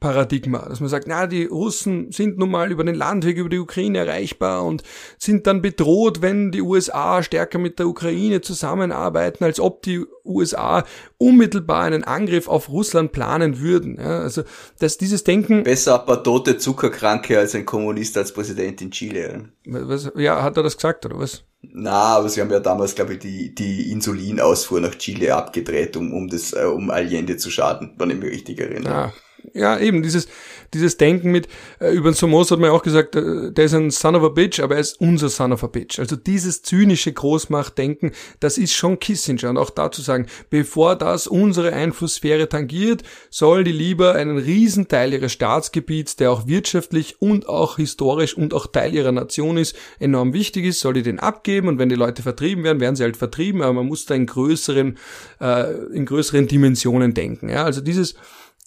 Paradigma, 0.01 0.67
dass 0.67 0.79
man 0.79 0.89
sagt, 0.89 1.07
na, 1.07 1.27
die 1.27 1.45
Russen 1.45 2.11
sind 2.11 2.39
nun 2.39 2.49
mal 2.49 2.71
über 2.71 2.83
den 2.83 2.95
Landweg, 2.95 3.37
über 3.37 3.49
die 3.49 3.59
Ukraine 3.59 3.99
erreichbar 3.99 4.65
und 4.65 4.81
sind 5.19 5.45
dann 5.45 5.61
bedroht, 5.61 6.23
wenn 6.23 6.51
die 6.51 6.63
USA 6.63 7.21
stärker 7.21 7.59
mit 7.59 7.77
der 7.77 7.87
Ukraine 7.87 8.41
zusammenarbeiten, 8.41 9.43
als 9.43 9.59
ob 9.59 9.83
die 9.83 10.03
USA 10.25 10.85
unmittelbar 11.19 11.83
einen 11.83 12.03
Angriff 12.03 12.47
auf 12.47 12.69
Russland 12.69 13.11
planen 13.11 13.59
würden. 13.59 13.97
Ja, 13.99 14.21
also, 14.21 14.41
dass 14.79 14.97
dieses 14.97 15.23
Denken... 15.23 15.63
Besser 15.63 15.99
ein 15.99 16.05
paar 16.07 16.23
tote 16.23 16.57
Zuckerkranke 16.57 17.37
als 17.37 17.53
ein 17.53 17.67
Kommunist 17.67 18.17
als 18.17 18.33
Präsident 18.33 18.81
in 18.81 18.89
Chile. 18.89 19.49
Was, 19.67 20.11
ja, 20.15 20.41
hat 20.41 20.57
er 20.57 20.63
das 20.63 20.77
gesagt, 20.77 21.05
oder 21.05 21.19
was? 21.19 21.43
Na, 21.61 22.17
aber 22.17 22.27
sie 22.27 22.41
haben 22.41 22.49
ja 22.49 22.59
damals, 22.59 22.95
glaube 22.95 23.13
ich, 23.13 23.19
die, 23.19 23.53
die 23.53 23.91
Insulinausfuhr 23.91 24.81
nach 24.81 24.95
Chile 24.95 25.35
abgedreht, 25.35 25.95
um, 25.95 26.11
um 26.11 26.27
das, 26.27 26.53
äh, 26.53 26.63
um 26.65 26.89
Allende 26.89 27.37
zu 27.37 27.51
schaden, 27.51 27.93
wenn 27.99 28.09
ich 28.09 28.17
mich 28.17 28.31
richtig 28.31 28.59
erinnere. 28.59 28.93
Ah, 28.95 29.13
ja, 29.53 29.79
eben, 29.79 30.03
dieses, 30.03 30.27
dieses 30.73 30.97
Denken 30.97 31.31
mit, 31.31 31.47
äh, 31.79 31.91
über 31.91 32.11
den 32.11 32.15
Somos 32.15 32.51
hat 32.51 32.59
man 32.59 32.69
ja 32.69 32.75
auch 32.75 32.83
gesagt, 32.83 33.15
äh, 33.15 33.51
der 33.51 33.65
ist 33.65 33.73
ein 33.73 33.91
Son 33.91 34.15
of 34.15 34.23
a 34.23 34.29
Bitch, 34.29 34.59
aber 34.59 34.75
er 34.75 34.81
ist 34.81 35.01
unser 35.01 35.29
Son 35.29 35.51
of 35.51 35.63
a 35.63 35.67
Bitch. 35.67 35.99
Also 35.99 36.15
dieses 36.15 36.61
zynische 36.61 37.11
Großmachtdenken, 37.11 38.11
das 38.39 38.57
ist 38.57 38.73
schon 38.73 38.99
Kissinger. 38.99 39.49
Und 39.49 39.57
auch 39.57 39.69
dazu 39.69 40.01
sagen, 40.01 40.27
bevor 40.49 40.95
das 40.95 41.27
unsere 41.27 41.73
Einflusssphäre 41.73 42.47
tangiert, 42.47 43.03
soll 43.29 43.63
die 43.63 43.71
lieber 43.71 44.15
einen 44.15 44.37
Riesenteil 44.37 45.13
ihres 45.13 45.31
Staatsgebiets, 45.31 46.15
der 46.15 46.31
auch 46.31 46.47
wirtschaftlich 46.47 47.21
und 47.21 47.47
auch 47.47 47.77
historisch 47.77 48.35
und 48.37 48.53
auch 48.53 48.67
Teil 48.67 48.93
ihrer 48.93 49.11
Nation 49.11 49.57
ist, 49.57 49.75
enorm 49.99 50.33
wichtig 50.33 50.65
ist, 50.65 50.79
soll 50.79 50.93
die 50.93 51.03
den 51.03 51.19
abgeben 51.19 51.67
und 51.67 51.79
wenn 51.79 51.89
die 51.89 51.95
Leute 51.95 52.21
vertrieben 52.21 52.63
werden, 52.63 52.79
werden 52.79 52.95
sie 52.95 53.03
halt 53.03 53.17
vertrieben, 53.17 53.61
aber 53.61 53.73
man 53.73 53.87
muss 53.87 54.05
da 54.05 54.15
in 54.15 54.25
größeren, 54.25 54.97
äh, 55.39 55.73
in 55.93 56.05
größeren 56.05 56.47
Dimensionen 56.47 57.13
denken. 57.13 57.49
Ja, 57.49 57.63
also 57.63 57.81
dieses, 57.81 58.15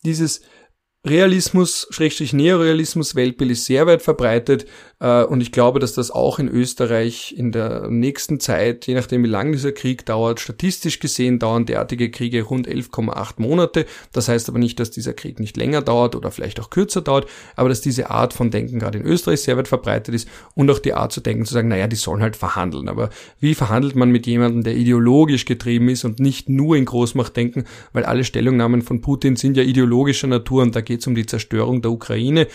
dieses 0.04 0.42
Realismus, 1.04 1.86
Schrägstrich 1.90 2.32
Neorealismus, 2.32 3.14
Weltbild 3.14 3.50
ist 3.50 3.66
sehr 3.66 3.86
weit 3.86 4.00
verbreitet 4.00 4.66
und 4.98 5.40
ich 5.40 5.52
glaube, 5.52 5.80
dass 5.80 5.94
das 5.94 6.10
auch 6.10 6.38
in 6.38 6.48
Österreich 6.48 7.34
in 7.36 7.52
der 7.52 7.88
nächsten 7.90 8.40
Zeit, 8.40 8.86
je 8.86 8.94
nachdem 8.94 9.24
wie 9.24 9.28
lang 9.28 9.52
dieser 9.52 9.72
Krieg 9.72 10.06
dauert, 10.06 10.40
statistisch 10.40 11.00
gesehen 11.00 11.38
dauern 11.38 11.66
derartige 11.66 12.10
Kriege 12.10 12.42
rund 12.42 12.68
11,8 12.68 13.34
Monate. 13.38 13.86
Das 14.12 14.28
heißt 14.28 14.48
aber 14.48 14.58
nicht, 14.58 14.78
dass 14.80 14.90
dieser 14.90 15.12
Krieg 15.12 15.40
nicht 15.40 15.56
länger 15.56 15.82
dauert 15.82 16.14
oder 16.14 16.30
vielleicht 16.30 16.60
auch 16.60 16.70
kürzer 16.70 17.02
dauert, 17.02 17.26
aber 17.56 17.68
dass 17.68 17.80
diese 17.80 18.10
Art 18.10 18.32
von 18.32 18.50
Denken 18.50 18.78
gerade 18.78 18.98
in 18.98 19.04
Österreich 19.04 19.42
sehr 19.42 19.56
weit 19.56 19.68
verbreitet 19.68 20.14
ist 20.14 20.28
und 20.54 20.70
auch 20.70 20.78
die 20.78 20.94
Art 20.94 21.12
zu 21.12 21.20
denken, 21.20 21.44
zu 21.44 21.54
sagen, 21.54 21.68
naja, 21.68 21.86
die 21.86 21.96
sollen 21.96 22.22
halt 22.22 22.36
verhandeln. 22.36 22.88
Aber 22.88 23.10
wie 23.40 23.54
verhandelt 23.54 23.96
man 23.96 24.10
mit 24.10 24.26
jemandem, 24.26 24.62
der 24.62 24.76
ideologisch 24.76 25.44
getrieben 25.44 25.88
ist 25.88 26.04
und 26.04 26.20
nicht 26.20 26.48
nur 26.48 26.76
in 26.76 26.84
Großmacht 26.84 27.36
denken, 27.36 27.64
weil 27.92 28.04
alle 28.04 28.24
Stellungnahmen 28.24 28.82
von 28.82 29.00
Putin 29.00 29.36
sind 29.36 29.56
ja 29.56 29.62
ideologischer 29.62 30.28
Natur 30.28 30.62
und 30.62 30.76
da 30.76 30.80
geht 30.80 31.00
es 31.00 31.06
um 31.06 31.14
die 31.14 31.26
Zerstörung 31.26 31.82
der 31.82 31.90
Ukraine. 31.90 32.46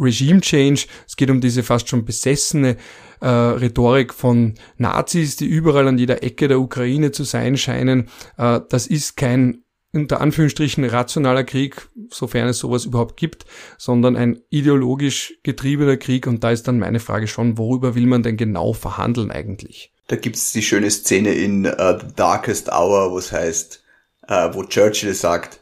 Regime 0.00 0.40
Change, 0.40 0.86
es 1.06 1.16
geht 1.16 1.30
um 1.30 1.40
diese 1.40 1.62
fast 1.62 1.88
schon 1.88 2.04
besessene 2.04 2.76
äh, 3.20 3.28
Rhetorik 3.28 4.14
von 4.14 4.54
Nazis, 4.78 5.36
die 5.36 5.46
überall 5.46 5.86
an 5.86 5.98
jeder 5.98 6.22
Ecke 6.22 6.48
der 6.48 6.60
Ukraine 6.60 7.12
zu 7.12 7.24
sein 7.24 7.56
scheinen. 7.56 8.08
Äh, 8.38 8.60
das 8.68 8.86
ist 8.86 9.16
kein 9.16 9.62
unter 9.92 10.20
Anführungsstrichen 10.20 10.84
rationaler 10.84 11.44
Krieg, 11.44 11.88
sofern 12.10 12.48
es 12.48 12.58
sowas 12.58 12.84
überhaupt 12.84 13.16
gibt, 13.16 13.44
sondern 13.76 14.16
ein 14.16 14.40
ideologisch 14.48 15.34
getriebener 15.42 15.96
Krieg. 15.96 16.26
Und 16.26 16.44
da 16.44 16.52
ist 16.52 16.68
dann 16.68 16.78
meine 16.78 17.00
Frage 17.00 17.26
schon, 17.26 17.58
worüber 17.58 17.94
will 17.94 18.06
man 18.06 18.22
denn 18.22 18.36
genau 18.36 18.72
verhandeln 18.72 19.30
eigentlich? 19.30 19.92
Da 20.06 20.16
gibt's 20.16 20.52
die 20.52 20.62
schöne 20.62 20.90
Szene 20.90 21.32
in 21.32 21.66
uh, 21.66 21.98
The 22.00 22.06
Darkest 22.14 22.70
Hour, 22.70 23.10
wo 23.12 23.18
es 23.18 23.32
heißt, 23.32 23.82
uh, 24.28 24.50
wo 24.52 24.64
Churchill 24.64 25.14
sagt, 25.14 25.59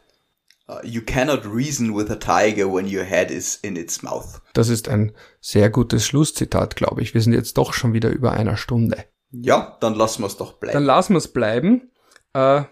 you 0.83 1.03
cannot 1.03 1.45
reason 1.45 1.97
with 1.97 2.11
a 2.11 2.17
tiger 2.17 2.73
when 2.73 2.87
your 2.87 3.05
head 3.05 3.31
is 3.31 3.57
in 3.57 3.77
its 3.77 4.03
mouth. 4.03 4.41
Das 4.53 4.69
ist 4.69 4.89
ein 4.89 5.13
sehr 5.41 5.71
gutes 5.71 6.07
Schlusszitat, 6.07 6.77
glaube 6.77 7.03
ich. 7.03 7.15
Wir 7.15 7.21
sind 7.21 7.33
jetzt 7.33 7.57
doch 7.59 7.73
schon 7.73 7.93
wieder 7.93 8.11
über 8.11 8.33
einer 8.33 8.57
Stunde. 8.57 9.05
Ja, 9.31 9.77
dann 9.81 9.95
lassen 9.95 10.23
wir 10.23 10.27
es 10.27 10.37
doch 10.37 10.55
bleiben. 10.55 10.75
Dann 10.75 10.85
lassen 10.85 11.15
wir 11.15 11.19
es 11.19 11.29
bleiben. 11.29 11.91
Äh, 12.33 12.63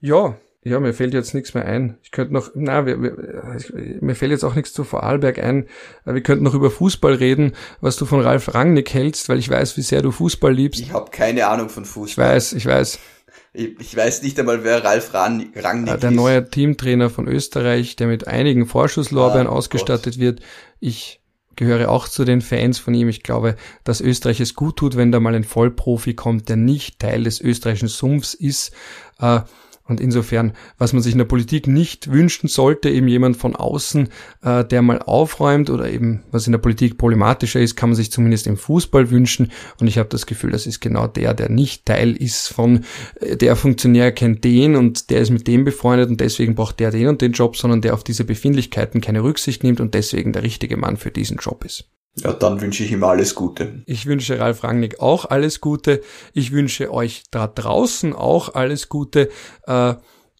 ja, 0.00 0.36
ja, 0.66 0.80
mir 0.80 0.94
fällt 0.94 1.12
jetzt 1.12 1.34
nichts 1.34 1.52
mehr 1.52 1.66
ein. 1.66 1.98
Ich 2.02 2.10
könnte 2.10 2.32
noch, 2.32 2.50
na, 2.54 2.86
wir, 2.86 3.02
wir, 3.02 3.98
mir 4.00 4.14
fällt 4.14 4.30
jetzt 4.30 4.44
auch 4.44 4.54
nichts 4.54 4.72
zu 4.72 4.82
Vorarlberg 4.82 5.38
ein. 5.38 5.68
Wir 6.06 6.22
könnten 6.22 6.42
noch 6.42 6.54
über 6.54 6.70
Fußball 6.70 7.14
reden, 7.14 7.52
was 7.82 7.96
du 7.96 8.06
von 8.06 8.20
Ralf 8.20 8.54
Rangnick 8.54 8.94
hältst, 8.94 9.28
weil 9.28 9.38
ich 9.38 9.50
weiß, 9.50 9.76
wie 9.76 9.82
sehr 9.82 10.00
du 10.00 10.10
Fußball 10.10 10.54
liebst. 10.54 10.80
Ich 10.80 10.92
habe 10.94 11.10
keine 11.10 11.48
Ahnung 11.48 11.68
von 11.68 11.84
Fußball. 11.84 12.24
Ich 12.24 12.32
weiß, 12.32 12.52
ich 12.54 12.64
weiß. 12.64 12.98
Ich, 13.56 13.96
weiß 13.96 14.22
nicht 14.22 14.38
einmal, 14.40 14.64
wer 14.64 14.82
Ralf 14.82 15.14
Rangnick 15.14 15.54
ist. 15.54 16.02
Der 16.02 16.10
neue 16.10 16.50
Teamtrainer 16.50 17.08
von 17.08 17.28
Österreich, 17.28 17.94
der 17.94 18.08
mit 18.08 18.26
einigen 18.26 18.66
Vorschusslorbeeren 18.66 19.46
ah, 19.46 19.50
ausgestattet 19.50 20.14
Gott. 20.14 20.20
wird. 20.20 20.40
Ich 20.80 21.20
gehöre 21.54 21.88
auch 21.88 22.08
zu 22.08 22.24
den 22.24 22.40
Fans 22.40 22.80
von 22.80 22.94
ihm. 22.94 23.08
Ich 23.08 23.22
glaube, 23.22 23.54
dass 23.84 24.00
Österreich 24.00 24.40
es 24.40 24.54
gut 24.54 24.76
tut, 24.76 24.96
wenn 24.96 25.12
da 25.12 25.20
mal 25.20 25.36
ein 25.36 25.44
Vollprofi 25.44 26.14
kommt, 26.14 26.48
der 26.48 26.56
nicht 26.56 26.98
Teil 26.98 27.22
des 27.22 27.40
österreichischen 27.40 27.86
Sumpfs 27.86 28.34
ist. 28.34 28.72
Äh, 29.20 29.42
und 29.86 30.00
insofern, 30.00 30.54
was 30.78 30.94
man 30.94 31.02
sich 31.02 31.12
in 31.12 31.18
der 31.18 31.26
Politik 31.26 31.66
nicht 31.66 32.10
wünschen 32.10 32.48
sollte, 32.48 32.88
eben 32.88 33.06
jemand 33.06 33.36
von 33.36 33.54
außen, 33.54 34.08
äh, 34.42 34.64
der 34.64 34.80
mal 34.80 35.00
aufräumt 35.00 35.68
oder 35.68 35.90
eben, 35.90 36.22
was 36.30 36.46
in 36.46 36.52
der 36.52 36.58
Politik 36.58 36.96
problematischer 36.96 37.60
ist, 37.60 37.76
kann 37.76 37.90
man 37.90 37.96
sich 37.96 38.10
zumindest 38.10 38.46
im 38.46 38.56
Fußball 38.56 39.10
wünschen. 39.10 39.52
Und 39.78 39.86
ich 39.86 39.98
habe 39.98 40.08
das 40.08 40.24
Gefühl, 40.24 40.52
das 40.52 40.66
ist 40.66 40.80
genau 40.80 41.06
der, 41.06 41.34
der 41.34 41.50
nicht 41.50 41.84
Teil 41.84 42.16
ist 42.16 42.48
von, 42.48 42.84
äh, 43.20 43.36
der 43.36 43.56
Funktionär 43.56 44.10
kennt 44.12 44.42
den 44.44 44.74
und 44.74 45.10
der 45.10 45.20
ist 45.20 45.30
mit 45.30 45.46
dem 45.46 45.64
befreundet 45.64 46.08
und 46.08 46.18
deswegen 46.18 46.54
braucht 46.54 46.80
der 46.80 46.90
den 46.90 47.08
und 47.08 47.20
den 47.20 47.32
Job, 47.32 47.56
sondern 47.56 47.82
der 47.82 47.92
auf 47.92 48.04
diese 48.04 48.24
Befindlichkeiten 48.24 49.02
keine 49.02 49.22
Rücksicht 49.22 49.64
nimmt 49.64 49.80
und 49.80 49.92
deswegen 49.92 50.32
der 50.32 50.44
richtige 50.44 50.78
Mann 50.78 50.96
für 50.96 51.10
diesen 51.10 51.36
Job 51.36 51.62
ist. 51.62 51.90
Ja, 52.16 52.32
dann 52.32 52.60
wünsche 52.60 52.84
ich 52.84 52.92
ihm 52.92 53.02
alles 53.02 53.34
Gute. 53.34 53.82
Ich 53.86 54.06
wünsche 54.06 54.38
Ralf 54.38 54.62
Rangnick 54.62 55.00
auch 55.00 55.24
alles 55.24 55.60
Gute. 55.60 56.00
Ich 56.32 56.52
wünsche 56.52 56.92
euch 56.92 57.24
da 57.30 57.48
draußen 57.48 58.12
auch 58.12 58.54
alles 58.54 58.88
Gute. 58.88 59.30
Äh, 59.66 59.94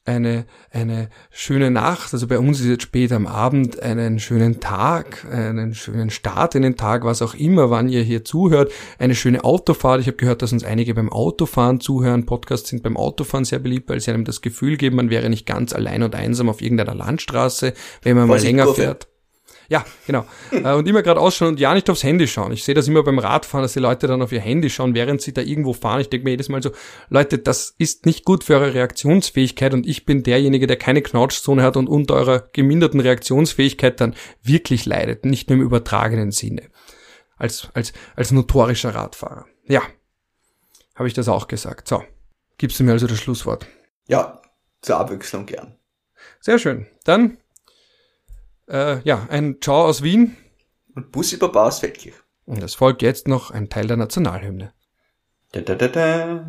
eine, 0.07 0.45
eine 0.71 1.09
schöne 1.31 1.71
Nacht, 1.71 2.13
also 2.13 2.27
bei 2.27 2.39
uns 2.39 2.61
ist 2.61 2.67
jetzt 2.67 2.83
spät 2.83 3.11
am 3.11 3.27
Abend, 3.27 3.83
einen 3.83 4.21
schönen 4.21 4.61
Tag, 4.61 5.27
einen 5.31 5.75
schönen 5.75 6.11
Start 6.11 6.55
in 6.55 6.63
den 6.63 6.77
Tag, 6.77 7.05
was 7.05 7.23
auch 7.23 7.35
immer, 7.35 7.71
wann 7.71 7.89
ihr 7.89 8.03
hier 8.03 8.25
zuhört, 8.25 8.71
eine 8.99 9.15
schöne 9.15 9.45
Autofahrt. 9.45 10.01
Ich 10.01 10.07
habe 10.07 10.19
gehört, 10.19 10.43
dass 10.43 10.53
uns 10.53 10.63
einige 10.63 10.95
beim 10.95 11.11
Autofahren 11.11 11.81
zuhören. 11.81 12.27
Podcasts 12.27 12.69
sind 12.69 12.83
beim 12.83 12.99
Autofahren 12.99 13.47
sehr 13.47 13.61
beliebt, 13.61 13.89
weil 13.89 14.01
sie 14.01 14.11
einem 14.11 14.25
das 14.25 14.43
Gefühl 14.43 14.77
geben, 14.77 14.97
man 14.97 15.11
wäre 15.11 15.31
nicht 15.31 15.47
ganz 15.47 15.73
allein 15.73 16.03
und 16.03 16.15
einsam 16.15 16.51
auf 16.51 16.61
irgendeiner 16.61 16.95
Landstraße, 16.95 17.73
wenn 18.03 18.17
man 18.17 18.29
mal 18.29 18.41
länger 18.41 18.75
fährt. 18.75 19.09
Ja, 19.69 19.85
genau. 20.07 20.27
Äh, 20.51 20.75
und 20.75 20.87
immer 20.87 21.03
gerade 21.03 21.21
ausschauen 21.21 21.51
und 21.51 21.61
ja 21.61 21.75
nicht 21.75 21.89
aufs 21.89 22.03
Handy 22.03 22.27
schauen. 22.29 22.53
Ich 22.53 22.65
sehe 22.65 22.75
das 22.75 22.89
immer 22.89 23.03
beim 23.03 23.19
Radfahren, 23.19 23.63
dass 23.63 23.73
die 23.73 23.81
Leute 23.81 24.07
dann 24.07 24.23
auf 24.23 24.33
ihr 24.33 24.41
Handy 24.41 24.71
schauen, 24.71 24.95
während 24.95 25.23
sie 25.23 25.33
da 25.33 25.41
irgendwo 25.41 25.73
fahren. 25.73 26.01
Ich 26.01 26.11
denke 26.11 26.25
mir 26.25 26.31
jedes 26.31 26.49
Mal 26.49 26.63
so, 26.63 26.71
Leute, 27.09 27.39
das 27.39 27.75
ist 27.79 28.07
nicht 28.07 28.25
gut 28.25 28.45
für 28.45 28.55
eure 28.55 28.75
Reaktionsfähigkeit 28.75 29.73
und 29.73 29.87
ich 29.87 30.05
bin 30.05 30.23
derjenige, 30.23 30.67
der 30.67 30.77
keine 30.77 31.03
Knautschzone 31.03 31.63
hat 31.63 31.77
und 31.77 31.89
unter 31.89 32.15
eurer 32.15 32.49
geminderten 32.53 33.01
Reaktionsfähigkeit 33.01 34.01
dann 34.01 34.15
wirklich 34.43 34.87
leidet, 34.87 35.25
nicht 35.25 35.49
nur 35.49 35.59
im 35.59 35.65
übertragenen 35.65 36.31
Sinne. 36.31 36.63
Als, 37.37 37.69
als, 37.75 37.93
als 38.17 38.31
notorischer 38.31 38.95
Radfahrer. 38.95 39.47
Ja, 39.67 39.83
habe 40.95 41.09
ich 41.09 41.15
das 41.15 41.29
auch 41.29 41.49
gesagt. 41.49 41.89
So, 41.89 42.05
gibst 42.59 42.79
du 42.79 42.85
mir 42.85 42.93
also 42.93 43.07
das 43.07 43.19
Schlusswort? 43.19 43.67
Ja, 44.07 44.41
zur 44.83 44.99
Abwechslung 44.99 45.47
gern. 45.47 45.77
Sehr 46.41 46.59
schön. 46.59 46.87
Dann 47.05 47.39
äh, 48.69 49.01
ja, 49.03 49.27
ein 49.31 49.59
Ciao 49.61 49.85
aus 49.85 50.03
Wien. 50.03 50.37
Und 50.95 51.13
Bussi 51.13 51.37
Baba 51.37 51.67
aus 51.67 51.81
Feldkirch. 51.81 52.15
Und 52.45 52.63
es 52.63 52.75
folgt 52.75 53.03
jetzt 53.03 53.27
noch 53.27 53.51
ein 53.51 53.69
Teil 53.69 53.87
der 53.87 53.97
Nationalhymne. 53.97 54.73
Da, 55.53 55.61
da, 55.61 55.75
da, 55.75 55.89
da. 55.89 56.47